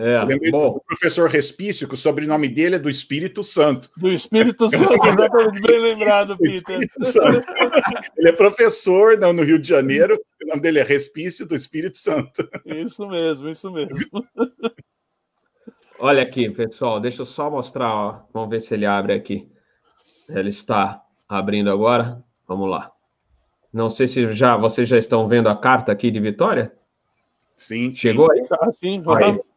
É, 0.00 0.50
bom. 0.52 0.76
O 0.76 0.80
professor 0.80 1.28
Respício, 1.28 1.88
que 1.88 1.94
o 1.94 1.96
sobrenome 1.96 2.46
dele 2.46 2.76
é 2.76 2.78
do 2.78 2.88
Espírito 2.88 3.42
Santo. 3.42 3.90
Do 3.96 4.08
Espírito 4.08 4.70
Santo, 4.70 4.94
exatamente, 4.94 5.60
bem 5.60 5.80
lembrado, 5.80 6.38
Peter. 6.38 6.88
Ele 8.16 8.28
é 8.28 8.30
professor 8.30 9.18
no 9.18 9.42
Rio 9.42 9.58
de 9.58 9.68
Janeiro, 9.68 10.14
o 10.40 10.46
nome 10.46 10.60
dele 10.60 10.78
é 10.78 10.84
Respício 10.84 11.44
do 11.44 11.56
Espírito 11.56 11.98
Santo. 11.98 12.48
Isso 12.64 13.08
mesmo, 13.08 13.48
isso 13.48 13.72
mesmo. 13.72 13.96
Olha 15.98 16.22
aqui, 16.22 16.48
pessoal, 16.48 17.00
deixa 17.00 17.22
eu 17.22 17.26
só 17.26 17.50
mostrar, 17.50 17.92
ó. 17.92 18.20
vamos 18.32 18.50
ver 18.50 18.60
se 18.60 18.74
ele 18.74 18.86
abre 18.86 19.12
aqui. 19.12 19.50
Ele 20.28 20.50
está 20.50 21.02
abrindo 21.28 21.72
agora, 21.72 22.22
vamos 22.46 22.70
lá. 22.70 22.92
Não 23.72 23.90
sei 23.90 24.06
se 24.06 24.32
já 24.32 24.56
vocês 24.56 24.88
já 24.88 24.96
estão 24.96 25.26
vendo 25.26 25.48
a 25.48 25.56
carta 25.56 25.90
aqui 25.90 26.08
de 26.08 26.20
Vitória. 26.20 26.72
Sim, 27.56 27.92
chegou 27.92 28.32
sim. 28.32 28.40
aí? 28.40 28.46
Ah, 28.60 28.70
sim, 28.72 29.02
aí. 29.08 29.47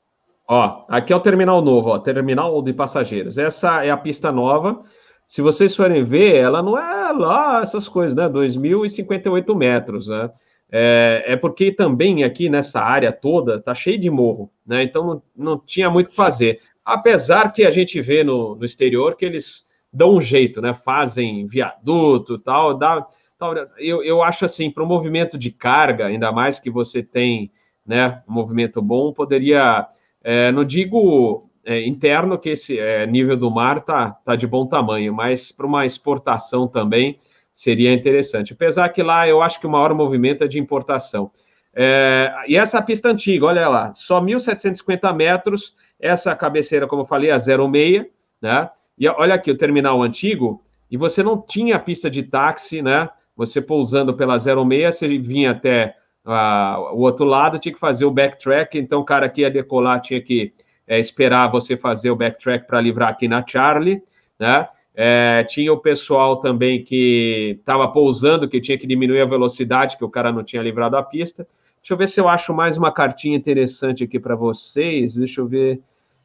Ó, 0.54 0.84
aqui 0.90 1.14
é 1.14 1.16
o 1.16 1.20
terminal 1.22 1.62
novo, 1.62 1.92
ó, 1.92 1.98
terminal 1.98 2.62
de 2.62 2.74
passageiros. 2.74 3.38
Essa 3.38 3.86
é 3.86 3.90
a 3.90 3.96
pista 3.96 4.34
nova. 4.34 4.84
Se 5.26 5.42
vocês 5.42 5.74
forem 5.74 6.04
ver, 6.04 6.36
ela 6.36 6.62
não 6.62 6.78
é 6.78 7.14
lá 7.14 7.62
essas 7.62 7.88
coisas, 7.88 8.14
né? 8.14 8.28
2.058 8.28 9.56
metros, 9.56 10.10
né? 10.10 10.30
É, 10.70 11.24
é, 11.26 11.36
porque 11.38 11.72
também 11.72 12.26
aqui 12.26 12.50
nessa 12.50 12.82
área 12.82 13.14
toda 13.14 13.62
tá 13.62 13.74
cheio 13.74 13.98
de 13.98 14.10
morro, 14.10 14.52
né? 14.68 14.84
Então 14.84 15.08
não, 15.08 15.24
não 15.38 15.58
tinha 15.58 15.90
muito 15.90 16.08
o 16.08 16.10
que 16.10 16.16
fazer. 16.18 16.60
Apesar 16.84 17.54
que 17.54 17.64
a 17.64 17.72
gente 17.72 18.02
vê 18.02 18.22
no, 18.22 18.54
no 18.58 18.66
exterior 18.66 19.16
que 19.16 19.24
eles 19.24 19.66
dão 19.94 20.16
um 20.16 20.22
jeito, 20.22 20.62
né? 20.62 20.74
Fazem 20.74 21.46
viaduto 21.46 22.38
tal, 22.38 22.78
dá. 22.78 23.08
Tal, 23.40 23.56
eu, 23.78 24.04
eu 24.04 24.22
acho 24.22 24.44
assim, 24.44 24.70
para 24.70 24.84
o 24.84 24.88
movimento 24.88 25.38
de 25.38 25.50
carga, 25.50 26.08
ainda 26.08 26.30
mais 26.30 26.60
que 26.60 26.70
você 26.70 27.02
tem 27.02 27.50
né, 27.86 28.22
um 28.28 28.34
movimento 28.34 28.82
bom, 28.82 29.14
poderia 29.14 29.88
é, 30.24 30.52
não 30.52 30.64
digo 30.64 31.50
é, 31.66 31.86
interno, 31.86 32.38
que 32.38 32.50
esse 32.50 32.80
é, 32.80 33.06
nível 33.06 33.38
do 33.38 33.50
mar 33.52 33.82
tá, 33.82 34.12
tá 34.12 34.36
de 34.36 34.48
bom 34.48 34.66
tamanho, 34.66 35.14
mas 35.14 35.52
para 35.52 35.66
uma 35.66 35.86
exportação 35.86 36.68
também 36.68 37.20
seria 37.52 37.94
interessante. 37.94 38.54
Apesar 38.54 38.90
que 38.90 39.04
lá 39.04 39.28
eu 39.28 39.42
acho 39.42 39.60
que 39.60 39.68
o 39.68 39.70
maior 39.70 39.94
movimento 39.94 40.44
é 40.44 40.48
de 40.48 40.60
importação. 40.60 41.32
É, 41.74 42.34
e 42.48 42.58
essa 42.58 42.82
pista 42.82 43.10
antiga, 43.10 43.46
olha 43.46 43.68
lá, 43.68 43.94
só 43.94 44.22
1.750 44.22 45.14
metros, 45.16 45.76
essa 46.00 46.36
cabeceira, 46.36 46.88
como 46.88 47.04
eu 47.04 47.06
falei, 47.06 47.32
a 47.32 47.40
06, 47.40 48.06
né? 48.42 48.70
E 48.98 49.08
olha 49.08 49.36
aqui, 49.36 49.50
o 49.50 49.58
terminal 49.58 50.02
antigo, 50.02 50.62
e 50.90 50.98
você 50.98 51.24
não 51.24 51.42
tinha 51.42 51.80
pista 51.80 52.10
de 52.10 52.24
táxi, 52.24 52.82
né? 52.82 53.10
Você 53.36 53.62
pousando 53.62 54.14
pela 54.14 54.38
06, 54.38 54.96
você 54.96 55.18
vinha 55.18 55.52
até 55.52 55.96
o 56.26 57.00
outro 57.00 57.26
lado 57.26 57.58
tinha 57.58 57.74
que 57.74 57.80
fazer 57.80 58.06
o 58.06 58.12
backtrack, 58.12 58.78
então 58.78 59.02
o 59.02 59.06
cara 59.06 59.28
que 59.28 59.42
ia 59.42 59.50
decolar 59.50 60.02
tinha 60.02 60.22
que 60.22 60.54
é, 60.88 61.00
esperar 61.00 61.50
você 61.50 61.76
fazer 61.76 62.12
o 62.12 62.16
backtrack 62.16 62.68
para 62.68 62.82
livrar 62.82 63.10
aqui 63.10 63.28
na 63.28 63.46
Charlie, 63.46 64.02
né? 64.40 64.68
É, 64.94 65.44
tinha 65.46 65.72
o 65.72 65.80
pessoal 65.80 66.40
também 66.40 66.84
que 66.84 67.58
estava 67.60 67.88
pousando, 67.88 68.48
que 68.48 68.60
tinha 68.60 68.78
que 68.78 68.86
diminuir 68.86 69.22
a 69.22 69.26
velocidade, 69.26 69.98
que 69.98 70.04
o 70.04 70.10
cara 70.10 70.32
não 70.32 70.44
tinha 70.44 70.62
livrado 70.62 70.98
a 70.98 71.04
pista. 71.04 71.48
Deixa 71.82 71.94
eu 71.94 71.98
ver 71.98 72.10
se 72.10 72.20
eu 72.20 72.28
acho 72.28 72.54
mais 72.54 72.78
uma 72.78 72.92
cartinha 72.92 73.38
interessante 73.38 74.04
aqui 74.04 74.20
para 74.20 74.36
vocês. 74.36 75.16
Deixa 75.16 75.42
eu 75.42 75.48
ver. 75.48 75.82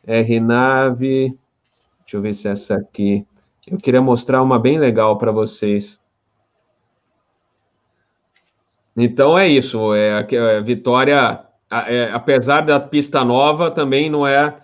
RNAV. 0.06 1.00
Deixa 1.00 2.16
eu 2.16 2.20
ver 2.20 2.34
se 2.34 2.48
é 2.48 2.52
essa 2.52 2.74
aqui. 2.74 3.24
Eu 3.66 3.78
queria 3.78 4.02
mostrar 4.02 4.42
uma 4.42 4.58
bem 4.58 4.78
legal 4.78 5.16
para 5.16 5.32
vocês. 5.32 6.00
Então 8.96 9.38
é 9.38 9.46
isso. 9.46 9.94
É, 9.94 10.12
a 10.12 10.26
é, 10.30 10.60
Vitória, 10.60 11.44
é, 11.70 12.10
apesar 12.12 12.62
da 12.62 12.80
pista 12.80 13.24
nova, 13.24 13.70
também 13.70 14.08
não 14.08 14.26
é, 14.26 14.56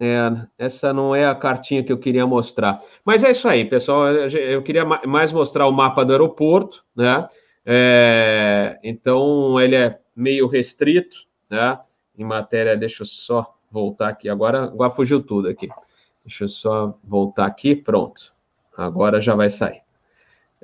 é, 0.00 0.30
Essa 0.58 0.92
não 0.92 1.14
é 1.14 1.26
a 1.26 1.34
cartinha 1.34 1.82
que 1.82 1.92
eu 1.92 1.98
queria 1.98 2.26
mostrar. 2.26 2.80
Mas 3.04 3.22
é 3.22 3.30
isso 3.30 3.48
aí, 3.48 3.64
pessoal. 3.64 4.08
Eu 4.08 4.62
queria 4.62 4.84
mais 4.84 5.32
mostrar 5.32 5.66
o 5.66 5.72
mapa 5.72 6.04
do 6.04 6.12
aeroporto, 6.12 6.84
né? 6.94 7.26
É, 7.66 8.78
então 8.82 9.58
ele 9.60 9.76
é 9.76 9.98
meio 10.14 10.46
restrito, 10.46 11.16
né? 11.48 11.78
Em 12.16 12.24
matéria, 12.24 12.76
deixa 12.76 13.02
eu 13.02 13.06
só 13.06 13.54
voltar 13.70 14.08
aqui. 14.08 14.28
Agora, 14.28 14.64
agora 14.64 14.90
fugiu 14.90 15.22
tudo 15.22 15.48
aqui. 15.48 15.68
Deixa 16.24 16.44
eu 16.44 16.48
só 16.48 16.98
voltar 17.06 17.46
aqui. 17.46 17.74
Pronto. 17.74 18.32
Agora 18.76 19.20
já 19.20 19.34
vai 19.34 19.50
sair. 19.50 19.83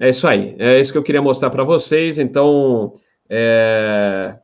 É 0.00 0.08
isso 0.08 0.26
aí. 0.26 0.56
É 0.58 0.80
isso 0.80 0.90
que 0.90 0.96
eu 0.96 1.02
queria 1.02 1.20
mostrar 1.20 1.50
para 1.50 1.62
vocês. 1.62 2.18
Então, 2.18 2.94
é, 3.28 4.34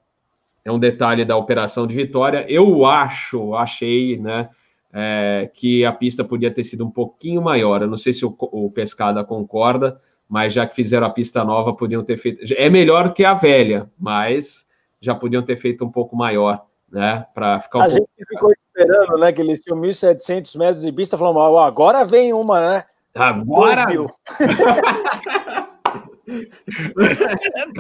é, 0.63 0.71
um 0.71 0.79
detalhe 0.79 1.25
da 1.25 1.35
operação 1.35 1.87
de 1.87 1.97
vitória. 1.97 2.45
Eu 2.47 2.85
acho, 2.85 3.55
achei, 3.55 4.19
né, 4.19 4.51
é, 4.93 5.51
que 5.55 5.83
a 5.83 5.93
pista 5.93 6.23
podia 6.23 6.53
ter 6.53 6.63
sido 6.63 6.85
um 6.85 6.91
pouquinho 6.91 7.41
maior. 7.41 7.81
Eu 7.81 7.89
não 7.89 7.97
sei 7.97 8.13
se 8.13 8.27
o, 8.27 8.37
o 8.39 8.71
Pescada 8.71 9.25
concorda, 9.25 9.99
mas 10.29 10.53
já 10.53 10.67
que 10.67 10.75
fizeram 10.75 11.07
a 11.07 11.11
pista 11.11 11.43
nova, 11.43 11.75
podiam 11.75 12.05
ter 12.05 12.19
feito. 12.19 12.45
É 12.55 12.69
melhor 12.69 13.15
que 13.15 13.25
a 13.25 13.33
velha, 13.33 13.91
mas 13.99 14.67
já 15.01 15.15
podiam 15.15 15.43
ter 15.43 15.57
feito 15.57 15.83
um 15.87 15.91
pouco 15.91 16.15
maior, 16.15 16.67
né, 16.93 17.25
para 17.33 17.61
ficar 17.61 17.79
um 17.79 17.83
a 17.83 17.89
pouco. 17.89 18.11
gente 18.19 18.29
ficou 18.29 18.53
esperando, 18.53 19.19
né, 19.19 19.33
que 19.33 19.41
eles 19.41 19.61
tinham 19.61 19.81
1.700 19.81 20.59
metros 20.59 20.85
de 20.85 20.93
pista, 20.93 21.17
falando, 21.17 21.59
agora 21.59 22.05
vem 22.05 22.35
uma, 22.35 22.61
né? 22.61 22.85
Agora! 23.17 23.87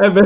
é, 0.00 0.10
bem, 0.10 0.24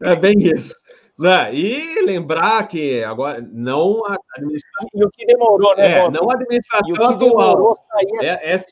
é 0.00 0.16
bem 0.16 0.34
isso. 0.38 0.74
Né? 1.18 1.54
E 1.54 2.00
lembrar 2.04 2.66
que 2.66 3.04
agora 3.04 3.46
não 3.52 4.04
a 4.06 4.16
administração. 4.36 4.88
E 4.94 5.04
o 5.04 5.10
que 5.10 5.26
demorou, 5.26 5.76
né? 5.76 5.98
É, 5.98 6.10
não 6.10 6.28
a 6.28 6.34
administração 6.34 7.10
atual. 7.10 7.76
É, 8.22 8.54
essa 8.54 8.66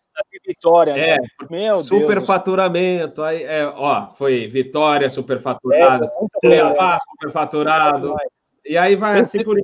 vitória, 0.44 0.92
é, 0.92 1.18
né? 1.18 1.26
Meu 1.50 1.80
superfaturamento. 1.80 3.22
Aí, 3.22 3.44
é, 3.44 3.66
ó, 3.66 4.10
foi 4.10 4.48
Vitória 4.48 5.08
superfaturado, 5.10 6.06
é, 6.42 6.98
superfaturado. 7.12 8.16
E 8.64 8.76
aí 8.76 8.96
vai 8.96 9.20
assim 9.20 9.44
por 9.44 9.56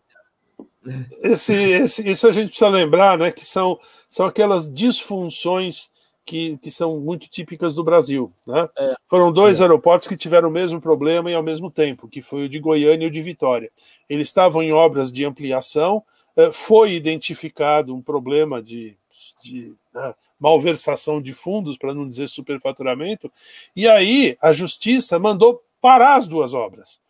esse, 1.22 1.52
esse, 1.54 2.08
isso 2.08 2.28
a 2.28 2.32
gente 2.32 2.48
precisa 2.48 2.68
lembrar, 2.68 3.18
né? 3.18 3.32
Que 3.32 3.44
são, 3.44 3.78
são 4.08 4.26
aquelas 4.26 4.72
disfunções 4.72 5.90
que, 6.26 6.58
que 6.58 6.70
são 6.72 6.98
muito 7.00 7.30
típicas 7.30 7.74
do 7.74 7.84
Brasil. 7.84 8.32
Né? 8.44 8.68
É. 8.76 8.96
Foram 9.08 9.32
dois 9.32 9.60
é. 9.60 9.62
aeroportos 9.62 10.08
que 10.08 10.16
tiveram 10.16 10.48
o 10.48 10.52
mesmo 10.52 10.80
problema 10.80 11.30
e 11.30 11.34
ao 11.34 11.42
mesmo 11.42 11.70
tempo, 11.70 12.08
que 12.08 12.20
foi 12.20 12.44
o 12.44 12.48
de 12.48 12.58
Goiânia 12.58 13.06
e 13.06 13.08
o 13.08 13.10
de 13.10 13.22
Vitória. 13.22 13.70
Eles 14.10 14.28
estavam 14.28 14.62
em 14.62 14.72
obras 14.72 15.12
de 15.12 15.24
ampliação, 15.24 16.02
é, 16.36 16.50
foi 16.52 16.92
identificado 16.92 17.94
um 17.94 18.02
problema 18.02 18.60
de, 18.60 18.96
de 19.42 19.72
né, 19.94 20.14
malversação 20.38 21.22
de 21.22 21.32
fundos, 21.32 21.78
para 21.78 21.94
não 21.94 22.08
dizer 22.08 22.28
superfaturamento, 22.28 23.32
e 23.74 23.88
aí 23.88 24.36
a 24.42 24.52
justiça 24.52 25.18
mandou 25.18 25.62
parar 25.80 26.16
as 26.16 26.26
duas 26.26 26.52
obras. 26.52 27.00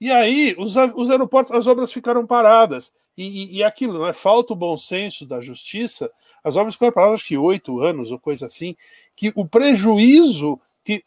E 0.00 0.10
aí 0.10 0.54
os, 0.58 0.76
os 0.94 1.10
aeroportos, 1.10 1.52
as 1.52 1.66
obras 1.66 1.92
ficaram 1.92 2.26
paradas. 2.26 2.92
E, 3.16 3.24
e, 3.24 3.56
e 3.56 3.64
aquilo, 3.64 3.94
não 3.94 4.06
é? 4.06 4.12
Falta 4.12 4.52
o 4.52 4.56
bom 4.56 4.76
senso 4.76 5.24
da 5.24 5.40
justiça. 5.40 6.10
As 6.46 6.54
obras 6.56 6.76
paradas, 6.76 7.16
acho 7.16 7.26
que 7.26 7.36
oito 7.36 7.80
anos 7.80 8.12
ou 8.12 8.20
coisa 8.20 8.46
assim, 8.46 8.76
que 9.16 9.32
o 9.34 9.44
prejuízo 9.44 10.60
que 10.84 11.02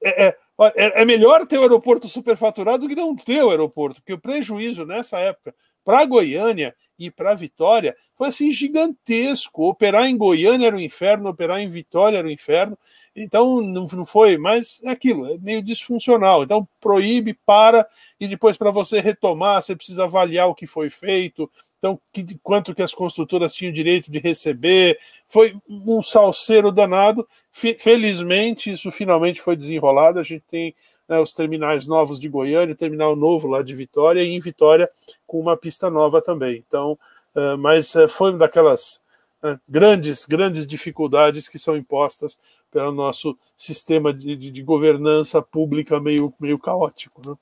é, 0.00 0.26
é, 0.28 0.36
é, 0.76 1.02
é 1.02 1.04
melhor 1.04 1.44
ter 1.44 1.58
o 1.58 1.62
aeroporto 1.62 2.06
superfaturado 2.06 2.86
do 2.86 2.88
que 2.88 2.94
não 2.94 3.16
ter 3.16 3.42
o 3.42 3.50
aeroporto, 3.50 4.00
porque 4.00 4.12
o 4.12 4.18
prejuízo 4.18 4.86
nessa 4.86 5.18
época 5.18 5.52
para 5.84 6.04
Goiânia 6.04 6.72
e 6.96 7.10
para 7.10 7.34
Vitória 7.34 7.96
foi 8.16 8.28
assim 8.28 8.50
gigantesco. 8.50 9.68
Operar 9.68 10.06
em 10.06 10.16
Goiânia 10.16 10.68
era 10.68 10.76
um 10.76 10.80
inferno, 10.80 11.28
operar 11.28 11.60
em 11.60 11.68
Vitória 11.68 12.18
era 12.18 12.26
um 12.26 12.30
inferno. 12.30 12.78
Então 13.14 13.60
não, 13.60 13.86
não 13.86 14.06
foi, 14.06 14.38
mas 14.38 14.80
é 14.84 14.90
aquilo, 14.90 15.26
é 15.26 15.36
meio 15.38 15.62
disfuncional. 15.62 16.42
Então 16.42 16.66
proíbe, 16.80 17.34
para 17.44 17.86
e 18.18 18.26
depois 18.26 18.56
para 18.56 18.70
você 18.70 19.00
retomar, 19.00 19.62
você 19.62 19.76
precisa 19.76 20.04
avaliar 20.04 20.48
o 20.48 20.54
que 20.54 20.66
foi 20.66 20.90
feito. 20.90 21.50
Então, 21.78 22.00
que, 22.12 22.24
quanto 22.42 22.74
que 22.74 22.82
as 22.82 22.94
construtoras 22.94 23.54
tinham 23.54 23.72
direito 23.72 24.10
de 24.10 24.18
receber, 24.18 24.98
foi 25.28 25.54
um 25.68 26.02
salseiro 26.02 26.72
danado. 26.72 27.26
Felizmente, 27.52 28.72
isso 28.72 28.90
finalmente 28.90 29.40
foi 29.40 29.56
desenrolado. 29.56 30.18
A 30.18 30.22
gente 30.22 30.44
tem 30.48 30.74
né, 31.08 31.18
os 31.20 31.32
terminais 31.32 31.86
novos 31.86 32.18
de 32.18 32.28
Goiânia, 32.28 32.74
o 32.74 32.76
terminal 32.78 33.14
novo 33.14 33.48
lá 33.48 33.62
de 33.62 33.74
Vitória, 33.74 34.22
e 34.22 34.28
em 34.34 34.40
Vitória 34.40 34.90
com 35.26 35.38
uma 35.38 35.56
pista 35.56 35.90
nova 35.90 36.20
também. 36.20 36.62
Então, 36.66 36.98
uh, 37.34 37.56
mas 37.58 37.94
uh, 37.94 38.08
foi 38.08 38.30
uma 38.30 38.38
daquelas 38.38 39.02
uh, 39.42 39.58
grandes, 39.68 40.24
grandes 40.24 40.66
dificuldades 40.66 41.48
que 41.48 41.58
são 41.58 41.76
impostas 41.76 42.38
pelo 42.70 42.92
nosso 42.92 43.38
sistema 43.56 44.12
de, 44.12 44.36
de, 44.36 44.50
de 44.50 44.62
governança 44.62 45.40
pública 45.40 46.00
meio, 46.00 46.32
meio 46.40 46.58
caótico. 46.58 47.20
Né? 47.26 47.36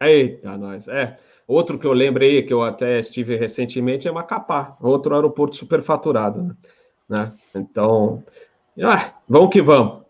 Eita, 0.00 0.56
nós. 0.56 0.88
É. 0.88 1.18
Outro 1.48 1.78
que 1.78 1.86
eu 1.86 1.94
lembrei, 1.94 2.42
que 2.42 2.52
eu 2.52 2.62
até 2.62 3.00
estive 3.00 3.34
recentemente, 3.34 4.06
é 4.06 4.12
Macapá, 4.12 4.76
outro 4.82 5.14
aeroporto 5.14 5.56
superfaturado. 5.56 6.54
Né? 7.08 7.32
Então, 7.54 8.22
ah, 8.82 9.14
vamos 9.26 9.48
que 9.48 9.62
vamos. 9.62 10.02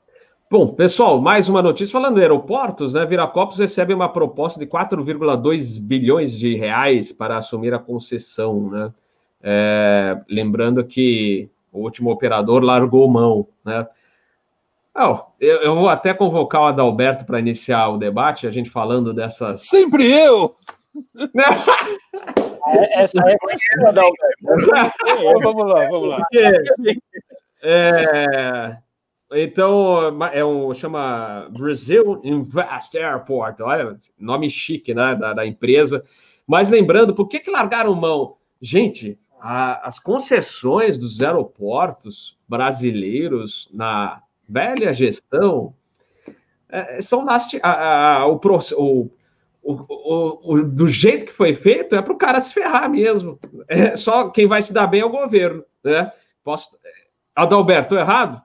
Bom, 0.51 0.67
pessoal, 0.75 1.21
mais 1.21 1.49
uma 1.49 1.63
notícia. 1.63 1.93
Falando 1.93 2.19
em 2.19 2.23
aeroportos, 2.23 2.93
né? 2.93 3.07
Viracopos 3.07 3.59
recebe 3.59 3.95
uma 3.95 4.09
proposta 4.09 4.59
de 4.59 4.67
4,2 4.67 5.81
bilhões 5.81 6.37
de 6.37 6.57
reais 6.57 7.13
para 7.13 7.37
assumir 7.37 7.73
a 7.73 7.79
concessão, 7.79 8.69
né? 8.69 8.93
É, 9.41 10.21
lembrando 10.29 10.83
que 10.85 11.49
o 11.71 11.81
último 11.81 12.11
operador 12.11 12.65
largou 12.65 13.07
mão, 13.07 13.47
né? 13.65 13.87
Oh, 14.97 15.21
eu, 15.39 15.59
eu, 15.59 15.77
vou 15.77 15.89
até 15.89 16.13
convocar 16.13 16.63
o 16.63 16.65
Adalberto 16.65 17.25
para 17.25 17.39
iniciar 17.39 17.91
o 17.91 17.99
debate, 17.99 18.49
a 18.49 18.51
gente 18.51 18.69
falando 18.69 19.15
dessas. 19.15 19.69
Sempre 19.69 20.11
eu! 20.11 20.57
É, 22.67 23.03
essa 23.03 23.21
é 23.21 23.35
a 23.35 23.89
Adalberto. 23.89 25.43
vamos 25.43 25.71
lá, 25.71 25.89
vamos 25.89 26.09
lá. 26.09 26.27
É, 27.61 28.79
então, 29.33 30.17
é 30.33 30.45
um, 30.45 30.73
chama 30.73 31.49
Brazil 31.51 32.21
Invest 32.23 32.97
Airport, 32.97 33.61
olha, 33.63 34.01
nome 34.17 34.49
chique, 34.49 34.95
né, 34.95 35.17
da, 35.17 35.35
da 35.35 35.45
empresa. 35.45 36.05
Mas 36.47 36.71
lembrando, 36.71 37.13
por 37.17 37.27
que, 37.27 37.41
que 37.41 37.51
largaram 37.51 37.97
mão? 37.97 38.37
Gente, 38.63 39.19
a, 39.41 39.89
as 39.89 39.99
concessões 39.99 40.97
dos 40.97 41.21
aeroportos 41.21 42.39
brasileiros 42.49 43.69
na 43.73 44.23
velha 44.49 44.95
gestão 44.95 45.75
é, 46.69 47.01
são 47.01 47.27
a, 47.63 48.19
a, 48.21 48.27
o, 48.27 48.41
o, 48.77 49.11
o, 49.73 50.55
o, 50.55 50.63
do 50.63 50.89
jeito 50.89 51.27
que 51.27 51.33
foi 51.33 51.53
feito 51.53 51.95
é 51.95 52.01
para 52.01 52.13
o 52.13 52.19
cara 52.19 52.41
se 52.41 52.55
ferrar 52.55 52.89
mesmo. 52.91 53.39
É, 53.69 53.97
só 53.97 54.31
quem 54.31 54.47
vai 54.47 54.63
se 54.63 54.73
dar 54.73 54.87
bem 54.87 55.01
é 55.03 55.05
o 55.05 55.11
governo, 55.11 55.63
né? 55.85 56.11
Posso... 56.43 56.79
Adalberto, 57.35 57.95
errado? 57.95 58.43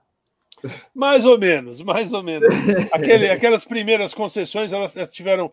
Mais 0.94 1.26
ou 1.26 1.38
menos, 1.38 1.82
mais 1.82 2.12
ou 2.12 2.22
menos. 2.22 2.54
Aquele, 2.92 3.30
aquelas 3.30 3.66
primeiras 3.66 4.14
concessões 4.14 4.72
elas, 4.72 4.94
tiveram 5.12 5.52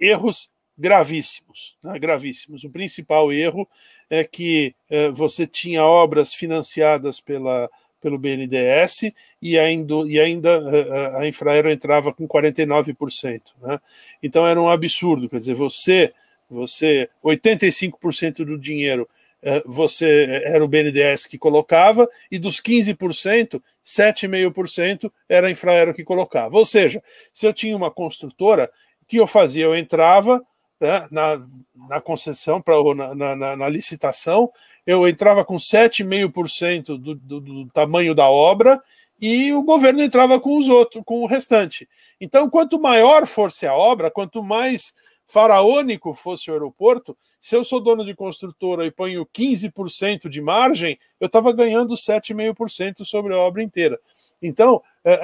erros 0.00 0.48
gravíssimos, 0.76 1.76
né? 1.82 1.98
gravíssimos. 1.98 2.64
O 2.64 2.70
principal 2.70 3.32
erro 3.32 3.68
é 4.10 4.24
que 4.24 4.74
é, 4.88 5.10
você 5.10 5.46
tinha 5.46 5.84
obras 5.84 6.34
financiadas 6.34 7.20
pela, 7.20 7.70
pelo 8.04 8.18
BNDES 8.18 9.14
e 9.40 9.58
ainda, 9.58 9.94
e 10.06 10.20
ainda 10.20 10.50
é, 10.50 11.16
a 11.22 11.26
Infraero 11.26 11.70
entrava 11.70 12.12
com 12.12 12.28
49%. 12.28 13.40
Né? 13.62 13.80
Então 14.22 14.46
era 14.46 14.60
um 14.60 14.68
absurdo, 14.68 15.26
quer 15.26 15.38
dizer, 15.38 15.54
você, 15.54 16.12
você 16.50 17.08
85% 17.24 18.44
do 18.44 18.58
dinheiro 18.58 19.08
é, 19.42 19.62
você 19.64 20.42
era 20.44 20.62
o 20.62 20.68
BNDES 20.68 21.26
que 21.26 21.38
colocava, 21.38 22.06
e 22.30 22.38
dos 22.38 22.60
15%, 22.60 23.62
7,5% 23.82 25.10
era 25.26 25.46
a 25.46 25.50
Infraero 25.50 25.94
que 25.94 26.04
colocava. 26.04 26.58
Ou 26.58 26.66
seja, 26.66 27.02
se 27.32 27.46
eu 27.46 27.54
tinha 27.54 27.74
uma 27.74 27.90
construtora, 27.90 28.70
o 29.02 29.06
que 29.06 29.16
eu 29.16 29.26
fazia? 29.26 29.64
Eu 29.64 29.74
entrava 29.74 30.44
né, 30.80 31.06
na, 31.10 31.46
na 31.88 32.00
concessão, 32.00 32.60
pra, 32.60 32.74
na, 32.94 33.36
na, 33.36 33.56
na 33.56 33.68
licitação, 33.68 34.50
eu 34.86 35.08
entrava 35.08 35.44
com 35.44 35.56
7,5% 35.56 36.98
do, 36.98 37.14
do, 37.14 37.40
do 37.40 37.66
tamanho 37.70 38.14
da 38.14 38.28
obra 38.28 38.82
e 39.20 39.52
o 39.52 39.62
governo 39.62 40.02
entrava 40.02 40.40
com 40.40 40.58
os 40.58 40.68
outros, 40.68 41.02
com 41.04 41.22
o 41.22 41.26
restante. 41.26 41.88
Então, 42.20 42.50
quanto 42.50 42.80
maior 42.80 43.26
fosse 43.26 43.66
a 43.66 43.74
obra, 43.74 44.10
quanto 44.10 44.42
mais 44.42 44.92
faraônico 45.26 46.12
fosse 46.12 46.50
o 46.50 46.52
aeroporto, 46.52 47.16
se 47.40 47.56
eu 47.56 47.64
sou 47.64 47.80
dono 47.80 48.04
de 48.04 48.14
construtora 48.14 48.84
e 48.84 48.90
ponho 48.90 49.24
15% 49.26 50.28
de 50.28 50.40
margem, 50.40 50.98
eu 51.18 51.26
estava 51.26 51.52
ganhando 51.52 51.94
7,5% 51.94 53.04
sobre 53.04 53.32
a 53.32 53.38
obra 53.38 53.62
inteira. 53.62 53.98
Então, 54.42 54.82
é, 55.02 55.18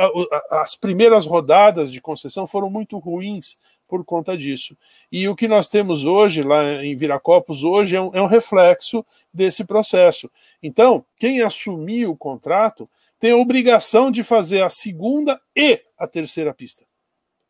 as 0.51 0.75
primeiras 0.75 1.27
rodadas 1.27 1.93
de 1.93 2.01
concessão 2.01 2.47
foram 2.47 2.71
muito 2.71 2.99
ruins 2.99 3.59
por 3.91 4.05
conta 4.05 4.39
disso. 4.39 4.77
E 5.11 5.29
o 5.29 5.35
que 5.35 5.49
nós 5.49 5.69
temos 5.69 6.05
hoje, 6.05 6.45
lá 6.45 6.85
em 6.85 6.97
Viracopos, 6.97 7.65
hoje 7.65 7.97
é 7.97 8.01
um, 8.01 8.11
é 8.15 8.23
um 8.23 8.27
reflexo 8.27 9.05
desse 9.35 9.65
processo. 9.65 10.31
Então, 10.63 11.05
quem 11.19 11.43
assumir 11.43 12.07
o 12.07 12.17
contrato 12.17 12.89
tem 13.19 13.33
a 13.33 13.37
obrigação 13.37 14.11
de 14.11 14.23
fazer 14.23 14.63
a 14.63 14.71
segunda 14.71 15.41
e 15.55 15.83
a 15.99 16.07
terceira 16.07 16.55
pista, 16.55 16.87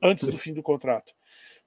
antes 0.03 0.27
do 0.27 0.39
fim 0.39 0.55
do 0.55 0.63
contrato. 0.63 1.13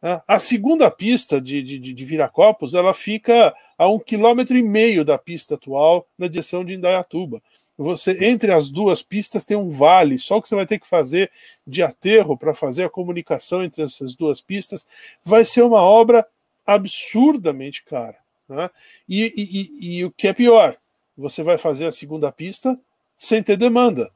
Né? 0.01 0.21
A 0.27 0.39
segunda 0.39 0.89
pista 0.89 1.39
de, 1.39 1.61
de, 1.61 1.79
de 1.79 2.05
Viracopos 2.05 2.73
ela 2.73 2.93
fica 2.93 3.55
a 3.77 3.87
um 3.87 3.99
quilômetro 3.99 4.57
e 4.57 4.63
meio 4.63 5.05
da 5.05 5.17
pista 5.17 5.55
atual 5.55 6.05
na 6.17 6.27
direção 6.27 6.65
de 6.65 6.73
Indaiatuba. 6.73 7.41
Você 7.77 8.25
entre 8.25 8.51
as 8.51 8.69
duas 8.69 9.01
pistas 9.01 9.45
tem 9.45 9.57
um 9.57 9.69
vale, 9.69 10.19
só 10.19 10.39
que 10.39 10.47
você 10.47 10.55
vai 10.55 10.65
ter 10.65 10.79
que 10.79 10.87
fazer 10.87 11.31
de 11.65 11.81
aterro 11.81 12.37
para 12.37 12.53
fazer 12.53 12.83
a 12.83 12.89
comunicação 12.89 13.63
entre 13.63 13.81
essas 13.81 14.15
duas 14.15 14.41
pistas 14.41 14.85
vai 15.23 15.43
ser 15.43 15.63
uma 15.63 15.81
obra 15.81 16.25
absurdamente 16.65 17.83
cara. 17.83 18.17
Né? 18.47 18.69
E, 19.09 19.33
e, 19.35 19.43
e, 19.91 19.97
e 19.97 20.05
o 20.05 20.11
que 20.11 20.27
é 20.27 20.33
pior, 20.33 20.77
você 21.17 21.41
vai 21.41 21.57
fazer 21.57 21.87
a 21.87 21.91
segunda 21.91 22.31
pista 22.31 22.79
sem 23.17 23.41
ter 23.41 23.57
demanda. 23.57 24.11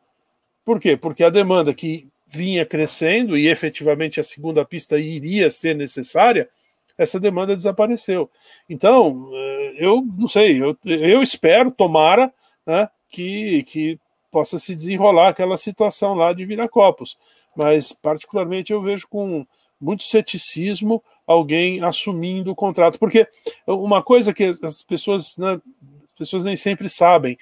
Por 0.64 0.80
quê? 0.80 0.96
Porque 0.96 1.24
a 1.24 1.30
demanda 1.30 1.74
que 1.74 2.08
vinha 2.28 2.66
crescendo 2.66 3.38
e 3.38 3.48
efetivamente 3.48 4.20
a 4.20 4.24
segunda 4.24 4.66
pista 4.66 5.00
iria 5.00 5.50
ser 5.50 5.76
necessária, 5.76 6.50
essa 6.98 7.20
demanda 7.20 7.56
desapareceu. 7.56 8.30
Então, 8.70 9.30
eh, 9.34 9.76
eu 9.78 10.04
não 10.18 10.28
sei, 10.28 10.62
eu, 10.62 10.78
eu 10.84 11.22
espero, 11.22 11.72
tomara, 11.72 12.34
né, 12.66 12.90
que, 13.10 13.64
que 13.64 14.00
possa 14.32 14.60
se 14.60 14.76
desenrolar 14.76 15.30
aquela 15.30 15.58
situação 15.58 16.14
lá 16.14 16.34
de 16.34 16.46
Viracopos. 16.46 17.18
Mas, 17.56 17.92
particularmente, 17.92 18.72
eu 18.72 18.82
vejo 18.82 19.08
com 19.08 19.46
muito 19.80 20.04
ceticismo 20.04 21.04
alguém 21.26 21.84
assumindo 21.84 22.52
o 22.52 22.56
contrato. 22.56 23.00
Porque 23.00 23.28
uma 23.66 24.02
coisa 24.02 24.34
que 24.34 24.46
as 24.64 24.82
pessoas, 24.82 25.38
né, 25.38 25.60
as 26.04 26.12
pessoas 26.12 26.44
nem 26.44 26.56
sempre 26.56 26.90
sabem, 26.90 27.38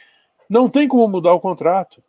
não 0.50 0.70
tem 0.70 0.88
como 0.88 1.08
mudar 1.08 1.34
o 1.34 1.40
contrato. 1.40 2.04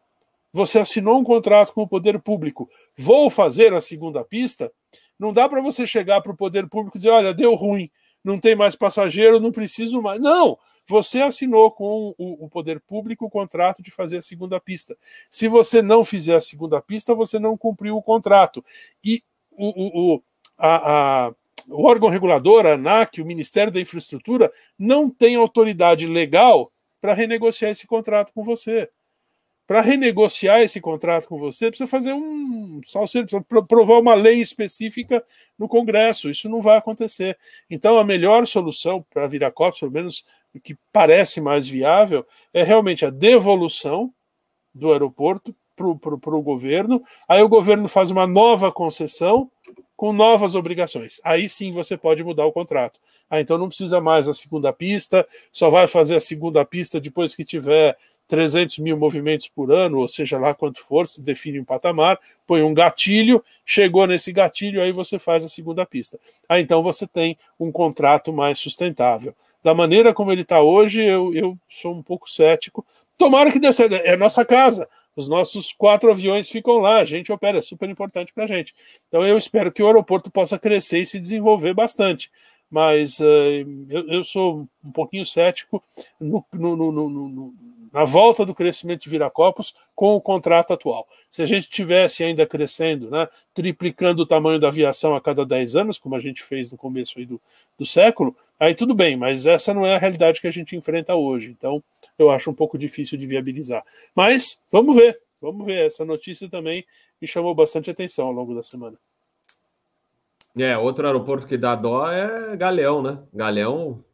Você 0.53 0.79
assinou 0.79 1.19
um 1.19 1.25
contrato 1.25 1.73
com 1.73 1.83
o 1.83 1.89
poder 1.89 2.19
público, 2.19 2.69
vou 2.97 3.29
fazer 3.29 3.75
a 3.75 3.81
segunda 3.81 4.25
pista. 4.25 4.73
Não 5.19 5.33
dá 5.33 5.49
para 5.49 5.61
você 5.61 5.87
chegar 5.87 6.21
para 6.21 6.33
o 6.33 6.37
poder 6.37 6.67
público 6.69 6.97
e 6.97 6.99
dizer: 6.99 7.11
olha, 7.11 7.35
deu 7.35 7.55
ruim, 7.55 7.91
não 8.25 8.39
tem 8.39 8.55
mais 8.55 8.75
passageiro, 8.75 9.41
não 9.41 9.53
preciso 9.53 10.01
mais. 10.01 10.21
Não! 10.21 10.59
Você 10.89 11.21
assinou 11.21 11.71
com 11.71 12.15
o, 12.17 12.45
o, 12.45 12.49
poder 12.49 12.81
público 12.81 13.27
o 13.27 13.31
contrato 13.31 13.83
de 13.83 13.91
fazer 13.91 14.19
a 14.19 14.23
segunda 14.23 14.61
pista. 14.61 14.97
Se 15.29 15.49
você 15.49 15.83
não 15.83 16.05
fizer 16.05 16.37
a 16.37 16.41
segunda 16.41 16.81
pista, 16.81 17.15
você 17.15 17.39
não 17.39 17.57
cumpriu 17.57 17.97
o 17.97 18.03
contrato. 18.03 18.65
E 19.03 19.23
o, 19.51 20.15
o, 20.15 20.23
a, 20.57 21.27
a, 21.27 21.35
o 21.69 21.85
órgão 21.85 22.09
regulador, 22.09 22.67
a 22.67 22.75
ANAC, 22.75 23.21
o 23.21 23.27
Ministério 23.27 23.73
da 23.73 23.81
Infraestrutura, 23.81 24.53
não 24.79 25.11
tem 25.11 25.35
autoridade 25.35 26.07
legal 26.07 26.73
para 27.01 27.15
renegociar 27.15 27.71
esse 27.71 27.87
contrato 27.87 28.33
com 28.33 28.45
você. 28.45 28.89
Para 29.67 29.81
renegociar 29.81 30.61
esse 30.61 30.81
contrato 30.81 31.27
com 31.27 31.37
você, 31.39 31.69
precisa 31.69 31.89
fazer 31.89 32.13
um 32.13 32.81
salseiro, 32.87 33.27
precisa 33.27 33.67
provar 33.67 33.99
uma 33.99 34.15
lei 34.15 34.41
específica 34.41 35.25
no 35.59 35.67
Congresso. 35.67 36.31
Isso 36.31 36.49
não 36.49 36.63
vai 36.63 36.77
acontecer. 36.77 37.37
Então, 37.69 37.99
a 37.99 38.05
melhor 38.05 38.47
solução 38.47 39.05
para 39.11 39.23
virar 39.23 39.49
Viracopos, 39.49 39.81
pelo 39.81 39.91
menos 39.91 40.25
o 40.57 40.61
que 40.61 40.77
parece 40.93 41.41
mais 41.41 41.67
viável, 41.69 42.27
é 42.53 42.63
realmente 42.63 43.05
a 43.05 43.11
devolução 43.11 44.13
do 44.75 44.93
aeroporto 44.93 45.55
para 45.75 46.37
o 46.37 46.43
governo. 46.43 47.03
Aí 47.29 47.43
o 47.43 47.49
governo 47.49 47.89
faz 47.89 48.11
uma 48.11 48.27
nova 48.27 48.73
concessão 48.73 49.51
com 49.97 50.13
novas 50.13 50.55
obrigações. 50.55 51.21
Aí 51.25 51.49
sim 51.49 51.73
você 51.73 51.97
pode 51.97 52.23
mudar 52.23 52.45
o 52.45 52.53
contrato. 52.53 53.01
Ah, 53.31 53.41
então 53.41 53.57
não 53.57 53.69
precisa 53.69 54.01
mais 54.01 54.29
a 54.29 54.35
segunda 54.35 54.73
pista, 54.73 55.27
só 55.51 55.71
vai 55.71 55.87
fazer 55.87 56.17
a 56.17 56.21
segunda 56.21 56.65
pista 56.65 57.01
depois 57.01 57.35
que 57.35 57.45
tiver 57.45 57.97
300 58.29 58.79
mil 58.79 58.99
movimentos 58.99 59.49
por 59.49 59.71
ano, 59.73 59.99
ou 59.99 60.09
seja 60.09 60.39
lá 60.39 60.53
quanto 60.53 60.83
for, 60.83 61.07
se 61.07 61.23
define 61.23 61.61
um 61.61 61.65
patamar, 61.65 62.19
põe 62.47 62.63
um 62.63 62.75
gatilho, 62.75 63.43
chegou 63.65 64.07
nesse 64.07 64.33
gatilho, 64.33 64.83
aí 64.83 64.93
você 64.93 65.19
faz 65.19 65.45
a 65.45 65.49
segunda 65.49 65.87
pista. 65.87 66.19
Aí 66.49 66.63
então 66.63 66.83
você 66.83 67.07
tem 67.07 67.39
um 67.59 67.73
contrato 67.73 68.33
mais 68.33 68.59
sustentável. 68.59 69.35
Da 69.67 69.75
maneira 69.75 70.15
como 70.15 70.31
ele 70.31 70.43
está 70.43 70.63
hoje, 70.63 71.03
eu, 71.03 71.35
eu 71.35 71.59
sou 71.69 71.93
um 71.93 72.01
pouco 72.01 72.31
cético. 72.31 72.87
Tomara 73.19 73.51
que 73.51 73.59
dê 73.59 73.73
certo. 73.73 73.95
É 73.95 74.17
nossa 74.17 74.45
casa. 74.45 74.89
Os 75.17 75.27
nossos 75.27 75.73
quatro 75.73 76.09
aviões 76.09 76.49
ficam 76.49 76.79
lá, 76.79 76.99
a 76.99 77.05
gente 77.05 77.33
opera, 77.33 77.59
é 77.59 77.63
super 77.63 77.91
importante 77.91 78.33
para 78.33 78.45
a 78.45 78.47
gente. 78.47 78.73
Então 79.09 79.27
eu 79.27 79.37
espero 79.37 79.73
que 79.73 79.83
o 79.83 79.87
aeroporto 79.89 80.31
possa 80.31 80.57
crescer 80.57 81.01
e 81.01 81.07
se 81.07 81.19
desenvolver 81.19 81.75
bastante. 81.75 82.31
Mas 82.71 83.19
uh, 83.19 83.25
eu, 83.89 84.09
eu, 84.09 84.23
sou 84.23 84.69
um 84.85 84.93
pouquinho 84.93 85.27
cético 85.27 85.83
no, 86.21 86.45
no, 86.53 86.93
no, 86.93 87.55
na 87.97 88.05
volta 88.05 88.45
do 88.45 88.55
crescimento 88.55 89.05
de 89.05 89.09
Viracopos 89.09 89.75
com 89.95 90.15
o 90.15 90.21
contrato 90.21 90.71
atual. 90.71 91.09
Se 91.31 91.43
a 91.43 91.47
gente 91.47 91.71
tivesse 91.71 92.23
ainda 92.23 92.45
crescendo, 92.45 93.11
né, 93.11 93.27
triplicando 93.55 94.21
o 94.21 94.27
tamanho 94.27 94.61
da 94.61 94.69
aviação 94.69 95.17
a 95.17 95.21
cada 95.21 95.47
10 95.47 95.77
anos, 95.77 95.99
como 95.99 96.15
a 96.15 96.21
gente 96.21 96.43
fez 96.43 96.71
no 96.71 96.77
começo 96.77 97.19
do, 97.25 97.41
do 97.79 97.87
século, 97.87 98.37
aí 98.61 98.75
tudo 98.75 98.95
bem, 98.95 99.17
mas 99.17 99.47
essa 99.47 99.73
não 99.73 99.87
é 99.87 99.95
a 99.95 99.99
realidade 99.99 100.43
que 100.43 100.47
a 100.47 100.51
gente 100.51 100.77
enfrenta 100.77 101.15
hoje. 101.15 101.57
Então, 101.57 101.83
eu 102.19 102.29
acho 102.29 102.51
um 102.51 102.55
pouco 102.55 102.77
difícil 102.77 103.17
de 103.17 103.27
viabilizar. 103.27 103.83
Mas 104.15 104.61
vamos 104.71 104.95
ver, 104.95 105.19
vamos 105.41 105.65
ver. 105.65 105.87
Essa 105.87 106.05
notícia 106.05 106.51
também 106.51 106.85
me 107.19 107.27
chamou 107.27 107.55
bastante 107.55 107.91
atenção 107.91 108.27
ao 108.27 108.33
longo 108.33 108.55
da 108.55 108.63
semana. 108.63 108.99
É, 110.55 110.77
outro 110.77 111.07
aeroporto 111.07 111.47
que 111.47 111.57
dá 111.57 111.75
dó 111.75 112.13
é 112.13 112.55
Galeão, 112.59 113.03
né? 113.03 113.19
Galeão. 113.33 114.05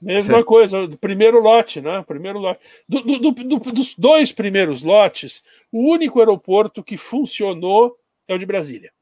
Mesma 0.00 0.44
coisa, 0.44 0.88
primeiro 1.00 1.40
lote, 1.40 1.80
né? 1.80 2.02
Primeiro 2.06 2.38
lote. 2.38 2.60
Do, 2.88 3.00
do, 3.02 3.30
do, 3.32 3.58
dos 3.58 3.94
dois 3.94 4.32
primeiros 4.32 4.82
lotes, 4.82 5.42
o 5.70 5.92
único 5.92 6.18
aeroporto 6.18 6.82
que 6.82 6.96
funcionou 6.96 7.96
é 8.26 8.34
o 8.34 8.38
de 8.38 8.46
Brasília. 8.46 8.92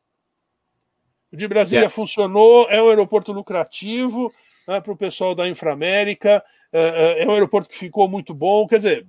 O 1.33 1.37
de 1.37 1.47
Brasília 1.47 1.87
é. 1.87 1.91
funcionou, 1.91 2.67
é 2.71 2.83
um 2.83 2.89
aeroporto 2.89 3.33
lucrativo 3.33 4.33
né, 4.67 4.81
para 4.81 4.93
o 4.93 4.97
pessoal 4.97 5.35
da 5.35 5.49
Inframérica, 5.49 6.43
é, 6.73 7.21
é, 7.21 7.23
é 7.23 7.27
um 7.27 7.33
aeroporto 7.33 7.69
que 7.69 7.79
ficou 7.79 8.09
muito 8.09 8.35
bom, 8.35 8.67
quer 8.67 8.77
dizer, 8.77 9.07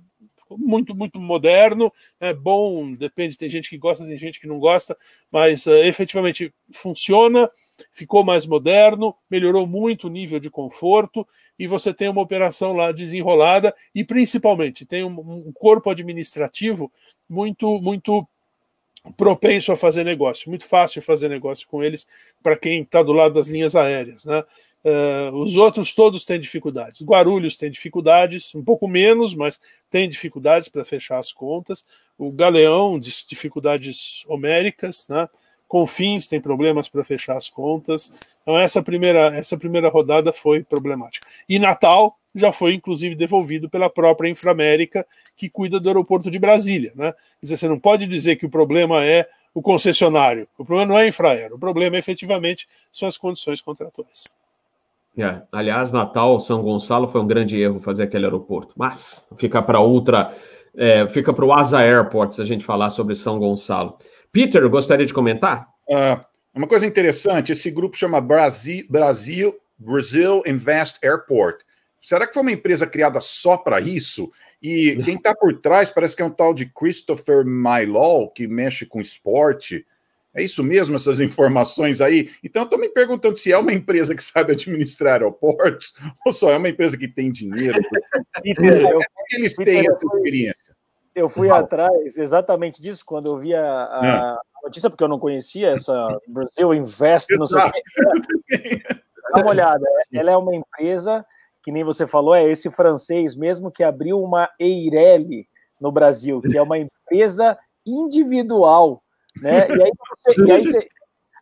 muito, 0.50 0.94
muito 0.94 1.20
moderno, 1.20 1.92
é 2.18 2.32
bom, 2.32 2.94
depende, 2.94 3.36
tem 3.36 3.48
gente 3.48 3.68
que 3.68 3.78
gosta, 3.78 4.04
tem 4.04 4.18
gente 4.18 4.40
que 4.40 4.46
não 4.46 4.58
gosta, 4.58 4.96
mas 5.30 5.66
uh, 5.66 5.74
efetivamente 5.84 6.52
funciona, 6.72 7.48
ficou 7.92 8.24
mais 8.24 8.46
moderno, 8.46 9.14
melhorou 9.30 9.66
muito 9.66 10.06
o 10.06 10.10
nível 10.10 10.40
de 10.40 10.50
conforto 10.50 11.26
e 11.58 11.66
você 11.66 11.92
tem 11.92 12.08
uma 12.08 12.20
operação 12.20 12.72
lá 12.72 12.92
desenrolada 12.92 13.74
e 13.94 14.04
principalmente 14.04 14.86
tem 14.86 15.04
um, 15.04 15.18
um 15.20 15.52
corpo 15.52 15.90
administrativo 15.90 16.90
muito, 17.28 17.80
muito 17.80 18.26
propenso 19.16 19.72
a 19.72 19.76
fazer 19.76 20.04
negócio, 20.04 20.48
muito 20.48 20.66
fácil 20.66 21.00
fazer 21.00 21.28
negócio 21.28 21.66
com 21.66 21.82
eles 21.82 22.06
para 22.42 22.56
quem 22.56 22.82
está 22.82 23.02
do 23.02 23.12
lado 23.12 23.34
das 23.34 23.48
linhas 23.48 23.74
aéreas, 23.74 24.24
né? 24.24 24.44
Uh, 24.82 25.36
os 25.36 25.56
outros 25.56 25.94
todos 25.94 26.24
têm 26.24 26.40
dificuldades. 26.40 27.02
Guarulhos 27.02 27.56
tem 27.56 27.70
dificuldades, 27.70 28.54
um 28.54 28.64
pouco 28.64 28.88
menos, 28.88 29.34
mas 29.34 29.60
tem 29.90 30.08
dificuldades 30.08 30.70
para 30.70 30.86
fechar 30.86 31.18
as 31.18 31.32
contas. 31.32 31.84
O 32.16 32.32
Galeão, 32.32 32.98
dificuldades 32.98 34.24
homéricas, 34.26 35.06
né? 35.08 35.28
Confins 35.70 36.26
tem 36.26 36.40
problemas 36.40 36.88
para 36.88 37.04
fechar 37.04 37.36
as 37.36 37.48
contas. 37.48 38.10
Então 38.42 38.58
essa 38.58 38.82
primeira, 38.82 39.28
essa 39.36 39.56
primeira 39.56 39.88
rodada 39.88 40.32
foi 40.32 40.64
problemática. 40.64 41.24
E 41.48 41.60
Natal 41.60 42.18
já 42.34 42.50
foi 42.50 42.74
inclusive 42.74 43.14
devolvido 43.14 43.70
pela 43.70 43.88
própria 43.88 44.28
Inframérica, 44.28 45.06
que 45.36 45.48
cuida 45.48 45.78
do 45.78 45.88
aeroporto 45.88 46.28
de 46.28 46.40
Brasília, 46.40 46.92
né? 46.96 47.12
Quer 47.12 47.42
dizer, 47.42 47.56
você 47.56 47.68
não 47.68 47.78
pode 47.78 48.08
dizer 48.08 48.34
que 48.34 48.44
o 48.44 48.50
problema 48.50 49.04
é 49.04 49.28
o 49.54 49.62
concessionário. 49.62 50.48
O 50.58 50.64
problema 50.64 50.90
não 50.90 50.98
é 50.98 51.04
a 51.04 51.08
Infraero, 51.08 51.54
o 51.54 51.58
problema 51.58 51.96
efetivamente 51.96 52.68
são 52.90 53.08
as 53.08 53.16
condições 53.16 53.62
contratuais. 53.62 54.24
É, 55.16 55.42
aliás, 55.52 55.92
Natal, 55.92 56.40
São 56.40 56.62
Gonçalo 56.62 57.06
foi 57.06 57.20
um 57.20 57.26
grande 57.28 57.60
erro 57.60 57.80
fazer 57.80 58.02
aquele 58.02 58.24
aeroporto, 58.24 58.74
mas 58.76 59.24
fica 59.36 59.62
para 59.62 59.78
outra, 59.78 60.34
é, 60.76 61.08
fica 61.08 61.32
para 61.32 61.44
o 61.44 61.52
Asa 61.52 61.78
Airport 61.78 62.32
se 62.32 62.42
a 62.42 62.44
gente 62.44 62.64
falar 62.64 62.90
sobre 62.90 63.14
São 63.14 63.38
Gonçalo. 63.38 63.96
Peter, 64.32 64.68
gostaria 64.68 65.06
de 65.06 65.12
comentar? 65.12 65.68
Uh, 65.88 66.24
uma 66.54 66.66
coisa 66.66 66.86
interessante, 66.86 67.52
esse 67.52 67.70
grupo 67.70 67.96
chama 67.96 68.20
Brasil, 68.20 68.86
Brasil, 68.88 69.58
Brazil 69.78 70.42
Invest 70.46 70.98
Airport. 71.04 71.62
Será 72.02 72.26
que 72.26 72.34
foi 72.34 72.42
uma 72.42 72.52
empresa 72.52 72.86
criada 72.86 73.20
só 73.20 73.56
para 73.56 73.80
isso? 73.80 74.32
E 74.62 75.00
quem 75.04 75.16
está 75.16 75.34
por 75.34 75.58
trás 75.60 75.90
parece 75.90 76.16
que 76.16 76.22
é 76.22 76.24
um 76.24 76.30
tal 76.30 76.54
de 76.54 76.66
Christopher 76.66 77.44
Mylol, 77.44 78.30
que 78.30 78.46
mexe 78.46 78.86
com 78.86 79.00
esporte. 79.00 79.86
É 80.34 80.42
isso 80.42 80.62
mesmo, 80.62 80.96
essas 80.96 81.18
informações 81.18 82.00
aí? 82.00 82.30
Então, 82.42 82.62
estou 82.62 82.78
me 82.78 82.88
perguntando 82.88 83.36
se 83.36 83.52
é 83.52 83.58
uma 83.58 83.72
empresa 83.72 84.14
que 84.14 84.22
sabe 84.22 84.52
administrar 84.52 85.14
aeroportos 85.14 85.92
ou 86.24 86.32
só 86.32 86.50
é 86.50 86.56
uma 86.56 86.68
empresa 86.68 86.96
que 86.96 87.08
tem 87.08 87.32
dinheiro. 87.32 87.80
Peter, 88.42 88.80
eu, 88.80 89.00
eles 89.32 89.54
têm 89.54 89.80
essa 89.80 90.06
experiência? 90.06 90.69
Eu 91.20 91.28
fui 91.28 91.50
atrás 91.50 92.16
exatamente 92.16 92.80
disso 92.80 93.04
quando 93.04 93.26
eu 93.26 93.36
vi 93.36 93.54
a, 93.54 93.62
a, 93.62 94.32
ah. 94.32 94.40
notícia, 94.62 94.88
porque 94.88 95.04
eu 95.04 95.08
não 95.08 95.18
conhecia 95.18 95.70
essa 95.70 96.18
Brasil 96.28 96.74
Invest, 96.74 97.36
não 97.36 97.46
sei 97.46 97.62
o 97.62 97.72
que. 97.72 97.82
Dá 99.32 99.40
uma 99.42 99.50
olhada, 99.50 99.86
ela 100.12 100.30
é 100.32 100.36
uma 100.36 100.54
empresa 100.54 101.24
que 101.62 101.70
nem 101.70 101.84
você 101.84 102.06
falou, 102.06 102.34
é 102.34 102.50
esse 102.50 102.70
francês 102.70 103.36
mesmo 103.36 103.70
que 103.70 103.84
abriu 103.84 104.20
uma 104.20 104.48
Eireli 104.58 105.46
no 105.80 105.92
Brasil, 105.92 106.40
que 106.40 106.56
é 106.56 106.62
uma 106.62 106.78
empresa 106.78 107.56
individual 107.86 109.02
né? 109.40 109.68
E 109.68 109.82
aí 109.82 109.92
você, 110.08 110.40
e 110.40 110.52
aí 110.52 110.64
você 110.64 110.88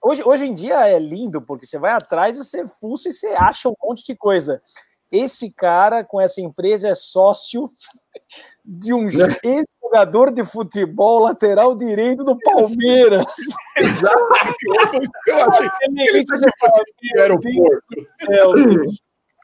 hoje, 0.02 0.22
hoje 0.24 0.46
em 0.46 0.52
dia 0.52 0.86
é 0.86 0.98
lindo, 0.98 1.40
porque 1.40 1.66
você 1.66 1.78
vai 1.78 1.92
atrás, 1.92 2.36
você 2.36 2.66
fuça 2.66 3.08
e 3.08 3.12
você 3.12 3.28
acha 3.28 3.68
um 3.68 3.74
monte 3.82 4.04
de 4.04 4.16
coisa. 4.16 4.60
Esse 5.10 5.50
cara 5.50 6.04
com 6.04 6.20
essa 6.20 6.40
empresa 6.40 6.88
é 6.88 6.94
sócio 6.94 7.70
de 8.64 8.92
um 8.92 9.06
ex-jogador 9.42 10.30
de 10.30 10.44
futebol 10.44 11.20
lateral 11.20 11.74
direito 11.74 12.22
do 12.22 12.38
Palmeiras. 12.38 13.24
Exato. 13.76 14.18
Eu 15.26 15.50
achei 15.50 15.68
que 16.98 17.20
aeroporto. 17.20 17.82
É, 18.28 18.46
o 18.46 18.54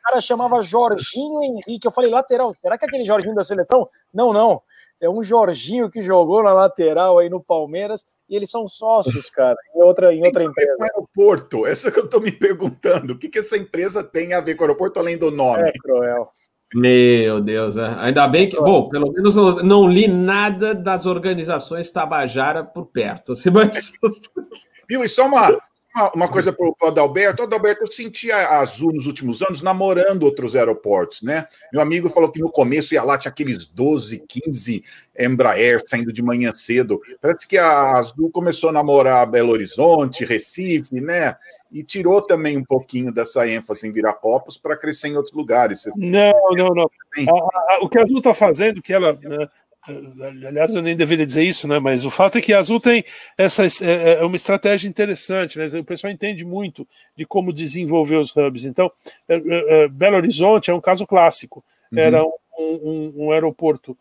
cara 0.04 0.20
chamava 0.20 0.60
Jorginho 0.60 1.42
Henrique. 1.42 1.86
Eu 1.86 1.90
falei, 1.90 2.10
lateral, 2.10 2.54
será 2.60 2.76
que 2.76 2.84
é 2.84 2.88
aquele 2.88 3.04
Jorginho 3.04 3.34
da 3.34 3.42
seleção? 3.42 3.88
Não, 4.12 4.32
não. 4.32 4.60
É 5.05 5.10
um 5.10 5.22
Jorginho 5.22 5.90
que 5.90 6.01
jogou 6.02 6.43
na 6.43 6.52
lateral 6.52 7.18
aí 7.18 7.28
no 7.28 7.43
Palmeiras 7.43 8.05
e 8.28 8.35
eles 8.35 8.51
são 8.51 8.66
sócios, 8.66 9.28
cara, 9.28 9.56
em 9.74 9.82
outra, 9.82 10.14
em 10.14 10.24
outra 10.24 10.43
empresa. 10.43 10.76
O 10.78 10.82
aeroporto, 10.82 11.66
essa 11.66 11.90
que 11.90 11.98
eu 11.98 12.05
estou 12.05 12.20
me 12.20 12.32
perguntando. 12.32 13.12
O 13.12 13.18
que, 13.18 13.28
que 13.28 13.39
essa 13.39 13.56
empresa 13.56 14.02
tem 14.02 14.32
a 14.32 14.40
ver 14.40 14.55
com 14.55 14.64
o 14.64 14.66
aeroporto 14.66 14.98
além 14.98 15.18
do 15.18 15.31
nome? 15.31 15.68
É 15.68 15.72
cruel. 15.72 16.28
Meu 16.74 17.40
Deus, 17.40 17.76
é. 17.76 17.94
ainda 17.98 18.26
bem 18.26 18.48
que, 18.48 18.56
bom, 18.56 18.89
pelo 18.89 19.12
menos 19.12 19.36
eu 19.36 19.62
não 19.62 19.86
li 19.86 20.09
nada 20.09 20.74
das 20.74 21.06
organizações 21.06 21.90
Tabajara 21.90 22.64
por 22.64 22.86
perto. 22.86 23.32
Assim, 23.32 23.51
mas... 23.51 23.93
Viu? 24.89 25.05
E 25.05 25.09
só 25.09 25.26
uma, 25.26 25.56
Uma, 25.94 26.12
uma 26.12 26.28
coisa 26.28 26.52
para 26.52 26.66
o 26.66 26.76
Adalberto. 26.82 27.44
Adalberto, 27.44 27.84
eu 27.84 27.86
senti 27.86 28.30
a 28.32 28.58
Azul 28.58 28.92
nos 28.92 29.06
últimos 29.06 29.40
anos 29.42 29.62
namorando 29.62 30.24
outros 30.24 30.56
aeroportos, 30.56 31.22
né? 31.22 31.46
Meu 31.72 31.80
amigo 31.80 32.10
falou 32.10 32.32
que 32.32 32.40
no 32.40 32.50
começo 32.50 32.94
ia 32.94 33.02
lá, 33.02 33.16
tinha 33.16 33.30
aqueles 33.30 33.64
12, 33.64 34.24
15 34.26 34.82
Embraer 35.16 35.80
saindo 35.86 36.12
de 36.12 36.22
manhã 36.22 36.52
cedo. 36.52 37.00
Parece 37.20 37.46
que 37.46 37.56
a 37.56 37.96
Azul 37.96 38.30
começou 38.30 38.70
a 38.70 38.72
namorar 38.72 39.30
Belo 39.30 39.52
Horizonte, 39.52 40.24
Recife, 40.24 41.00
né? 41.00 41.36
E 41.70 41.84
tirou 41.84 42.20
também 42.22 42.56
um 42.56 42.64
pouquinho 42.64 43.12
dessa 43.12 43.48
ênfase 43.48 43.86
em 43.86 43.92
Viracopos 43.92 44.58
para 44.58 44.76
crescer 44.76 45.08
em 45.08 45.16
outros 45.16 45.34
lugares. 45.34 45.84
Não, 45.96 46.32
não, 46.56 46.68
não. 46.68 46.90
A, 47.28 47.74
a, 47.74 47.78
o 47.82 47.88
que 47.88 47.98
a 47.98 48.02
Azul 48.02 48.18
está 48.18 48.34
fazendo, 48.34 48.82
que 48.82 48.92
ela 48.92 49.12
né, 49.12 49.48
Aliás, 49.86 50.74
eu 50.74 50.81
nem 50.81 50.97
deveria 50.97 51.27
dizer 51.27 51.43
isso, 51.43 51.69
né? 51.69 51.78
Mas 51.78 52.06
o 52.06 52.11
fato 52.11 52.39
é 52.39 52.40
que 52.40 52.55
a 52.55 52.59
Azul 52.59 52.81
tem 52.81 53.05
essa 53.36 53.65
é, 53.66 54.20
é 54.20 54.24
uma 54.24 54.36
estratégia 54.36 54.89
interessante, 54.89 55.59
né? 55.59 55.66
O 55.78 55.85
pessoal 55.85 56.11
entende 56.11 56.44
muito 56.44 56.89
de 57.15 57.27
como 57.27 57.52
desenvolver 57.52 58.16
os 58.16 58.35
hubs. 58.35 58.65
Então, 58.65 58.90
é, 59.28 59.36
é, 59.85 59.89
Belo 59.89 60.16
Horizonte 60.16 60.70
é 60.70 60.74
um 60.74 60.81
caso 60.81 61.06
clássico. 61.06 61.62
Uhum. 61.93 61.98
Era 61.98 62.24
um, 62.24 62.32
um, 62.59 63.15
um, 63.16 63.32
aeroporto 63.32 63.97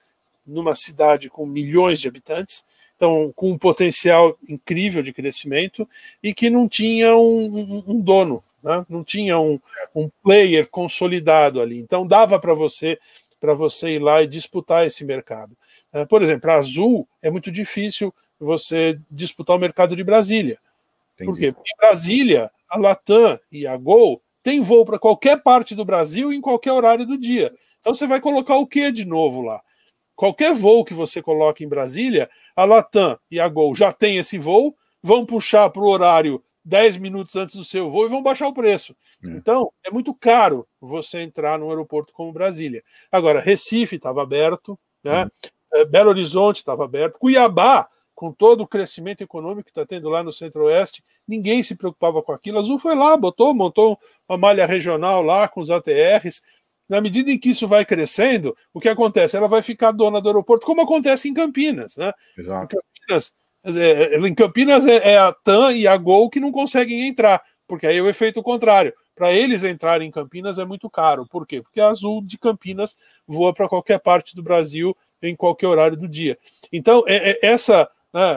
numa 0.48 0.74
cidade 0.74 1.30
com 1.30 1.46
milhões 1.46 2.00
de 2.00 2.08
habitantes, 2.08 2.64
então 2.96 3.34
com 3.36 3.52
um 3.52 3.58
potencial 3.58 4.38
incrível 4.48 5.04
de 5.04 5.12
crescimento 5.12 5.88
e 6.22 6.34
que 6.34 6.50
não 6.50 6.68
tinha 6.68 7.16
um, 7.16 7.84
um 7.88 8.00
dono, 8.00 8.42
né? 8.64 8.86
não 8.90 9.04
tinha 9.04 9.38
um, 9.38 9.60
um 9.94 10.10
player 10.24 10.68
consolidado 10.70 11.60
ali. 11.60 11.80
Então 11.80 12.08
dava 12.08 12.40
para 12.40 12.54
você 12.54 12.98
para 13.44 13.54
você 13.54 13.96
ir 13.96 14.00
lá 14.00 14.24
e 14.24 14.28
disputar 14.28 14.88
esse 14.88 15.04
mercado. 15.04 15.54
É, 15.94 16.06
por 16.06 16.22
exemplo, 16.22 16.50
a 16.50 16.56
Azul 16.56 17.08
é 17.22 17.30
muito 17.30 17.52
difícil 17.52 18.14
você 18.40 19.00
disputar 19.10 19.56
o 19.56 19.60
mercado 19.60 19.96
de 19.96 20.04
Brasília. 20.04 20.58
Entendi. 21.14 21.32
Por 21.32 21.40
quê? 21.40 21.52
Porque 21.52 21.72
em 21.72 21.78
Brasília, 21.78 22.52
a 22.68 22.78
Latam 22.78 23.40
e 23.52 23.68
a 23.68 23.78
Gol 23.78 24.22
têm 24.42 24.62
voo 24.62 24.84
para 24.84 25.00
qualquer 25.00 25.42
parte 25.42 25.76
do 25.76 25.86
Brasil 25.86 26.34
em 26.34 26.42
qualquer 26.42 26.72
horário 26.72 27.06
do 27.06 27.18
dia. 27.18 27.54
Então 27.80 27.94
você 27.94 28.08
vai 28.08 28.20
colocar 28.20 28.56
o 28.58 28.68
que 28.68 28.92
de 28.92 29.06
novo 29.06 29.42
lá? 29.42 29.62
Qualquer 30.16 30.54
voo 30.54 30.84
que 30.84 30.94
você 30.94 31.22
coloque 31.22 31.64
em 31.64 31.68
Brasília, 31.68 32.30
a 32.56 32.66
Latam 32.66 33.18
e 33.30 33.40
a 33.40 33.48
Gol 33.48 33.76
já 33.76 33.92
tem 33.92 34.18
esse 34.18 34.38
voo, 34.38 34.76
vão 35.02 35.26
puxar 35.26 35.70
para 35.70 35.82
o 35.82 35.88
horário 35.88 36.44
10 36.66 36.98
minutos 36.98 37.36
antes 37.36 37.56
do 37.56 37.64
seu 37.64 37.90
voo 37.90 38.06
e 38.06 38.10
vão 38.10 38.24
baixar 38.24 38.48
o 38.48 38.54
preço. 38.54 38.96
É. 39.24 39.28
Então, 39.28 39.72
é 39.86 39.92
muito 39.92 40.14
caro 40.14 40.68
você 40.80 41.22
entrar 41.22 41.60
num 41.60 41.70
aeroporto 41.70 42.14
como 42.14 42.32
Brasília. 42.32 42.84
Agora, 43.12 43.42
Recife 43.42 43.96
estava 43.96 44.22
aberto, 44.22 44.80
né? 45.04 45.24
Uhum. 45.24 45.30
É, 45.44 45.50
Belo 45.90 46.10
Horizonte 46.10 46.58
estava 46.58 46.86
aberto, 46.86 47.18
Cuiabá, 47.18 47.88
com 48.14 48.32
todo 48.32 48.62
o 48.62 48.68
crescimento 48.68 49.22
econômico 49.22 49.66
que 49.66 49.72
está 49.72 49.86
tendo 49.86 50.10
lá 50.10 50.24
no 50.24 50.32
Centro-Oeste, 50.32 51.04
ninguém 51.28 51.64
se 51.64 51.76
preocupava 51.76 52.22
com 52.22 52.32
aquilo. 52.32 52.58
A 52.58 52.62
Azul 52.62 52.78
foi 52.78 52.96
lá, 52.96 53.18
botou, 53.18 53.54
montou 53.54 54.00
uma 54.30 54.38
malha 54.38 54.66
regional 54.66 55.22
lá 55.22 55.48
com 55.48 55.62
os 55.62 55.72
ATRs. 55.72 56.42
Na 56.88 57.02
medida 57.02 57.32
em 57.32 57.40
que 57.40 57.50
isso 57.50 57.68
vai 57.68 57.84
crescendo, 57.86 58.56
o 58.74 58.80
que 58.80 58.90
acontece? 58.90 59.36
Ela 59.36 59.48
vai 59.48 59.62
ficar 59.62 59.92
dona 59.92 60.22
do 60.22 60.30
aeroporto, 60.30 60.66
como 60.66 60.82
acontece 60.82 61.28
em 61.28 61.34
Campinas. 61.34 61.98
Né? 61.98 62.14
Exato. 62.38 62.76
Em 62.76 62.78
Campinas, 62.78 63.34
é, 63.78 64.18
em 64.18 64.36
Campinas 64.36 64.86
é, 64.86 65.18
a 65.18 65.34
TAM 65.34 65.72
e 65.74 65.88
a 65.88 65.98
Gol 65.98 66.30
que 66.30 66.40
não 66.40 66.52
conseguem 66.52 67.08
entrar, 67.08 67.42
porque 67.68 67.88
aí 67.88 67.98
é 67.98 68.02
o 68.02 68.10
efeito 68.10 68.44
contrário. 68.44 68.94
Para 69.16 69.32
eles 69.32 69.64
entrarem 69.64 70.08
em 70.08 70.12
Campinas 70.12 70.58
é 70.58 70.66
muito 70.66 70.90
caro. 70.90 71.26
Por 71.28 71.46
quê? 71.46 71.62
Porque 71.62 71.80
a 71.80 71.90
Azul 71.90 72.22
de 72.24 72.38
Campinas 72.38 72.96
voa 73.28 73.54
para 73.54 73.70
qualquer 73.70 74.00
parte 74.00 74.36
do 74.36 74.42
Brasil 74.42 74.96
em 75.30 75.36
qualquer 75.36 75.68
horário 75.68 75.98
do 75.98 76.08
dia. 76.08 76.38
Então, 76.72 77.04
é, 77.08 77.32
é 77.32 77.40
essa, 77.42 77.90
né, 78.14 78.36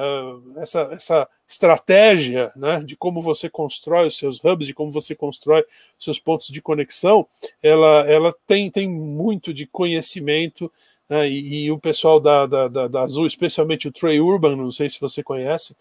essa, 0.57 0.89
essa 0.93 1.29
estratégia 1.49 2.51
né, 2.57 2.81
de 2.81 2.97
como 2.97 3.23
você 3.23 3.49
constrói 3.49 4.09
os 4.09 4.19
seus 4.19 4.43
hubs, 4.43 4.67
de 4.67 4.75
como 4.75 4.91
você 4.91 5.15
constrói 5.15 5.65
os 5.99 6.05
seus 6.05 6.19
pontos 6.19 6.49
de 6.49 6.61
conexão, 6.61 7.27
ela, 7.63 8.07
ela 8.09 8.35
tem, 8.47 8.71
tem 8.71 8.89
muito 8.89 9.53
de 9.53 9.67
conhecimento. 9.67 10.73
Né, 11.09 11.29
e, 11.29 11.67
e, 11.67 11.71
o 11.71 11.79
pessoal 11.79 12.19
da, 12.19 12.47
da, 12.47 12.67
da, 12.67 12.89
da, 12.89 13.03
Azul, 13.03 13.27
especialmente 13.27 13.87
o 13.87 13.93
Trey 13.93 14.21
Urban, 14.21 14.57
não 14.57 14.73
sei 14.73 14.91
se 14.91 15.01
você 15.01 15.23
conhece. 15.23 15.77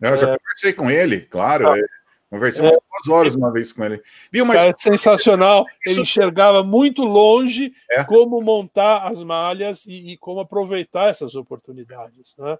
Eu 0.00 0.16
já 0.16 0.30
é, 0.30 0.38
conversei 0.38 0.72
com 0.72 0.88
ele, 0.88 1.22
claro. 1.22 1.68
Ah, 1.68 1.76
é, 1.76 1.82
Conversei 2.30 2.66
é, 2.66 2.70
duas 2.70 3.08
horas 3.08 3.34
uma 3.34 3.50
vez 3.50 3.72
com 3.72 3.84
ele. 3.84 4.02
Viu, 4.30 4.44
mas... 4.44 4.58
É 4.58 4.72
sensacional. 4.74 5.64
Ele 5.86 6.02
enxergava 6.02 6.62
muito 6.62 7.02
longe 7.04 7.72
é. 7.90 8.04
como 8.04 8.40
montar 8.42 9.08
as 9.08 9.22
malhas 9.22 9.86
e, 9.86 10.12
e, 10.12 10.16
como 10.18 10.40
aproveitar 10.40 11.08
essas 11.08 11.34
oportunidades. 11.34 12.36
Né? 12.36 12.58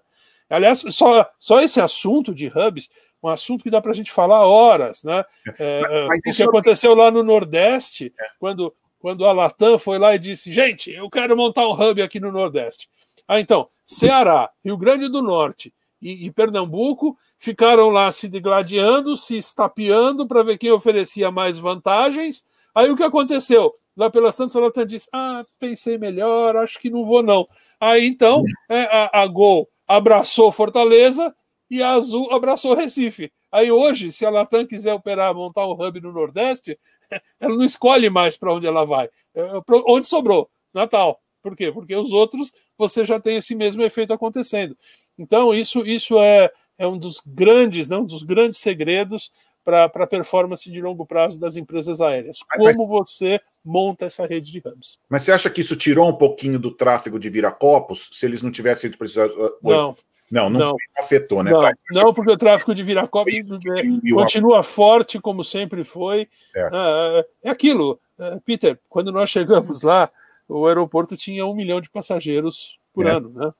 Aliás, 0.49 0.83
só, 0.89 1.29
só 1.37 1.61
esse 1.61 1.79
assunto 1.79 2.33
de 2.33 2.47
hubs, 2.47 2.89
um 3.21 3.27
assunto 3.27 3.63
que 3.63 3.69
dá 3.69 3.79
para 3.79 3.91
a 3.91 3.95
gente 3.95 4.11
falar 4.11 4.47
horas. 4.47 5.03
Né? 5.03 5.23
É, 5.59 5.81
é 5.81 6.07
o 6.07 6.33
que 6.35 6.43
aconteceu 6.43 6.95
lá 6.95 7.11
no 7.11 7.21
Nordeste, 7.21 8.11
é. 8.19 8.25
quando, 8.39 8.73
quando 8.97 9.25
a 9.25 9.31
Latam 9.31 9.77
foi 9.77 9.99
lá 9.99 10.15
e 10.15 10.19
disse: 10.19 10.51
gente, 10.51 10.91
eu 10.91 11.07
quero 11.11 11.37
montar 11.37 11.67
um 11.67 11.73
hub 11.73 12.01
aqui 12.01 12.19
no 12.19 12.31
Nordeste. 12.31 12.89
Ah, 13.27 13.39
então, 13.39 13.69
Ceará, 13.85 14.49
Rio 14.65 14.77
Grande 14.77 15.07
do 15.07 15.21
Norte 15.21 15.71
e, 16.01 16.25
e 16.25 16.31
Pernambuco 16.31 17.15
ficaram 17.39 17.89
lá 17.89 18.11
se 18.11 18.27
degladiando, 18.27 19.17
se 19.17 19.37
estapeando 19.37 20.27
para 20.27 20.43
ver 20.43 20.57
quem 20.57 20.71
oferecia 20.71 21.31
mais 21.31 21.57
vantagens. 21.57 22.43
Aí 22.75 22.91
o 22.91 22.95
que 22.95 23.03
aconteceu? 23.03 23.73
Lá 23.95 24.09
pela 24.09 24.31
Santa 24.31 24.59
Latam 24.59 24.85
disse: 24.85 25.09
Ah, 25.11 25.43
pensei 25.57 25.97
melhor, 25.97 26.55
acho 26.57 26.79
que 26.79 26.89
não 26.89 27.03
vou, 27.03 27.23
não. 27.23 27.47
Aí 27.79 28.05
então 28.05 28.43
é, 28.69 28.83
a, 28.83 29.21
a 29.21 29.27
Gol 29.27 29.67
abraçou 29.87 30.51
Fortaleza 30.51 31.33
e 31.71 31.81
a 31.81 31.91
Azul 31.91 32.31
abraçou 32.31 32.75
Recife. 32.75 33.31
Aí 33.51 33.71
hoje, 33.71 34.11
se 34.11 34.25
a 34.25 34.29
Latam 34.29 34.65
quiser 34.65 34.93
operar, 34.93 35.33
montar 35.33 35.65
um 35.65 35.71
hub 35.71 35.99
no 35.99 36.11
Nordeste, 36.11 36.77
ela 37.39 37.55
não 37.55 37.65
escolhe 37.65 38.09
mais 38.09 38.37
para 38.37 38.53
onde 38.53 38.67
ela 38.67 38.85
vai. 38.85 39.09
É, 39.33 39.43
onde 39.87 40.07
sobrou? 40.07 40.49
Natal. 40.73 41.19
Por 41.41 41.55
quê? 41.55 41.71
Porque 41.71 41.95
os 41.95 42.11
outros 42.11 42.51
você 42.77 43.05
já 43.05 43.19
tem 43.19 43.37
esse 43.37 43.55
mesmo 43.55 43.81
efeito 43.81 44.13
acontecendo. 44.13 44.77
Então, 45.17 45.53
isso, 45.53 45.85
isso 45.85 46.19
é, 46.19 46.51
é 46.79 46.87
um 46.87 46.97
dos 46.97 47.21
grandes, 47.23 47.89
né, 47.89 47.97
um 47.97 48.05
dos 48.05 48.23
grandes 48.23 48.57
segredos 48.57 49.29
para 49.63 49.85
a 49.85 50.07
performance 50.07 50.71
de 50.71 50.81
longo 50.81 51.05
prazo 51.05 51.39
das 51.39 51.57
empresas 51.57 52.01
aéreas. 52.01 52.39
Como 52.55 52.87
você 52.87 53.39
monta 53.63 54.05
essa 54.05 54.25
rede 54.25 54.51
de 54.51 54.59
hubs. 54.65 54.97
Mas 55.07 55.23
você 55.23 55.31
acha 55.31 55.49
que 55.49 55.61
isso 55.61 55.75
tirou 55.75 56.09
um 56.09 56.15
pouquinho 56.15 56.57
do 56.57 56.71
tráfego 56.71 57.19
de 57.19 57.29
Viracopos, 57.29 58.09
se 58.13 58.25
eles 58.25 58.41
não 58.41 58.49
tivessem 58.49 58.89
precisado. 58.89 59.33
Não. 59.61 59.95
Não, 60.31 60.47
não, 60.47 60.59
não 60.59 60.77
afetou, 60.97 61.43
né? 61.43 61.49
Não, 61.49 61.61
tá, 61.61 61.73
não, 61.91 62.13
porque 62.13 62.31
o 62.31 62.37
tráfego 62.37 62.75
de 62.75 62.83
Viracopos 62.83 63.33
é, 63.33 64.13
continua 64.13 64.61
forte, 64.61 65.19
como 65.19 65.43
sempre 65.43 65.83
foi. 65.83 66.27
É, 66.55 66.69
é, 66.71 67.25
é 67.45 67.49
aquilo, 67.49 67.99
é, 68.19 68.39
Peter, 68.45 68.79
quando 68.87 69.11
nós 69.11 69.31
chegamos 69.31 69.81
lá, 69.81 70.07
o 70.47 70.67
aeroporto 70.67 71.17
tinha 71.17 71.47
um 71.47 71.55
milhão 71.55 71.81
de 71.81 71.89
passageiros 71.89 72.77
por 72.93 73.07
é. 73.07 73.11
ano, 73.11 73.29
né? 73.29 73.51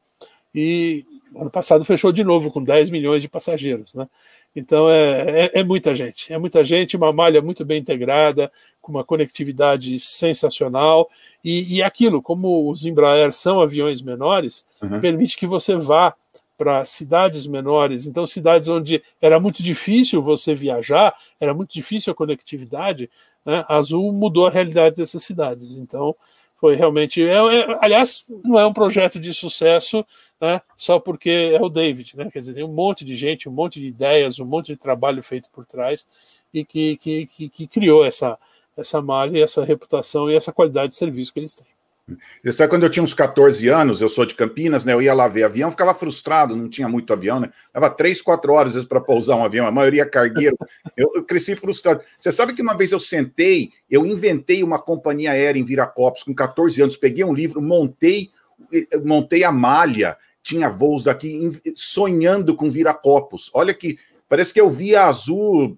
E 0.53 1.05
ano 1.35 1.49
passado 1.49 1.85
fechou 1.85 2.11
de 2.11 2.23
novo 2.23 2.51
com 2.51 2.63
10 2.63 2.89
milhões 2.89 3.21
de 3.21 3.29
passageiros, 3.29 3.93
né? 3.93 4.07
Então 4.55 4.89
é, 4.89 5.45
é, 5.45 5.59
é, 5.59 5.63
muita 5.63 5.93
gente, 5.93 6.33
é 6.33 6.37
muita 6.37 6.63
gente, 6.63 6.97
uma 6.97 7.13
malha 7.13 7.41
muito 7.41 7.63
bem 7.63 7.79
integrada, 7.79 8.51
com 8.81 8.91
uma 8.91 9.03
conectividade 9.03 9.99
sensacional 9.99 11.09
e, 11.43 11.75
e 11.75 11.83
aquilo, 11.83 12.21
como 12.21 12.69
os 12.69 12.83
Embraer 12.85 13.31
são 13.31 13.61
aviões 13.61 14.01
menores, 14.01 14.65
uhum. 14.81 14.99
permite 14.99 15.37
que 15.37 15.45
você 15.45 15.75
vá 15.75 16.15
para 16.57 16.83
cidades 16.83 17.47
menores, 17.47 18.05
então 18.05 18.27
cidades 18.27 18.67
onde 18.67 19.01
era 19.21 19.39
muito 19.39 19.63
difícil 19.63 20.21
você 20.21 20.53
viajar, 20.53 21.15
era 21.39 21.53
muito 21.53 21.71
difícil 21.71 22.11
a 22.11 22.15
conectividade, 22.15 23.09
né? 23.45 23.63
a 23.65 23.77
Azul 23.77 24.11
mudou 24.11 24.47
a 24.47 24.49
realidade 24.49 24.97
dessas 24.97 25.23
cidades. 25.23 25.77
Então 25.77 26.13
foi 26.59 26.75
realmente, 26.75 27.23
é, 27.23 27.35
é, 27.35 27.77
aliás, 27.81 28.25
não 28.43 28.59
é 28.59 28.65
um 28.65 28.73
projeto 28.73 29.19
de 29.19 29.33
sucesso 29.33 30.05
né, 30.39 30.61
só 30.77 30.99
porque 30.99 31.51
é 31.53 31.61
o 31.61 31.69
David, 31.69 32.15
né? 32.15 32.29
Quer 32.31 32.39
dizer, 32.39 32.53
tem 32.53 32.63
um 32.63 32.73
monte 32.73 33.03
de 33.03 33.15
gente, 33.15 33.49
um 33.49 33.51
monte 33.51 33.79
de 33.79 33.87
ideias, 33.87 34.39
um 34.39 34.45
monte 34.45 34.67
de 34.67 34.77
trabalho 34.77 35.21
feito 35.21 35.49
por 35.51 35.65
trás 35.65 36.07
e 36.53 36.63
que, 36.63 36.97
que, 36.97 37.25
que, 37.25 37.49
que 37.49 37.67
criou 37.67 38.05
essa, 38.05 38.37
essa 38.77 39.01
malha, 39.01 39.43
essa 39.43 39.63
reputação 39.63 40.29
e 40.29 40.35
essa 40.35 40.51
qualidade 40.51 40.89
de 40.89 40.95
serviço 40.95 41.33
que 41.33 41.39
eles 41.39 41.55
têm. 41.55 41.67
Você 42.41 42.51
sabe, 42.51 42.69
quando 42.69 42.83
eu 42.83 42.89
tinha 42.89 43.03
uns 43.03 43.13
14 43.13 43.67
anos, 43.67 44.01
eu 44.01 44.09
sou 44.09 44.25
de 44.25 44.33
Campinas, 44.33 44.83
né? 44.83 44.93
Eu 44.93 45.01
ia 45.01 45.13
lá 45.13 45.27
ver 45.27 45.43
avião, 45.43 45.69
ficava 45.69 45.93
frustrado, 45.93 46.55
não 46.55 46.69
tinha 46.69 46.87
muito 46.87 47.13
avião, 47.13 47.39
né? 47.39 47.51
Leva 47.73 47.89
três, 47.89 48.21
quatro 48.21 48.53
horas 48.53 48.83
para 48.85 48.99
pousar 48.99 49.35
um 49.35 49.45
avião, 49.45 49.67
a 49.67 49.71
maioria 49.71 50.05
cargueiro. 50.05 50.57
Eu, 50.97 51.11
eu, 51.15 51.23
cresci 51.23 51.55
frustrado. 51.55 52.01
Você 52.17 52.31
sabe 52.31 52.53
que 52.53 52.61
uma 52.61 52.75
vez 52.75 52.91
eu 52.91 52.99
sentei, 52.99 53.71
eu 53.89 54.05
inventei 54.05 54.63
uma 54.63 54.79
companhia 54.79 55.31
aérea 55.31 55.59
em 55.59 55.65
Viracopos 55.65 56.23
com 56.23 56.33
14 56.33 56.81
anos, 56.81 56.97
peguei 56.97 57.23
um 57.23 57.33
livro, 57.33 57.61
montei, 57.61 58.31
montei 59.03 59.43
a 59.43 59.51
malha, 59.51 60.17
tinha 60.49 60.67
voos 60.67 61.03
daqui 61.03 61.61
sonhando 61.75 62.55
com 62.55 62.71
Viracopos. 62.71 63.51
Olha 63.53 63.71
que 63.71 63.99
parece 64.27 64.51
que 64.51 64.59
eu 64.59 64.69
vi 64.69 64.95
a 64.95 65.07
Azul 65.07 65.77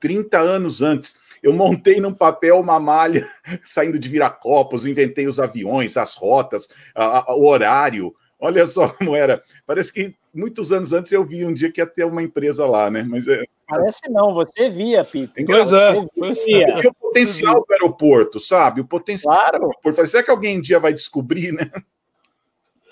30 0.00 0.38
anos 0.38 0.80
antes. 0.80 1.14
Eu 1.42 1.52
montei 1.52 2.00
num 2.00 2.12
papel 2.12 2.58
uma 2.58 2.80
malha 2.80 3.30
saindo 3.62 3.98
de 3.98 4.08
Viracopos, 4.08 4.86
inventei 4.86 5.26
os 5.26 5.38
aviões, 5.38 5.98
as 5.98 6.14
rotas, 6.14 6.66
a, 6.94 7.30
a, 7.30 7.34
o 7.34 7.46
horário. 7.46 8.14
Olha 8.38 8.66
só 8.66 8.88
como 8.88 9.14
era. 9.14 9.42
Parece 9.66 9.92
que 9.92 10.14
muitos 10.32 10.72
anos 10.72 10.94
antes 10.94 11.12
eu 11.12 11.22
vi 11.22 11.44
um 11.44 11.52
dia 11.52 11.70
que 11.70 11.80
ia 11.80 11.86
ter 11.86 12.04
uma 12.04 12.22
empresa 12.22 12.66
lá, 12.66 12.90
né? 12.90 13.02
Mas 13.02 13.28
é... 13.28 13.44
Parece 13.68 14.10
não, 14.10 14.32
você 14.32 14.70
via, 14.70 15.04
Peter. 15.04 15.44
Pois 15.44 15.72
é, 15.72 15.92
pois 16.18 16.48
é. 16.48 16.88
o 16.88 16.94
potencial 16.94 17.64
do 17.66 17.72
aeroporto, 17.72 18.40
sabe? 18.40 18.80
O 18.80 18.86
potencial 18.86 19.34
Claro. 19.34 19.58
do 19.58 19.64
aeroporto. 19.66 20.06
Será 20.08 20.22
que 20.22 20.30
alguém 20.30 20.58
um 20.58 20.62
dia 20.62 20.80
vai 20.80 20.92
descobrir, 20.94 21.52
né? 21.52 21.70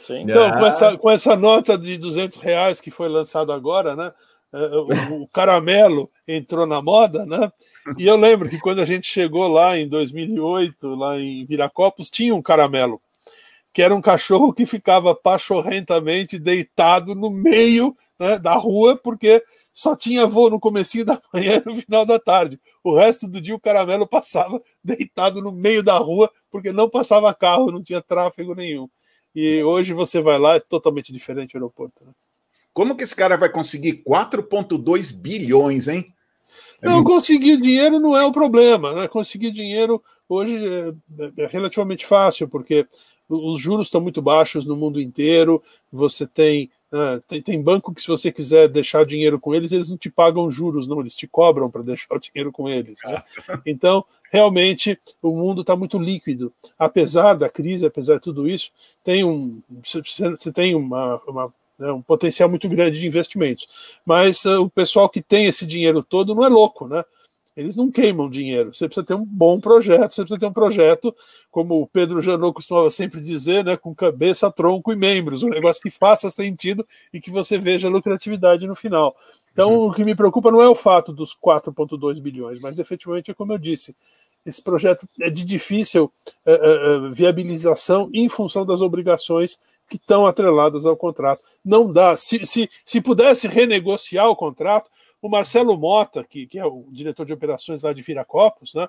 Sim. 0.01 0.20
Então, 0.23 0.51
com 0.53 0.66
essa, 0.66 0.97
com 0.97 1.11
essa 1.11 1.37
nota 1.37 1.77
de 1.77 1.99
200 1.99 2.37
reais 2.37 2.81
que 2.81 2.91
foi 2.91 3.09
lançada 3.09 3.55
agora, 3.55 3.97
né? 3.97 4.12
eh, 4.53 4.77
O, 4.77 5.23
o 5.25 5.29
caramelo 5.29 6.11
entrou 6.27 6.66
na 6.66 6.81
moda, 6.81 7.27
né? 7.27 7.51
E 7.99 8.07
eu 8.07 8.16
lembro 8.16 8.49
que 8.49 8.59
quando 8.61 8.81
a 8.81 8.85
gente 8.87 9.07
chegou 9.07 9.49
lá 9.49 9.79
em 9.79 9.89
2008, 9.89 10.95
lá 10.95 11.19
em 11.19 11.45
Viracopos, 11.47 12.11
tinha 12.11 12.35
um 12.35 12.43
caramelo, 12.43 13.01
que 13.73 13.83
era 13.83 13.95
um 13.95 14.01
cachorro 14.01 14.53
que 14.53 14.66
ficava 14.66 15.15
pachorrentamente 15.15 16.39
deitado 16.39 17.15
no 17.15 17.31
meio 17.31 17.95
né, 18.19 18.39
da 18.39 18.55
rua, 18.55 18.97
porque 18.97 19.43
só 19.73 19.95
tinha 19.95 20.27
voo 20.27 20.51
no 20.51 20.59
comecinho 20.59 21.05
da 21.05 21.20
manhã 21.33 21.62
e 21.65 21.69
no 21.69 21.77
final 21.77 22.05
da 22.05 22.19
tarde. 22.19 22.61
O 22.83 22.97
resto 22.97 23.29
do 23.29 23.41
dia 23.41 23.55
o 23.55 23.61
caramelo 23.61 24.07
passava 24.07 24.61
deitado 24.83 25.41
no 25.43 25.53
meio 25.53 25.83
da 25.83 25.97
rua, 25.99 26.31
porque 26.51 26.73
não 26.73 26.89
passava 26.89 27.33
carro, 27.35 27.70
não 27.70 27.83
tinha 27.83 28.01
tráfego 28.03 28.55
nenhum. 28.55 28.89
E 29.40 29.62
hoje 29.62 29.93
você 29.93 30.20
vai 30.20 30.36
lá, 30.36 30.56
é 30.56 30.59
totalmente 30.59 31.12
diferente 31.12 31.55
o 31.55 31.59
aeroporto. 31.59 32.05
Né? 32.05 32.10
Como 32.73 32.97
que 32.97 33.05
esse 33.05 33.15
cara 33.15 33.36
vai 33.36 33.48
conseguir 33.48 34.02
4,2 34.02 35.15
bilhões, 35.15 35.86
hein? 35.86 36.12
É 36.82 36.89
Não, 36.89 37.05
conseguir 37.05 37.60
dinheiro 37.60 38.01
não 38.01 38.16
é 38.16 38.24
o 38.24 38.32
problema. 38.32 38.93
Né? 38.93 39.06
Conseguir 39.06 39.52
dinheiro 39.52 40.02
hoje 40.28 40.59
é, 40.59 41.44
é 41.44 41.47
relativamente 41.47 42.05
fácil, 42.05 42.48
porque 42.48 42.85
os 43.28 43.62
juros 43.62 43.86
estão 43.86 44.01
muito 44.01 44.20
baixos 44.20 44.66
no 44.66 44.74
mundo 44.74 45.01
inteiro. 45.01 45.62
Você 45.93 46.27
tem, 46.27 46.69
né, 46.90 47.20
tem, 47.27 47.43
tem 47.43 47.62
banco 47.62 47.93
que, 47.94 48.01
se 48.01 48.09
você 48.09 48.32
quiser 48.32 48.69
deixar 48.69 49.05
dinheiro 49.05 49.39
com 49.39 49.55
eles, 49.55 49.73
eles 49.73 49.90
não 49.90 49.97
te 49.97 50.10
pagam 50.10 50.51
juros, 50.51 50.86
não, 50.89 51.01
eles 51.01 51.15
te 51.15 51.27
cobram 51.27 51.70
para 51.70 51.82
deixar 51.85 52.15
o 52.15 52.19
dinheiro 52.20 52.51
com 52.52 52.69
eles. 52.69 52.98
Né? 53.05 53.23
Então, 53.66 54.05
realmente, 54.31 54.98
o 55.23 55.31
mundo 55.36 55.60
está 55.62 55.77
muito 55.77 55.98
líquido. 55.98 56.52
Apesar 56.78 57.35
da 57.35 57.48
crise, 57.48 57.86
apesar 57.86 58.15
de 58.16 58.23
tudo 58.23 58.48
isso, 58.48 58.70
tem 59.05 59.24
um, 59.24 59.62
você- 59.85 60.02
você 60.31 60.52
tem 60.52 60.74
uma, 60.74 61.20
uma 61.27 61.52
né, 61.78 61.93
um 61.93 62.02
potencial 62.02 62.48
muito 62.48 62.69
grande 62.69 62.98
de 62.98 63.06
investimentos. 63.06 63.66
Mas 64.05 64.44
uh, 64.44 64.62
o 64.62 64.70
pessoal 64.70 65.09
que 65.09 65.23
tem 65.23 65.47
esse 65.47 65.65
dinheiro 65.66 66.02
todo 66.02 66.35
não 66.35 66.44
é 66.44 66.48
louco, 66.48 66.89
né? 66.89 67.05
Eles 67.59 67.77
não 67.77 67.91
queimam 67.91 68.31
dinheiro. 68.31 68.73
Você 68.73 68.87
precisa 68.87 69.05
ter 69.05 69.15
um 69.15 69.25
bom 69.25 69.59
projeto, 69.59 70.13
você 70.13 70.23
precisa 70.23 70.39
ter 70.39 70.47
um 70.47 70.53
projeto, 70.53 71.13
como 71.51 71.81
o 71.81 71.89
Pedro 71.89 72.23
Janot 72.23 72.55
costumava 72.55 72.89
sempre 72.89 73.21
dizer, 73.21 73.65
né, 73.65 73.77
com 73.77 73.93
cabeça, 73.93 74.49
tronco 74.49 74.93
e 74.93 74.97
membros, 74.97 75.43
um 75.43 75.49
negócio 75.49 75.83
que 75.83 75.91
faça 75.91 76.31
sentido 76.31 76.87
e 77.13 77.21
que 77.21 77.33
você 77.33 77.59
veja 77.59 77.89
lucratividade 77.89 78.65
no 78.65 78.77
final. 78.77 79.17
Então, 79.53 79.75
o 79.75 79.93
que 79.93 80.05
me 80.05 80.15
preocupa 80.15 80.53
não 80.53 80.63
é 80.63 80.69
o 80.69 80.75
fato 80.77 81.13
dos 81.13 81.35
4,2 81.35 82.21
bilhões, 82.21 82.61
mas 82.61 82.79
efetivamente 82.79 83.33
é 83.33 83.35
como 83.35 83.53
eu 83.53 83.59
disse, 83.59 83.93
esse 84.47 84.63
projeto 84.63 85.05
é 85.21 85.29
de 85.29 85.45
difícil 85.45 86.13
eh, 86.47 86.53
eh, 86.55 87.11
viabilização 87.11 88.09
em 88.15 88.29
função 88.29 88.65
das 88.65 88.81
obrigações 88.81 89.59
que 89.89 89.97
estão 89.97 90.27
atreladas 90.27 90.87
ao 90.87 90.97
contrato. 90.97 91.43
Não 91.65 91.93
dá. 91.93 92.17
Se, 92.17 92.47
se, 92.47 92.71
se 92.85 93.01
pudesse 93.01 93.49
renegociar 93.49 94.29
o 94.29 94.37
contrato, 94.37 94.89
o 95.20 95.28
Marcelo 95.28 95.77
Mota, 95.77 96.24
que, 96.24 96.47
que 96.47 96.59
é 96.59 96.65
o 96.65 96.86
diretor 96.90 97.27
de 97.27 97.32
operações 97.32 97.82
lá 97.82 97.93
de 97.93 98.03
Viracopos, 98.03 98.74
né, 98.74 98.89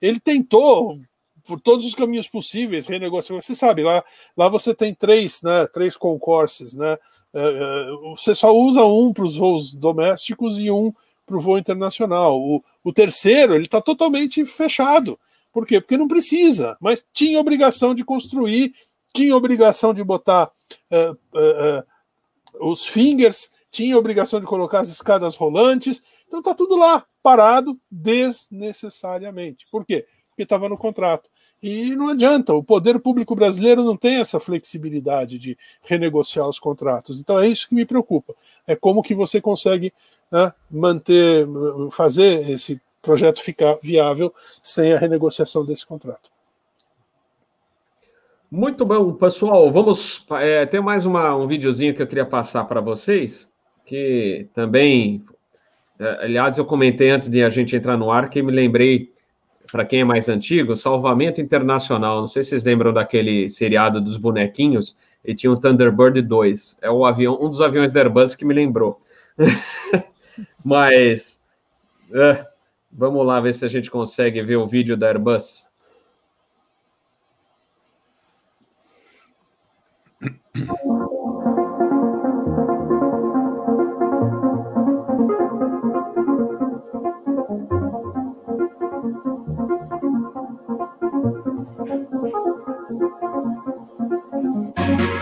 ele 0.00 0.20
tentou, 0.20 0.98
por 1.44 1.60
todos 1.60 1.86
os 1.86 1.94
caminhos 1.94 2.28
possíveis, 2.28 2.86
renegociar. 2.86 3.40
Você 3.40 3.54
sabe, 3.54 3.82
lá, 3.82 4.04
lá 4.36 4.48
você 4.48 4.74
tem 4.74 4.94
três, 4.94 5.42
né, 5.42 5.66
três 5.66 5.96
concorses, 5.96 6.74
né, 6.74 6.98
eh, 7.32 7.40
eh, 7.40 7.86
você 8.14 8.34
só 8.34 8.54
usa 8.54 8.84
um 8.84 9.12
para 9.12 9.24
os 9.24 9.36
voos 9.36 9.74
domésticos 9.74 10.58
e 10.58 10.70
um 10.70 10.92
para 11.30 11.38
o 11.38 11.40
voo 11.40 11.58
internacional. 11.58 12.38
O, 12.40 12.62
o 12.82 12.92
terceiro, 12.92 13.54
ele 13.54 13.64
está 13.64 13.80
totalmente 13.80 14.44
fechado. 14.44 15.18
Por 15.52 15.66
quê? 15.66 15.80
Porque 15.80 15.96
não 15.96 16.08
precisa, 16.08 16.76
mas 16.80 17.04
tinha 17.12 17.40
obrigação 17.40 17.94
de 17.94 18.04
construir, 18.04 18.72
tinha 19.12 19.36
obrigação 19.36 19.94
de 19.94 20.02
botar 20.02 20.50
eh, 20.90 21.12
eh, 21.34 21.56
eh, 21.58 21.84
os 22.60 22.86
fingers, 22.86 23.50
tinha 23.70 23.98
obrigação 23.98 24.40
de 24.40 24.46
colocar 24.46 24.80
as 24.80 24.88
escadas 24.88 25.36
rolantes. 25.36 26.02
Então 26.26 26.42
tá 26.42 26.54
tudo 26.54 26.76
lá, 26.76 27.04
parado 27.22 27.78
desnecessariamente. 27.90 29.66
Por 29.70 29.84
quê? 29.84 30.06
Porque 30.30 30.42
estava 30.42 30.68
no 30.68 30.76
contrato. 30.76 31.30
E 31.62 31.94
não 31.94 32.08
adianta, 32.08 32.54
o 32.54 32.64
poder 32.64 32.98
público 33.00 33.34
brasileiro 33.34 33.84
não 33.84 33.96
tem 33.96 34.16
essa 34.16 34.40
flexibilidade 34.40 35.38
de 35.38 35.58
renegociar 35.82 36.48
os 36.48 36.58
contratos. 36.58 37.20
Então 37.20 37.38
é 37.38 37.46
isso 37.46 37.68
que 37.68 37.74
me 37.74 37.84
preocupa. 37.84 38.34
É 38.66 38.74
como 38.74 39.02
que 39.02 39.14
você 39.14 39.40
consegue 39.40 39.92
né, 40.30 40.52
manter, 40.70 41.46
fazer 41.90 42.48
esse 42.48 42.80
projeto 43.02 43.42
ficar 43.42 43.76
viável 43.82 44.32
sem 44.62 44.92
a 44.92 44.98
renegociação 44.98 45.64
desse 45.64 45.84
contrato. 45.84 46.30
Muito 48.50 48.84
bom, 48.84 49.12
pessoal. 49.12 49.70
Vamos. 49.70 50.26
É, 50.40 50.66
tem 50.66 50.80
mais 50.80 51.04
uma, 51.06 51.36
um 51.36 51.46
videozinho 51.46 51.94
que 51.94 52.02
eu 52.02 52.06
queria 52.06 52.26
passar 52.26 52.64
para 52.64 52.80
vocês, 52.80 53.49
que 53.90 54.46
também. 54.54 55.24
é, 55.98 56.24
aliás, 56.24 56.56
eu 56.56 56.64
comentei 56.64 57.10
antes 57.10 57.28
de 57.28 57.42
a 57.42 57.50
gente 57.50 57.74
entrar 57.74 57.96
no 57.96 58.08
ar 58.08 58.30
que 58.30 58.40
me 58.40 58.52
lembrei, 58.52 59.12
para 59.72 59.84
quem 59.84 60.02
é 60.02 60.04
mais 60.04 60.28
antigo, 60.28 60.76
Salvamento 60.76 61.40
Internacional. 61.40 62.20
Não 62.20 62.26
sei 62.28 62.44
se 62.44 62.50
vocês 62.50 62.62
lembram 62.62 62.92
daquele 62.92 63.48
seriado 63.48 64.00
dos 64.00 64.16
bonequinhos, 64.16 64.96
e 65.24 65.34
tinha 65.34 65.50
o 65.50 65.60
Thunderbird 65.60 66.22
2. 66.22 66.78
É 66.80 66.88
o 66.88 67.04
avião, 67.04 67.36
um 67.42 67.50
dos 67.50 67.60
aviões 67.60 67.92
da 67.92 68.00
Airbus 68.00 68.36
que 68.36 68.44
me 68.44 68.54
lembrou. 68.54 69.00
Mas. 70.64 71.42
é, 72.14 72.46
vamos 72.92 73.26
lá 73.26 73.40
ver 73.40 73.54
se 73.54 73.64
a 73.64 73.68
gente 73.68 73.90
consegue 73.90 74.40
ver 74.44 74.56
o 74.56 74.68
vídeo 74.68 74.96
da 74.96 75.08
Airbus. 75.08 75.68
Thank 92.22 92.34
you. 95.00 95.19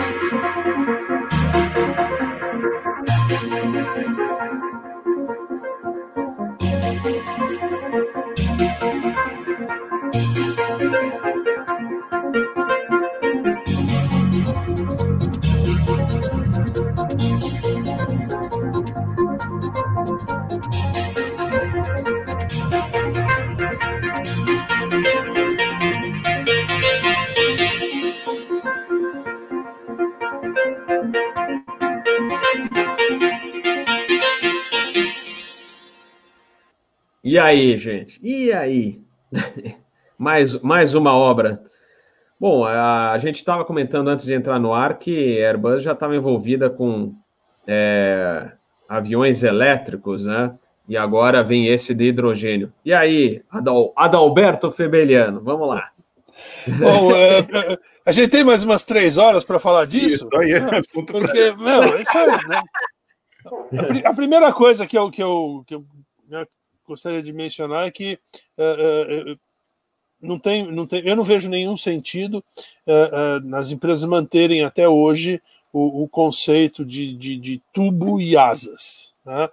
Aí, 37.49 37.79
gente? 37.79 38.20
E 38.23 38.53
aí? 38.53 39.01
mais, 40.19 40.61
mais 40.61 40.95
uma 40.95 41.15
obra. 41.15 41.62
Bom, 42.41 42.65
a, 42.65 43.12
a 43.12 43.19
gente 43.19 43.37
estava 43.37 43.65
comentando 43.65 44.09
antes 44.09 44.25
de 44.25 44.35
entrar 44.35 44.59
no 44.61 44.73
ar 44.73 44.99
que 44.99 45.43
a 45.43 45.49
Airbus 45.49 45.83
já 45.83 45.93
estava 45.93 46.15
envolvida 46.15 46.70
com 46.70 47.15
é, 47.66 48.53
aviões 48.89 49.43
elétricos, 49.43 50.27
né? 50.27 50.55
E 50.89 50.97
agora 50.97 51.43
vem 51.43 51.66
esse 51.66 51.95
de 51.95 52.05
hidrogênio. 52.05 52.73
E 52.85 52.93
aí, 52.95 53.43
Adal, 53.51 53.93
Adalberto 53.97 54.70
Febeliano, 54.70 55.43
vamos 55.43 55.69
lá. 55.69 55.91
Bom, 56.79 57.12
é, 57.12 57.39
é, 57.41 57.79
a 58.07 58.12
gente 58.12 58.31
tem 58.31 58.45
mais 58.45 58.62
umas 58.62 58.85
três 58.85 59.19
horas 59.19 59.45
para 59.45 59.59
falar 59.59 59.87
disso. 59.87 60.25
Isso 60.25 60.37
aí 60.37 60.53
é 60.53 60.61
pra- 60.61 60.81
Porque, 60.95 61.53
meu, 61.57 62.01
isso 62.01 62.16
aí, 62.16 62.49
né? 62.49 62.62
A, 64.05 64.11
a 64.11 64.15
primeira 64.15 64.53
coisa 64.53 64.87
que 64.87 64.97
eu, 64.97 65.11
que 65.11 65.23
eu, 65.23 65.65
que 65.66 65.75
eu 65.75 65.85
né, 66.29 66.47
gostaria 66.89 67.23
de 67.23 67.32
mencionar 67.32 67.86
é 67.86 67.90
que 67.90 68.19
é, 68.56 69.31
é, 69.31 69.36
não 70.20 70.39
tem, 70.39 70.70
não 70.73 70.86
tem, 70.86 71.06
eu 71.06 71.15
não 71.15 71.23
vejo 71.23 71.48
nenhum 71.48 71.77
sentido 71.77 72.43
é, 72.86 73.40
nas 73.44 73.70
empresas 73.70 74.05
manterem 74.05 74.65
até 74.65 74.89
hoje 74.89 75.40
o, 75.73 76.02
o 76.02 76.09
conceito 76.09 76.85
de, 76.85 77.15
de, 77.15 77.36
de 77.36 77.62
tubo 77.73 78.20
e 78.20 78.36
asas. 78.36 79.12
Né? 79.24 79.48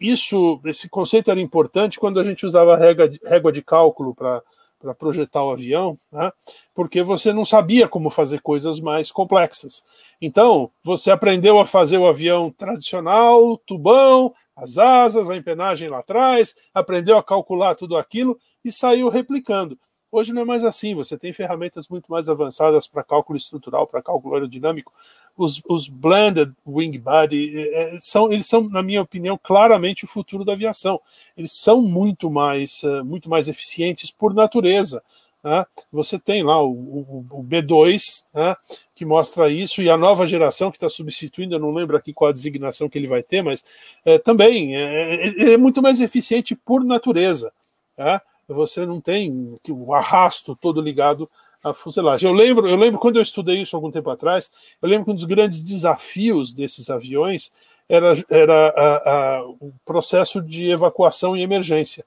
Isso, 0.00 0.60
esse 0.64 0.88
conceito 0.88 1.30
era 1.30 1.40
importante 1.40 1.98
quando 1.98 2.18
a 2.18 2.24
gente 2.24 2.46
usava 2.46 2.76
régua 2.76 3.08
de, 3.08 3.20
régua 3.24 3.52
de 3.52 3.62
cálculo 3.62 4.14
para 4.14 4.42
para 4.80 4.94
projetar 4.94 5.44
o 5.44 5.50
avião, 5.50 5.98
né? 6.10 6.32
porque 6.74 7.02
você 7.02 7.32
não 7.32 7.44
sabia 7.44 7.86
como 7.86 8.08
fazer 8.08 8.40
coisas 8.40 8.80
mais 8.80 9.12
complexas. 9.12 9.84
Então, 10.20 10.70
você 10.82 11.10
aprendeu 11.10 11.60
a 11.60 11.66
fazer 11.66 11.98
o 11.98 12.06
avião 12.06 12.50
tradicional, 12.50 13.58
tubão, 13.58 14.34
as 14.56 14.78
asas, 14.78 15.28
a 15.28 15.36
empenagem 15.36 15.88
lá 15.88 15.98
atrás, 15.98 16.54
aprendeu 16.72 17.18
a 17.18 17.22
calcular 17.22 17.74
tudo 17.74 17.96
aquilo 17.96 18.38
e 18.64 18.72
saiu 18.72 19.10
replicando. 19.10 19.78
Hoje 20.12 20.32
não 20.32 20.42
é 20.42 20.44
mais 20.44 20.64
assim, 20.64 20.94
você 20.94 21.16
tem 21.16 21.32
ferramentas 21.32 21.86
muito 21.88 22.10
mais 22.10 22.28
avançadas 22.28 22.88
para 22.88 23.04
cálculo 23.04 23.36
estrutural, 23.36 23.86
para 23.86 24.02
cálculo 24.02 24.34
aerodinâmico. 24.34 24.92
Os, 25.36 25.62
os 25.68 25.86
blended 25.86 26.52
wing 26.66 26.98
body 26.98 27.52
é, 27.56 27.96
são, 28.00 28.32
eles 28.32 28.46
são, 28.46 28.68
na 28.68 28.82
minha 28.82 29.02
opinião, 29.02 29.38
claramente 29.40 30.04
o 30.04 30.08
futuro 30.08 30.44
da 30.44 30.54
aviação. 30.54 31.00
Eles 31.36 31.52
são 31.52 31.80
muito 31.80 32.28
mais, 32.28 32.82
uh, 32.82 33.04
muito 33.04 33.30
mais 33.30 33.48
eficientes 33.48 34.10
por 34.10 34.34
natureza. 34.34 35.00
Né? 35.42 35.64
Você 35.92 36.18
tem 36.18 36.42
lá 36.42 36.60
o, 36.62 36.70
o, 36.70 37.26
o 37.30 37.44
B2, 37.44 38.26
né, 38.34 38.56
que 38.94 39.04
mostra 39.04 39.48
isso, 39.48 39.80
e 39.80 39.88
a 39.88 39.96
nova 39.96 40.26
geração 40.26 40.70
que 40.70 40.76
está 40.76 40.88
substituindo, 40.88 41.54
eu 41.54 41.60
não 41.60 41.72
lembro 41.72 41.96
aqui 41.96 42.12
qual 42.12 42.28
a 42.28 42.32
designação 42.32 42.88
que 42.88 42.98
ele 42.98 43.06
vai 43.06 43.22
ter, 43.22 43.42
mas 43.42 43.64
é, 44.04 44.18
também 44.18 44.76
é, 44.76 45.14
é, 45.14 45.52
é, 45.52 45.56
muito 45.56 45.80
mais 45.80 46.00
eficiente 46.00 46.54
por 46.54 46.84
natureza. 46.84 47.52
Tá? 47.96 48.20
Você 48.54 48.84
não 48.84 49.00
tem 49.00 49.58
o 49.68 49.94
arrasto 49.94 50.56
todo 50.56 50.80
ligado 50.80 51.28
à 51.62 51.72
fuselagem. 51.72 52.28
Eu 52.28 52.34
lembro, 52.34 52.66
eu 52.66 52.76
lembro 52.76 52.98
quando 52.98 53.16
eu 53.16 53.22
estudei 53.22 53.62
isso 53.62 53.76
algum 53.76 53.90
tempo 53.90 54.10
atrás, 54.10 54.50
eu 54.80 54.88
lembro 54.88 55.04
que 55.04 55.10
um 55.12 55.16
dos 55.16 55.24
grandes 55.24 55.62
desafios 55.62 56.52
desses 56.52 56.90
aviões 56.90 57.52
era, 57.88 58.14
era 58.28 58.68
a, 58.68 59.36
a, 59.36 59.44
o 59.44 59.72
processo 59.84 60.40
de 60.40 60.70
evacuação 60.70 61.36
e 61.36 61.42
emergência, 61.42 62.04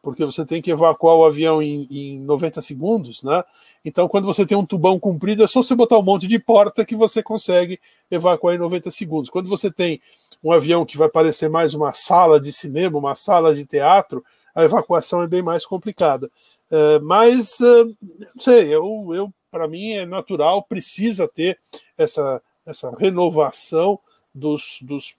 porque 0.00 0.24
você 0.24 0.44
tem 0.46 0.62
que 0.62 0.70
evacuar 0.70 1.16
o 1.16 1.24
avião 1.24 1.60
em, 1.60 1.86
em 1.90 2.20
90 2.20 2.62
segundos, 2.62 3.22
né? 3.24 3.42
Então, 3.84 4.08
quando 4.08 4.24
você 4.24 4.46
tem 4.46 4.56
um 4.56 4.64
tubão 4.64 4.98
comprido, 5.00 5.42
é 5.42 5.46
só 5.46 5.62
você 5.62 5.74
botar 5.74 5.98
um 5.98 6.02
monte 6.02 6.26
de 6.26 6.38
porta 6.38 6.84
que 6.84 6.94
você 6.94 7.22
consegue 7.22 7.78
evacuar 8.10 8.54
em 8.54 8.58
90 8.58 8.90
segundos. 8.90 9.30
Quando 9.30 9.48
você 9.48 9.70
tem 9.70 10.00
um 10.42 10.52
avião 10.52 10.84
que 10.84 10.96
vai 10.96 11.08
parecer 11.08 11.48
mais 11.48 11.74
uma 11.74 11.92
sala 11.92 12.40
de 12.40 12.52
cinema, 12.52 12.98
uma 12.98 13.14
sala 13.14 13.54
de 13.54 13.64
teatro, 13.64 14.24
a 14.56 14.64
evacuação 14.64 15.22
é 15.22 15.26
bem 15.26 15.42
mais 15.42 15.66
complicada. 15.66 16.30
Uh, 16.70 17.04
mas, 17.04 17.60
uh, 17.60 17.84
não 18.34 18.40
sei, 18.40 18.74
eu, 18.74 19.10
eu 19.14 19.32
para 19.50 19.68
mim 19.68 19.92
é 19.92 20.04
natural, 20.04 20.62
precisa 20.62 21.28
ter 21.28 21.58
essa, 21.96 22.42
essa 22.66 22.90
renovação 22.98 23.98
dos, 24.34 24.78
dos 24.82 25.14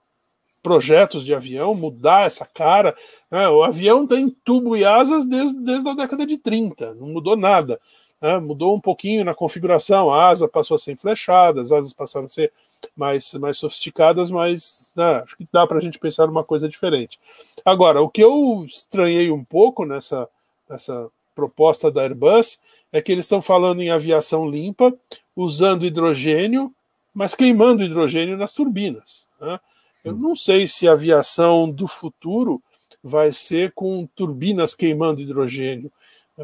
projetos 0.61 1.23
de 1.23 1.34
avião, 1.34 1.73
mudar 1.73 2.26
essa 2.26 2.45
cara. 2.45 2.95
Né? 3.31 3.47
O 3.47 3.64
avião 3.64 4.05
tem 4.05 4.30
tubo 4.43 4.76
e 4.76 4.84
asas 4.84 5.26
desde, 5.26 5.57
desde 5.64 5.89
a 5.89 5.93
década 5.93 6.26
de 6.26 6.38
30, 6.38 6.95
não 6.95 7.07
mudou 7.09 7.38
nada. 7.38 7.80
Né? 8.22 8.38
Mudou 8.39 8.76
um 8.76 8.80
pouquinho 8.80 9.23
na 9.23 9.34
configuração, 9.34 10.11
a 10.11 10.27
asa 10.27 10.48
passou 10.48 10.76
a 10.76 10.80
ser 10.80 10.95
flechada, 10.98 11.61
as 11.61 11.72
asas 11.72 11.94
passaram 11.94 12.26
a 12.26 12.30
ser 12.30 12.52
mais, 12.95 13.34
mais 13.35 13.57
sofisticadas, 13.57 14.30
mas 14.31 14.89
né, 14.95 15.22
acho 15.23 15.38
que 15.38 15.48
dá 15.52 15.65
para 15.65 15.77
a 15.77 15.81
gente 15.81 15.99
pensar 15.99 16.30
uma 16.30 16.44
coisa 16.44 16.68
diferente. 16.68 17.19
Agora, 17.64 18.02
o 18.02 18.10
que 18.10 18.23
eu 18.23 18.64
estranhei 18.65 19.31
um 19.31 19.44
pouco 19.44 19.85
nessa, 19.85 20.27
nessa 20.69 21.10
proposta 21.35 21.91
da 21.91 22.02
Airbus 22.02 22.60
é 22.91 23.02
que 23.02 23.11
eles 23.11 23.26
estão 23.26 23.41
falando 23.41 23.81
em 23.81 23.91
aviação 23.91 24.49
limpa, 24.49 24.94
usando 25.35 25.85
hidrogênio, 25.85 26.73
mas 27.14 27.35
queimando 27.35 27.84
hidrogênio 27.84 28.38
nas 28.38 28.52
turbinas. 28.52 29.27
Né? 29.39 29.60
Eu 30.03 30.15
não 30.15 30.35
sei 30.35 30.68
se 30.68 30.88
a 30.88 30.94
aviação 30.94 31.69
do 31.69 31.88
futuro 31.88 32.61
vai 33.03 33.31
ser 33.31 33.72
com 33.73 34.07
turbinas 34.15 34.73
queimando 34.73 35.22
hidrogênio 35.22 35.91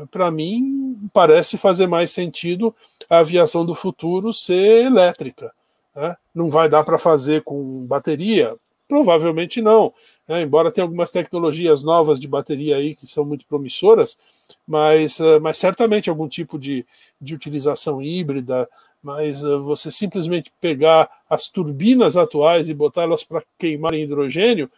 para 0.10 0.32
mim, 0.32 0.98
parece 1.14 1.58
fazer 1.58 1.88
mais 1.88 2.12
sentido 2.12 2.76
a 3.10 3.20
aviação 3.20 3.66
do 3.66 3.76
futuro 3.76 4.34
ser 4.34 4.86
elétrica. 4.86 5.52
Né? 5.96 6.16
Não 6.34 6.50
vai 6.50 6.68
dar 6.68 6.84
para 6.84 6.98
fazer 6.98 7.44
com 7.44 7.86
bateria? 7.86 8.56
Provavelmente 8.88 9.62
não. 9.62 9.94
Né? 10.28 10.42
Embora 10.42 10.72
tenha 10.72 10.86
algumas 10.86 11.12
tecnologias 11.12 11.84
novas 11.84 12.20
de 12.20 12.28
bateria 12.28 12.78
aí 12.78 12.96
que 12.96 13.06
são 13.06 13.24
muito 13.24 13.46
promissoras, 13.46 14.18
mas, 14.68 15.20
eh, 15.20 15.40
mas 15.40 15.58
certamente 15.58 16.10
algum 16.10 16.28
tipo 16.28 16.58
de, 16.58 16.86
de 17.22 17.36
utilização 17.36 18.02
híbrida. 18.02 18.68
Mas 19.02 19.44
eh, 19.44 19.58
você 19.58 19.92
simplesmente 19.92 20.52
pegar 20.60 21.10
as 21.30 21.50
turbinas 21.50 22.18
atuais 22.18 22.70
e 22.70 22.74
botá-las 22.74 23.24
para 23.24 23.44
queimar 23.58 23.94
em 23.94 24.04
hidrogênio 24.04 24.72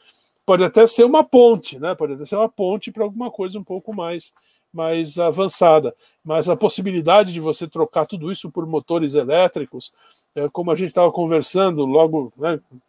pode 0.45 0.63
até 0.63 0.85
ser 0.85 1.03
uma 1.05 1.23
ponte, 1.23 1.79
né? 1.79 1.95
Pode 1.95 2.13
até 2.13 2.25
ser 2.25 2.35
uma 2.35 2.49
ponte 2.49 2.91
para 2.91 3.03
alguma 3.03 3.31
coisa 3.31 3.57
um 3.57 3.63
pouco 3.63 3.93
mais 3.93 4.33
mais 4.76 5.18
avançada. 5.18 5.95
Mas 6.23 6.49
a 6.49 6.56
possibilidade 6.56 7.31
de 7.31 7.39
você 7.39 7.68
trocar 7.68 8.06
tudo 8.06 8.31
isso 8.31 8.52
por 8.52 8.68
motores 8.68 9.15
elétricos, 9.15 9.93
é, 10.35 10.49
como 10.49 10.69
a 10.69 10.76
gente 10.76 10.89
estava 10.89 11.11
conversando 11.11 11.85
logo, 11.85 12.31
né, 12.38 12.60
um 12.72 12.80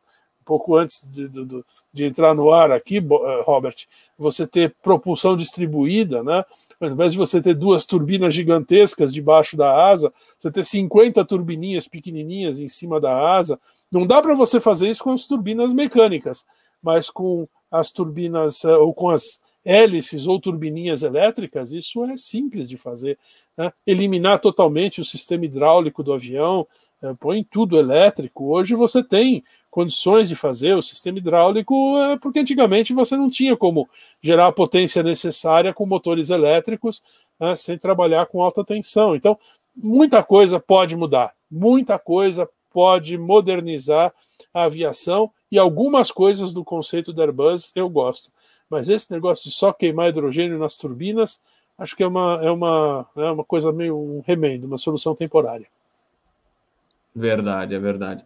pouco 0.45 0.77
antes 0.77 1.09
de, 1.09 1.29
de, 1.29 1.65
de, 1.93 2.05
entrar 2.05 2.35
no 2.35 2.53
ar 2.53 2.71
aqui, 2.71 2.99
eh, 2.99 3.43
Robert, 3.45 3.77
você 4.17 4.47
ter 4.47 4.75
propulsão 4.83 5.37
distribuída, 5.37 6.23
né? 6.23 6.45
Ao 6.81 6.89
invés 6.89 7.13
de 7.13 7.19
você 7.19 7.41
ter 7.41 7.55
duas 7.55 7.87
turbinas 7.87 8.35
gigantescas 8.35 9.13
debaixo 9.13 9.57
da 9.57 9.89
asa, 9.89 10.13
você 10.39 10.51
ter 10.51 10.65
50 10.65 11.25
turbininhas 11.25 11.89
pequenininhas 11.89 12.61
em 12.61 12.69
cima 12.69 13.01
da 13.01 13.37
asa. 13.37 13.59
Não 13.91 14.07
dá 14.07 14.21
para 14.21 14.35
você 14.35 14.61
fazer 14.61 14.89
isso 14.91 15.03
com 15.03 15.13
as 15.13 15.27
turbinas 15.27 15.73
mecânicas, 15.73 16.45
mas 16.83 17.11
com 17.11 17.49
as 17.71 17.91
turbinas 17.91 18.65
eh, 18.65 18.77
ou 18.77 18.95
com 18.95 19.11
as 19.11 19.41
hélices 19.67 20.29
ou 20.29 20.41
turbininhas 20.41 21.03
elétricas, 21.03 21.73
isso 21.73 22.05
é 22.05 22.17
simples 22.17 22.69
de 22.69 22.77
fazer. 22.77 23.19
Né? 23.59 23.73
Eliminar 23.85 24.39
totalmente 24.39 25.01
o 25.01 25.05
sistema 25.05 25.45
hidráulico 25.45 26.05
do 26.05 26.13
avião, 26.13 26.67
é, 27.03 27.13
põe 27.15 27.43
tudo 27.43 27.79
elétrico. 27.79 28.47
Hoje 28.47 28.75
você 28.75 29.03
tem 29.03 29.43
condições 29.71 30.29
de 30.29 30.37
fazer 30.37 30.75
o 30.75 30.83
sistema 30.83 31.19
hidráulico, 31.19 31.99
é, 31.99 32.17
porque 32.17 32.39
antigamente 32.39 32.95
você 32.95 33.17
não 33.17 33.29
tinha 33.29 33.57
como 33.57 33.89
gerar 34.23 34.47
a 34.47 34.53
potência 34.53 35.03
necessária 35.03 35.75
com 35.75 35.85
motores 35.85 36.31
elétricos 36.31 37.03
né, 37.39 37.55
sem 37.57 37.77
trabalhar 37.77 38.27
com 38.27 38.41
alta 38.41 38.65
tensão. 38.65 39.17
Então, 39.17 39.37
muita 39.75 40.23
coisa 40.23 40.61
pode 40.61 40.97
mudar, 40.97 41.35
muita 41.51 41.99
coisa 41.99 42.49
pode 42.73 43.19
modernizar 43.19 44.13
a 44.55 44.63
aviação 44.65 45.31
e 45.51 45.59
algumas 45.59 46.11
coisas 46.11 46.53
do 46.53 46.65
conceito 46.65 47.13
da 47.13 47.23
Airbus 47.23 47.73
eu 47.75 47.89
gosto. 47.89 48.31
Mas 48.69 48.89
esse 48.89 49.11
negócio 49.11 49.45
de 49.45 49.55
só 49.55 49.73
queimar 49.73 50.09
hidrogênio 50.09 50.59
nas 50.59 50.75
turbinas, 50.75 51.41
acho 51.79 51.95
que 51.95 52.03
é 52.03 52.07
uma, 52.07 52.41
é 52.43 52.51
uma, 52.51 53.07
é 53.17 53.31
uma 53.31 53.45
coisa 53.45 53.73
meio 53.73 53.97
um 53.97 54.23
remendo, 54.27 54.67
uma 54.67 54.79
solução 54.79 55.15
temporária. 55.15 55.67
Verdade, 57.15 57.75
é 57.75 57.79
verdade. 57.79 58.25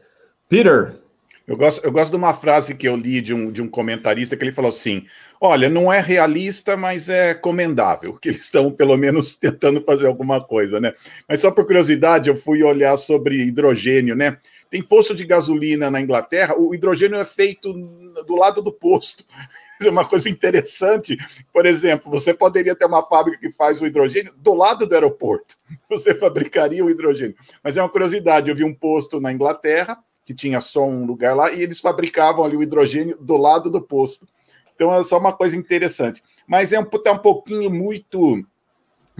Peter. 0.49 0.99
Eu 1.47 1.57
gosto, 1.57 1.85
eu 1.85 1.91
gosto 1.91 2.11
de 2.11 2.17
uma 2.17 2.33
frase 2.33 2.77
que 2.77 2.87
eu 2.87 2.95
li 2.95 3.21
de 3.21 3.35
um, 3.35 3.51
de 3.51 3.61
um 3.61 3.67
comentarista 3.67 4.37
que 4.37 4.45
ele 4.45 4.53
falou 4.53 4.69
assim: 4.69 5.05
olha, 5.41 5.69
não 5.69 5.93
é 5.93 6.01
realista, 6.01 6.77
mas 6.77 7.09
é 7.09 7.35
comendável, 7.35 8.13
que 8.13 8.29
eles 8.29 8.43
estão 8.43 8.71
pelo 8.71 8.97
menos 8.97 9.35
tentando 9.37 9.83
fazer 9.83 10.07
alguma 10.07 10.41
coisa, 10.41 10.79
né? 10.79 10.95
Mas 11.29 11.41
só 11.41 11.51
por 11.51 11.67
curiosidade, 11.67 12.29
eu 12.29 12.37
fui 12.37 12.63
olhar 12.63 12.97
sobre 12.97 13.43
hidrogênio, 13.43 14.15
né? 14.15 14.39
Tem 14.71 14.81
posto 14.81 15.15
de 15.15 15.27
gasolina 15.27 15.91
na 15.91 16.01
Inglaterra, 16.01 16.55
o 16.57 16.73
hidrogênio 16.73 17.19
é 17.19 17.25
feito 17.25 17.73
do 17.73 18.37
lado 18.37 18.63
do 18.63 18.73
posto. 18.73 19.25
É 19.83 19.89
uma 19.89 20.07
coisa 20.07 20.29
interessante. 20.29 21.17
Por 21.51 21.65
exemplo, 21.65 22.11
você 22.11 22.35
poderia 22.35 22.75
ter 22.75 22.85
uma 22.85 23.03
fábrica 23.03 23.39
que 23.39 23.51
faz 23.51 23.81
o 23.81 23.87
hidrogênio 23.87 24.31
do 24.37 24.53
lado 24.53 24.87
do 24.87 24.95
aeroporto. 24.95 25.57
Você 25.89 26.15
fabricaria 26.15 26.85
o 26.85 26.91
hidrogênio. 26.91 27.35
Mas 27.65 27.79
é 27.79 27.83
uma 27.83 27.89
curiosidade, 27.89 28.51
eu 28.51 28.55
vi 28.55 28.63
um 28.63 28.75
posto 28.75 29.19
na 29.19 29.33
Inglaterra 29.33 29.97
que 30.23 30.35
tinha 30.35 30.61
só 30.61 30.87
um 30.87 31.07
lugar 31.07 31.35
lá 31.35 31.51
e 31.51 31.63
eles 31.63 31.81
fabricavam 31.81 32.45
ali 32.45 32.59
o 32.59 32.63
hidrogênio 32.63 33.17
do 33.19 33.39
lado 33.39 33.71
do 33.71 33.81
posto. 33.81 34.29
Então 34.75 34.95
é 34.95 35.03
só 35.03 35.19
uma 35.19 35.33
coisa 35.33 35.57
interessante. 35.57 36.23
Mas 36.47 36.75
é 36.75 36.79
um, 36.79 36.85
tá 36.85 37.13
um 37.13 37.19
pouquinho 37.19 37.71
muito 37.71 38.45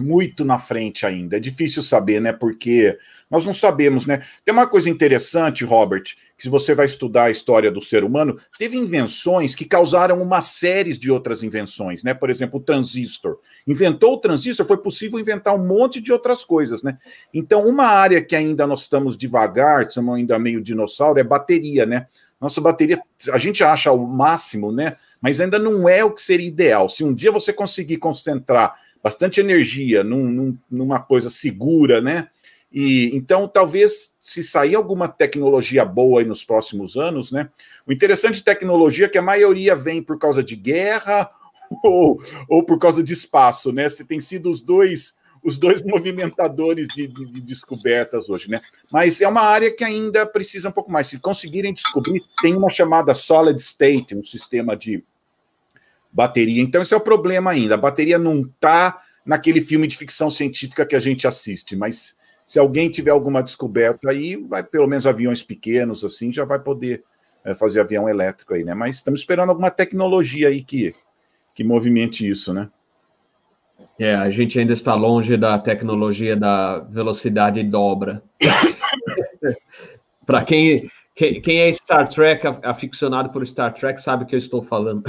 muito 0.01 0.43
na 0.43 0.57
frente 0.57 1.05
ainda. 1.05 1.37
É 1.37 1.39
difícil 1.39 1.83
saber, 1.83 2.19
né? 2.19 2.33
Porque 2.33 2.97
nós 3.29 3.45
não 3.45 3.53
sabemos, 3.53 4.05
né? 4.05 4.21
Tem 4.43 4.53
uma 4.53 4.67
coisa 4.67 4.89
interessante, 4.89 5.63
Robert, 5.63 6.03
que 6.37 6.43
se 6.43 6.49
você 6.49 6.75
vai 6.75 6.85
estudar 6.85 7.23
a 7.23 7.31
história 7.31 7.71
do 7.71 7.81
ser 7.81 8.03
humano, 8.03 8.37
teve 8.59 8.77
invenções 8.77 9.55
que 9.55 9.63
causaram 9.63 10.21
uma 10.21 10.41
série 10.41 10.91
de 10.97 11.09
outras 11.09 11.41
invenções, 11.41 12.03
né? 12.03 12.13
Por 12.13 12.29
exemplo, 12.29 12.59
o 12.59 12.63
transistor. 12.63 13.39
Inventou 13.65 14.15
o 14.15 14.17
transistor, 14.17 14.65
foi 14.65 14.77
possível 14.77 15.17
inventar 15.17 15.55
um 15.55 15.65
monte 15.65 16.01
de 16.01 16.11
outras 16.11 16.43
coisas, 16.43 16.83
né? 16.83 16.97
Então, 17.33 17.65
uma 17.65 17.85
área 17.85 18.21
que 18.21 18.35
ainda 18.35 18.67
nós 18.67 18.81
estamos 18.81 19.17
devagar, 19.17 19.83
estamos 19.83 20.13
ainda 20.13 20.37
meio 20.37 20.61
dinossauro, 20.61 21.19
é 21.19 21.23
bateria, 21.23 21.85
né? 21.85 22.07
Nossa 22.41 22.59
bateria, 22.59 22.99
a 23.31 23.37
gente 23.37 23.63
acha 23.63 23.91
o 23.91 24.05
máximo, 24.05 24.71
né? 24.71 24.97
Mas 25.21 25.39
ainda 25.39 25.59
não 25.59 25.87
é 25.87 26.03
o 26.03 26.11
que 26.11 26.21
seria 26.21 26.47
ideal. 26.47 26.89
Se 26.89 27.03
um 27.03 27.13
dia 27.13 27.31
você 27.31 27.53
conseguir 27.53 27.97
concentrar 27.97 28.75
bastante 29.03 29.39
energia 29.39 30.03
num, 30.03 30.29
num, 30.29 30.57
numa 30.69 30.99
coisa 30.99 31.29
segura, 31.29 32.01
né? 32.01 32.27
E 32.71 33.11
então, 33.13 33.47
talvez, 33.47 34.15
se 34.21 34.43
sair 34.43 34.75
alguma 34.75 35.07
tecnologia 35.07 35.83
boa 35.83 36.21
aí 36.21 36.25
nos 36.25 36.43
próximos 36.43 36.95
anos, 36.95 37.31
né? 37.31 37.49
O 37.85 37.91
interessante 37.91 38.35
de 38.35 38.43
tecnologia 38.43 39.05
é 39.07 39.09
que 39.09 39.17
a 39.17 39.21
maioria 39.21 39.75
vem 39.75 40.01
por 40.01 40.17
causa 40.17 40.41
de 40.41 40.55
guerra 40.55 41.29
ou, 41.83 42.21
ou 42.47 42.63
por 42.63 42.79
causa 42.79 43.03
de 43.03 43.11
espaço, 43.11 43.73
né? 43.73 43.89
Se 43.89 44.05
tem 44.05 44.21
sido 44.21 44.49
os 44.49 44.61
dois, 44.61 45.15
os 45.43 45.57
dois 45.57 45.83
movimentadores 45.85 46.87
de, 46.87 47.07
de, 47.07 47.25
de, 47.25 47.41
descobertas 47.41 48.29
hoje, 48.29 48.49
né? 48.49 48.57
Mas 48.89 49.19
é 49.19 49.27
uma 49.27 49.41
área 49.41 49.75
que 49.75 49.83
ainda 49.83 50.25
precisa 50.25 50.69
um 50.69 50.73
pouco 50.73 50.91
mais. 50.91 51.07
Se 51.07 51.19
conseguirem 51.19 51.73
descobrir, 51.73 52.23
tem 52.41 52.55
uma 52.55 52.69
chamada 52.69 53.13
solid 53.13 53.59
state, 53.59 54.15
um 54.15 54.23
sistema 54.23 54.77
de 54.77 55.03
bateria. 56.11 56.61
Então, 56.61 56.81
esse 56.81 56.93
é 56.93 56.97
o 56.97 57.01
problema 57.01 57.51
ainda. 57.51 57.75
A 57.75 57.77
bateria 57.77 58.17
não 58.17 58.41
está 58.41 59.01
naquele 59.25 59.61
filme 59.61 59.87
de 59.87 59.97
ficção 59.97 60.31
científica 60.31 60.85
que 60.85 60.95
a 60.95 60.99
gente 60.99 61.27
assiste, 61.27 61.75
mas 61.75 62.15
se 62.45 62.59
alguém 62.59 62.89
tiver 62.89 63.11
alguma 63.11 63.41
descoberta 63.41 64.09
aí, 64.09 64.35
vai 64.35 64.63
pelo 64.63 64.87
menos 64.87 65.07
aviões 65.07 65.41
pequenos 65.43 66.03
assim, 66.03 66.33
já 66.33 66.43
vai 66.43 66.59
poder 66.59 67.03
é, 67.45 67.53
fazer 67.53 67.79
avião 67.79 68.09
elétrico 68.09 68.53
aí, 68.53 68.63
né? 68.63 68.73
Mas 68.73 68.97
estamos 68.97 69.21
esperando 69.21 69.49
alguma 69.49 69.71
tecnologia 69.71 70.49
aí 70.49 70.61
que, 70.61 70.93
que 71.55 71.63
movimente 71.63 72.27
isso, 72.27 72.53
né? 72.53 72.69
É, 73.97 74.15
a 74.15 74.29
gente 74.29 74.57
ainda 74.59 74.73
está 74.73 74.95
longe 74.95 75.37
da 75.37 75.57
tecnologia 75.59 76.35
da 76.35 76.79
velocidade 76.79 77.63
dobra. 77.63 78.23
Para 80.25 80.43
quem, 80.43 80.89
quem, 81.21 81.39
quem, 81.39 81.59
é 81.61 81.71
Star 81.71 82.07
Trek, 82.09 82.47
aficionado 82.63 83.29
por 83.29 83.45
Star 83.45 83.71
Trek, 83.71 84.01
sabe 84.01 84.23
o 84.23 84.27
que 84.27 84.33
eu 84.33 84.39
estou 84.39 84.63
falando. 84.63 85.03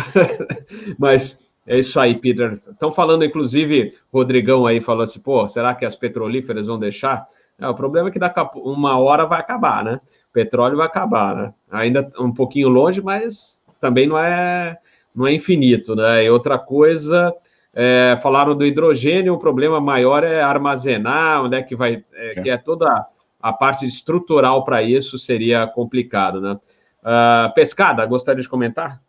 Mas 0.98 1.48
é 1.66 1.78
isso 1.78 1.98
aí, 1.98 2.14
Peter. 2.14 2.60
Estão 2.70 2.92
falando, 2.92 3.24
inclusive, 3.24 3.94
Rodrigão 4.12 4.66
aí 4.66 4.78
falou 4.78 5.04
assim: 5.04 5.20
pô, 5.20 5.48
será 5.48 5.74
que 5.74 5.86
as 5.86 5.96
petrolíferas 5.96 6.66
vão 6.66 6.78
deixar? 6.78 7.26
É, 7.58 7.66
o 7.66 7.74
problema 7.74 8.10
é 8.10 8.12
que 8.12 8.18
daqui 8.18 8.38
a 8.38 8.50
uma 8.56 8.98
hora 8.98 9.24
vai 9.24 9.40
acabar, 9.40 9.82
né? 9.82 10.00
O 10.28 10.32
petróleo 10.34 10.76
vai 10.76 10.86
acabar, 10.86 11.34
né? 11.34 11.54
Ainda 11.70 12.12
um 12.18 12.32
pouquinho 12.32 12.68
longe, 12.68 13.00
mas 13.00 13.64
também 13.80 14.06
não 14.06 14.18
é, 14.18 14.76
não 15.14 15.26
é 15.26 15.32
infinito, 15.32 15.96
né? 15.96 16.26
E 16.26 16.28
outra 16.30 16.58
coisa 16.58 17.34
é, 17.72 18.18
falaram 18.22 18.54
do 18.54 18.66
hidrogênio, 18.66 19.32
o 19.32 19.38
problema 19.38 19.80
maior 19.80 20.24
é 20.24 20.42
armazenar, 20.42 21.42
onde 21.42 21.56
é 21.56 21.62
que 21.62 21.74
vai, 21.74 22.04
é, 22.12 22.38
é. 22.38 22.42
que 22.42 22.50
é 22.50 22.58
toda 22.58 23.06
a 23.42 23.52
parte 23.52 23.86
estrutural 23.86 24.64
para 24.64 24.82
isso 24.82 25.18
seria 25.18 25.66
complicado, 25.66 26.40
né? 26.40 26.58
Uh, 27.02 27.52
pescada, 27.54 28.06
gostaria 28.06 28.42
de 28.42 28.48
comentar? 28.48 29.02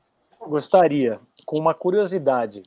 Gostaria, 0.47 1.19
com 1.45 1.59
uma 1.59 1.73
curiosidade. 1.73 2.63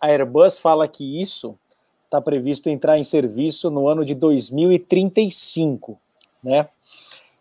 A 0.00 0.06
Airbus 0.06 0.58
fala 0.58 0.86
que 0.86 1.20
isso 1.20 1.58
está 2.04 2.20
previsto 2.20 2.70
entrar 2.70 2.96
em 2.96 3.04
serviço 3.04 3.70
no 3.70 3.88
ano 3.88 4.04
de 4.04 4.14
2035, 4.14 6.00
né? 6.42 6.68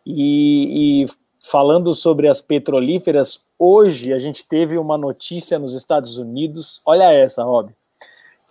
E, 0.05 1.03
e 1.03 1.05
falando 1.39 1.93
sobre 1.93 2.27
as 2.27 2.41
petrolíferas, 2.41 3.45
hoje 3.59 4.11
a 4.11 4.17
gente 4.17 4.43
teve 4.45 4.77
uma 4.77 4.97
notícia 4.97 5.59
nos 5.59 5.73
Estados 5.73 6.17
Unidos. 6.17 6.81
Olha 6.85 7.13
essa, 7.13 7.43
Rob 7.43 7.71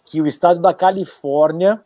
que 0.07 0.23
o 0.23 0.27
estado 0.27 0.61
da 0.61 0.73
Califórnia 0.73 1.83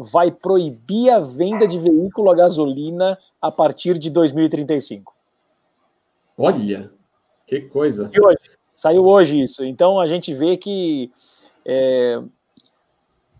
vai 0.00 0.30
proibir 0.30 1.10
a 1.10 1.20
venda 1.20 1.66
de 1.66 1.78
veículo 1.78 2.30
a 2.30 2.34
gasolina 2.34 3.16
a 3.40 3.50
partir 3.50 3.98
de 3.98 4.10
2035. 4.10 5.14
Olha, 6.36 6.90
que 7.46 7.62
coisa. 7.62 8.10
Hoje, 8.22 8.38
saiu 8.74 9.04
hoje 9.06 9.42
isso. 9.42 9.64
Então 9.64 9.98
a 9.98 10.06
gente 10.06 10.32
vê 10.32 10.56
que, 10.56 11.10
é, 11.64 12.22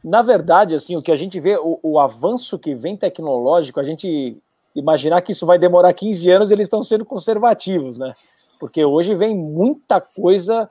na 0.03 0.21
verdade, 0.21 0.75
assim, 0.75 0.97
o 0.97 1.03
que 1.03 1.13
a 1.13 1.17
gente 1.17 1.39
vê, 1.39 1.57
o, 1.57 1.79
o, 1.83 1.99
avanço 1.99 2.59
que 2.59 2.75
vem 2.75 2.97
tecnológico, 2.97 3.79
a 3.79 3.85
gente 3.85 4.37
imaginar 4.75 5.23
que 5.23 5.33
isso 5.33 5.47
vai 5.47 5.59
demorar 5.59 5.93
15 5.93 6.31
anos, 6.31 6.51
eles 6.51 6.67
estão 6.67 6.83
sendo 6.83 7.05
conservativos, 7.05 7.99
né? 7.99 8.13
Porque 8.59 8.85
hoje 8.85 9.15
vem 9.15 9.37
muita 9.37 10.01
coisa 10.01 10.69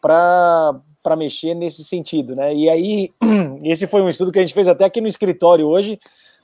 para 0.00 0.80
para 1.08 1.16
mexer 1.16 1.54
nesse 1.54 1.82
sentido, 1.82 2.36
né? 2.36 2.54
E 2.54 2.68
aí, 2.68 3.10
esse 3.64 3.86
foi 3.86 4.02
um 4.02 4.10
estudo 4.10 4.30
que 4.30 4.38
a 4.38 4.42
gente 4.42 4.52
fez 4.52 4.68
até 4.68 4.84
aqui 4.84 5.00
no 5.00 5.08
escritório 5.08 5.66
hoje, 5.66 5.98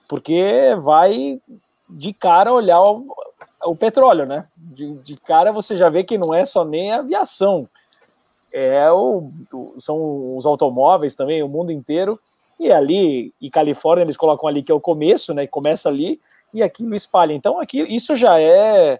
porque 0.09 0.75
vai 0.79 1.39
de 1.87 2.15
cara 2.15 2.51
olhar 2.51 2.81
o, 2.81 3.15
o 3.67 3.77
petróleo, 3.77 4.25
né? 4.25 4.47
De, 4.57 4.95
de, 4.95 5.17
cara 5.17 5.53
você 5.53 5.77
já 5.77 5.91
vê 5.91 6.03
que 6.03 6.17
não 6.17 6.33
é 6.33 6.47
só 6.47 6.65
nem 6.65 6.93
a 6.93 7.01
aviação, 7.01 7.69
é 8.51 8.91
o, 8.91 9.29
o, 9.53 9.75
são 9.79 10.35
os 10.35 10.47
automóveis 10.47 11.15
também, 11.15 11.43
o 11.43 11.49
mundo 11.49 11.71
inteiro. 11.71 12.19
E 12.59 12.73
ali, 12.73 13.35
e 13.39 13.51
Califórnia, 13.51 14.05
eles 14.05 14.17
colocam 14.17 14.49
ali 14.49 14.63
que 14.63 14.73
é 14.73 14.75
o 14.75 14.81
começo, 14.81 15.35
né? 15.35 15.47
Começa 15.47 15.91
ali 15.91 16.19
e 16.55 16.63
aquilo 16.63 16.95
espalha. 16.95 17.35
Então, 17.35 17.61
aqui, 17.61 17.83
isso 17.83 18.17
já 18.17 18.41
é, 18.41 18.99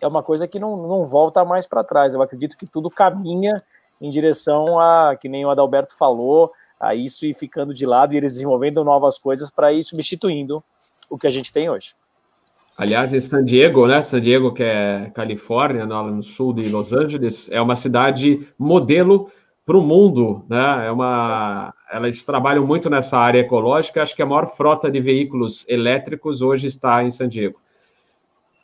é 0.00 0.06
uma 0.06 0.22
coisa 0.22 0.46
que 0.46 0.60
não, 0.60 0.76
não 0.76 1.04
volta 1.04 1.44
mais 1.44 1.66
para 1.66 1.82
trás. 1.82 2.14
Eu 2.14 2.22
acredito 2.22 2.56
que 2.56 2.66
tudo 2.66 2.88
caminha 2.88 3.60
em 4.00 4.08
direção 4.08 4.78
a, 4.78 5.16
que 5.16 5.28
nem 5.28 5.44
o 5.44 5.50
Adalberto 5.50 5.96
falou, 5.96 6.52
a 6.78 6.94
isso 6.94 7.26
ir 7.26 7.34
ficando 7.34 7.72
de 7.72 7.86
lado 7.86 8.14
e 8.14 8.16
eles 8.16 8.32
desenvolvendo 8.32 8.84
novas 8.84 9.18
coisas 9.18 9.50
para 9.50 9.72
ir 9.72 9.82
substituindo 9.82 10.62
o 11.08 11.18
que 11.18 11.26
a 11.26 11.30
gente 11.30 11.52
tem 11.52 11.70
hoje. 11.70 11.94
Aliás, 12.76 13.14
em 13.14 13.20
San 13.20 13.42
Diego, 13.42 13.86
né? 13.86 14.02
San 14.02 14.20
Diego, 14.20 14.52
que 14.52 14.62
é 14.62 15.10
Califórnia, 15.14 15.86
no 15.86 16.22
sul 16.22 16.52
de 16.52 16.68
Los 16.68 16.92
Angeles, 16.92 17.48
é 17.50 17.60
uma 17.60 17.74
cidade 17.74 18.46
modelo 18.58 19.30
para 19.64 19.78
o 19.78 19.82
mundo, 19.82 20.44
né? 20.48 20.86
É 20.86 20.90
uma, 20.90 21.72
elas 21.90 22.22
trabalham 22.22 22.66
muito 22.66 22.90
nessa 22.90 23.16
área 23.16 23.40
ecológica. 23.40 24.02
Acho 24.02 24.14
que 24.14 24.20
a 24.20 24.26
maior 24.26 24.46
frota 24.46 24.90
de 24.90 25.00
veículos 25.00 25.66
elétricos 25.68 26.42
hoje 26.42 26.66
está 26.66 27.02
em 27.02 27.10
San 27.10 27.28
Diego. 27.28 27.58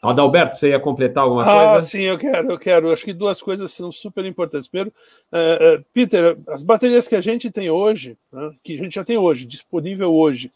Adalberto, 0.02 0.56
você 0.56 0.70
ia 0.70 0.80
completar 0.80 1.22
alguma 1.22 1.42
ah, 1.42 1.46
coisa? 1.46 1.76
Ah, 1.76 1.80
sim, 1.80 2.00
eu 2.00 2.18
quero, 2.18 2.50
eu 2.50 2.58
quero. 2.58 2.92
Acho 2.92 3.04
que 3.04 3.12
duas 3.12 3.40
coisas 3.40 3.70
são 3.70 3.92
super 3.92 4.24
importantes. 4.24 4.66
Primeiro, 4.66 4.92
uh, 5.32 5.78
uh, 5.78 5.84
Peter, 5.92 6.36
as 6.48 6.64
baterias 6.64 7.06
que 7.06 7.14
a 7.14 7.20
gente 7.20 7.52
tem 7.52 7.70
hoje, 7.70 8.18
né, 8.32 8.50
que 8.64 8.74
a 8.74 8.78
gente 8.78 8.96
já 8.96 9.04
tem 9.04 9.16
hoje, 9.16 9.46
disponível 9.46 10.12
hoje, 10.12 10.50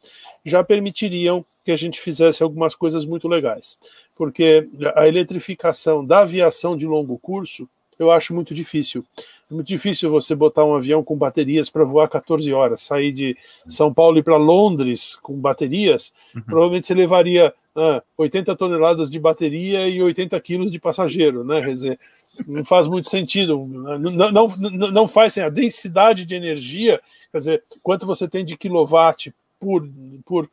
já 0.45 0.65
permitiriam 0.65 1.45
que 1.65 1.71
a 1.71 1.77
gente 1.77 2.01
fizesse 2.01 2.43
algumas 2.43 2.75
coisas 2.75 3.05
muito 3.05 3.29
legais. 3.29 3.79
Porque 4.17 4.69
a 4.97 5.07
eletrificação 5.07 6.05
da 6.05 6.21
aviação 6.21 6.77
de 6.77 6.85
longo 6.85 7.17
curso, 7.17 7.69
eu 7.99 8.11
acho 8.11 8.35
muito 8.35 8.55
difícil. 8.55 9.05
É 9.51 9.55
muito 9.55 9.69
difícil 9.69 10.11
você 10.11 10.35
botar 10.35 10.65
um 10.65 10.75
avião 10.75 11.05
com 11.05 11.17
baterias 11.17 11.71
para 11.71 11.85
voar 11.85 12.09
14 12.09 12.53
horas, 12.53 12.83
sair 12.83 13.13
de 13.13 13.37
São 13.69 13.95
Paulo 13.95 14.19
e 14.19 14.23
para 14.23 14.37
Londres 14.37 15.17
com 15.23 15.39
baterias, 15.41 16.13
uhum. 16.35 16.43
provavelmente 16.43 16.87
você 16.87 16.95
levaria 16.95 17.55
ah, 17.77 18.03
80 18.19 18.57
toneladas 18.57 19.11
de 19.11 19.21
bateria 19.21 19.89
e 19.89 20.03
80 20.03 20.41
quilos 20.41 20.73
de 20.73 20.81
passageiro, 20.81 21.45
né? 21.45 21.61
Quer 21.61 21.75
dizer, 21.75 22.01
não 22.47 22.65
faz 22.65 22.89
muito 22.89 23.09
sentido. 23.09 23.65
Não, 23.67 24.33
não, 24.33 24.49
não 24.91 25.09
faz 25.09 25.33
assim, 25.33 25.47
a 25.47 25.51
densidade 25.51 26.25
de 26.25 26.35
energia, 26.35 27.01
quer 27.31 27.39
dizer, 27.39 27.65
quanto 27.83 28.07
você 28.07 28.27
tem 28.27 28.45
de 28.45 28.57
quilowatt 28.57 29.33
por, 29.61 29.89
por 30.25 30.49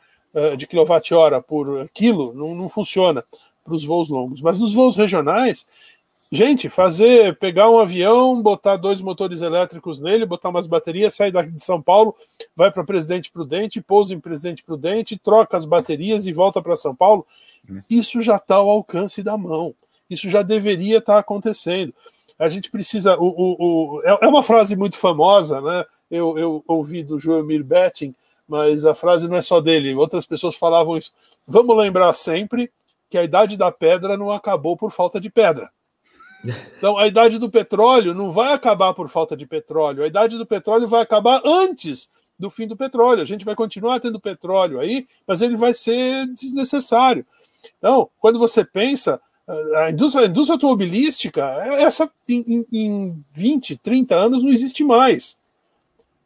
de 0.58 0.66
quilowatt-hora 0.66 1.42
por 1.42 1.88
quilo, 1.94 2.34
não, 2.34 2.56
não 2.56 2.68
funciona 2.68 3.24
para 3.64 3.74
os 3.74 3.86
voos 3.86 4.10
longos. 4.10 4.42
Mas 4.42 4.60
nos 4.60 4.74
voos 4.74 4.96
regionais, 4.96 5.66
Gente, 6.36 6.68
fazer, 6.68 7.38
pegar 7.38 7.70
um 7.70 7.78
avião, 7.78 8.42
botar 8.42 8.76
dois 8.76 9.00
motores 9.00 9.44
elétricos 9.44 10.00
nele, 10.00 10.26
botar 10.26 10.50
umas 10.50 10.66
baterias, 10.66 11.14
sair 11.14 11.32
daqui 11.32 11.52
de 11.52 11.64
São 11.64 11.80
Paulo, 11.80 12.16
vai 12.56 12.72
para 12.72 12.84
Presidente 12.84 13.32
Prudente, 13.32 13.80
pousa 13.80 14.16
em 14.16 14.20
Presidente 14.20 14.64
Prudente, 14.64 15.16
troca 15.16 15.56
as 15.56 15.64
baterias 15.64 16.26
e 16.26 16.34
volta 16.34 16.60
para 16.60 16.76
São 16.76 16.96
Paulo. 16.96 17.24
Isso 17.88 18.20
já 18.20 18.38
está 18.38 18.56
ao 18.56 18.68
alcance 18.68 19.22
da 19.22 19.38
mão. 19.38 19.76
Isso 20.10 20.28
já 20.28 20.42
deveria 20.42 20.98
estar 20.98 21.14
tá 21.14 21.20
acontecendo. 21.20 21.94
A 22.40 22.50
gente 22.50 22.72
precisa. 22.72 23.16
O, 23.20 23.28
o, 23.28 23.98
o, 23.98 24.02
é, 24.04 24.26
é 24.26 24.28
uma 24.28 24.42
frase 24.42 24.76
muito 24.76 24.98
famosa, 24.98 25.62
né? 25.62 25.86
Eu, 26.10 26.36
eu 26.40 26.64
ouvi 26.68 27.04
do 27.04 27.20
Joemir 27.20 27.64
Betting, 27.64 28.16
mas 28.48 28.88
a 28.88 28.96
frase 28.96 29.28
não 29.28 29.38
é 29.38 29.42
só 29.44 29.62
dele, 29.62 29.94
outras 29.94 30.26
pessoas 30.26 30.56
falavam 30.56 30.98
isso. 30.98 31.12
Vamos 31.48 31.78
lembrar 31.78 32.12
sempre 32.14 32.72
que 33.08 33.20
a 33.20 33.24
idade 33.24 33.56
da 33.56 33.72
pedra 33.72 34.18
não 34.18 34.32
acabou 34.32 34.76
por 34.76 34.90
falta 34.90 35.22
de 35.22 35.30
pedra. 35.30 35.70
Então, 36.78 36.98
a 36.98 37.08
idade 37.08 37.40
do 37.40 37.50
petróleo 37.50 38.14
não 38.14 38.32
vai 38.32 38.54
acabar 38.54 38.94
por 38.94 39.10
falta 39.10 39.36
de 39.36 39.46
petróleo. 39.46 40.04
A 40.04 40.08
idade 40.08 40.38
do 40.38 40.46
petróleo 40.46 40.88
vai 40.88 41.02
acabar 41.02 41.42
antes 41.46 42.10
do 42.38 42.50
fim 42.50 42.68
do 42.68 42.76
petróleo. 42.76 43.22
A 43.22 43.26
gente 43.26 43.46
vai 43.46 43.56
continuar 43.56 44.00
tendo 44.00 44.20
petróleo 44.20 44.80
aí, 44.80 45.08
mas 45.26 45.42
ele 45.42 45.56
vai 45.56 45.74
ser 45.74 46.28
desnecessário. 46.34 47.26
Então, 47.78 48.10
quando 48.20 48.38
você 48.38 48.66
pensa, 48.66 49.22
a 49.76 49.92
indústria, 49.92 50.26
a 50.26 50.30
indústria 50.30 50.56
automobilística, 50.56 51.44
essa 51.78 52.12
em, 52.28 52.66
em 52.72 53.26
20, 53.34 53.78
30 53.78 54.16
anos 54.16 54.44
não 54.44 54.52
existe 54.52 54.84
mais. 54.84 55.38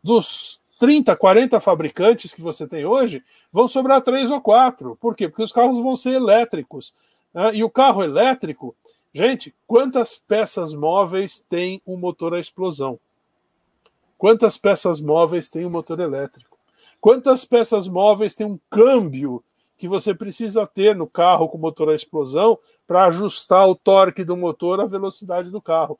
Dos 0.04 0.60
30, 0.80 1.16
40 1.16 1.60
fabricantes 1.60 2.34
que 2.34 2.42
você 2.42 2.68
tem 2.68 2.86
hoje, 2.86 3.24
vão 3.52 3.68
sobrar 3.68 4.02
três 4.02 4.30
ou 4.30 4.40
quatro. 4.40 4.96
Por 5.02 5.16
quê? 5.16 5.28
Porque 5.28 5.44
os 5.44 5.52
carros 5.52 5.78
vão 5.78 5.96
ser 5.96 6.14
elétricos. 6.14 6.94
Né? 7.34 7.56
E 7.56 7.64
o 7.64 7.70
carro 7.70 8.04
elétrico, 8.04 8.76
Gente, 9.14 9.56
quantas 9.66 10.18
peças 10.18 10.74
móveis 10.74 11.44
tem 11.50 11.82
um 11.88 11.98
motor 11.98 12.34
a 12.34 12.40
explosão? 12.40 13.00
Quantas 14.18 14.58
peças 14.58 15.00
móveis 15.00 15.50
tem 15.50 15.66
um 15.66 15.70
motor 15.70 16.00
elétrico? 16.00 16.58
Quantas 17.00 17.46
peças 17.46 17.88
móveis 17.88 18.36
tem 18.36 18.46
um 18.46 18.60
câmbio 18.70 19.44
que 19.78 19.88
você 19.88 20.14
precisa 20.14 20.66
ter 20.66 20.96
no 20.96 21.08
carro 21.08 21.48
com 21.48 21.58
motor 21.58 21.90
a 21.90 21.96
explosão 21.96 22.58
para 22.88 23.06
ajustar 23.06 23.68
o 23.68 23.76
torque 23.76 24.24
do 24.24 24.36
motor 24.36 24.80
à 24.80 24.86
velocidade 24.86 25.52
do 25.52 25.62
carro? 25.62 26.00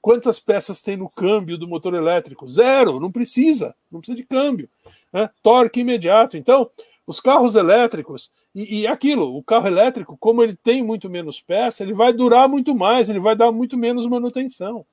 quantas 0.00 0.40
peças 0.40 0.82
tem 0.82 0.96
no 0.96 1.08
câmbio 1.08 1.58
do 1.58 1.68
motor 1.68 1.94
elétrico? 1.94 2.48
Zero, 2.48 3.00
não 3.00 3.10
precisa, 3.10 3.74
não 3.90 4.00
precisa 4.00 4.16
de 4.16 4.24
câmbio. 4.24 4.68
Né? 5.12 5.28
Torque 5.42 5.80
imediato. 5.80 6.36
Então, 6.36 6.70
os 7.08 7.20
carros 7.20 7.54
elétricos, 7.54 8.30
e, 8.54 8.80
e, 8.80 8.86
aquilo, 8.86 9.34
o 9.34 9.42
carro 9.42 9.66
elétrico, 9.66 10.14
como 10.18 10.42
ele 10.42 10.54
tem 10.54 10.82
muito 10.82 11.08
menos 11.08 11.40
peça, 11.40 11.82
ele 11.82 11.94
vai 11.94 12.12
durar 12.12 12.46
muito 12.46 12.74
mais, 12.74 13.08
ele 13.08 13.18
vai 13.18 13.34
dar 13.34 13.50
muito 13.50 13.78
menos 13.78 14.06
manutenção. 14.06 14.84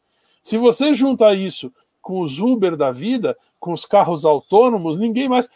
Se 0.42 0.58
você 0.58 0.94
junta 0.94 1.36
isso 1.36 1.74
com 2.02 2.22
os 2.22 2.40
Uber 2.40 2.78
da 2.78 2.90
vida, 2.90 3.38
com 3.60 3.74
os 3.74 3.84
carros 3.84 4.24
autônomos, 4.24 4.98
ninguém 4.98 5.28
mais. 5.28 5.50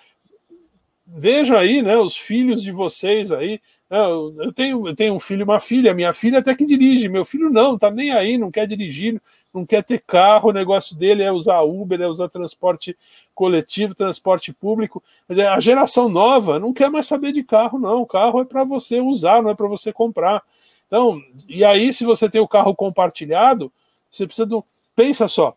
Veja 1.07 1.57
aí, 1.57 1.81
né, 1.81 1.95
os 1.95 2.18
filhos 2.18 2.61
de 2.61 2.73
vocês 2.73 3.31
aí. 3.31 3.61
Né, 3.90 3.98
eu 3.98 4.52
tenho, 4.53 4.86
eu 4.86 4.94
tenho 4.94 5.14
um 5.14 5.19
filho 5.19 5.40
e 5.40 5.44
uma 5.44 5.61
filha, 5.61 5.94
minha 5.94 6.11
filha 6.11 6.40
até 6.40 6.53
que 6.53 6.65
dirige, 6.65 7.07
meu 7.07 7.23
filho 7.23 7.49
não, 7.49 7.77
tá 7.77 7.90
nem 7.90 8.11
aí, 8.11 8.38
não 8.38 8.52
quer 8.52 8.68
dirigir, 8.68 9.22
não 9.54 9.66
quer 9.66 9.84
ter 9.84 10.02
carro, 10.06 10.50
o 10.50 10.54
negócio 10.54 10.96
dele 10.96 11.24
é 11.24 11.32
usar 11.32 11.62
Uber, 11.62 12.00
é 12.00 12.08
usar 12.08 12.30
transporte 12.30 12.96
coletivo, 13.34 13.96
transporte 13.96 14.54
público. 14.54 15.02
A 15.28 15.60
geração 15.60 16.08
nova 16.08 16.60
não 16.60 16.74
quer 16.74 16.90
mais 16.90 17.08
saber 17.08 17.32
de 17.32 17.44
carro, 17.44 17.80
não. 17.80 18.02
O 18.02 18.06
carro 18.06 18.42
é 18.42 18.46
para 18.46 18.64
você 18.64 19.00
usar, 19.00 19.42
não 19.42 19.50
é 19.50 19.56
para 19.56 19.68
você 19.68 19.92
comprar. 19.92 20.44
Então, 20.88 21.22
e 21.48 21.64
aí, 21.64 21.94
se 21.94 22.04
você 22.04 22.30
tem 22.30 22.42
o 22.42 22.48
carro 22.48 22.76
compartilhado, 22.76 23.72
você 24.12 24.26
precisa 24.26 24.46
do. 24.46 24.64
Pensa 24.96 25.28
só, 25.28 25.56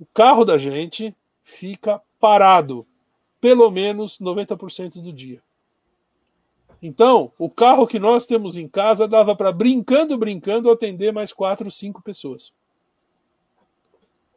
o 0.00 0.06
carro 0.06 0.44
da 0.44 0.56
gente 0.56 1.14
fica 1.44 2.00
parado 2.18 2.86
pelo 3.40 3.70
menos 3.70 4.18
90% 4.18 5.02
do 5.02 5.12
dia. 5.12 5.40
Então, 6.80 7.32
o 7.38 7.50
carro 7.50 7.86
que 7.86 7.98
nós 7.98 8.24
temos 8.24 8.56
em 8.56 8.68
casa 8.68 9.08
dava 9.08 9.34
para, 9.34 9.50
brincando, 9.50 10.16
brincando, 10.16 10.70
atender 10.70 11.12
mais 11.12 11.32
quatro, 11.32 11.70
cinco 11.70 12.00
pessoas. 12.02 12.52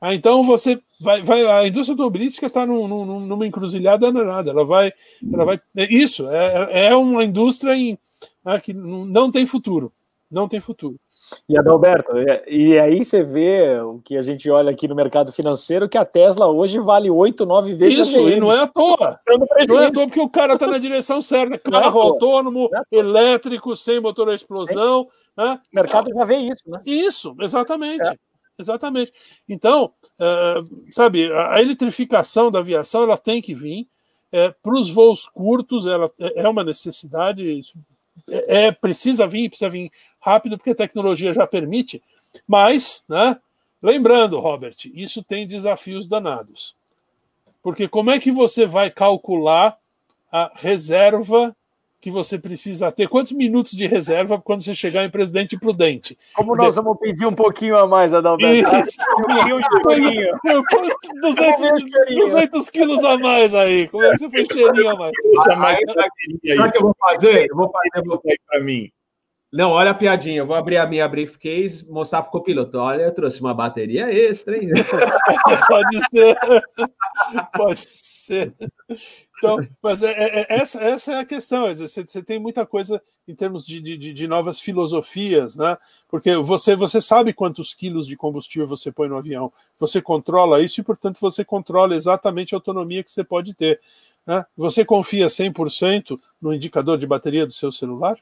Ah, 0.02 0.16
então 0.16 0.44
você 0.44 0.82
vai, 1.00 1.22
vai 1.22 1.46
a 1.46 1.68
indústria 1.68 1.94
automobilística 1.94 2.48
está 2.48 2.66
num, 2.66 2.88
num, 2.88 3.20
numa 3.20 3.46
encruzilhada 3.46 4.12
danada. 4.12 4.50
Ela 4.50 4.66
vai, 4.66 4.92
ela 5.32 5.46
vai. 5.46 5.60
É 5.78 5.94
isso 5.94 6.28
é, 6.28 6.88
é 6.88 6.96
uma 6.96 7.24
indústria 7.24 7.76
em, 7.76 7.96
ah, 8.44 8.60
que 8.60 8.74
não 8.74 9.32
tem 9.32 9.46
futuro, 9.46 9.94
não 10.30 10.48
tem 10.48 10.60
futuro. 10.60 11.00
E 11.48 11.58
Adalberto, 11.58 12.12
e 12.48 12.78
aí 12.80 13.06
você 13.06 13.24
vê 13.24 13.80
o 13.80 14.00
que 14.00 14.18
a 14.18 14.22
gente 14.22 14.50
olha 14.50 14.72
aqui 14.72 14.88
no 14.88 14.96
mercado 14.96 15.32
financeiro, 15.32 15.88
que 15.88 15.98
a 15.98 16.04
Tesla 16.04 16.48
hoje 16.48 16.80
vale 16.80 17.10
8, 17.10 17.46
9 17.46 17.74
vezes. 17.74 18.08
Isso, 18.08 18.28
e 18.28 18.40
não 18.40 18.52
é 18.52 18.64
à 18.64 18.68
toa. 18.68 19.20
Não 19.68 19.80
é 19.80 19.86
à 19.86 19.92
toa 19.92 20.08
porque 20.08 20.20
o 20.20 20.28
cara 20.28 20.56
está 20.56 20.68
na 20.68 20.78
direção 20.78 21.22
certa. 21.22 21.58
Carro 21.60 22.00
é 22.00 22.04
autônomo, 22.04 22.70
é 22.74 22.98
elétrico, 22.98 23.78
sem 23.78 24.02
motor 24.02 24.30
a 24.30 24.36
explosão. 24.36 25.08
Né? 25.38 25.60
O 25.72 25.76
mercado 25.76 26.12
já 26.14 26.26
vê 26.26 26.38
isso, 26.38 26.64
né? 26.70 26.82
Isso, 26.86 27.36
exatamente. 27.40 28.08
É. 28.08 28.31
Exatamente. 28.62 29.14
Então, 29.48 29.92
uh, 30.20 30.92
sabe, 30.92 31.32
a 31.32 31.62
eletrificação 31.62 32.50
da 32.50 32.60
aviação 32.60 33.04
ela 33.04 33.18
tem 33.18 33.42
que 33.42 33.54
vir. 33.54 33.88
É, 34.32 34.50
Para 34.64 34.80
os 34.80 34.90
voos 34.90 35.26
curtos, 35.26 35.86
ela 35.86 36.10
é, 36.18 36.42
é 36.42 36.48
uma 36.48 36.64
necessidade, 36.64 37.44
isso 37.44 37.74
é, 38.30 38.68
é, 38.68 38.72
precisa 38.72 39.28
vir, 39.28 39.50
precisa 39.50 39.70
vir 39.70 39.92
rápido, 40.20 40.58
porque 40.58 40.72
a 40.72 40.76
tecnologia 40.76 41.34
já 41.34 41.48
permite. 41.48 42.02
Mas, 42.48 43.04
né, 43.08 43.38
lembrando, 43.82 44.40
Robert, 44.40 44.76
isso 44.94 45.24
tem 45.24 45.48
desafios 45.48 46.08
danados. 46.08 46.76
Porque 47.62 47.88
como 47.88 48.12
é 48.12 48.20
que 48.20 48.32
você 48.32 48.66
vai 48.66 48.90
calcular 48.90 49.78
a 50.32 50.52
reserva 50.56 51.56
que 52.02 52.10
você 52.10 52.40
precisa 52.40 52.92
ter? 52.92 53.08
Quantos 53.08 53.32
minutos 53.32 53.74
de 53.74 53.86
reserva 53.86 54.42
quando 54.42 54.64
você 54.64 54.74
chegar 54.74 55.06
em 55.06 55.10
Presidente 55.10 55.58
Prudente? 55.58 56.18
Como 56.34 56.56
nós 56.56 56.70
dizer... 56.70 56.82
vamos 56.82 57.00
pedir 57.00 57.28
um 57.28 57.34
pouquinho 57.34 57.78
a 57.78 57.86
mais, 57.86 58.12
Adalberto? 58.12 58.70
Um 58.70 59.62
200, 61.22 61.84
200 62.16 62.70
quilos 62.72 63.04
a 63.04 63.18
mais 63.20 63.54
aí. 63.54 63.88
Como 63.88 64.04
é 64.04 64.12
que 64.12 64.18
você 64.18 64.30
foi 64.32 64.46
cheirinho 64.52 64.90
a 64.90 64.96
mais? 64.96 65.12
Sabe 65.44 66.70
o 66.70 66.72
que 66.72 66.78
eu 66.78 66.82
vou 66.82 66.96
fazer? 67.00 67.48
Eu 67.50 67.56
vou 67.56 67.72
fazer 67.72 68.08
vou... 68.08 68.22
para 68.48 68.60
mim. 68.60 68.92
Não, 69.54 69.72
olha 69.72 69.92
a 69.92 69.94
piadinha. 69.94 70.40
Eu 70.40 70.48
vou 70.48 70.56
abrir 70.56 70.78
a 70.78 70.88
minha 70.88 71.08
briefcase, 71.08 71.92
mostrar 71.92 72.22
para 72.22 72.30
o 72.30 72.32
copiloto. 72.32 72.80
Olha, 72.80 73.04
eu 73.04 73.14
trouxe 73.14 73.42
uma 73.42 73.54
bateria 73.54 74.12
extra, 74.12 74.58
hein? 74.58 74.70
Pode 75.68 76.00
ser. 76.10 76.38
Pode 77.54 77.80
ser. 77.80 78.56
Então, 79.42 79.68
mas 79.82 80.04
é, 80.04 80.12
é, 80.12 80.42
é, 80.42 80.46
essa, 80.50 80.80
essa 80.80 81.12
é 81.14 81.20
a 81.20 81.26
questão. 81.26 81.74
Você, 81.74 82.06
você 82.06 82.22
tem 82.22 82.38
muita 82.38 82.64
coisa 82.64 83.02
em 83.28 83.34
termos 83.34 83.66
de, 83.66 83.82
de, 83.82 83.98
de, 83.98 84.28
novas 84.28 84.60
filosofias, 84.60 85.56
né? 85.56 85.78
Porque 86.08 86.36
você, 86.38 86.76
você 86.76 87.02
sabe 87.02 87.34
quantos 87.34 87.74
quilos 87.74 88.06
de 88.06 88.16
combustível 88.16 88.68
você 88.68 88.92
põe 88.92 89.10
no 89.10 89.18
avião. 89.18 89.52
Você 89.80 90.00
controla 90.00 90.62
isso 90.62 90.80
e, 90.80 90.84
portanto, 90.84 91.20
você 91.20 91.44
controla 91.44 91.96
exatamente 91.96 92.54
a 92.54 92.58
autonomia 92.58 93.04
que 93.04 93.12
você 93.12 93.24
pode 93.24 93.56
ter. 93.56 93.82
Né? 94.28 94.46
Você 94.56 94.86
confia 94.86 95.26
100% 95.26 96.20
no 96.40 96.54
indicador 96.54 97.00
de 97.00 97.08
bateria 97.08 97.48
do 97.48 97.54
seu 97.54 97.72
celular? 97.72 98.20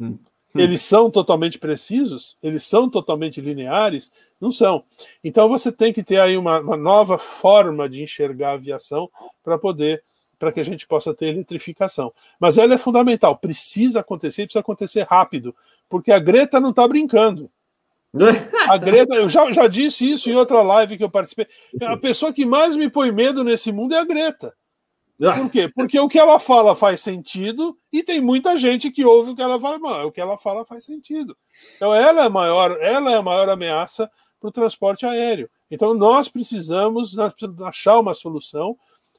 Hum. 0.00 0.18
Eles 0.58 0.82
são 0.82 1.10
totalmente 1.10 1.58
precisos? 1.58 2.36
Eles 2.42 2.64
são 2.64 2.88
totalmente 2.88 3.40
lineares? 3.40 4.10
Não 4.40 4.50
são. 4.50 4.84
Então 5.22 5.48
você 5.48 5.70
tem 5.70 5.92
que 5.92 6.02
ter 6.02 6.20
aí 6.20 6.36
uma, 6.36 6.58
uma 6.60 6.76
nova 6.76 7.18
forma 7.18 7.88
de 7.88 8.02
enxergar 8.02 8.50
a 8.50 8.54
aviação 8.54 9.10
para 9.44 9.58
poder 9.58 10.02
para 10.38 10.52
que 10.52 10.60
a 10.60 10.64
gente 10.64 10.86
possa 10.86 11.14
ter 11.14 11.26
eletrificação. 11.26 12.12
Mas 12.38 12.58
ela 12.58 12.74
é 12.74 12.78
fundamental, 12.78 13.36
precisa 13.36 14.00
acontecer, 14.00 14.42
precisa 14.42 14.60
acontecer 14.60 15.06
rápido, 15.08 15.54
porque 15.88 16.12
a 16.12 16.18
Greta 16.18 16.60
não 16.60 16.70
está 16.70 16.86
brincando. 16.86 17.50
A 18.68 18.78
Greta, 18.78 19.14
eu 19.14 19.28
já, 19.28 19.52
já 19.52 19.66
disse 19.66 20.10
isso 20.10 20.30
em 20.30 20.34
outra 20.34 20.62
live 20.62 20.96
que 20.96 21.04
eu 21.04 21.10
participei. 21.10 21.46
A 21.82 21.96
pessoa 21.96 22.32
que 22.32 22.46
mais 22.46 22.74
me 22.74 22.88
põe 22.88 23.12
medo 23.12 23.44
nesse 23.44 23.70
mundo 23.70 23.94
é 23.94 23.98
a 23.98 24.04
Greta. 24.04 24.54
Por 25.18 25.50
quê? 25.50 25.70
Porque 25.74 25.98
o 25.98 26.08
que 26.08 26.18
ela 26.18 26.38
fala 26.38 26.74
faz 26.74 27.00
sentido 27.00 27.76
e 27.90 28.02
tem 28.02 28.20
muita 28.20 28.56
gente 28.56 28.90
que 28.90 29.04
ouve 29.04 29.30
o 29.30 29.36
que 29.36 29.40
ela 29.40 29.58
fala, 29.58 30.04
o 30.04 30.12
que 30.12 30.20
ela 30.20 30.36
fala 30.36 30.64
faz 30.64 30.84
sentido. 30.84 31.36
Então 31.76 31.94
ela 31.94 32.22
é 32.22 32.26
a 32.26 32.30
maior, 32.30 32.72
ela 32.82 33.10
é 33.10 33.14
a 33.16 33.22
maior 33.22 33.48
ameaça 33.48 34.10
para 34.38 34.48
o 34.48 34.52
transporte 34.52 35.06
aéreo. 35.06 35.48
Então 35.70 35.94
nós 35.94 36.28
precisamos, 36.28 37.14
nós 37.14 37.32
precisamos 37.32 37.62
achar 37.62 37.98
uma 37.98 38.12
solução 38.12 38.76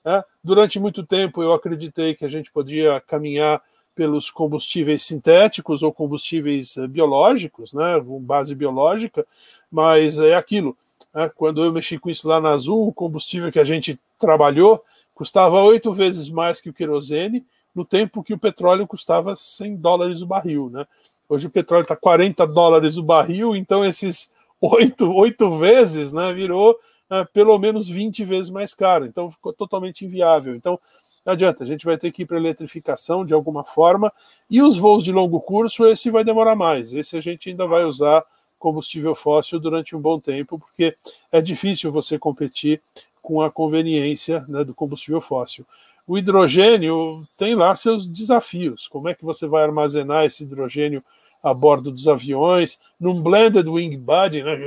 é, 0.07 0.23
durante 0.41 0.79
muito 0.79 1.05
tempo 1.05 1.43
eu 1.43 1.51
acreditei 1.51 2.15
que 2.15 2.23
a 2.23 2.29
gente 2.29 2.49
podia 2.49 3.01
caminhar 3.01 3.61
pelos 3.93 4.31
combustíveis 4.31 5.03
sintéticos 5.03 5.83
ou 5.83 5.91
combustíveis 5.91 6.77
eh, 6.77 6.87
biológicos, 6.87 7.73
né, 7.73 7.99
com 7.99 8.21
base 8.21 8.53
biológica, 8.53 9.25
mas 9.71 10.19
é 10.19 10.35
aquilo. 10.35 10.77
Né, 11.13 11.29
quando 11.35 11.63
eu 11.63 11.73
mexi 11.73 11.97
com 11.97 12.09
isso 12.09 12.27
lá 12.27 12.39
na 12.39 12.51
Azul, 12.51 12.87
o 12.87 12.93
combustível 12.93 13.51
que 13.51 13.59
a 13.59 13.63
gente 13.63 13.99
trabalhou 14.19 14.81
custava 15.15 15.61
oito 15.63 15.91
vezes 15.91 16.29
mais 16.29 16.61
que 16.61 16.69
o 16.69 16.73
querosene, 16.73 17.43
no 17.73 17.83
tempo 17.83 18.23
que 18.23 18.35
o 18.35 18.37
petróleo 18.37 18.85
custava 18.85 19.35
100 19.35 19.75
dólares 19.77 20.21
o 20.21 20.27
barril. 20.27 20.69
Né? 20.69 20.85
Hoje 21.27 21.47
o 21.47 21.51
petróleo 21.51 21.81
está 21.81 21.95
40 21.95 22.45
dólares 22.45 22.97
o 22.97 23.03
barril, 23.03 23.55
então 23.55 23.83
esses 23.83 24.31
oito, 24.61 25.11
oito 25.11 25.57
vezes 25.57 26.13
né, 26.13 26.31
virou 26.33 26.77
é, 27.09 27.23
pelo 27.25 27.57
menos 27.57 27.87
20 27.87 28.23
vezes 28.25 28.49
mais 28.49 28.73
caro. 28.73 29.05
Então 29.05 29.31
ficou 29.31 29.53
totalmente 29.53 30.05
inviável. 30.05 30.55
Então 30.55 30.79
não 31.27 31.33
adianta, 31.33 31.61
a 31.61 31.67
gente 31.67 31.83
vai 31.83 31.97
ter 31.97 32.09
que 32.11 32.21
ir 32.21 32.25
para 32.25 32.37
eletrificação 32.37 33.25
de 33.25 33.33
alguma 33.33 33.63
forma. 33.63 34.13
E 34.49 34.61
os 34.61 34.77
voos 34.77 35.03
de 35.03 35.11
longo 35.11 35.41
curso, 35.41 35.85
esse 35.85 36.09
vai 36.09 36.23
demorar 36.23 36.55
mais. 36.55 36.93
Esse 36.93 37.17
a 37.17 37.21
gente 37.21 37.49
ainda 37.49 37.67
vai 37.67 37.83
usar 37.83 38.23
combustível 38.57 39.13
fóssil 39.13 39.59
durante 39.59 39.93
um 39.93 39.99
bom 39.99 40.19
tempo, 40.19 40.57
porque 40.57 40.95
é 41.29 41.41
difícil 41.41 41.91
você 41.91 42.17
competir 42.17 42.81
com 43.21 43.41
a 43.41 43.51
conveniência 43.51 44.45
né, 44.47 44.63
do 44.63 44.73
combustível 44.73 45.19
fóssil. 45.19 45.65
O 46.07 46.17
hidrogênio 46.17 47.21
tem 47.37 47.55
lá 47.55 47.75
seus 47.75 48.07
desafios. 48.07 48.87
Como 48.87 49.09
é 49.09 49.13
que 49.13 49.25
você 49.25 49.45
vai 49.45 49.63
armazenar 49.63 50.23
esse 50.23 50.43
hidrogênio 50.43 51.03
a 51.43 51.53
bordo 51.53 51.91
dos 51.91 52.07
aviões, 52.07 52.79
num 52.99 53.21
blended 53.21 53.67
wing 53.67 53.97
body, 53.97 54.43
né, 54.43 54.57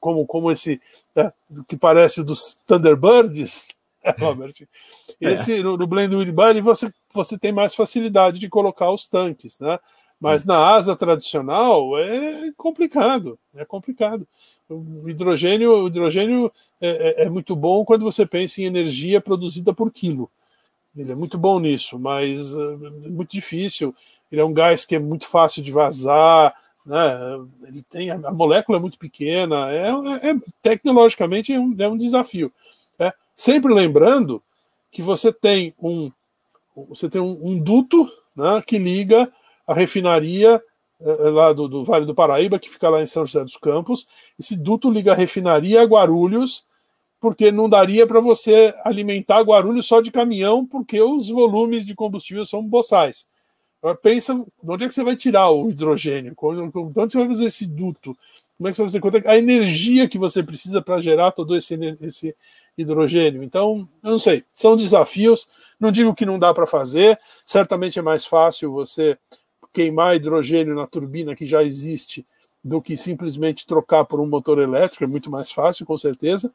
como, 0.00 0.26
como 0.26 0.50
esse 0.50 0.80
né, 1.14 1.32
que 1.68 1.76
parece 1.76 2.22
dos 2.22 2.56
Thunderbirds, 2.66 3.68
né, 4.04 4.14
Robert? 4.18 4.54
É. 5.20 5.32
Esse, 5.32 5.58
é. 5.58 5.62
no, 5.62 5.76
no 5.76 5.86
blended 5.86 6.18
wing 6.18 6.32
body 6.32 6.60
você, 6.60 6.92
você 7.12 7.38
tem 7.38 7.52
mais 7.52 7.74
facilidade 7.74 8.38
de 8.38 8.48
colocar 8.48 8.90
os 8.90 9.08
tanques, 9.08 9.58
né? 9.58 9.78
Mas 10.22 10.44
na 10.44 10.56
asa 10.56 10.94
tradicional 10.94 11.98
é 11.98 12.52
complicado, 12.56 13.36
é 13.56 13.64
complicado. 13.64 14.24
O 14.68 15.08
hidrogênio, 15.08 15.72
o 15.82 15.88
hidrogênio 15.88 16.52
é, 16.80 17.22
é, 17.22 17.24
é 17.24 17.28
muito 17.28 17.56
bom 17.56 17.84
quando 17.84 18.04
você 18.04 18.24
pensa 18.24 18.60
em 18.60 18.66
energia 18.66 19.20
produzida 19.20 19.74
por 19.74 19.90
quilo. 19.90 20.30
Ele 20.96 21.12
é 21.12 21.14
muito 21.14 21.38
bom 21.38 21.58
nisso, 21.58 21.98
mas 21.98 22.54
é 22.54 23.08
muito 23.10 23.32
difícil 23.32 23.94
ele 24.32 24.40
é 24.40 24.44
um 24.44 24.54
gás 24.54 24.86
que 24.86 24.96
é 24.96 24.98
muito 24.98 25.28
fácil 25.28 25.62
de 25.62 25.70
vazar, 25.70 26.54
né? 26.86 27.38
Ele 27.68 27.82
tem 27.82 28.10
a, 28.10 28.16
molécula 28.32 28.78
é 28.78 28.80
muito 28.80 28.98
pequena, 28.98 29.70
é, 29.70 29.90
é, 29.90 30.30
é 30.30 30.34
tecnologicamente 30.62 31.52
é 31.52 31.60
um, 31.60 31.74
é 31.78 31.86
um 31.86 31.98
desafio. 31.98 32.50
É. 32.98 33.12
Sempre 33.36 33.74
lembrando 33.74 34.42
que 34.90 35.02
você 35.02 35.30
tem 35.30 35.74
um 35.78 36.10
você 36.88 37.10
tem 37.10 37.20
um, 37.20 37.38
um 37.42 37.58
duto 37.58 38.10
né, 38.34 38.62
que 38.66 38.78
liga 38.78 39.30
a 39.66 39.74
refinaria 39.74 40.62
é, 40.98 41.10
lá 41.28 41.52
do, 41.52 41.68
do, 41.68 41.84
Vale 41.84 42.06
do 42.06 42.14
Paraíba, 42.14 42.58
que 42.58 42.70
fica 42.70 42.88
lá 42.88 43.02
em 43.02 43.06
São 43.06 43.26
José 43.26 43.44
dos 43.44 43.58
Campos. 43.58 44.06
Esse 44.40 44.56
duto 44.56 44.90
liga 44.90 45.12
a 45.12 45.14
refinaria 45.14 45.82
a 45.82 45.84
Guarulhos, 45.84 46.64
porque 47.22 47.52
não 47.52 47.68
daria 47.68 48.04
para 48.04 48.18
você 48.18 48.74
alimentar 48.82 49.42
Guarulhos 49.42 49.86
só 49.86 50.00
de 50.00 50.10
caminhão, 50.10 50.66
porque 50.66 51.00
os 51.00 51.28
volumes 51.28 51.84
de 51.84 51.94
combustível 51.94 52.44
são 52.44 52.66
boçais. 52.66 53.28
Pensa, 54.02 54.34
de 54.34 54.44
onde 54.66 54.84
é 54.84 54.88
que 54.88 54.94
você 54.94 55.04
vai 55.04 55.14
tirar 55.14 55.48
o 55.50 55.70
hidrogênio? 55.70 56.32
De 56.32 57.00
onde 57.00 57.12
você 57.12 57.18
vai 57.18 57.28
fazer 57.28 57.44
esse 57.44 57.64
duto? 57.64 58.16
Como 58.58 58.68
é 58.68 58.72
que 58.72 58.76
você 58.76 58.82
vai 58.82 58.88
fazer 58.88 59.00
conta? 59.00 59.30
A 59.30 59.38
energia 59.38 60.08
que 60.08 60.18
você 60.18 60.42
precisa 60.42 60.82
para 60.82 61.00
gerar 61.00 61.30
todo 61.30 61.54
esse, 61.54 61.74
esse 62.00 62.34
hidrogênio. 62.76 63.44
Então, 63.44 63.88
eu 64.02 64.10
não 64.10 64.18
sei, 64.18 64.42
são 64.52 64.76
desafios. 64.76 65.46
Não 65.78 65.92
digo 65.92 66.16
que 66.16 66.26
não 66.26 66.40
dá 66.40 66.52
para 66.52 66.66
fazer, 66.66 67.16
certamente 67.46 68.00
é 68.00 68.02
mais 68.02 68.26
fácil 68.26 68.72
você 68.72 69.16
queimar 69.72 70.16
hidrogênio 70.16 70.74
na 70.74 70.88
turbina 70.88 71.36
que 71.36 71.46
já 71.46 71.62
existe 71.62 72.26
do 72.64 72.82
que 72.82 72.96
simplesmente 72.96 73.64
trocar 73.64 74.04
por 74.04 74.20
um 74.20 74.26
motor 74.26 74.58
elétrico, 74.58 75.04
é 75.04 75.06
muito 75.06 75.30
mais 75.30 75.50
fácil, 75.50 75.86
com 75.86 75.96
certeza, 75.96 76.52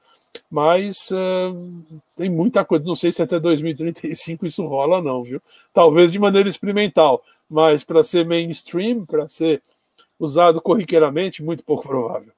mas 0.50 1.10
uh, 1.12 2.02
tem 2.16 2.30
muita 2.30 2.64
coisa, 2.64 2.86
não 2.86 2.96
sei 2.96 3.12
se 3.12 3.22
até 3.22 3.40
2035 3.40 4.46
isso 4.46 4.66
rola 4.66 5.02
não, 5.02 5.24
viu? 5.24 5.42
Talvez 5.74 6.12
de 6.12 6.20
maneira 6.20 6.48
experimental, 6.48 7.22
mas 7.50 7.84
para 7.84 8.04
ser 8.04 8.26
mainstream, 8.26 9.06
para 9.06 9.28
ser 9.28 9.62
usado 10.20 10.62
corriqueiramente, 10.62 11.44
muito 11.44 11.64
pouco 11.64 11.88
provável. 11.88 12.32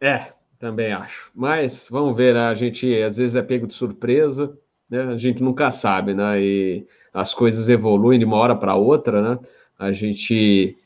É, 0.00 0.32
também 0.58 0.92
acho. 0.92 1.30
Mas 1.34 1.86
vamos 1.90 2.16
ver, 2.16 2.34
né? 2.34 2.40
a 2.40 2.54
gente 2.54 3.00
às 3.02 3.16
vezes 3.16 3.34
é 3.34 3.42
pego 3.42 3.66
de 3.66 3.72
surpresa, 3.72 4.56
né? 4.88 5.02
A 5.04 5.16
gente 5.16 5.42
nunca 5.42 5.70
sabe, 5.70 6.14
né? 6.14 6.40
E 6.40 6.86
as 7.12 7.32
coisas 7.32 7.68
evoluem 7.68 8.18
de 8.18 8.24
uma 8.24 8.36
hora 8.36 8.54
para 8.54 8.74
outra, 8.74 9.22
né? 9.22 9.38
A 9.78 9.92
gente 9.92 10.76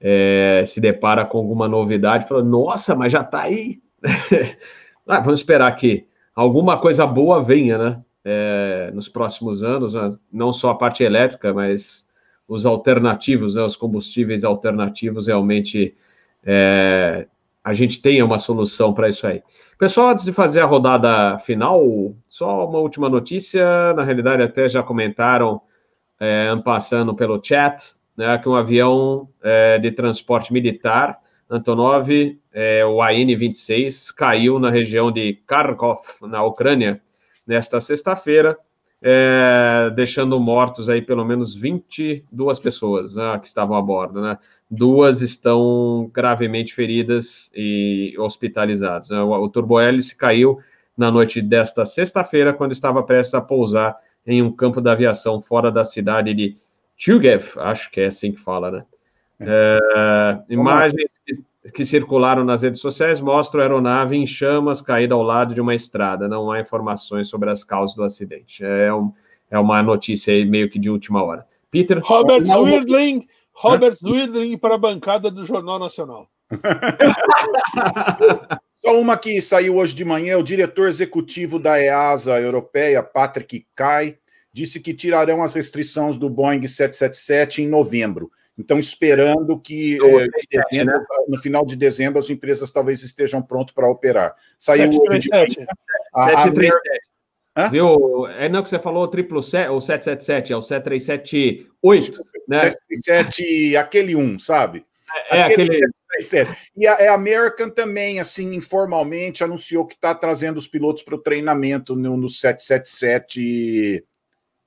é, 0.00 0.62
se 0.66 0.80
depara 0.80 1.24
com 1.24 1.38
alguma 1.38 1.68
novidade, 1.68 2.28
fala, 2.28 2.42
nossa, 2.42 2.94
mas 2.94 3.12
já 3.12 3.20
está 3.22 3.42
aí. 3.42 3.80
ah, 5.08 5.20
vamos 5.20 5.40
esperar 5.40 5.74
que 5.74 6.06
alguma 6.34 6.78
coisa 6.78 7.06
boa 7.06 7.42
venha, 7.42 7.78
né? 7.78 8.02
É, 8.24 8.90
nos 8.92 9.08
próximos 9.08 9.62
anos, 9.62 9.94
né? 9.94 10.14
não 10.30 10.52
só 10.52 10.70
a 10.70 10.74
parte 10.74 11.02
elétrica, 11.02 11.54
mas 11.54 12.08
os 12.46 12.66
alternativos, 12.66 13.54
né? 13.54 13.62
os 13.62 13.74
combustíveis 13.74 14.44
alternativos, 14.44 15.28
realmente 15.28 15.94
é, 16.44 17.26
a 17.64 17.74
gente 17.74 18.02
tenha 18.02 18.24
uma 18.24 18.38
solução 18.38 18.92
para 18.92 19.08
isso 19.08 19.26
aí. 19.26 19.42
Pessoal, 19.78 20.08
antes 20.10 20.24
de 20.24 20.32
fazer 20.32 20.60
a 20.60 20.64
rodada 20.64 21.38
final, 21.38 22.14
só 22.26 22.66
uma 22.66 22.78
última 22.78 23.08
notícia. 23.08 23.94
Na 23.94 24.02
realidade, 24.02 24.42
até 24.42 24.68
já 24.68 24.82
comentaram 24.82 25.60
é, 26.18 26.54
passando 26.64 27.14
pelo 27.14 27.40
chat, 27.42 27.94
né, 28.16 28.36
que 28.38 28.48
um 28.48 28.56
avião 28.56 29.28
é, 29.42 29.78
de 29.78 29.90
transporte 29.90 30.52
militar, 30.52 31.18
Antonov, 31.50 32.08
é, 32.52 32.84
o 32.84 33.00
AN-26, 33.00 34.12
caiu 34.14 34.58
na 34.58 34.70
região 34.70 35.10
de 35.10 35.38
Kharkov, 35.46 36.00
na 36.22 36.42
Ucrânia, 36.42 37.00
nesta 37.46 37.80
sexta-feira, 37.80 38.58
é, 39.00 39.90
deixando 39.94 40.38
mortos 40.38 40.88
aí 40.88 41.00
pelo 41.00 41.24
menos 41.24 41.54
22 41.54 42.58
pessoas 42.58 43.14
né, 43.14 43.38
que 43.40 43.46
estavam 43.46 43.76
a 43.76 43.82
bordo, 43.82 44.20
né? 44.20 44.38
Duas 44.70 45.22
estão 45.22 46.10
gravemente 46.12 46.74
feridas 46.74 47.50
e 47.54 48.14
hospitalizadas. 48.18 49.08
Né? 49.08 49.20
O, 49.22 49.30
o 49.30 49.48
turbohélice 49.48 50.14
caiu 50.14 50.58
na 50.96 51.10
noite 51.10 51.40
desta 51.40 51.86
sexta-feira, 51.86 52.52
quando 52.52 52.72
estava 52.72 53.02
prestes 53.02 53.34
a 53.34 53.40
pousar 53.40 53.96
em 54.26 54.42
um 54.42 54.52
campo 54.52 54.80
da 54.80 54.92
aviação 54.92 55.40
fora 55.40 55.70
da 55.70 55.84
cidade 55.84 56.34
de 56.34 56.56
Chugev, 56.96 57.52
acho 57.58 57.90
que 57.90 58.00
é 58.00 58.06
assim 58.06 58.32
que 58.32 58.40
fala, 58.40 58.70
né? 58.70 58.84
É, 59.40 59.78
é 59.96 60.52
imagens 60.52 61.12
que, 61.24 61.70
que, 61.70 61.84
circularam 61.84 62.44
nas 62.44 62.62
redes 62.62 62.80
sociais 62.80 63.20
mostram 63.20 63.60
a 63.60 63.64
aeronave 63.64 64.16
em 64.16 64.26
chamas 64.26 64.82
caída 64.82 65.14
ao 65.14 65.22
lado 65.22 65.54
de 65.54 65.60
uma 65.60 65.74
estrada. 65.74 66.28
Não 66.28 66.50
há 66.50 66.60
informações 66.60 67.28
sobre 67.28 67.50
as 67.50 67.62
causas 67.62 67.94
do 67.94 68.02
acidente. 68.02 68.64
É, 68.64 68.92
um, 68.92 69.12
é 69.50 69.58
uma 69.58 69.82
notícia 69.82 70.32
aí 70.32 70.44
meio 70.44 70.68
que 70.68 70.78
de 70.78 70.90
última 70.90 71.22
hora. 71.22 71.46
Peter? 71.70 72.00
Robert 72.02 72.44
Swidling, 72.44 73.26
Robert 73.52 73.96
Swidling 73.96 74.56
para 74.56 74.76
a 74.76 74.78
bancada 74.78 75.30
do 75.30 75.44
Jornal 75.44 75.78
Nacional. 75.78 76.28
Só 78.80 78.98
uma 78.98 79.16
que 79.16 79.42
saiu 79.42 79.76
hoje 79.76 79.94
de 79.94 80.04
manhã, 80.04 80.38
o 80.38 80.42
diretor 80.42 80.88
executivo 80.88 81.58
da 81.58 81.80
EASA 81.80 82.40
europeia, 82.40 83.02
Patrick 83.02 83.66
Kai, 83.74 84.16
disse 84.52 84.80
que 84.80 84.94
tirarão 84.94 85.42
as 85.42 85.52
restrições 85.52 86.16
do 86.16 86.30
Boeing 86.30 86.66
777 86.66 87.62
em 87.62 87.68
novembro. 87.68 88.30
Então, 88.58 88.78
esperando 88.78 89.58
que 89.60 89.94
eh, 89.94 90.26
dezembro, 90.70 90.98
né? 90.98 91.06
no 91.28 91.38
final 91.38 91.64
de 91.64 91.76
dezembro 91.76 92.18
as 92.18 92.28
empresas 92.28 92.72
talvez 92.72 93.02
estejam 93.02 93.40
prontas 93.40 93.72
para 93.72 93.88
operar. 93.88 94.34
Saiu 94.58 94.92
737. 94.92 95.66
A, 96.12 96.26
737. 96.26 97.00
A... 97.54 97.68
Viu? 97.68 98.26
É 98.26 98.48
não 98.48 98.62
que 98.62 98.68
você 98.68 98.78
falou 98.78 99.04
o 99.04 99.08
triplo 99.08 99.42
set, 99.42 99.68
o 99.68 99.80
777, 99.80 100.52
é 100.52 100.56
o 100.56 100.62
7378, 100.62 102.24
né? 102.48 102.70
737, 102.70 103.76
aquele 103.76 104.16
um, 104.16 104.38
sabe? 104.38 104.84
É, 105.30 105.42
aquele... 105.42 105.62
aquele... 105.62 105.88
E 106.76 106.86
a, 106.86 107.12
a, 107.12 107.14
American 107.14 107.70
também, 107.70 108.18
assim, 108.18 108.54
informalmente 108.54 109.44
anunciou 109.44 109.86
que 109.86 109.94
está 109.94 110.12
trazendo 110.14 110.56
os 110.56 110.66
pilotos 110.66 111.04
para 111.04 111.14
o 111.14 111.22
treinamento 111.22 111.94
no, 111.94 112.16
no 112.16 112.28
777. 112.28 114.04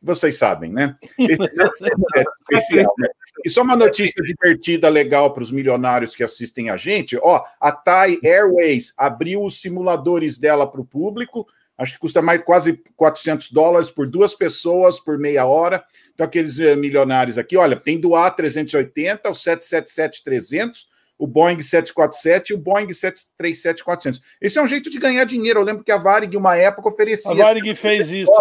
Vocês 0.01 0.37
sabem, 0.37 0.71
né? 0.71 0.95
especial, 1.19 2.93
né? 2.97 3.07
E 3.45 3.49
só 3.49 3.61
uma 3.61 3.75
notícia 3.75 4.21
divertida, 4.23 4.89
legal 4.89 5.33
para 5.33 5.43
os 5.43 5.51
milionários 5.51 6.15
que 6.15 6.23
assistem 6.23 6.69
a 6.69 6.77
gente. 6.77 7.17
Ó, 7.21 7.43
a 7.59 7.71
Thai 7.71 8.19
Airways 8.23 8.93
abriu 8.97 9.43
os 9.43 9.61
simuladores 9.61 10.37
dela 10.37 10.69
para 10.69 10.81
o 10.81 10.85
público 10.85 11.47
acho 11.81 11.93
que 11.93 11.99
custa 11.99 12.21
mais 12.21 12.41
quase 12.43 12.79
400 12.95 13.51
dólares 13.51 13.89
por 13.89 14.05
duas 14.05 14.35
pessoas 14.35 14.99
por 14.99 15.17
meia 15.17 15.45
hora. 15.45 15.83
Então, 16.13 16.25
aqueles 16.25 16.59
eh, 16.59 16.75
milionários 16.75 17.39
aqui, 17.39 17.57
olha, 17.57 17.75
tem 17.75 17.99
do 17.99 18.09
A380, 18.09 19.19
o 19.25 19.31
777-300, 19.31 20.85
o 21.21 21.27
Boeing 21.27 21.61
747 21.61 22.49
e 22.49 22.53
o 22.55 22.57
Boeing 22.57 22.87
737-400. 22.87 24.19
Esse 24.41 24.57
é 24.57 24.61
um 24.63 24.67
jeito 24.67 24.89
de 24.89 24.97
ganhar 24.97 25.23
dinheiro. 25.23 25.59
Eu 25.59 25.63
lembro 25.63 25.83
que 25.83 25.91
a 25.91 25.97
Varig, 25.97 26.35
uma 26.35 26.57
época, 26.57 26.89
oferecia. 26.89 27.29
A 27.29 27.35
Varig 27.35 27.75
fez 27.75 28.09
isso. 28.09 28.31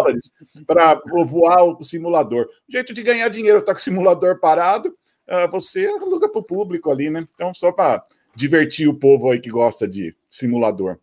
Para 0.65 0.99
voar 1.27 1.63
o 1.63 1.83
simulador. 1.83 2.47
Jeito 2.67 2.91
de 2.91 3.03
ganhar 3.03 3.29
dinheiro. 3.29 3.59
Está 3.59 3.71
com 3.71 3.79
o 3.79 3.83
simulador 3.83 4.39
parado, 4.39 4.97
ah, 5.27 5.45
você 5.45 5.85
aluga 5.85 6.27
para 6.27 6.39
o 6.39 6.43
público 6.43 6.89
ali, 6.89 7.11
né? 7.11 7.27
Então, 7.35 7.53
só 7.53 7.71
para 7.71 8.03
divertir 8.35 8.89
o 8.89 8.95
povo 8.95 9.29
aí 9.29 9.39
que 9.39 9.51
gosta 9.51 9.87
de 9.87 10.15
simulador. 10.27 10.97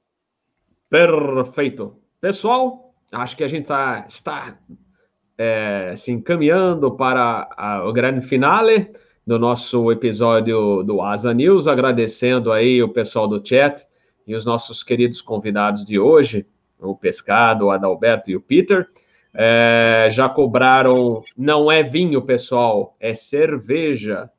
Perfeito. 0.90 1.96
Pessoal, 2.20 2.92
acho 3.12 3.36
que 3.36 3.44
a 3.44 3.48
gente 3.48 3.66
tá, 3.66 4.04
está 4.08 4.58
é, 5.38 5.94
se 5.96 6.10
encaminhando 6.10 6.96
para 6.96 7.48
a, 7.56 7.88
o 7.88 7.92
grande 7.92 8.26
finale 8.26 8.90
do 9.28 9.38
nosso 9.38 9.92
episódio 9.92 10.82
do 10.82 11.02
Asa 11.02 11.34
News, 11.34 11.68
agradecendo 11.68 12.50
aí 12.50 12.82
o 12.82 12.88
pessoal 12.88 13.28
do 13.28 13.46
chat 13.46 13.86
e 14.26 14.34
os 14.34 14.46
nossos 14.46 14.82
queridos 14.82 15.20
convidados 15.20 15.84
de 15.84 15.98
hoje, 15.98 16.46
o 16.78 16.96
Pescado, 16.96 17.66
o 17.66 17.70
Adalberto 17.70 18.30
e 18.30 18.36
o 18.36 18.40
Peter. 18.40 18.88
É, 19.34 20.08
já 20.10 20.30
cobraram, 20.30 21.22
não 21.36 21.70
é 21.70 21.82
vinho, 21.82 22.22
pessoal, 22.22 22.96
é 22.98 23.14
cerveja. 23.14 24.30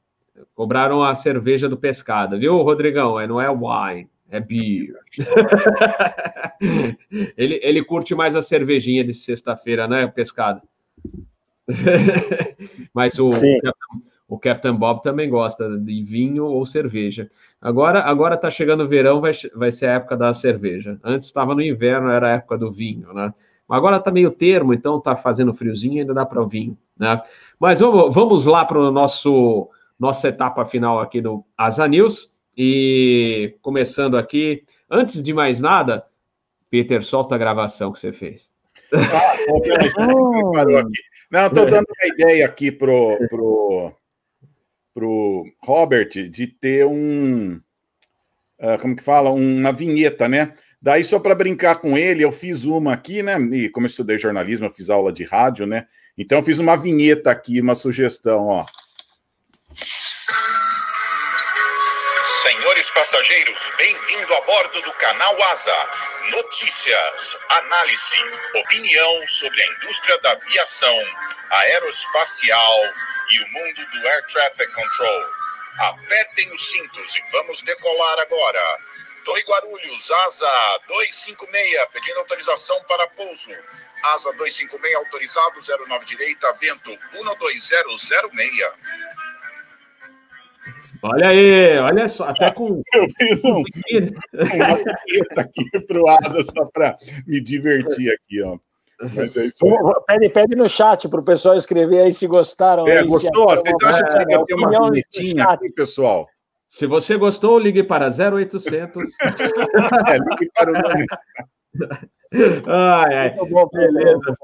Cobraram 0.56 1.04
a 1.04 1.14
cerveja 1.14 1.70
do 1.70 1.78
pescado, 1.78 2.40
viu, 2.40 2.58
Rodrigão? 2.58 3.20
É, 3.20 3.28
não 3.28 3.40
é 3.40 3.48
wine. 3.48 4.10
É 4.32 4.40
beer. 4.40 4.96
ele, 7.38 7.60
ele 7.62 7.84
curte 7.84 8.16
mais 8.16 8.36
a 8.36 8.42
cervejinha 8.42 9.04
de 9.04 9.14
sexta-feira, 9.14 9.88
né, 9.88 10.08
pescado? 10.08 10.64
Mas 12.92 13.20
o, 13.20 13.30
o 14.30 14.38
Captain, 14.38 14.76
Bob 14.76 15.02
também 15.02 15.28
gosta 15.28 15.68
de 15.80 16.04
vinho 16.04 16.46
ou 16.46 16.64
cerveja. 16.64 17.28
Agora 17.60 18.02
agora 18.04 18.38
tá 18.38 18.52
chegando 18.52 18.84
o 18.84 18.88
verão, 18.88 19.20
vai, 19.20 19.32
vai 19.56 19.72
ser 19.72 19.88
a 19.88 19.94
época 19.94 20.16
da 20.16 20.32
cerveja. 20.36 21.00
Antes 21.04 21.28
estava 21.28 21.56
no 21.56 21.62
inverno, 21.64 22.12
era 22.12 22.28
a 22.28 22.34
época 22.36 22.56
do 22.56 22.70
vinho, 22.70 23.12
né? 23.12 23.34
Agora 23.68 24.00
tá 24.00 24.12
meio 24.12 24.30
termo, 24.30 24.74
então 24.74 25.02
tá 25.02 25.16
fazendo 25.16 25.54
friozinho, 25.54 26.00
ainda 26.00 26.14
dá 26.14 26.26
para 26.26 26.42
o 26.42 26.48
vinho, 26.48 26.78
né? 26.98 27.22
Mas 27.60 27.80
vamos, 27.80 28.14
vamos 28.14 28.46
lá 28.46 28.64
para 28.64 28.80
o 28.80 28.92
nosso 28.92 29.68
nossa 30.00 30.30
etapa 30.30 30.64
final 30.64 31.00
aqui 31.00 31.20
do 31.22 31.44
Asa 31.58 31.88
News. 31.88 32.32
E 32.56 33.56
começando 33.62 34.18
aqui, 34.18 34.64
antes 34.90 35.24
de 35.24 35.34
mais 35.34 35.60
nada, 35.60 36.06
Peter, 36.70 37.04
solta 37.04 37.36
a 37.36 37.38
gravação 37.38 37.92
que 37.92 38.00
você 38.00 38.12
fez. 38.14 38.52
Ah, 38.94 39.36
Não, 41.32 41.46
estou 41.46 41.66
dando 41.66 41.86
uma 41.86 42.14
ideia 42.14 42.46
aqui 42.46 42.72
pro, 42.72 43.16
pro, 43.30 43.94
pro 44.94 45.46
Robert 45.64 46.10
de 46.30 46.48
ter 46.48 46.86
um. 46.86 47.60
Uh, 48.60 48.78
como 48.82 48.96
que 48.96 49.04
fala? 49.04 49.30
Uma 49.30 49.72
vinheta, 49.72 50.28
né? 50.28 50.54
Daí, 50.82 51.04
só 51.04 51.20
para 51.20 51.36
brincar 51.36 51.76
com 51.76 51.98
ele, 51.98 52.24
eu 52.24 52.32
fiz 52.32 52.64
uma 52.64 52.94
aqui, 52.94 53.22
né? 53.22 53.38
E 53.52 53.70
como 53.70 53.86
eu 53.86 53.90
estudei 53.90 54.18
jornalismo, 54.18 54.66
eu 54.66 54.72
fiz 54.72 54.90
aula 54.90 55.12
de 55.12 55.24
rádio, 55.24 55.66
né? 55.66 55.88
Então, 56.18 56.40
eu 56.40 56.44
fiz 56.44 56.60
uma 56.60 56.76
vinheta 56.76 57.32
aqui, 57.32 57.62
uma 57.62 57.76
sugestão, 57.76 58.48
ó. 58.48 58.66
Senhores 62.30 62.90
passageiros, 62.92 63.72
bem-vindo 63.76 64.36
a 64.36 64.42
bordo 64.42 64.82
do 64.84 64.94
canal 64.94 65.44
Asa. 65.46 65.90
Notícias, 66.30 67.38
análise, 67.50 68.18
opinião 68.54 69.28
sobre 69.28 69.62
a 69.62 69.66
indústria 69.66 70.16
da 70.20 70.32
aviação, 70.32 70.96
aeroespacial 71.50 72.94
e 73.32 73.42
o 73.42 73.48
mundo 73.50 73.82
do 73.92 74.08
Air 74.08 74.26
Traffic 74.28 74.72
Control. 74.72 75.24
Apertem 75.80 76.54
os 76.54 76.70
cintos 76.70 77.16
e 77.16 77.22
vamos 77.32 77.64
decolar 77.64 78.20
agora. 78.20 78.78
Torre 79.26 79.42
Guarulhos, 79.42 80.12
Asa 80.12 80.80
256, 80.88 81.86
pedindo 81.92 82.20
autorização 82.20 82.82
para 82.84 83.08
pouso. 83.08 83.50
Asa 84.04 84.32
256 84.34 84.96
autorizado, 84.96 85.60
09 85.88 86.06
direita, 86.06 86.54
vento 86.54 86.96
12006. 87.12 89.00
Olha 91.02 91.30
aí, 91.30 91.78
olha 91.80 92.08
só, 92.08 92.26
até 92.26 92.52
com. 92.52 92.82
Eu 92.94 93.08
fiz 93.18 93.44
um, 93.44 93.52
uma 93.58 93.64
vinheta 95.08 95.42
aqui 95.42 95.64
pro 95.88 96.08
Asa 96.08 96.44
só 96.44 96.66
para 96.74 96.98
me 97.26 97.40
divertir 97.42 98.12
aqui, 98.14 98.42
ó. 98.44 98.58
Mas 99.02 99.38
é 99.38 99.46
isso 99.46 99.66
aí. 99.66 99.74
Pede, 100.08 100.30
pede 100.30 100.56
no 100.58 100.68
chat 100.68 101.08
para 101.08 101.22
o 101.22 101.24
pessoal 101.24 101.56
escrever 101.56 102.02
aí 102.02 102.12
se 102.12 102.28
gostaram. 102.28 102.86
É, 102.88 102.98
aí, 103.00 103.04
se 103.04 103.08
gostou? 103.08 103.46
Vocês 103.46 103.76
acham 103.84 104.08
que 104.10 104.16
uma- 104.16 104.38
vai 104.38 104.46
ter 104.46 104.54
uma 104.56 104.96
chat. 104.96 105.42
aqui, 105.54 105.72
pessoal? 105.72 106.28
Se 106.68 106.86
você 106.86 107.16
gostou, 107.18 107.58
ligue 107.58 107.82
para 107.84 108.10
0800. 108.10 109.04
É, 110.08 110.18
ligue 110.18 110.52
para 110.54 110.70
o 110.70 110.74
nome. 110.74 111.06
Ai, 112.68 113.32
bom, 113.50 113.68
Beleza. 113.72 114.36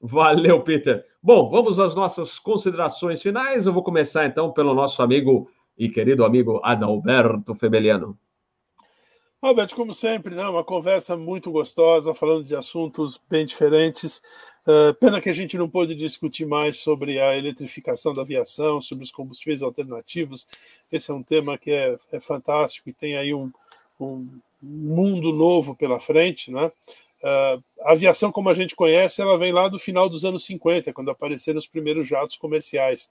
Valeu, 0.00 0.62
Peter. 0.62 1.04
Bom, 1.24 1.48
vamos 1.48 1.78
às 1.78 1.94
nossas 1.94 2.36
considerações 2.36 3.22
finais. 3.22 3.64
Eu 3.64 3.72
vou 3.72 3.84
começar 3.84 4.26
então 4.26 4.50
pelo 4.50 4.74
nosso 4.74 5.00
amigo 5.02 5.48
e 5.78 5.88
querido 5.88 6.24
amigo 6.24 6.60
Adalberto 6.64 7.54
Febeliano. 7.54 8.18
Robert, 9.40 9.72
como 9.74 9.94
sempre, 9.94 10.34
né, 10.34 10.44
uma 10.48 10.64
conversa 10.64 11.16
muito 11.16 11.52
gostosa, 11.52 12.12
falando 12.12 12.44
de 12.44 12.56
assuntos 12.56 13.20
bem 13.30 13.46
diferentes. 13.46 14.20
Eh, 14.66 14.92
pena 14.94 15.20
que 15.20 15.30
a 15.30 15.32
gente 15.32 15.56
não 15.56 15.68
pôde 15.68 15.94
discutir 15.94 16.44
mais 16.44 16.78
sobre 16.78 17.20
a 17.20 17.36
eletrificação 17.36 18.12
da 18.12 18.22
aviação, 18.22 18.82
sobre 18.82 19.04
os 19.04 19.12
combustíveis 19.12 19.62
alternativos. 19.62 20.46
Esse 20.90 21.12
é 21.12 21.14
um 21.14 21.22
tema 21.22 21.56
que 21.56 21.70
é, 21.70 21.96
é 22.10 22.18
fantástico 22.18 22.88
e 22.88 22.92
tem 22.92 23.16
aí 23.16 23.32
um, 23.32 23.48
um 24.00 24.28
mundo 24.60 25.32
novo 25.32 25.76
pela 25.76 26.00
frente. 26.00 26.50
Né? 26.50 26.70
Eh, 27.24 27.58
a 27.82 27.92
aviação, 27.92 28.32
como 28.32 28.48
a 28.48 28.54
gente 28.54 28.74
conhece, 28.76 29.20
ela 29.22 29.38
vem 29.38 29.52
lá 29.52 29.68
do 29.68 29.78
final 29.78 30.08
dos 30.08 30.24
anos 30.24 30.44
50, 30.44 30.92
quando 30.92 31.10
apareceram 31.10 31.58
os 31.58 31.66
primeiros 31.66 32.08
jatos 32.08 32.36
comerciais. 32.36 33.08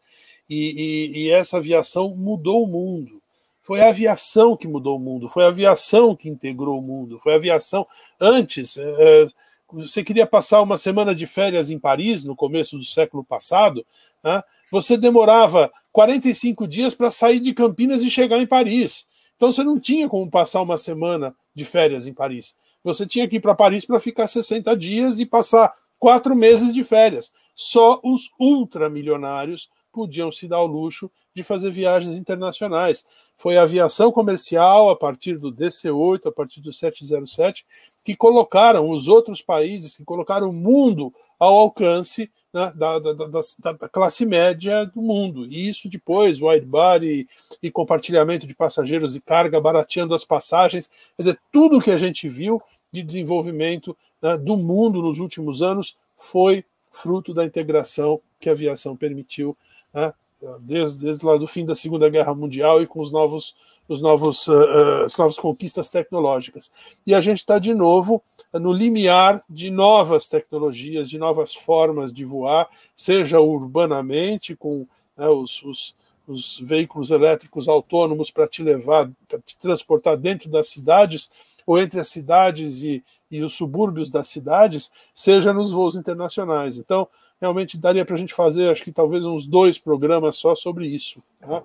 E, 0.49 1.11
e- 1.15 1.23
e 1.27 1.31
essa 1.31 1.57
aviação 1.57 2.15
mudou 2.15 2.63
o 2.63 2.67
mundo. 2.67 3.21
Foi 3.63 3.79
a 3.81 3.89
aviação 3.89 4.57
que 4.57 4.67
mudou 4.67 4.97
o 4.97 4.99
mundo, 4.99 5.29
foi 5.29 5.45
a 5.45 5.47
aviação 5.49 6.15
que 6.15 6.27
integrou 6.27 6.79
o 6.79 6.81
mundo, 6.81 7.19
foi 7.19 7.33
a 7.33 7.35
aviação. 7.37 7.85
Antes, 8.19 8.75
eh, 8.77 9.25
você 9.71 10.03
queria 10.03 10.27
passar 10.27 10.61
uma 10.61 10.77
semana 10.77 11.15
de 11.15 11.25
férias 11.25 11.71
em 11.71 11.79
Paris, 11.79 12.23
no 12.23 12.35
começo 12.35 12.77
do 12.77 12.83
século 12.83 13.23
passado, 13.23 13.85
né? 14.23 14.43
você 14.71 14.97
demorava 14.97 15.71
45 15.91 16.67
dias 16.67 16.93
para 16.95 17.11
sair 17.11 17.39
de 17.39 17.53
Campinas 17.53 18.01
e 18.03 18.09
chegar 18.09 18.39
em 18.39 18.47
Paris. 18.47 19.07
Então 19.35 19.51
você 19.51 19.63
não 19.63 19.79
tinha 19.79 20.07
como 20.09 20.29
passar 20.29 20.61
uma 20.61 20.77
semana 20.77 21.33
de 21.55 21.65
férias 21.65 22.05
em 22.07 22.13
Paris. 22.13 22.55
Você 22.83 23.05
tinha 23.05 23.27
que 23.27 23.37
ir 23.37 23.39
para 23.39 23.55
Paris 23.55 23.85
para 23.85 23.99
ficar 23.99 24.27
60 24.27 24.75
dias 24.75 25.19
e 25.19 25.25
passar 25.25 25.71
quatro 25.99 26.35
meses 26.35 26.73
de 26.73 26.83
férias. 26.83 27.31
Só 27.55 27.99
os 28.03 28.29
ultramilionários 28.39 29.69
podiam 29.91 30.31
se 30.31 30.47
dar 30.47 30.57
ao 30.57 30.67
luxo 30.67 31.11
de 31.35 31.43
fazer 31.43 31.69
viagens 31.71 32.15
internacionais. 32.15 33.05
Foi 33.37 33.57
a 33.57 33.63
aviação 33.63 34.11
comercial, 34.11 34.89
a 34.89 34.95
partir 34.95 35.37
do 35.37 35.53
DC-8, 35.53 36.27
a 36.27 36.31
partir 36.31 36.61
do 36.61 36.71
707, 36.71 37.65
que 38.03 38.15
colocaram 38.15 38.89
os 38.89 39.07
outros 39.07 39.41
países, 39.41 39.97
que 39.97 40.05
colocaram 40.05 40.49
o 40.49 40.53
mundo 40.53 41.13
ao 41.37 41.57
alcance 41.57 42.31
né, 42.53 42.71
da, 42.75 42.99
da, 42.99 43.13
da, 43.13 43.71
da- 43.73 43.89
classe 43.89 44.25
média 44.25 44.85
do 44.85 45.01
mundo. 45.01 45.45
E 45.45 45.69
isso 45.69 45.89
depois, 45.89 46.41
wide 46.41 46.65
body 46.65 47.27
e 47.61 47.71
compartilhamento 47.71 48.45
de 48.45 48.55
passageiros 48.55 49.15
e 49.15 49.21
carga, 49.21 49.61
barateando 49.61 50.13
as 50.13 50.25
passagens. 50.25 50.87
Quer 51.15 51.23
dizer, 51.23 51.39
tudo 51.51 51.79
que 51.79 51.91
a 51.91 51.97
gente 51.97 52.27
viu 52.27 52.61
de 52.91 53.01
desenvolvimento 53.03 53.95
né, 54.21 54.37
do 54.37 54.57
mundo 54.57 55.01
nos 55.01 55.19
últimos 55.19 55.61
anos 55.61 55.95
foi 56.17 56.65
fruto 56.91 57.33
da 57.33 57.45
integração 57.45 58.19
que 58.39 58.49
a 58.49 58.51
aviação 58.51 58.95
permitiu 58.97 59.55
né, 59.93 60.13
desde, 60.59 61.05
desde 61.05 61.25
lá 61.25 61.37
do 61.37 61.47
fim 61.47 61.65
da 61.65 61.75
Segunda 61.75 62.09
Guerra 62.09 62.33
Mundial 62.33 62.81
e 62.81 62.87
com 62.87 63.01
os 63.01 63.11
novos, 63.11 63.55
os 63.91 64.01
novos, 64.01 64.47
uh, 64.47 65.03
as 65.05 65.17
novas 65.17 65.37
conquistas 65.37 65.89
tecnológicas. 65.89 66.71
E 67.05 67.13
a 67.13 67.19
gente 67.19 67.39
está 67.39 67.59
de 67.59 67.73
novo 67.73 68.23
no 68.53 68.71
limiar 68.71 69.43
de 69.49 69.69
novas 69.69 70.29
tecnologias, 70.29 71.09
de 71.09 71.17
novas 71.17 71.53
formas 71.53 72.11
de 72.11 72.23
voar, 72.23 72.69
seja 72.95 73.39
urbanamente, 73.39 74.55
com 74.55 74.87
né, 75.17 75.27
os, 75.27 75.61
os, 75.63 75.95
os 76.27 76.59
veículos 76.61 77.11
elétricos 77.11 77.67
autônomos 77.67 78.31
para 78.31 78.47
te 78.47 78.63
levar, 78.63 79.09
para 79.27 79.39
te 79.39 79.57
transportar 79.57 80.15
dentro 80.17 80.49
das 80.49 80.67
cidades, 80.67 81.29
ou 81.65 81.77
entre 81.77 81.99
as 81.99 82.07
cidades 82.07 82.81
e, 82.81 83.03
e 83.29 83.41
os 83.41 83.53
subúrbios 83.53 84.09
das 84.09 84.27
cidades, 84.27 84.91
seja 85.13 85.53
nos 85.53 85.71
voos 85.71 85.95
internacionais. 85.95 86.77
Então, 86.77 87.07
realmente 87.39 87.77
daria 87.77 88.05
para 88.05 88.15
a 88.15 88.17
gente 88.17 88.33
fazer, 88.33 88.69
acho 88.69 88.83
que 88.83 88.91
talvez 88.91 89.25
uns 89.25 89.47
dois 89.47 89.77
programas 89.77 90.37
só 90.37 90.55
sobre 90.55 90.87
isso. 90.87 91.21
Tá? 91.39 91.63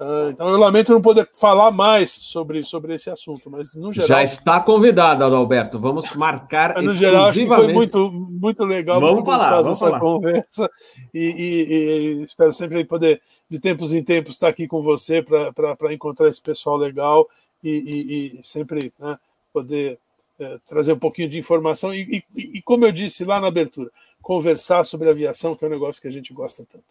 Uh, 0.00 0.30
então, 0.30 0.48
eu 0.48 0.56
lamento 0.56 0.92
não 0.92 1.02
poder 1.02 1.28
falar 1.32 1.72
mais 1.72 2.10
sobre, 2.12 2.62
sobre 2.62 2.94
esse 2.94 3.10
assunto, 3.10 3.50
mas 3.50 3.74
no 3.74 3.92
geral. 3.92 4.06
Já 4.06 4.22
está 4.22 4.60
convidado, 4.60 5.24
Adalberto. 5.24 5.76
Vamos 5.80 6.14
marcar 6.14 6.80
no 6.80 6.94
geral, 6.94 7.24
acho 7.24 7.40
que 7.40 7.46
foi 7.48 7.56
exclusivamente. 7.56 7.96
muito, 7.96 8.10
muito 8.30 8.64
legal, 8.64 9.00
Vamos 9.00 9.14
muito 9.16 9.26
falar, 9.26 9.56
gostosa 9.56 9.70
essa 9.72 9.86
falar. 9.86 9.98
conversa. 10.00 10.70
E, 11.12 11.18
e- 11.18 12.20
e 12.20 12.22
espero 12.22 12.52
sempre 12.52 12.84
poder, 12.84 13.20
de 13.50 13.58
tempos 13.58 13.92
em 13.92 14.04
tempos, 14.04 14.34
estar 14.34 14.46
aqui 14.46 14.68
com 14.68 14.82
você 14.84 15.20
para 15.20 15.92
encontrar 15.92 16.28
esse 16.28 16.40
pessoal 16.40 16.76
legal 16.76 17.28
e, 17.64 18.38
e- 18.38 18.40
sempre 18.44 18.92
né, 19.00 19.18
poder 19.52 19.98
eh, 20.38 20.58
trazer 20.68 20.92
um 20.92 20.98
pouquinho 20.98 21.28
de 21.28 21.38
informação. 21.40 21.92
E, 21.92 22.22
e- 22.36 22.58
e, 22.58 22.62
como 22.62 22.86
eu 22.86 22.92
disse 22.92 23.24
lá 23.24 23.40
na 23.40 23.48
abertura, 23.48 23.90
conversar 24.22 24.84
sobre 24.84 25.08
aviação, 25.10 25.56
que 25.56 25.64
é 25.64 25.66
um 25.66 25.70
negócio 25.72 26.00
que 26.00 26.06
a 26.06 26.12
gente 26.12 26.32
gosta 26.32 26.64
tanto. 26.70 26.84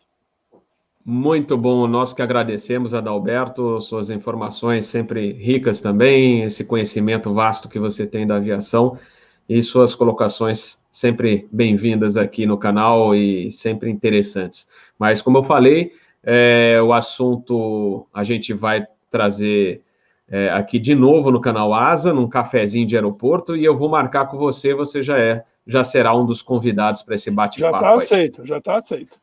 Muito 1.10 1.58
bom, 1.58 1.88
nós 1.88 2.12
que 2.12 2.22
agradecemos, 2.22 2.94
Adalberto, 2.94 3.80
suas 3.80 4.10
informações 4.10 4.88
sempre 4.88 5.32
ricas 5.32 5.80
também, 5.80 6.44
esse 6.44 6.66
conhecimento 6.66 7.34
vasto 7.34 7.70
que 7.70 7.80
você 7.80 8.06
tem 8.06 8.28
da 8.28 8.36
aviação 8.36 9.00
e 9.48 9.64
suas 9.64 9.96
colocações 9.96 10.78
sempre 10.92 11.48
bem-vindas 11.50 12.18
aqui 12.18 12.46
no 12.46 12.58
canal 12.58 13.16
e 13.16 13.50
sempre 13.50 13.90
interessantes. 13.90 14.68
Mas, 15.00 15.22
como 15.22 15.38
eu 15.38 15.44
falei, 15.44 15.94
é, 16.22 16.78
o 16.84 16.92
assunto 16.92 18.06
a 18.14 18.26
gente 18.26 18.54
vai 18.54 18.86
trazer 19.10 19.82
é, 20.28 20.50
aqui 20.50 20.78
de 20.78 20.94
novo 20.94 21.32
no 21.32 21.40
canal 21.40 21.74
Asa, 21.74 22.12
num 22.12 22.28
cafezinho 22.28 22.86
de 22.86 22.98
aeroporto, 22.98 23.56
e 23.56 23.64
eu 23.64 23.78
vou 23.78 23.88
marcar 23.88 24.26
com 24.26 24.38
você, 24.38 24.74
você 24.74 25.02
já 25.02 25.18
é, 25.18 25.46
já 25.66 25.86
será 25.86 26.14
um 26.14 26.26
dos 26.26 26.42
convidados 26.42 27.02
para 27.02 27.16
esse 27.16 27.30
Já 27.30 27.36
bate-papo. 27.38 27.78
está 27.78 27.92
aí. 27.92 27.96
aceito, 27.96 28.46
já 28.46 28.58
está 28.58 28.78
aceito. 28.78 29.18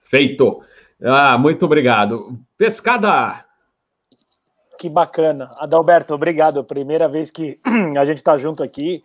Feito. 0.00 0.62
Ah, 1.04 1.36
muito 1.36 1.64
obrigado. 1.64 2.38
Pescada! 2.56 3.44
Que 4.78 4.88
bacana. 4.88 5.50
Adalberto, 5.58 6.14
obrigado. 6.14 6.64
Primeira 6.64 7.08
vez 7.08 7.30
que 7.30 7.58
a 7.98 8.04
gente 8.04 8.18
está 8.18 8.36
junto 8.36 8.62
aqui. 8.62 9.02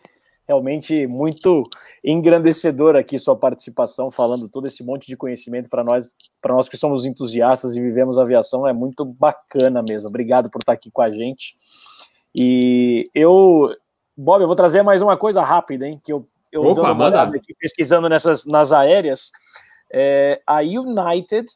Realmente 0.48 1.06
muito 1.08 1.64
engrandecedor 2.06 2.96
aqui 2.96 3.20
sua 3.20 3.36
participação, 3.36 4.10
falando 4.10 4.48
todo 4.48 4.66
esse 4.66 4.82
monte 4.82 5.06
de 5.08 5.18
conhecimento 5.18 5.70
para 5.70 5.84
nós, 5.84 6.16
para 6.42 6.54
nós 6.54 6.70
que 6.70 6.78
somos 6.78 7.04
entusiastas 7.04 7.76
e 7.76 7.82
vivemos 7.82 8.18
aviação, 8.18 8.66
é 8.66 8.72
muito 8.72 9.04
bacana 9.04 9.84
mesmo. 9.84 10.08
Obrigado 10.08 10.50
por 10.50 10.60
estar 10.60 10.72
aqui 10.72 10.90
com 10.90 11.02
a 11.02 11.12
gente. 11.12 11.54
E 12.34 13.10
eu, 13.14 13.76
Bob, 14.16 14.42
eu 14.42 14.48
vou 14.48 14.56
trazer 14.56 14.84
mais 14.84 15.02
uma 15.02 15.18
coisa 15.18 15.42
rápida, 15.42 15.86
hein? 15.86 16.00
Que 16.02 16.14
eu, 16.14 16.26
eu 16.50 16.62
Opa, 16.62 16.76
dando 16.76 16.94
uma 16.94 17.06
olhada 17.08 17.36
aqui, 17.36 17.54
pesquisando 17.54 18.08
nessas 18.08 18.46
nas 18.46 18.72
aéreas. 18.72 19.32
É, 19.92 20.42
a 20.48 20.60
United, 20.62 21.48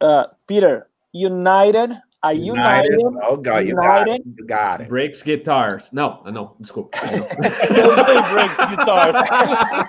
uh, 0.00 0.24
Peter, 0.46 0.86
United, 1.12 2.00
a 2.22 2.32
United, 2.32 2.96
Oh, 3.28 3.36
God, 3.36 3.66
you 3.66 3.74
got 3.76 4.08
it. 4.08 4.22
United 4.22 4.34
You 4.38 4.46
got 4.46 4.80
it. 4.80 4.88
Breaks 4.88 5.22
Guitars. 5.22 5.90
Não, 5.92 6.22
não, 6.24 6.56
desculpa. 6.58 6.96
Não 7.06 8.32
breaks 8.32 8.58
guitar. 8.70 9.12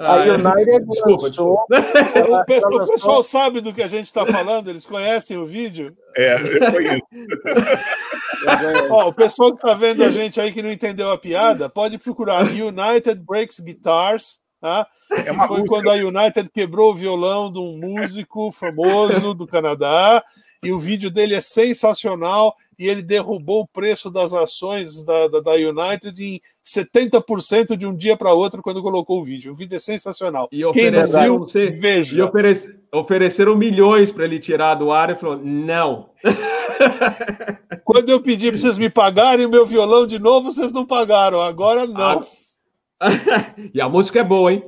A. 0.00 0.24
United 0.24 0.84
Desculpa, 0.88 1.22
lançou. 1.22 1.54
O, 1.54 1.66
ela- 1.74 2.44
o 2.48 2.52
ela 2.52 2.68
lançou- 2.78 2.94
pessoal 2.94 3.22
sabe 3.22 3.60
do 3.60 3.72
que 3.72 3.82
a 3.82 3.86
gente 3.86 4.06
está 4.06 4.26
falando, 4.26 4.68
eles 4.68 4.84
conhecem 4.84 5.36
o 5.36 5.46
vídeo. 5.46 5.96
É, 6.16 6.34
eu 6.34 6.72
conheço. 6.72 7.02
Ó, 8.90 9.08
o 9.08 9.12
pessoal 9.12 9.50
que 9.54 9.64
está 9.64 9.74
vendo 9.74 10.02
a 10.02 10.10
gente 10.10 10.40
aí 10.40 10.50
que 10.52 10.62
não 10.62 10.72
entendeu 10.72 11.10
a 11.12 11.18
piada, 11.18 11.68
pode 11.68 11.96
procurar 11.98 12.44
United 12.46 13.20
Breaks 13.24 13.60
Guitars 13.60 14.39
É 15.10 15.32
uma 15.32 15.48
foi 15.48 15.64
quando 15.64 15.90
a 15.90 15.94
United 15.94 16.50
quebrou 16.52 16.92
o 16.92 16.94
violão 16.94 17.50
de 17.50 17.58
um 17.58 17.78
músico 17.78 18.52
famoso 18.52 19.32
do 19.32 19.46
Canadá, 19.46 20.22
e 20.62 20.70
o 20.70 20.78
vídeo 20.78 21.10
dele 21.10 21.34
é 21.34 21.40
sensacional, 21.40 22.54
e 22.78 22.86
ele 22.86 23.02
derrubou 23.02 23.62
o 23.62 23.66
preço 23.66 24.10
das 24.10 24.34
ações 24.34 25.02
da, 25.02 25.28
da, 25.28 25.40
da 25.40 25.52
United 25.52 26.22
em 26.22 26.40
70% 26.64 27.76
de 27.76 27.86
um 27.86 27.96
dia 27.96 28.16
para 28.16 28.34
outro 28.34 28.62
quando 28.62 28.82
colocou 28.82 29.20
o 29.20 29.24
vídeo. 29.24 29.52
O 29.52 29.56
vídeo 29.56 29.76
é 29.76 29.78
sensacional. 29.78 30.48
E 30.52 30.62
Quem 30.72 30.90
não 30.90 31.06
viu, 31.06 31.38
você, 31.38 31.70
veja. 31.70 32.18
E 32.18 32.22
oferece, 32.22 32.74
ofereceram 32.92 33.56
milhões 33.56 34.12
para 34.12 34.24
ele 34.24 34.38
tirar 34.38 34.74
do 34.74 34.92
ar 34.92 35.10
e 35.10 35.16
falou: 35.16 35.38
não. 35.42 36.10
Quando 37.84 38.10
eu 38.10 38.20
pedi 38.20 38.50
para 38.50 38.60
vocês 38.60 38.78
me 38.78 38.90
pagarem 38.90 39.46
o 39.46 39.50
meu 39.50 39.64
violão 39.64 40.06
de 40.06 40.18
novo, 40.18 40.52
vocês 40.52 40.72
não 40.72 40.84
pagaram. 40.86 41.40
Agora 41.40 41.86
não. 41.86 42.20
Ah. 42.20 42.39
e 43.72 43.80
a 43.80 43.88
música 43.88 44.20
é 44.20 44.24
boa, 44.24 44.52
hein? 44.52 44.62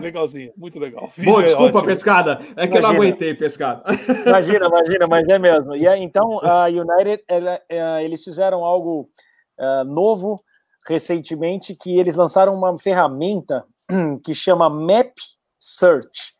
Legalzinha, 0.00 0.52
muito 0.56 0.78
legal. 0.78 1.10
Bom, 1.24 1.40
é 1.40 1.44
desculpa, 1.44 1.78
é 1.80 1.84
pescada. 1.84 2.32
É 2.32 2.36
que 2.36 2.50
imagina. 2.50 2.76
eu 2.76 2.82
não 2.82 2.90
aguentei, 2.90 3.34
pescada. 3.34 3.82
Imagina, 4.26 4.66
imagina, 4.66 5.06
mas 5.06 5.28
é 5.28 5.38
mesmo. 5.38 5.76
E 5.76 5.86
então 5.86 6.40
a 6.44 6.66
United, 6.66 7.22
ela, 7.28 7.60
é, 7.68 8.04
eles 8.04 8.24
fizeram 8.24 8.64
algo 8.64 9.08
uh, 9.58 9.84
novo 9.84 10.42
recentemente, 10.86 11.74
que 11.74 11.98
eles 11.98 12.14
lançaram 12.14 12.54
uma 12.54 12.76
ferramenta 12.78 13.64
que 14.24 14.34
chama 14.34 14.68
Map 14.68 15.12
Search. 15.58 16.37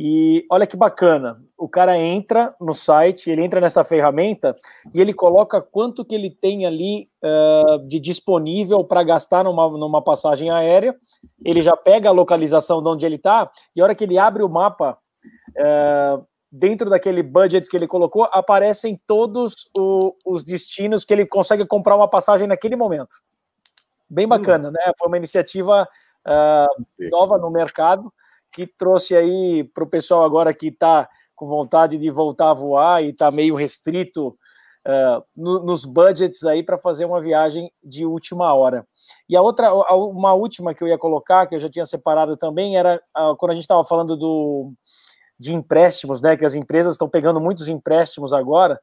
E 0.00 0.46
olha 0.48 0.64
que 0.64 0.76
bacana, 0.76 1.42
o 1.58 1.68
cara 1.68 1.98
entra 1.98 2.54
no 2.60 2.72
site, 2.72 3.32
ele 3.32 3.42
entra 3.42 3.60
nessa 3.60 3.82
ferramenta 3.82 4.54
e 4.94 5.00
ele 5.00 5.12
coloca 5.12 5.60
quanto 5.60 6.04
que 6.04 6.14
ele 6.14 6.30
tem 6.30 6.64
ali 6.64 7.10
uh, 7.20 7.84
de 7.84 7.98
disponível 7.98 8.84
para 8.84 9.02
gastar 9.02 9.42
numa, 9.42 9.68
numa 9.68 10.00
passagem 10.00 10.52
aérea. 10.52 10.94
Ele 11.44 11.60
já 11.60 11.76
pega 11.76 12.10
a 12.10 12.12
localização 12.12 12.80
de 12.80 12.88
onde 12.88 13.04
ele 13.04 13.16
está 13.16 13.50
e 13.74 13.80
a 13.80 13.84
hora 13.84 13.92
que 13.92 14.04
ele 14.04 14.16
abre 14.16 14.44
o 14.44 14.48
mapa, 14.48 14.96
uh, 15.56 16.24
dentro 16.48 16.88
daquele 16.88 17.20
budget 17.20 17.68
que 17.68 17.76
ele 17.76 17.88
colocou, 17.88 18.22
aparecem 18.30 18.96
todos 19.04 19.68
o, 19.76 20.14
os 20.24 20.44
destinos 20.44 21.04
que 21.04 21.12
ele 21.12 21.26
consegue 21.26 21.66
comprar 21.66 21.96
uma 21.96 22.08
passagem 22.08 22.46
naquele 22.46 22.76
momento. 22.76 23.16
Bem 24.08 24.28
bacana, 24.28 24.68
hum. 24.68 24.72
né? 24.72 24.92
Foi 24.96 25.08
uma 25.08 25.16
iniciativa 25.16 25.88
uh, 26.24 27.08
nova 27.10 27.36
no 27.36 27.50
mercado 27.50 28.12
que 28.52 28.66
trouxe 28.66 29.16
aí 29.16 29.64
para 29.74 29.84
o 29.84 29.88
pessoal 29.88 30.24
agora 30.24 30.54
que 30.54 30.68
está 30.68 31.08
com 31.34 31.46
vontade 31.46 31.96
de 31.96 32.10
voltar 32.10 32.50
a 32.50 32.54
voar 32.54 33.02
e 33.02 33.10
está 33.10 33.30
meio 33.30 33.54
restrito 33.54 34.36
uh, 34.86 35.24
no, 35.36 35.64
nos 35.64 35.84
budgets 35.84 36.44
aí 36.44 36.62
para 36.62 36.78
fazer 36.78 37.04
uma 37.04 37.20
viagem 37.20 37.70
de 37.82 38.04
última 38.04 38.52
hora. 38.52 38.86
E 39.28 39.36
a 39.36 39.42
outra, 39.42 39.72
uma 39.94 40.34
última 40.34 40.74
que 40.74 40.82
eu 40.82 40.88
ia 40.88 40.98
colocar, 40.98 41.46
que 41.46 41.54
eu 41.54 41.60
já 41.60 41.68
tinha 41.68 41.86
separado 41.86 42.36
também, 42.36 42.76
era 42.76 43.00
uh, 43.16 43.36
quando 43.36 43.52
a 43.52 43.54
gente 43.54 43.64
estava 43.64 43.84
falando 43.84 44.16
do, 44.16 44.72
de 45.38 45.54
empréstimos, 45.54 46.20
né? 46.20 46.36
Que 46.36 46.44
as 46.44 46.54
empresas 46.54 46.94
estão 46.94 47.08
pegando 47.08 47.40
muitos 47.40 47.68
empréstimos 47.68 48.32
agora. 48.32 48.78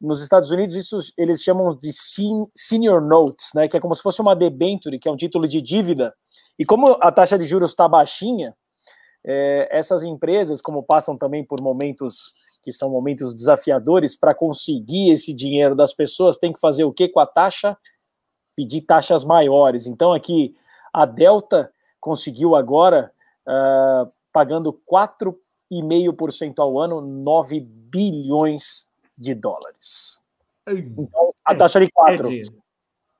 Nos 0.00 0.20
Estados 0.20 0.50
Unidos, 0.50 0.74
isso 0.74 0.98
eles 1.16 1.40
chamam 1.40 1.74
de 1.74 1.90
senior 2.54 3.00
notes, 3.00 3.50
né? 3.54 3.68
Que 3.68 3.76
é 3.76 3.80
como 3.80 3.94
se 3.94 4.02
fosse 4.02 4.20
uma 4.20 4.36
debenture, 4.36 4.98
que 4.98 5.08
é 5.08 5.10
um 5.10 5.16
título 5.16 5.48
de 5.48 5.62
dívida. 5.62 6.12
E 6.58 6.64
como 6.64 6.98
a 7.00 7.10
taxa 7.10 7.38
de 7.38 7.44
juros 7.44 7.70
está 7.70 7.88
baixinha, 7.88 8.54
é, 9.24 9.68
essas 9.70 10.02
empresas, 10.02 10.60
como 10.60 10.82
passam 10.82 11.16
também 11.16 11.44
por 11.44 11.60
momentos 11.60 12.34
que 12.62 12.72
são 12.72 12.88
momentos 12.88 13.34
desafiadores, 13.34 14.16
para 14.16 14.34
conseguir 14.34 15.10
esse 15.10 15.34
dinheiro 15.34 15.74
das 15.74 15.92
pessoas, 15.92 16.38
tem 16.38 16.52
que 16.52 16.58
fazer 16.58 16.84
o 16.84 16.92
que 16.92 17.08
com 17.08 17.20
a 17.20 17.26
taxa? 17.26 17.76
Pedir 18.56 18.80
taxas 18.80 19.22
maiores. 19.22 19.86
Então, 19.86 20.14
aqui, 20.14 20.56
a 20.90 21.04
Delta 21.04 21.70
conseguiu 22.00 22.56
agora, 22.56 23.12
uh, 23.46 24.10
pagando 24.32 24.72
4,5% 24.90 26.58
ao 26.58 26.78
ano, 26.78 27.02
9 27.02 27.60
bilhões 27.60 28.88
de 29.16 29.34
dólares. 29.34 30.20
Então, 30.66 31.34
a 31.44 31.54
taxa 31.54 31.80
de 31.80 31.90
4. 31.90 32.28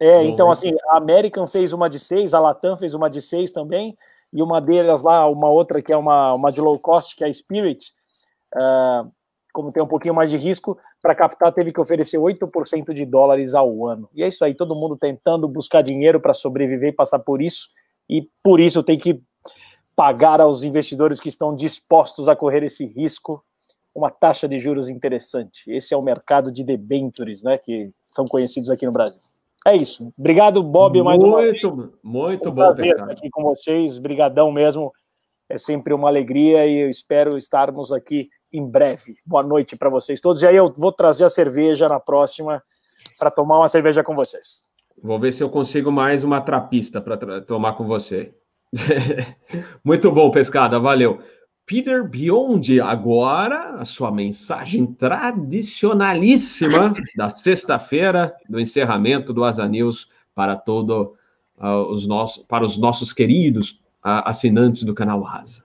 É, 0.00 0.06
é 0.06 0.24
então, 0.24 0.50
assim, 0.50 0.74
a 0.88 0.96
American 0.96 1.46
fez 1.46 1.74
uma 1.74 1.88
de 1.90 1.98
6, 1.98 2.32
a 2.32 2.38
Latam 2.38 2.78
fez 2.78 2.94
uma 2.94 3.10
de 3.10 3.20
6 3.20 3.52
também, 3.52 3.96
e 4.34 4.42
uma 4.42 4.60
delas 4.60 5.02
lá, 5.02 5.26
uma 5.28 5.48
outra 5.48 5.80
que 5.80 5.92
é 5.92 5.96
uma, 5.96 6.34
uma 6.34 6.50
de 6.50 6.60
low 6.60 6.78
cost, 6.78 7.14
que 7.14 7.22
é 7.22 7.28
a 7.28 7.32
Spirit, 7.32 7.92
uh, 8.54 9.10
como 9.52 9.70
tem 9.70 9.80
um 9.80 9.86
pouquinho 9.86 10.14
mais 10.14 10.28
de 10.28 10.36
risco, 10.36 10.76
para 11.00 11.14
captar 11.14 11.52
teve 11.52 11.72
que 11.72 11.80
oferecer 11.80 12.18
8% 12.18 12.92
de 12.92 13.06
dólares 13.06 13.54
ao 13.54 13.86
ano. 13.86 14.10
E 14.12 14.24
é 14.24 14.28
isso 14.28 14.44
aí, 14.44 14.52
todo 14.52 14.74
mundo 14.74 14.96
tentando 14.96 15.46
buscar 15.46 15.80
dinheiro 15.80 16.20
para 16.20 16.34
sobreviver 16.34 16.88
e 16.88 16.96
passar 16.96 17.20
por 17.20 17.40
isso, 17.40 17.68
e 18.10 18.28
por 18.42 18.58
isso 18.58 18.82
tem 18.82 18.98
que 18.98 19.22
pagar 19.94 20.40
aos 20.40 20.64
investidores 20.64 21.20
que 21.20 21.28
estão 21.28 21.54
dispostos 21.54 22.28
a 22.28 22.34
correr 22.34 22.64
esse 22.64 22.84
risco 22.84 23.42
uma 23.94 24.10
taxa 24.10 24.48
de 24.48 24.58
juros 24.58 24.88
interessante. 24.88 25.70
Esse 25.70 25.94
é 25.94 25.96
o 25.96 26.02
mercado 26.02 26.50
de 26.50 26.64
debentures, 26.64 27.42
né, 27.42 27.56
que 27.56 27.92
são 28.08 28.26
conhecidos 28.26 28.68
aqui 28.68 28.84
no 28.84 28.92
Brasil. 28.92 29.20
É 29.66 29.74
isso. 29.74 30.12
Obrigado, 30.18 30.62
Bob, 30.62 31.02
mais 31.02 31.18
muito, 31.18 31.32
uma 31.32 31.42
vez. 31.42 31.62
Muito 32.02 32.48
um 32.50 32.52
bom, 32.52 32.74
estar 32.74 33.10
aqui 33.10 33.30
com 33.30 33.42
vocês. 33.42 33.98
Brigadão 33.98 34.52
mesmo. 34.52 34.92
É 35.48 35.56
sempre 35.56 35.94
uma 35.94 36.08
alegria 36.08 36.66
e 36.66 36.80
eu 36.80 36.90
espero 36.90 37.36
estarmos 37.36 37.92
aqui 37.92 38.28
em 38.52 38.66
breve. 38.66 39.14
Boa 39.26 39.42
noite 39.42 39.76
para 39.76 39.90
vocês 39.90 40.20
todos. 40.20 40.42
E 40.42 40.46
aí 40.46 40.56
eu 40.56 40.72
vou 40.76 40.92
trazer 40.92 41.24
a 41.24 41.28
cerveja 41.28 41.88
na 41.88 41.98
próxima 41.98 42.62
para 43.18 43.30
tomar 43.30 43.58
uma 43.58 43.68
cerveja 43.68 44.02
com 44.02 44.14
vocês. 44.14 44.62
Vou 45.02 45.18
ver 45.18 45.32
se 45.32 45.42
eu 45.42 45.50
consigo 45.50 45.90
mais 45.90 46.24
uma 46.24 46.40
trapista 46.40 47.00
para 47.00 47.40
tomar 47.40 47.74
com 47.74 47.86
você. 47.86 48.34
Muito 49.84 50.10
bom, 50.10 50.30
pescada. 50.30 50.78
Valeu. 50.78 51.20
Peter 51.66 52.06
Beyond, 52.06 52.80
agora 52.80 53.76
a 53.76 53.84
sua 53.84 54.10
mensagem 54.10 54.86
tradicionalíssima 54.86 56.94
da 57.16 57.28
sexta-feira 57.28 58.34
do 58.48 58.60
encerramento 58.60 59.32
do 59.32 59.44
Asa 59.44 59.66
News 59.66 60.08
para 60.34 60.56
todo 60.56 61.14
uh, 61.58 61.90
os 61.90 62.06
nossos, 62.06 62.44
para 62.44 62.64
os 62.64 62.76
nossos 62.76 63.12
queridos 63.12 63.80
uh, 64.04 64.26
assinantes 64.26 64.82
do 64.82 64.92
canal 64.92 65.26
Asa 65.26 65.64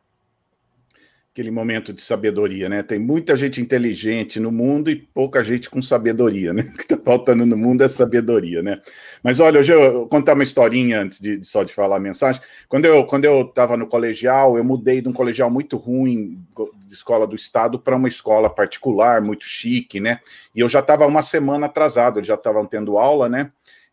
aquele 1.39 1.51
momento 1.51 1.93
de 1.93 2.01
sabedoria, 2.01 2.67
né? 2.67 2.83
Tem 2.83 2.99
muita 2.99 3.33
gente 3.33 3.61
inteligente 3.61 4.41
no 4.41 4.51
mundo 4.51 4.89
e 4.89 4.97
pouca 4.97 5.41
gente 5.41 5.69
com 5.69 5.81
sabedoria, 5.81 6.51
né? 6.53 6.63
O 6.75 6.77
que 6.77 6.83
está 6.83 6.97
faltando 6.97 7.45
no 7.45 7.55
mundo 7.55 7.81
é 7.81 7.87
sabedoria, 7.87 8.61
né? 8.61 8.81
Mas 9.23 9.39
olha, 9.39 9.61
hoje 9.61 9.71
eu 9.71 9.93
vou 9.93 10.07
contar 10.07 10.33
uma 10.33 10.43
historinha 10.43 11.01
antes 11.01 11.17
de, 11.17 11.41
só 11.45 11.63
de 11.63 11.73
falar 11.73 11.95
a 11.95 11.99
mensagem. 11.99 12.41
Quando 12.67 12.85
eu 12.85 13.05
quando 13.05 13.23
eu 13.23 13.41
estava 13.41 13.77
no 13.77 13.87
colegial, 13.87 14.57
eu 14.57 14.63
mudei 14.65 15.01
de 15.01 15.07
um 15.07 15.13
colegial 15.13 15.49
muito 15.49 15.77
ruim 15.77 16.43
de 16.85 16.93
escola 16.93 17.25
do 17.25 17.35
estado 17.35 17.79
para 17.79 17.95
uma 17.95 18.09
escola 18.09 18.49
particular, 18.49 19.21
muito 19.21 19.45
chique, 19.45 20.01
né? 20.01 20.19
E 20.53 20.59
eu 20.59 20.67
já 20.67 20.79
estava 20.81 21.07
uma 21.07 21.21
semana 21.21 21.67
atrasado, 21.67 22.19
eles 22.19 22.27
já 22.27 22.35
estavam 22.35 22.65
tendo 22.65 22.97
aula, 22.97 23.29
né? 23.29 23.49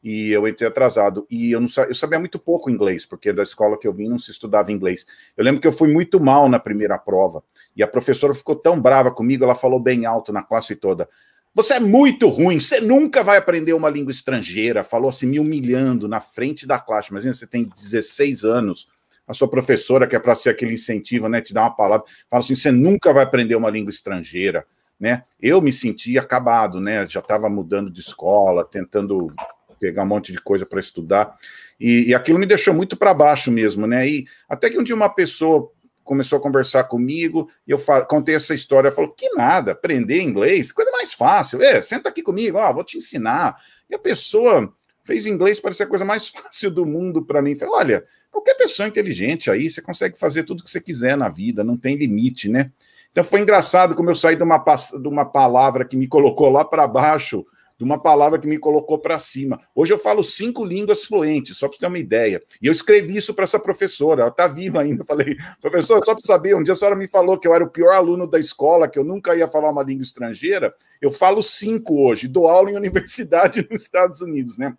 E 0.08 0.30
eu 0.30 0.46
entrei 0.46 0.68
atrasado. 0.68 1.26
E 1.28 1.50
eu, 1.50 1.60
não, 1.60 1.68
eu 1.88 1.94
sabia 1.96 2.20
muito 2.20 2.38
pouco 2.38 2.70
inglês, 2.70 3.04
porque 3.04 3.32
da 3.32 3.42
escola 3.42 3.76
que 3.76 3.88
eu 3.88 3.92
vim 3.92 4.08
não 4.08 4.20
se 4.20 4.30
estudava 4.30 4.70
inglês. 4.70 5.04
Eu 5.36 5.42
lembro 5.42 5.60
que 5.60 5.66
eu 5.66 5.72
fui 5.72 5.92
muito 5.92 6.20
mal 6.20 6.48
na 6.48 6.60
primeira 6.60 6.96
prova, 6.96 7.42
e 7.76 7.82
a 7.82 7.88
professora 7.88 8.32
ficou 8.32 8.54
tão 8.54 8.80
brava 8.80 9.10
comigo, 9.10 9.42
ela 9.42 9.56
falou 9.56 9.80
bem 9.80 10.06
alto 10.06 10.32
na 10.32 10.44
classe 10.44 10.76
toda. 10.76 11.08
Você 11.52 11.74
é 11.74 11.80
muito 11.80 12.28
ruim, 12.28 12.60
você 12.60 12.80
nunca 12.80 13.24
vai 13.24 13.36
aprender 13.36 13.72
uma 13.72 13.90
língua 13.90 14.12
estrangeira. 14.12 14.84
Falou 14.84 15.10
assim, 15.10 15.26
me 15.26 15.40
humilhando 15.40 16.06
na 16.06 16.20
frente 16.20 16.68
da 16.68 16.78
classe. 16.78 17.12
Mas 17.12 17.24
você 17.24 17.44
tem 17.44 17.64
16 17.64 18.44
anos, 18.44 18.86
a 19.26 19.34
sua 19.34 19.48
professora, 19.48 20.06
que 20.06 20.14
é 20.14 20.20
para 20.20 20.36
ser 20.36 20.50
aquele 20.50 20.74
incentivo, 20.74 21.28
né? 21.28 21.40
Te 21.40 21.52
dá 21.52 21.62
uma 21.62 21.74
palavra, 21.74 22.06
fala 22.30 22.44
assim: 22.44 22.54
você 22.54 22.70
nunca 22.70 23.12
vai 23.12 23.24
aprender 23.24 23.56
uma 23.56 23.70
língua 23.70 23.90
estrangeira. 23.90 24.64
Né? 25.00 25.24
Eu 25.40 25.60
me 25.60 25.72
senti 25.72 26.16
acabado, 26.16 26.80
né? 26.80 27.06
Já 27.08 27.20
estava 27.20 27.50
mudando 27.50 27.90
de 27.90 28.00
escola, 28.00 28.64
tentando 28.64 29.34
pegar 29.78 30.02
um 30.02 30.06
monte 30.06 30.32
de 30.32 30.40
coisa 30.40 30.66
para 30.66 30.80
estudar. 30.80 31.36
E, 31.78 32.08
e, 32.08 32.14
aquilo 32.14 32.38
me 32.38 32.46
deixou 32.46 32.72
muito 32.72 32.96
para 32.96 33.12
baixo 33.12 33.50
mesmo, 33.50 33.86
né? 33.86 34.08
E 34.08 34.26
até 34.48 34.70
que 34.70 34.78
um 34.78 34.82
dia 34.82 34.94
uma 34.94 35.08
pessoa 35.08 35.70
começou 36.04 36.38
a 36.38 36.40
conversar 36.40 36.84
comigo 36.84 37.50
e 37.66 37.72
eu 37.72 37.78
contei 38.08 38.34
essa 38.34 38.54
história. 38.54 38.90
Falou: 38.90 39.12
que 39.12 39.28
nada, 39.30 39.72
aprender 39.72 40.22
inglês, 40.22 40.72
coisa 40.72 40.90
mais 40.90 41.12
fácil. 41.12 41.62
É, 41.62 41.82
senta 41.82 42.08
aqui 42.08 42.22
comigo, 42.22 42.56
ó, 42.56 42.72
vou 42.72 42.84
te 42.84 42.96
ensinar. 42.96 43.56
E 43.90 43.94
a 43.94 43.98
pessoa 43.98 44.72
fez 45.04 45.26
inglês 45.26 45.60
parecer 45.60 45.82
a 45.82 45.86
coisa 45.86 46.04
mais 46.04 46.28
fácil 46.30 46.70
do 46.70 46.86
mundo 46.86 47.24
para 47.24 47.42
mim. 47.42 47.54
Falei: 47.56 47.74
olha, 47.74 48.04
qualquer 48.30 48.54
pessoa 48.54 48.88
inteligente 48.88 49.50
aí, 49.50 49.68
você 49.68 49.82
consegue 49.82 50.18
fazer 50.18 50.44
tudo 50.44 50.64
que 50.64 50.70
você 50.70 50.80
quiser 50.80 51.16
na 51.16 51.28
vida, 51.28 51.62
não 51.62 51.76
tem 51.76 51.96
limite, 51.96 52.48
né? 52.48 52.70
Então 53.10 53.24
foi 53.24 53.40
engraçado 53.40 53.94
como 53.94 54.10
eu 54.10 54.14
saí 54.14 54.36
de 54.36 54.42
uma, 54.42 54.58
de 54.58 55.08
uma 55.08 55.24
palavra 55.24 55.86
que 55.86 55.96
me 55.96 56.06
colocou 56.06 56.50
lá 56.50 56.64
para 56.64 56.86
baixo 56.86 57.46
de 57.78 57.84
uma 57.84 58.00
palavra 58.00 58.38
que 58.38 58.46
me 58.46 58.58
colocou 58.58 58.98
para 58.98 59.18
cima. 59.18 59.60
Hoje 59.74 59.92
eu 59.92 59.98
falo 59.98 60.24
cinco 60.24 60.64
línguas 60.64 61.04
fluentes, 61.04 61.56
só 61.56 61.68
para 61.68 61.78
ter 61.78 61.86
uma 61.86 61.98
ideia. 61.98 62.42
E 62.60 62.66
eu 62.66 62.72
escrevi 62.72 63.16
isso 63.16 63.34
para 63.34 63.44
essa 63.44 63.58
professora, 63.58 64.22
ela 64.22 64.30
está 64.30 64.48
viva 64.48 64.80
ainda. 64.80 65.04
Falei, 65.04 65.36
professora, 65.60 66.04
só 66.04 66.14
para 66.14 66.24
saber, 66.24 66.56
um 66.56 66.62
dia 66.62 66.72
a 66.72 66.76
senhora 66.76 66.96
me 66.96 67.06
falou 67.06 67.38
que 67.38 67.46
eu 67.46 67.54
era 67.54 67.64
o 67.64 67.70
pior 67.70 67.92
aluno 67.94 68.26
da 68.26 68.38
escola, 68.38 68.88
que 68.88 68.98
eu 68.98 69.04
nunca 69.04 69.36
ia 69.36 69.46
falar 69.46 69.70
uma 69.70 69.82
língua 69.82 70.02
estrangeira. 70.02 70.74
Eu 71.00 71.10
falo 71.10 71.42
cinco 71.42 72.06
hoje, 72.06 72.28
dou 72.28 72.48
aula 72.48 72.70
em 72.70 72.76
universidade 72.76 73.66
nos 73.70 73.82
Estados 73.82 74.20
Unidos, 74.20 74.56
né? 74.56 74.76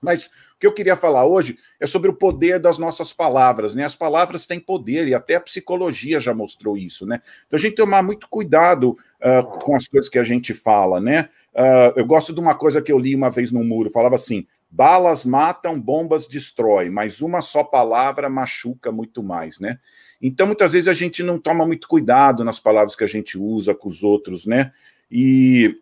Mas 0.00 0.30
que 0.60 0.66
eu 0.66 0.74
queria 0.74 0.94
falar 0.94 1.24
hoje 1.24 1.58
é 1.80 1.86
sobre 1.86 2.10
o 2.10 2.14
poder 2.14 2.60
das 2.60 2.76
nossas 2.76 3.14
palavras, 3.14 3.74
né? 3.74 3.82
As 3.82 3.96
palavras 3.96 4.46
têm 4.46 4.60
poder 4.60 5.08
e 5.08 5.14
até 5.14 5.36
a 5.36 5.40
psicologia 5.40 6.20
já 6.20 6.34
mostrou 6.34 6.76
isso, 6.76 7.06
né? 7.06 7.22
Então 7.46 7.56
a 7.56 7.60
gente 7.60 7.76
tomar 7.76 8.02
muito 8.02 8.28
cuidado 8.28 8.90
uh, 8.90 9.42
com 9.60 9.74
as 9.74 9.88
coisas 9.88 10.10
que 10.10 10.18
a 10.18 10.24
gente 10.24 10.52
fala, 10.52 11.00
né? 11.00 11.30
Uh, 11.54 11.96
eu 11.96 12.04
gosto 12.04 12.34
de 12.34 12.38
uma 12.38 12.54
coisa 12.54 12.82
que 12.82 12.92
eu 12.92 12.98
li 12.98 13.14
uma 13.16 13.30
vez 13.30 13.50
no 13.50 13.64
muro, 13.64 13.90
falava 13.90 14.16
assim: 14.16 14.46
balas 14.70 15.24
matam, 15.24 15.80
bombas 15.80 16.28
destrói, 16.28 16.90
mas 16.90 17.22
uma 17.22 17.40
só 17.40 17.64
palavra 17.64 18.28
machuca 18.28 18.92
muito 18.92 19.22
mais, 19.22 19.58
né? 19.58 19.78
Então 20.20 20.46
muitas 20.46 20.72
vezes 20.72 20.88
a 20.88 20.94
gente 20.94 21.22
não 21.22 21.38
toma 21.38 21.64
muito 21.64 21.88
cuidado 21.88 22.44
nas 22.44 22.60
palavras 22.60 22.94
que 22.94 23.04
a 23.04 23.08
gente 23.08 23.38
usa 23.38 23.74
com 23.74 23.88
os 23.88 24.02
outros, 24.02 24.44
né? 24.44 24.72
E 25.10 25.80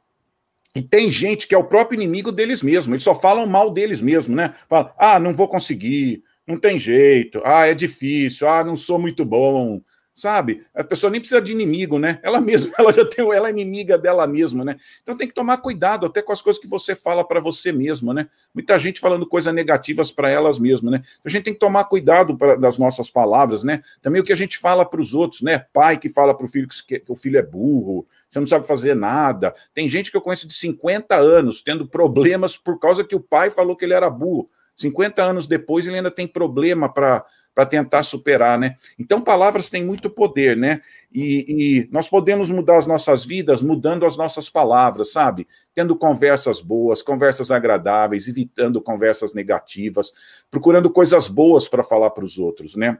e 0.74 0.82
tem 0.82 1.10
gente 1.10 1.46
que 1.46 1.54
é 1.54 1.58
o 1.58 1.64
próprio 1.64 1.96
inimigo 1.96 2.30
deles 2.30 2.62
mesmos, 2.62 2.92
eles 2.92 3.04
só 3.04 3.14
falam 3.14 3.46
mal 3.46 3.70
deles 3.70 4.00
mesmos, 4.00 4.36
né? 4.36 4.54
Fala, 4.68 4.94
ah, 4.98 5.18
não 5.18 5.34
vou 5.34 5.48
conseguir, 5.48 6.22
não 6.46 6.58
tem 6.58 6.78
jeito, 6.78 7.40
ah, 7.44 7.66
é 7.66 7.74
difícil, 7.74 8.48
ah, 8.48 8.62
não 8.62 8.76
sou 8.76 8.98
muito 8.98 9.24
bom, 9.24 9.80
sabe? 10.18 10.66
A 10.74 10.82
pessoa 10.82 11.10
nem 11.10 11.20
precisa 11.20 11.40
de 11.40 11.52
inimigo, 11.52 11.96
né? 11.96 12.18
Ela 12.24 12.40
mesma, 12.40 12.72
ela 12.76 12.92
já 12.92 13.04
tem, 13.04 13.24
ela 13.32 13.48
é 13.48 13.50
inimiga 13.52 13.96
dela 13.96 14.26
mesma, 14.26 14.64
né? 14.64 14.76
Então 15.00 15.16
tem 15.16 15.28
que 15.28 15.34
tomar 15.34 15.58
cuidado 15.58 16.04
até 16.06 16.20
com 16.20 16.32
as 16.32 16.42
coisas 16.42 16.60
que 16.60 16.66
você 16.66 16.96
fala 16.96 17.22
para 17.22 17.38
você 17.38 17.70
mesmo, 17.70 18.12
né? 18.12 18.28
Muita 18.52 18.76
gente 18.80 18.98
falando 18.98 19.24
coisas 19.24 19.54
negativas 19.54 20.10
para 20.10 20.28
elas 20.28 20.58
mesmas, 20.58 20.90
né? 20.90 21.02
A 21.24 21.28
gente 21.28 21.44
tem 21.44 21.52
que 21.52 21.60
tomar 21.60 21.84
cuidado 21.84 22.36
pra, 22.36 22.56
das 22.56 22.78
nossas 22.78 23.08
palavras, 23.08 23.62
né? 23.62 23.80
Também 24.02 24.20
o 24.20 24.24
que 24.24 24.32
a 24.32 24.36
gente 24.36 24.58
fala 24.58 24.84
para 24.84 25.00
os 25.00 25.14
outros, 25.14 25.40
né? 25.40 25.64
Pai 25.72 25.96
que 25.96 26.08
fala 26.08 26.34
para 26.34 26.46
o 26.46 26.48
filho 26.48 26.66
que, 26.66 26.98
que 26.98 27.12
o 27.12 27.14
filho 27.14 27.38
é 27.38 27.42
burro, 27.42 28.04
você 28.28 28.40
não 28.40 28.46
sabe 28.46 28.66
fazer 28.66 28.96
nada. 28.96 29.54
Tem 29.72 29.88
gente 29.88 30.10
que 30.10 30.16
eu 30.16 30.20
conheço 30.20 30.48
de 30.48 30.54
50 30.54 31.14
anos 31.14 31.62
tendo 31.62 31.86
problemas 31.86 32.56
por 32.56 32.78
causa 32.80 33.04
que 33.04 33.14
o 33.14 33.20
pai 33.20 33.50
falou 33.50 33.76
que 33.76 33.84
ele 33.84 33.94
era 33.94 34.10
burro. 34.10 34.50
50 34.76 35.22
anos 35.22 35.46
depois 35.46 35.86
ele 35.86 35.96
ainda 35.96 36.10
tem 36.10 36.26
problema 36.26 36.92
para 36.92 37.24
para 37.54 37.66
tentar 37.66 38.02
superar, 38.04 38.58
né? 38.58 38.76
Então, 38.98 39.20
palavras 39.20 39.68
têm 39.68 39.84
muito 39.84 40.08
poder, 40.08 40.56
né? 40.56 40.80
E, 41.12 41.46
e, 41.48 41.88
nós 41.90 42.08
podemos 42.08 42.50
mudar 42.50 42.76
as 42.76 42.86
nossas 42.86 43.24
vidas 43.24 43.62
mudando 43.62 44.06
as 44.06 44.16
nossas 44.16 44.48
palavras, 44.48 45.10
sabe? 45.12 45.46
Tendo 45.74 45.96
conversas 45.96 46.60
boas, 46.60 47.02
conversas 47.02 47.50
agradáveis, 47.50 48.28
evitando 48.28 48.80
conversas 48.80 49.34
negativas, 49.34 50.12
procurando 50.50 50.90
coisas 50.90 51.28
boas 51.28 51.66
para 51.66 51.82
falar 51.82 52.10
para 52.10 52.24
os 52.24 52.38
outros, 52.38 52.76
né? 52.76 52.98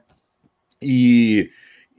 E 0.82 1.50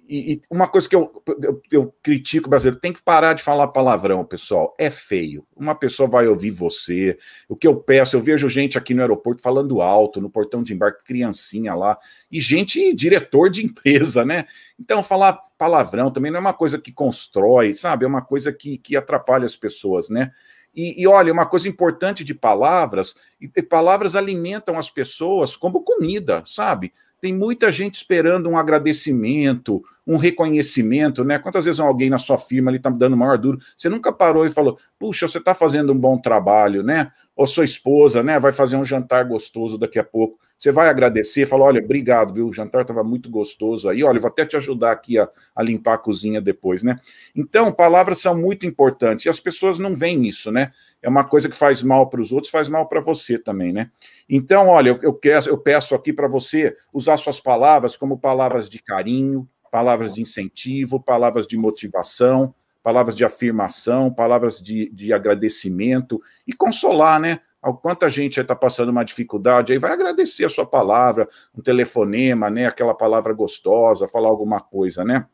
e, 0.09 0.33
e, 0.33 0.41
uma 0.49 0.67
coisa 0.67 0.89
que 0.89 0.95
eu, 0.95 1.21
eu, 1.39 1.61
eu, 1.71 1.93
critico 2.01 2.47
o 2.47 2.49
brasileiro, 2.49 2.79
tem 2.79 2.91
que 2.91 3.03
parar 3.03 3.33
de 3.33 3.43
falar 3.43 3.67
palavrão, 3.67 4.25
pessoal. 4.25 4.75
É 4.79 4.89
feio. 4.89 5.45
Uma 5.55 5.75
pessoa 5.75 6.09
vai 6.09 6.27
ouvir 6.27 6.49
você. 6.49 7.15
O 7.47 7.55
que 7.55 7.67
eu 7.67 7.75
peço, 7.75 8.15
eu 8.15 8.21
vejo 8.21 8.49
gente 8.49 8.75
aqui 8.75 8.95
no 8.95 9.01
aeroporto 9.01 9.43
falando 9.43 9.81
alto, 9.81 10.19
no 10.19 10.29
portão 10.29 10.63
de 10.63 10.73
embarque, 10.73 11.03
criancinha 11.03 11.75
lá, 11.75 11.95
e 12.31 12.41
gente, 12.41 12.91
diretor 12.95 13.51
de 13.51 13.63
empresa, 13.63 14.25
né? 14.25 14.45
Então, 14.79 15.03
falar 15.03 15.39
palavrão 15.57 16.09
também 16.09 16.31
não 16.31 16.39
é 16.39 16.41
uma 16.41 16.53
coisa 16.53 16.79
que 16.79 16.91
constrói, 16.91 17.75
sabe? 17.75 18.03
É 18.03 18.07
uma 18.07 18.23
coisa 18.23 18.51
que, 18.51 18.79
que 18.79 18.95
atrapalha 18.95 19.45
as 19.45 19.55
pessoas, 19.55 20.09
né? 20.09 20.31
E, 20.75 21.01
e, 21.01 21.07
olha, 21.07 21.31
uma 21.31 21.45
coisa 21.45 21.67
importante 21.67 22.23
de 22.23 22.33
palavras, 22.33 23.13
e 23.39 23.61
palavras 23.61 24.15
alimentam 24.15 24.77
as 24.77 24.89
pessoas 24.89 25.55
como 25.55 25.83
comida, 25.83 26.41
sabe? 26.45 26.93
Tem 27.21 27.35
muita 27.35 27.71
gente 27.71 27.95
esperando 27.95 28.49
um 28.49 28.57
agradecimento, 28.57 29.83
um 30.07 30.17
reconhecimento, 30.17 31.23
né? 31.23 31.37
Quantas 31.37 31.65
vezes 31.65 31.79
alguém 31.79 32.09
na 32.09 32.17
sua 32.17 32.37
firma 32.37 32.75
está 32.75 32.89
dando 32.89 33.17
maior 33.17 33.37
duro, 33.37 33.59
você 33.77 33.89
nunca 33.89 34.11
parou 34.11 34.45
e 34.45 34.49
falou, 34.49 34.77
puxa, 34.97 35.27
você 35.27 35.37
está 35.37 35.53
fazendo 35.53 35.91
um 35.93 35.97
bom 35.97 36.17
trabalho, 36.17 36.81
né? 36.81 37.11
Ou 37.39 37.47
sua 37.47 37.63
esposa, 37.63 38.21
né, 38.21 38.37
vai 38.37 38.51
fazer 38.51 38.75
um 38.75 38.83
jantar 38.83 39.23
gostoso 39.23 39.77
daqui 39.77 39.97
a 39.97 40.03
pouco. 40.03 40.37
Você 40.57 40.73
vai 40.73 40.89
agradecer, 40.89 41.45
fala, 41.45 41.63
olha, 41.63 41.81
obrigado, 41.81 42.33
viu? 42.33 42.49
O 42.49 42.53
jantar 42.53 42.81
estava 42.81 43.01
muito 43.01 43.29
gostoso 43.29 43.87
aí. 43.87 44.03
Olha, 44.03 44.19
vou 44.19 44.27
até 44.27 44.45
te 44.45 44.57
ajudar 44.57 44.91
aqui 44.91 45.17
a, 45.17 45.29
a, 45.55 45.63
limpar 45.63 45.93
a 45.93 45.97
cozinha 45.97 46.41
depois, 46.41 46.83
né? 46.83 46.99
Então, 47.33 47.71
palavras 47.71 48.19
são 48.19 48.37
muito 48.37 48.65
importantes 48.65 49.25
e 49.25 49.29
as 49.29 49.39
pessoas 49.39 49.79
não 49.79 49.95
veem 49.95 50.27
isso, 50.27 50.51
né? 50.51 50.73
é 51.01 51.07
uma 51.07 51.23
coisa 51.23 51.47
que 51.47 51.55
faz 51.55 51.81
mal 51.81 52.09
para 52.09 52.19
os 52.19 52.33
outros, 52.33 52.51
faz 52.51 52.67
mal 52.67 52.85
para 52.89 52.99
você 52.99 53.39
também, 53.39 53.71
né? 53.71 53.89
Então, 54.27 54.67
olha, 54.67 54.89
eu, 54.89 54.99
eu, 55.01 55.13
quero, 55.13 55.47
eu 55.47 55.57
peço 55.57 55.95
aqui 55.95 56.11
para 56.11 56.27
você 56.27 56.75
usar 56.91 57.15
suas 57.15 57.39
palavras 57.39 57.95
como 57.95 58.19
palavras 58.19 58.69
de 58.69 58.79
carinho, 58.79 59.47
palavras 59.71 60.13
de 60.13 60.21
incentivo, 60.21 60.99
palavras 60.99 61.47
de 61.47 61.55
motivação, 61.55 62.53
palavras 62.83 63.15
de 63.15 63.25
afirmação, 63.25 64.11
palavras 64.11 64.61
de, 64.61 64.89
de 64.89 65.13
agradecimento 65.13 66.21
e 66.47 66.53
consolar, 66.53 67.19
né? 67.19 67.39
Ao 67.61 67.75
quanta 67.75 68.09
gente 68.09 68.39
está 68.39 68.55
passando 68.55 68.89
uma 68.89 69.03
dificuldade, 69.03 69.73
aí 69.73 69.79
vai 69.79 69.91
agradecer 69.91 70.45
a 70.45 70.49
sua 70.49 70.65
palavra, 70.65 71.27
um 71.53 71.61
telefonema, 71.61 72.49
né? 72.49 72.67
Aquela 72.67 72.93
palavra 72.93 73.33
gostosa, 73.33 74.07
falar 74.07 74.29
alguma 74.29 74.61
coisa, 74.61 75.03
né? 75.03 75.25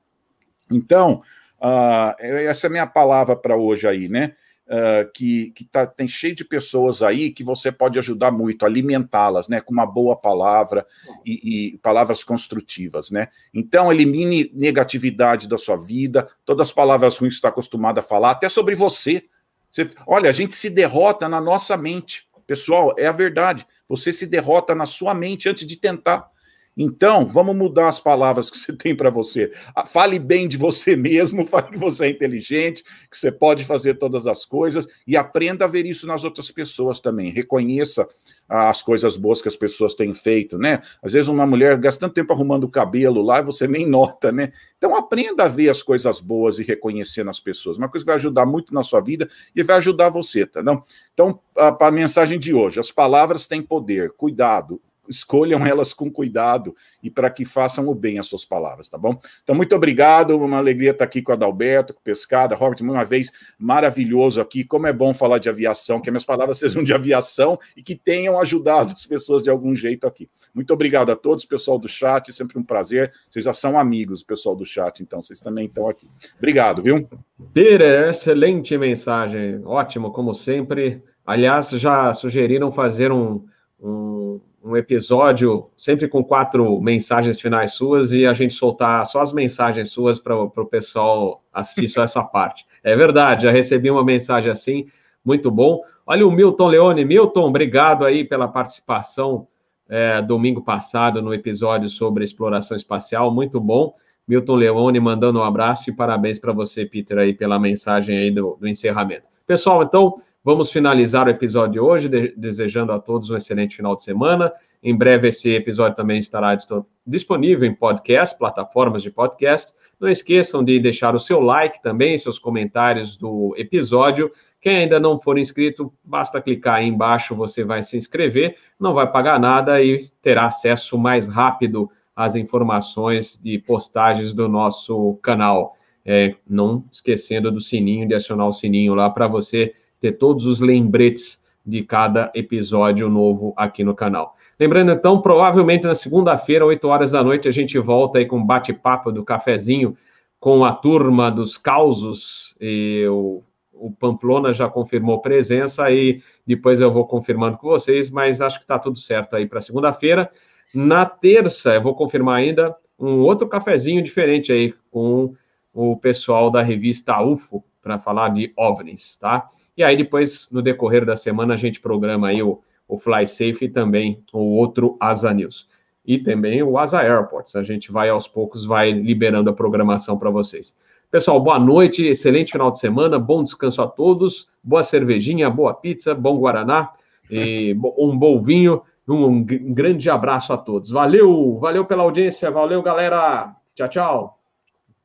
Então, 0.72 1.22
uh, 1.62 2.16
essa 2.20 2.66
é 2.66 2.70
a 2.70 2.72
minha 2.72 2.88
palavra 2.88 3.36
para 3.36 3.56
hoje 3.56 3.88
aí, 3.88 4.10
né? 4.10 4.36
Uh, 4.68 5.12
que, 5.14 5.52
que 5.52 5.66
tá, 5.66 5.86
tem 5.86 6.08
cheio 6.08 6.36
de 6.36 6.44
pessoas 6.44 7.02
aí 7.02 7.30
que 7.30 7.44
você 7.44 7.72
pode 7.72 7.98
ajudar 8.00 8.32
muito, 8.32 8.66
alimentá-las, 8.66 9.48
né, 9.48 9.62
com 9.62 9.74
uma 9.74 9.86
boa 9.86 10.16
palavra 10.16 10.86
e, 11.26 11.74
e, 11.74 11.78
palavras 11.80 12.24
construtivas, 12.24 13.12
né? 13.12 13.28
Então, 13.54 13.92
elimine 13.92 14.52
negatividade 14.54 15.48
da 15.48 15.58
sua 15.58 15.78
vida, 15.78 16.28
todas 16.44 16.68
as 16.68 16.74
palavras 16.74 17.18
ruins 17.18 17.34
que 17.34 17.38
está 17.38 17.50
acostumado 17.50 18.00
a 18.00 18.04
falar, 18.04 18.32
até 18.32 18.50
sobre 18.50 18.76
você. 18.76 19.26
você. 19.72 19.90
Olha, 20.08 20.30
a 20.30 20.34
gente 20.34 20.56
se 20.56 20.70
derrota 20.70 21.30
na 21.30 21.40
nossa 21.42 21.78
mente. 21.78 22.28
Pessoal, 22.48 22.94
é 22.98 23.08
a 23.08 23.12
verdade. 23.12 23.66
Você 23.88 24.14
se 24.14 24.26
derrota 24.26 24.76
na 24.76 24.86
sua 24.86 25.14
mente 25.14 25.50
antes 25.50 25.66
de 25.66 25.76
tentar. 25.78 26.30
Então, 26.78 27.26
vamos 27.26 27.56
mudar 27.56 27.88
as 27.88 28.02
palavras 28.02 28.50
que 28.50 28.58
você 28.58 28.74
tem 28.74 28.94
para 28.94 29.10
você. 29.10 29.52
Ah, 29.74 29.86
fale 29.86 30.20
bem 30.20 30.48
de 30.48 30.58
você 30.58 30.96
mesmo, 30.96 31.46
fale 31.48 31.72
que 31.72 31.78
você 31.78 32.06
é 32.06 32.10
inteligente, 32.10 32.84
que 33.10 33.18
você 33.18 33.32
pode 33.32 33.64
fazer 33.64 33.94
todas 33.96 34.28
as 34.28 34.44
coisas 34.44 34.86
e 35.08 35.16
aprenda 35.16 35.66
a 35.66 35.68
ver 35.68 35.86
isso 35.86 36.06
nas 36.06 36.24
outras 36.24 36.52
pessoas 36.52 37.00
também. 37.00 37.32
Reconheça 37.32 38.08
as 38.48 38.84
coisas 38.84 39.18
boas 39.18 39.42
que 39.42 39.48
as 39.48 39.56
pessoas 39.56 39.96
têm 39.96 40.14
feito, 40.14 40.58
né? 40.58 40.82
Às 41.02 41.14
vezes 41.14 41.28
uma 41.28 41.48
mulher 41.48 41.78
gasta 41.78 42.02
tanto 42.02 42.14
tempo 42.14 42.32
arrumando 42.32 42.66
o 42.66 42.70
cabelo 42.70 43.22
lá 43.22 43.40
e 43.40 43.44
você 43.44 43.68
nem 43.68 43.88
nota, 43.90 44.32
né? 44.32 44.52
Então 44.78 44.96
aprenda 44.96 45.46
a 45.46 45.48
ver 45.48 45.70
as 45.70 45.82
coisas 45.82 46.20
boas 46.20 46.60
e 46.60 46.64
reconhecer 46.64 47.24
nas 47.24 47.40
pessoas. 47.40 47.78
Uma 47.78 47.90
coisa 47.90 48.04
que 48.04 48.12
vai 48.12 48.18
ajudar 48.18 48.46
muito 48.46 48.74
na 48.74 48.84
sua 48.84 49.00
vida 49.00 49.30
e 49.56 49.64
vai 49.64 49.78
ajudar 49.78 50.10
você, 50.10 50.46
tá? 50.46 50.62
Não? 50.62 50.84
Então, 51.14 51.40
a, 51.58 51.88
a 51.88 51.92
mensagem 51.92 52.38
de 52.38 52.54
hoje, 52.54 52.80
as 52.80 52.92
palavras 52.92 53.48
têm 53.48 53.62
poder. 53.62 54.12
Cuidado, 54.12 54.82
escolham 55.10 55.66
elas 55.66 55.94
com 55.94 56.12
cuidado 56.12 56.76
e 57.02 57.10
para 57.10 57.30
que 57.30 57.46
façam 57.46 57.88
o 57.88 57.96
bem 57.96 58.20
as 58.20 58.28
suas 58.28 58.44
palavras, 58.44 58.90
tá 58.90 58.98
bom? 58.98 59.20
Então, 59.44 59.56
muito 59.56 59.76
obrigado, 59.76 60.38
uma 60.38 60.58
alegria 60.58 60.92
estar 60.92 61.06
aqui 61.06 61.22
com 61.22 61.32
a 61.32 61.36
Adalberto, 61.36 61.94
com 61.94 62.00
o 62.00 62.04
Pescada, 62.04 62.56
Robert, 62.56 62.82
uma 62.82 63.04
vez 63.04 63.32
maravilhoso 63.58 64.42
aqui, 64.42 64.64
como 64.64 64.88
é 64.88 64.94
bom 64.94 65.14
falar 65.14 65.38
de 65.38 65.50
aviação, 65.50 66.00
que 66.00 66.10
minhas 66.10 66.26
palavras 66.26 66.58
sejam 66.60 66.84
de 66.84 66.94
aviação 66.94 67.60
e 67.76 67.84
que 67.84 67.96
tenham 67.96 68.40
ajudado 68.40 68.94
as 68.94 69.06
pessoas 69.06 69.44
de 69.44 69.50
algum 69.50 69.76
jeito 69.76 70.08
aqui. 70.08 70.30
Muito 70.54 70.74
obrigado 70.74 71.12
a 71.12 71.16
todos, 71.16 71.46
pessoal 71.46 71.78
do 71.78 71.88
chat, 71.88 72.32
sempre 72.32 72.58
um 72.58 72.64
prazer, 72.64 73.12
vocês 73.30 73.46
já 73.46 73.54
são 73.54 73.78
amigos, 73.78 74.24
pessoal 74.24 74.56
do 74.56 74.66
chat, 74.66 75.02
então, 75.02 75.22
vocês 75.22 75.40
também 75.40 75.66
estão 75.66 75.90
aqui. 75.90 76.08
Obrigado, 76.38 76.82
viu? 76.82 77.08
Peter, 77.54 78.10
excelente 78.10 78.78
mensagem, 78.78 79.62
ótimo, 79.66 80.12
como 80.12 80.34
sempre. 80.34 81.04
Aliás, 81.26 81.70
já 81.72 82.14
sugeriram 82.14 82.72
fazer 82.72 83.12
um, 83.12 83.44
um 83.82 84.40
um 84.66 84.76
episódio 84.76 85.70
sempre 85.78 86.08
com 86.08 86.24
quatro 86.24 86.82
mensagens 86.82 87.40
finais 87.40 87.74
suas 87.74 88.12
e 88.12 88.26
a 88.26 88.34
gente 88.34 88.56
soltar 88.56 89.06
só 89.06 89.22
as 89.22 89.32
mensagens 89.32 89.90
suas 89.92 90.18
para 90.18 90.36
o 90.36 90.66
pessoal 90.66 91.44
assistir 91.54 91.88
só 91.88 92.02
essa 92.02 92.24
parte. 92.24 92.66
É 92.84 92.96
verdade, 92.96 93.44
já 93.44 93.52
recebi 93.52 93.92
uma 93.92 94.04
mensagem 94.04 94.50
assim, 94.50 94.88
muito 95.24 95.52
bom. 95.52 95.82
Olha 96.04 96.26
o 96.26 96.32
Milton 96.32 96.68
Leone. 96.68 97.06
Milton, 97.06 97.48
obrigado 97.48 98.04
aí 98.04 98.24
pela 98.24 98.48
participação 98.48 99.48
é, 99.88 100.20
domingo 100.20 100.64
passado 100.64 101.22
no 101.22 101.32
episódio 101.32 101.88
sobre 101.88 102.24
exploração 102.24 102.76
espacial, 102.76 103.32
muito 103.32 103.60
bom. 103.62 103.94
Milton 104.28 104.56
Leone 104.56 105.00
mandando 105.00 105.38
um 105.38 105.44
abraço 105.44 105.92
e 105.92 105.96
parabéns 105.96 106.40
para 106.40 106.52
você, 106.52 106.88
Peter, 106.88 107.20
aí 107.20 107.34
pela 107.34 107.60
mensagem 107.60 108.18
aí 108.18 108.32
do, 108.32 108.58
do 108.60 108.68
encerramento. 108.68 109.28
Pessoal, 109.46 109.84
então, 109.84 110.16
Vamos 110.46 110.72
finalizar 110.72 111.26
o 111.26 111.32
episódio 111.32 111.74
de 111.74 111.80
hoje, 111.80 112.08
de, 112.08 112.32
desejando 112.38 112.92
a 112.92 113.00
todos 113.00 113.32
um 113.32 113.36
excelente 113.36 113.78
final 113.78 113.96
de 113.96 114.04
semana. 114.04 114.54
Em 114.84 114.96
breve, 114.96 115.30
esse 115.30 115.50
episódio 115.50 115.96
também 115.96 116.20
estará 116.20 116.56
disponível 117.04 117.68
em 117.68 117.74
podcast, 117.74 118.38
plataformas 118.38 119.02
de 119.02 119.10
podcast. 119.10 119.74
Não 120.00 120.08
esqueçam 120.08 120.64
de 120.64 120.80
deixar 120.80 121.16
o 121.16 121.20
seu 121.20 121.40
like 121.40 121.82
também, 121.82 122.16
seus 122.16 122.38
comentários 122.38 123.18
do 123.18 123.56
episódio. 123.58 124.30
Quem 124.62 124.78
ainda 124.78 125.00
não 125.00 125.20
for 125.20 125.40
inscrito, 125.40 125.92
basta 126.04 126.40
clicar 126.40 126.76
aí 126.76 126.86
embaixo, 126.86 127.34
você 127.34 127.64
vai 127.64 127.82
se 127.82 127.98
inscrever, 127.98 128.56
não 128.80 128.94
vai 128.94 129.12
pagar 129.12 129.40
nada 129.40 129.82
e 129.82 129.98
terá 130.22 130.46
acesso 130.46 130.96
mais 130.96 131.28
rápido 131.28 131.90
às 132.16 132.36
informações 132.36 133.42
de 133.42 133.58
postagens 133.58 134.32
do 134.32 134.48
nosso 134.48 135.16
canal. 135.24 135.76
É, 136.06 136.36
não 136.48 136.86
esquecendo 136.92 137.52
do 137.52 137.60
sininho, 137.60 138.08
de 138.08 138.14
acionar 138.14 138.48
o 138.48 138.54
sininho 138.54 138.94
lá 138.94 139.10
para 139.10 139.28
você 139.28 139.74
ter 140.00 140.14
todos 140.14 140.46
os 140.46 140.60
lembretes 140.60 141.44
de 141.66 141.84
cada 141.84 142.32
episódio 142.36 143.10
novo 143.10 143.54
aqui 143.58 143.84
no 143.84 143.96
canal. 143.96 144.36
Lembrando, 144.60 144.92
então, 144.92 145.20
provavelmente 145.20 145.86
na 145.86 145.96
segunda-feira, 145.96 146.66
8 146.66 146.88
horas 146.88 147.12
da 147.12 147.24
noite, 147.24 147.48
a 147.48 147.52
gente 147.52 147.78
volta 147.80 148.20
aí 148.20 148.26
com 148.26 148.44
bate-papo 148.44 149.12
do 149.12 149.24
cafezinho 149.24 149.96
com 150.40 150.64
a 150.64 150.74
turma 150.74 151.32
dos 151.32 151.58
causos. 151.58 152.56
E 152.62 153.06
o, 153.10 153.44
o 153.74 153.92
Pamplona 153.92 154.54
já 154.54 154.70
confirmou 154.70 155.22
presença 155.22 155.90
e 155.92 156.22
depois 156.46 156.80
eu 156.80 156.92
vou 156.92 157.08
confirmando 157.08 157.58
com 157.58 157.68
vocês, 157.68 158.12
mas 158.12 158.42
acho 158.42 158.60
que 158.60 158.64
está 158.64 158.78
tudo 158.78 159.00
certo 159.00 159.36
aí 159.36 159.48
para 159.48 159.62
segunda-feira. 159.62 160.30
Na 160.74 161.06
terça, 161.06 161.74
eu 161.74 161.82
vou 161.82 161.96
confirmar 161.96 162.38
ainda 162.38 162.76
um 163.00 163.22
outro 163.22 163.48
cafezinho 163.48 164.04
diferente 164.04 164.52
aí 164.52 164.74
com 164.92 165.34
o 165.74 165.98
pessoal 165.98 166.50
da 166.50 166.62
revista 166.62 167.22
UFO 167.22 167.64
para 167.82 168.00
falar 168.00 168.30
de 168.30 168.54
OVNIs, 168.56 169.18
tá? 169.18 169.48
E 169.78 169.84
aí 169.84 169.96
depois, 169.96 170.50
no 170.52 170.62
decorrer 170.62 171.06
da 171.06 171.18
semana, 171.18 171.54
a 171.54 171.58
gente 171.58 171.80
programa 171.80 172.30
aí 172.30 172.42
o, 172.42 172.62
o 172.88 172.98
Fly 172.98 173.28
Safe 173.28 173.66
e 173.66 173.70
também 173.70 174.24
o 174.32 174.56
outro 174.56 174.98
Asa 175.00 175.34
News. 175.34 175.68
E 176.06 176.20
também 176.20 176.62
o 176.62 176.78
Asa 176.78 177.00
Airports. 177.00 177.56
A 177.56 177.64
gente 177.64 177.92
vai 177.92 178.10
aos 178.10 178.28
poucos, 178.28 178.66
vai 178.66 178.92
liberando 178.92 179.50
a 179.50 179.54
programação 179.54 180.18
para 180.18 180.30
vocês. 180.30 180.76
Pessoal, 181.10 181.40
boa 181.40 181.60
noite, 181.60 182.04
excelente 182.04 182.52
final 182.52 182.72
de 182.72 182.80
semana, 182.80 183.18
bom 183.18 183.42
descanso 183.42 183.82
a 183.82 183.88
todos, 183.88 184.50
boa 184.64 184.84
cervejinha, 184.84 185.50
boa 185.50 185.74
pizza, 185.74 186.14
bom 186.14 186.38
Guaraná, 186.38 186.92
e 187.30 187.76
um 187.98 188.18
bom 188.18 188.40
vinho. 188.40 188.82
Um, 189.08 189.44
grande 189.44 190.10
abraço 190.10 190.52
a 190.52 190.58
todos. 190.58 190.90
Valeu, 190.90 191.58
valeu 191.60 191.86
pela 191.86 192.04
audiência, 192.04 192.50
valeu, 192.50 192.82
galera. 192.82 193.56
Tchau, 193.76 193.88
tchau. 193.88 194.35